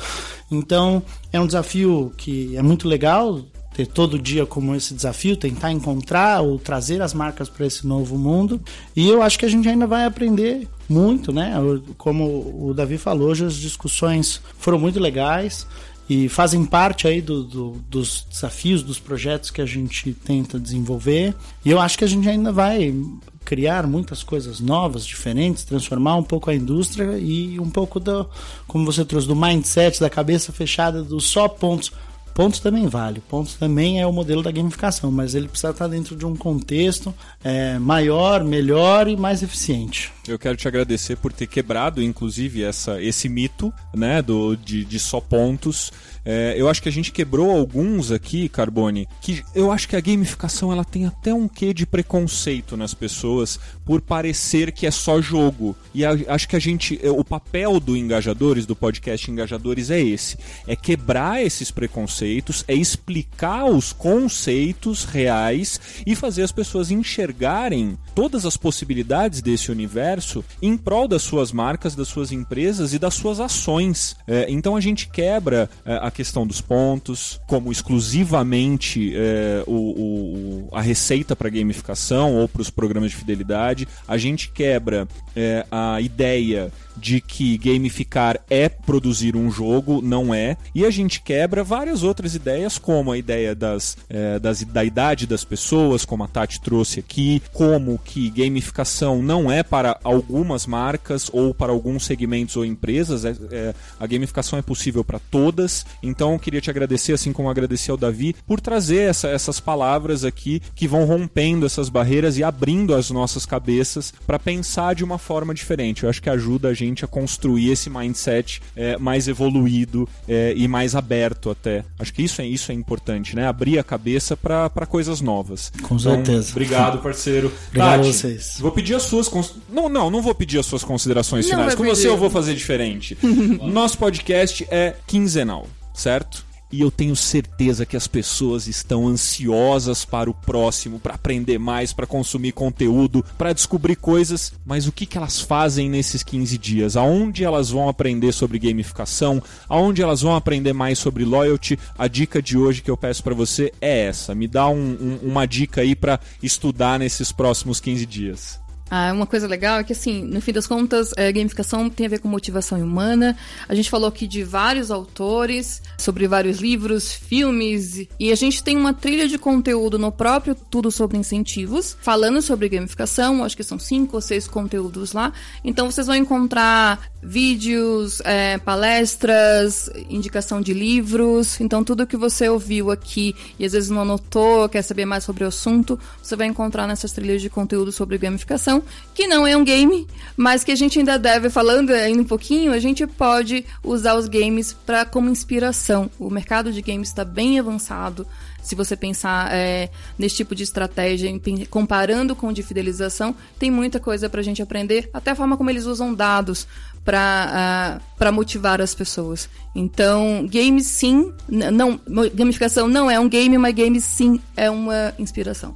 Então, 0.52 1.02
é 1.32 1.40
um 1.40 1.48
desafio 1.48 2.12
que 2.18 2.58
é 2.58 2.62
muito 2.62 2.90
legal 2.90 3.42
ter 3.74 3.86
todo 3.86 4.20
dia 4.20 4.46
como 4.46 4.76
esse 4.76 4.94
desafio, 4.94 5.38
tentar 5.38 5.72
encontrar 5.72 6.42
ou 6.42 6.58
trazer 6.58 7.02
as 7.02 7.14
marcas 7.14 7.48
para 7.48 7.66
esse 7.66 7.86
novo 7.86 8.18
mundo. 8.18 8.60
E 8.96 9.08
eu 9.08 9.22
acho 9.22 9.38
que 9.38 9.46
a 9.46 9.50
gente 9.50 9.70
ainda 9.70 9.86
vai 9.86 10.04
aprender 10.04 10.68
muito, 10.90 11.32
né? 11.32 11.54
Como 11.98 12.70
o 12.70 12.74
Davi 12.74 12.98
falou, 12.98 13.30
hoje 13.30 13.46
as 13.46 13.56
discussões 13.56 14.42
foram 14.58 14.80
muito 14.80 15.00
legais 15.00 15.68
e 16.10 16.30
fazem 16.30 16.64
parte 16.64 17.08
aí 17.08 17.22
do, 17.22 17.44
do, 17.44 17.72
dos 17.90 18.26
desafios, 18.30 18.82
dos 18.82 19.00
projetos 19.00 19.52
que 19.52 19.62
a 19.62 19.66
gente 19.66 20.14
tenta 20.14 20.60
desenvolver. 20.60 21.36
E 21.66 21.70
eu 21.70 21.80
acho 21.80 21.98
que 21.98 22.06
a 22.06 22.08
gente 22.08 22.28
ainda 22.30 22.52
vai 22.52 22.96
criar 23.44 23.88
muitas 23.88 24.24
coisas 24.24 24.60
novas, 24.60 25.06
diferentes, 25.06 25.64
transformar 25.64 26.16
um 26.16 26.24
pouco 26.24 26.50
a 26.50 26.56
indústria 26.56 27.18
e 27.18 27.60
um 27.60 27.70
pouco 27.70 28.00
do, 28.00 28.30
como 28.68 28.86
você 28.86 29.06
trouxe, 29.06 29.28
do 29.28 29.36
mindset, 29.36 30.00
da 30.00 30.10
cabeça 30.10 30.52
fechada, 30.52 31.04
dos 31.04 31.26
só 31.26 31.48
pontos. 31.48 31.92
Pontos 32.34 32.60
também 32.60 32.88
vale, 32.88 33.20
pontos 33.22 33.56
também 33.56 34.00
é 34.00 34.06
o 34.06 34.14
modelo 34.14 34.44
da 34.44 34.52
gamificação, 34.52 35.10
mas 35.10 35.34
ele 35.34 35.48
precisa 35.48 35.72
estar 35.72 35.88
dentro 35.88 36.16
de 36.16 36.26
um 36.26 36.36
contexto 36.36 37.14
é, 37.44 37.80
maior, 37.80 38.44
melhor 38.44 39.08
e 39.08 39.18
mais 39.18 39.42
eficiente. 39.42 40.12
Eu 40.28 40.38
quero 40.38 40.58
te 40.58 40.68
agradecer 40.68 41.16
por 41.16 41.32
ter 41.32 41.48
quebrado, 41.48 42.04
inclusive, 42.04 42.64
essa, 42.64 43.02
esse 43.02 43.30
mito 43.30 43.74
né, 43.96 44.22
do, 44.22 44.56
de, 44.58 44.84
de 44.84 45.00
só 45.00 45.22
pontos. 45.22 45.92
É, 46.26 46.56
eu 46.58 46.68
acho 46.68 46.82
que 46.82 46.90
a 46.90 46.92
gente 46.92 47.14
quebrou 47.14 47.50
alguns 47.50 48.12
aqui, 48.12 48.50
Carbone, 48.50 49.08
que 49.22 49.42
eu 49.56 49.72
acho 49.72 49.88
que 49.88 49.96
a 49.96 50.02
gamificação 50.02 50.74
ela 50.74 50.84
tem 50.84 51.06
até 51.06 51.34
um 51.34 51.48
quê 51.48 51.74
de 51.74 51.86
preconceito 51.86 52.76
nas 52.76 52.94
pessoas 52.94 53.58
por 53.86 54.02
parecer 54.02 54.74
que 54.74 54.86
é 54.86 54.92
só 54.92 55.22
jogo. 55.22 55.74
E 55.94 56.04
a, 56.04 56.12
acho 56.28 56.50
que 56.50 56.58
a 56.58 56.60
gente, 56.60 57.00
é, 57.02 57.10
o 57.10 57.24
papel 57.24 57.80
do 57.80 57.96
Engajadores, 57.96 58.66
do 58.66 58.76
podcast 58.76 59.32
Engajadores, 59.32 59.90
é 59.90 60.02
esse: 60.02 60.38
é 60.68 60.76
quebrar 60.76 61.42
esses 61.42 61.72
preconceitos, 61.72 62.66
é 62.68 62.74
explicar 62.74 63.64
os 63.64 63.94
conceitos 63.94 65.06
reais 65.06 65.80
e 66.06 66.14
fazer 66.14 66.44
as 66.44 66.52
pessoas 66.52 66.92
enxergarem 66.92 67.98
todas 68.14 68.46
as 68.46 68.58
possibilidades 68.58 69.42
desse 69.42 69.72
universo 69.72 70.17
em 70.62 70.78
prol 70.78 71.08
das 71.08 71.22
suas 71.22 71.52
marcas, 71.52 71.96
das 71.96 72.08
suas 72.08 72.32
empresas 72.32 72.94
e 72.94 73.00
das 73.00 73.14
suas 73.14 73.40
ações. 73.40 74.16
É, 74.28 74.46
então 74.50 74.76
a 74.76 74.82
gente 74.82 75.08
quebra 75.08 75.70
é, 75.86 76.00
a 76.02 76.12
questão 76.12 76.46
dos 76.46 76.62
pontos 76.62 77.40
como 77.48 77.72
exclusivamente 77.72 79.14
é, 79.16 79.64
o, 79.66 79.74
o, 79.74 80.70
a 80.72 80.82
receita 80.82 81.36
para 81.36 81.50
gamificação 81.50 82.36
ou 82.36 82.48
para 82.48 82.62
os 82.62 82.70
programas 82.70 83.12
de 83.12 83.18
fidelidade. 83.18 83.88
A 84.08 84.18
gente 84.18 84.50
quebra 84.50 85.08
é, 85.36 85.66
a 85.72 86.00
ideia 86.02 86.72
de 86.98 87.22
que 87.22 87.58
gamificar 87.58 88.40
é 88.50 88.68
produzir 88.70 89.36
um 89.36 89.52
jogo, 89.52 90.02
não 90.02 90.34
é. 90.34 90.58
E 90.74 90.86
a 90.86 90.90
gente 90.90 91.22
quebra 91.22 91.64
várias 91.64 92.04
outras 92.04 92.36
ideias, 92.36 92.78
como 92.78 93.12
a 93.12 93.18
ideia 93.18 93.54
das, 93.54 93.98
é, 94.10 94.40
das, 94.40 94.64
da 94.64 94.84
idade 94.84 95.28
das 95.28 95.44
pessoas, 95.44 96.06
como 96.06 96.24
a 96.24 96.28
Tati 96.28 96.60
trouxe 96.62 97.00
aqui, 97.00 97.42
como 97.54 98.00
que 98.04 98.30
gamificação 98.30 99.22
não 99.22 99.52
é 99.52 99.64
para 99.64 100.00
algumas 100.04 100.66
marcas 100.66 101.30
ou 101.32 101.54
para 101.54 101.72
alguns 101.72 102.06
segmentos 102.06 102.56
ou 102.56 102.66
empresas. 102.66 103.26
É, 103.26 103.36
é, 103.52 103.76
a 104.00 104.08
gamificação 104.08 104.58
é 104.58 104.62
possível 104.62 105.04
para 105.04 105.20
todas. 105.20 105.86
Então 106.02 106.34
eu 106.34 106.40
queria 106.40 106.62
te 106.62 106.70
agradecer, 106.70 107.14
assim 107.14 107.32
como 107.32 107.50
agradecer 107.50 107.92
ao 107.92 107.98
Davi, 107.98 108.36
por 108.46 108.60
trazer 108.60 109.10
essa, 109.10 109.28
essas 109.28 109.60
palavras 109.60 110.24
aqui 110.24 110.62
que 110.76 110.88
vão 110.88 111.06
rompendo 111.06 111.66
essas 111.66 111.90
barreiras 111.90 112.38
e 112.38 112.44
abrindo 112.44 112.96
as 112.96 113.10
nossas 113.10 113.46
cabeças 113.46 114.14
para 114.26 114.40
pensar 114.40 114.96
de 114.96 115.04
uma 115.04 115.18
forma 115.18 115.54
diferente. 115.54 116.04
Eu 116.04 116.10
acho 116.10 116.22
que 116.22 116.30
ajuda 116.30 116.70
a 116.70 116.74
gente 116.74 116.87
gente 116.88 117.06
a 117.06 117.08
construir 117.08 117.72
esse 117.72 117.90
mindset 117.90 118.62
é, 118.76 118.98
mais 118.98 119.28
evoluído 119.28 120.08
é, 120.28 120.54
e 120.56 120.68
mais 120.68 120.96
aberto 120.96 121.50
até. 121.50 121.84
Acho 122.00 122.14
que 122.14 122.24
isso 122.24 122.42
é, 122.42 122.46
isso 122.46 122.72
é 122.72 122.76
importante, 122.76 123.36
né? 123.36 123.48
Abrir 123.48 123.80
a 123.80 123.84
cabeça 123.84 124.36
para 124.36 124.86
coisas 124.88 125.22
novas. 125.22 125.72
Com 125.82 125.96
então, 125.96 126.16
certeza. 126.16 126.52
Obrigado, 126.52 127.00
parceiro. 127.00 127.52
Obrigado 127.68 127.98
Tati, 127.98 128.10
a 128.10 128.14
vocês. 128.14 128.58
Vou 128.60 128.72
pedir 128.72 128.96
as 128.96 129.04
suas. 129.04 129.28
Cons... 129.28 129.56
Não, 129.70 129.90
não, 129.90 130.10
não 130.10 130.22
vou 130.22 130.34
pedir 130.34 130.60
as 130.60 130.66
suas 130.66 130.84
considerações 130.84 131.46
não 131.46 131.58
finais. 131.58 131.76
Com 131.76 131.84
você 131.84 132.08
eu 132.08 132.18
vou 132.18 132.30
fazer 132.30 132.56
diferente. 132.56 133.18
Nosso 133.62 133.98
podcast 133.98 134.68
é 134.70 134.96
quinzenal, 135.06 135.68
certo? 135.94 136.47
E 136.72 136.82
eu 136.82 136.92
tenho 136.92 137.16
certeza 137.16 137.86
que 137.86 137.96
as 137.96 138.08
pessoas 138.08 138.68
estão 138.68 139.08
ansiosas 139.08 140.04
para 140.04 140.30
o 140.30 140.34
próximo, 140.34 141.00
para 141.00 141.16
aprender 141.16 141.58
mais, 141.58 141.94
para 141.94 142.06
consumir 142.06 142.52
conteúdo, 142.52 143.24
para 143.38 143.54
descobrir 143.54 143.96
coisas, 143.96 144.54
mas 144.66 144.88
o 144.88 144.92
que, 144.92 145.06
que 145.06 145.18
elas 145.18 145.40
fazem 145.40 145.90
nesses 145.90 146.24
15 146.24 146.58
dias? 146.58 146.98
Aonde 146.98 147.44
elas 147.44 147.70
vão 147.70 147.88
aprender 147.88 148.32
sobre 148.32 148.60
gamificação? 148.60 149.42
Aonde 149.70 150.02
elas 150.02 150.22
vão 150.22 150.36
aprender 150.36 150.74
mais 150.74 151.00
sobre 151.00 151.24
loyalty? 151.24 151.80
A 151.98 152.08
dica 152.08 152.42
de 152.42 152.58
hoje 152.58 152.82
que 152.82 152.92
eu 152.92 152.98
peço 152.98 153.24
para 153.24 153.36
você 153.36 153.72
é 153.80 154.06
essa. 154.06 154.36
Me 154.36 154.48
dá 154.48 154.68
um, 154.68 154.98
um, 155.24 155.30
uma 155.30 155.46
dica 155.46 155.82
aí 155.82 155.96
para 155.96 156.20
estudar 156.42 157.00
nesses 157.00 157.32
próximos 157.32 157.80
15 157.80 158.06
dias. 158.06 158.67
Ah, 158.90 159.12
uma 159.14 159.26
coisa 159.26 159.48
legal 159.48 159.80
é 159.80 159.84
que, 159.84 159.92
assim, 159.92 160.24
no 160.24 160.42
fim 160.42 160.54
das 160.54 160.66
contas, 160.66 161.12
é, 161.18 161.32
gamificação 161.32 161.90
tem 161.90 162.06
a 162.06 162.10
ver 162.10 162.20
com 162.20 162.28
motivação 162.28 162.82
humana. 162.82 163.36
A 163.68 163.76
gente 163.76 163.90
falou 163.90 164.08
aqui 164.08 164.26
de 164.26 164.44
vários 164.44 164.90
autores, 164.92 165.82
sobre 165.98 166.28
vários 166.28 166.60
livros, 166.60 167.12
filmes, 167.12 168.08
e 168.18 168.32
a 168.32 168.36
gente 168.36 168.64
tem 168.64 168.78
uma 168.78 168.94
trilha 168.94 169.28
de 169.28 169.38
conteúdo 169.38 170.00
no 170.00 170.12
próprio 170.12 170.56
Tudo 170.56 170.90
Sobre 170.90 171.18
Incentivos, 171.18 171.98
falando 172.02 172.42
sobre 172.42 172.70
gamificação. 172.70 173.44
Acho 173.44 173.58
que 173.58 173.64
são 173.64 173.78
cinco 173.78 174.16
ou 174.16 174.22
seis 174.22 174.48
conteúdos 174.48 175.12
lá. 175.12 175.34
Então, 175.64 175.92
vocês 175.92 176.08
vão 176.08 176.16
encontrar 176.16 177.10
vídeos, 177.22 178.22
é, 178.24 178.58
palestras, 178.58 179.90
indicação 180.10 180.62
de 180.62 180.74
livros. 180.74 181.60
Então, 181.60 181.84
tudo 181.84 182.08
que 182.08 182.16
você 182.16 182.48
ouviu 182.48 182.90
aqui 182.90 183.36
e 183.60 183.66
às 183.66 183.74
vezes 183.74 183.90
não 183.90 184.04
anotou, 184.04 184.70
quer 184.70 184.82
saber 184.82 185.06
mais 185.06 185.26
sobre 185.26 185.44
o 185.44 185.48
assunto, 185.48 186.00
você 186.22 186.38
vai 186.38 186.48
encontrar 186.48 186.88
nessas 186.88 187.12
trilhas 187.12 187.42
de 187.42 187.50
conteúdo 187.50 187.92
sobre 187.92 188.18
gamificação 188.18 188.77
que 189.14 189.28
não 189.28 189.46
é 189.46 189.56
um 189.56 189.64
game, 189.64 190.08
mas 190.36 190.64
que 190.64 190.72
a 190.72 190.76
gente 190.76 191.00
ainda 191.00 191.18
deve, 191.18 191.50
falando 191.50 191.90
ainda 191.90 192.22
um 192.22 192.26
pouquinho, 192.26 192.72
a 192.72 192.80
gente 192.80 193.08
pode 193.08 193.66
usar 193.84 194.16
os 194.16 194.28
games 194.28 194.72
para 194.72 195.04
como 195.04 195.30
inspiração. 195.30 196.10
O 196.20 196.30
mercado 196.30 196.72
de 196.72 196.82
games 196.82 197.10
está 197.10 197.26
bem 197.26 197.60
avançado. 197.60 198.28
Se 198.62 198.76
você 198.76 198.96
pensar 198.96 199.52
é, 199.52 199.90
nesse 200.20 200.36
tipo 200.36 200.54
de 200.54 200.62
estratégia, 200.62 201.32
comparando 201.70 202.36
com 202.36 202.50
o 202.50 202.54
de 202.54 202.62
fidelização, 202.62 203.34
tem 203.58 203.72
muita 203.72 204.00
coisa 204.00 204.30
para 204.30 204.42
a 204.42 204.44
gente 204.44 204.62
aprender, 204.62 205.10
até 205.14 205.32
a 205.32 205.36
forma 205.36 205.58
como 205.58 205.70
eles 205.70 205.86
usam 205.86 206.14
dados 206.14 206.68
para 207.04 208.00
uh, 208.02 208.18
para 208.18 208.32
motivar 208.32 208.82
as 208.82 208.94
pessoas. 208.94 209.50
Então, 209.74 210.46
games 210.52 210.86
sim, 210.88 211.32
não, 211.48 211.98
gamificação 212.34 212.90
não 212.90 213.10
é 213.10 213.18
um 213.18 213.30
game, 213.30 213.58
mas 213.58 213.74
games 213.74 214.04
sim 214.04 214.42
é 214.58 214.70
uma 214.70 215.14
inspiração. 215.18 215.76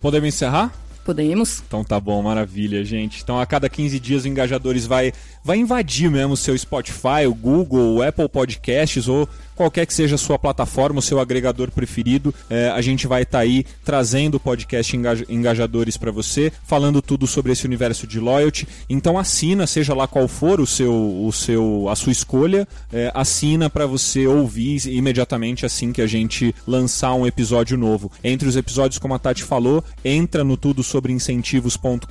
Podemos 0.00 0.28
encerrar? 0.28 0.72
Podemos. 1.04 1.62
Então 1.66 1.84
tá 1.84 2.00
bom, 2.00 2.22
maravilha, 2.22 2.82
gente. 2.84 3.22
Então 3.22 3.38
a 3.38 3.44
cada 3.44 3.68
15 3.68 4.00
dias 4.00 4.24
o 4.24 4.28
Engajadores 4.28 4.86
vai, 4.86 5.12
vai 5.44 5.58
invadir 5.58 6.10
mesmo 6.10 6.32
o 6.32 6.36
seu 6.36 6.56
Spotify, 6.56 7.26
o 7.28 7.34
Google, 7.34 7.96
o 7.96 8.02
Apple 8.02 8.28
Podcasts 8.28 9.06
ou 9.06 9.28
qualquer 9.54 9.86
que 9.86 9.94
seja 9.94 10.16
a 10.16 10.18
sua 10.18 10.38
plataforma, 10.38 10.98
o 10.98 11.02
seu 11.02 11.20
agregador 11.20 11.70
preferido. 11.70 12.34
É, 12.50 12.70
a 12.70 12.80
gente 12.80 13.06
vai 13.06 13.22
estar 13.22 13.38
tá 13.38 13.42
aí 13.42 13.64
trazendo 13.84 14.40
podcast 14.40 14.96
Engajadores 15.28 15.96
para 15.96 16.10
você, 16.10 16.52
falando 16.64 17.00
tudo 17.00 17.26
sobre 17.26 17.52
esse 17.52 17.64
universo 17.64 18.06
de 18.06 18.18
loyalty. 18.18 18.66
Então 18.88 19.18
assina, 19.18 19.66
seja 19.66 19.94
lá 19.94 20.06
qual 20.06 20.26
for 20.26 20.60
o 20.60 20.66
seu, 20.66 20.92
o 20.92 21.32
seu, 21.32 21.88
a 21.88 21.96
sua 21.96 22.12
escolha, 22.12 22.66
é, 22.92 23.10
assina 23.14 23.68
para 23.70 23.86
você 23.86 24.26
ouvir 24.26 24.86
imediatamente 24.86 25.66
assim 25.66 25.92
que 25.92 26.02
a 26.02 26.06
gente 26.06 26.54
lançar 26.66 27.14
um 27.14 27.26
episódio 27.26 27.76
novo. 27.76 28.10
Entre 28.22 28.48
os 28.48 28.56
episódios, 28.56 28.98
como 28.98 29.14
a 29.14 29.18
Tati 29.18 29.44
falou, 29.44 29.84
entra 30.04 30.42
no 30.42 30.56
tudo 30.56 30.82
sobre 30.82 31.12
incentivos.com.br. 31.12 32.06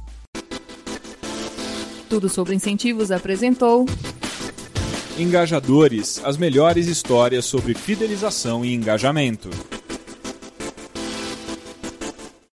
Tudo 2.08 2.28
sobre 2.28 2.56
incentivos 2.56 3.12
apresentou. 3.12 3.86
Engajadores 5.16 6.20
as 6.24 6.36
melhores 6.36 6.88
histórias 6.88 7.44
sobre 7.44 7.72
fidelização 7.72 8.64
e 8.64 8.74
engajamento. 8.74 9.48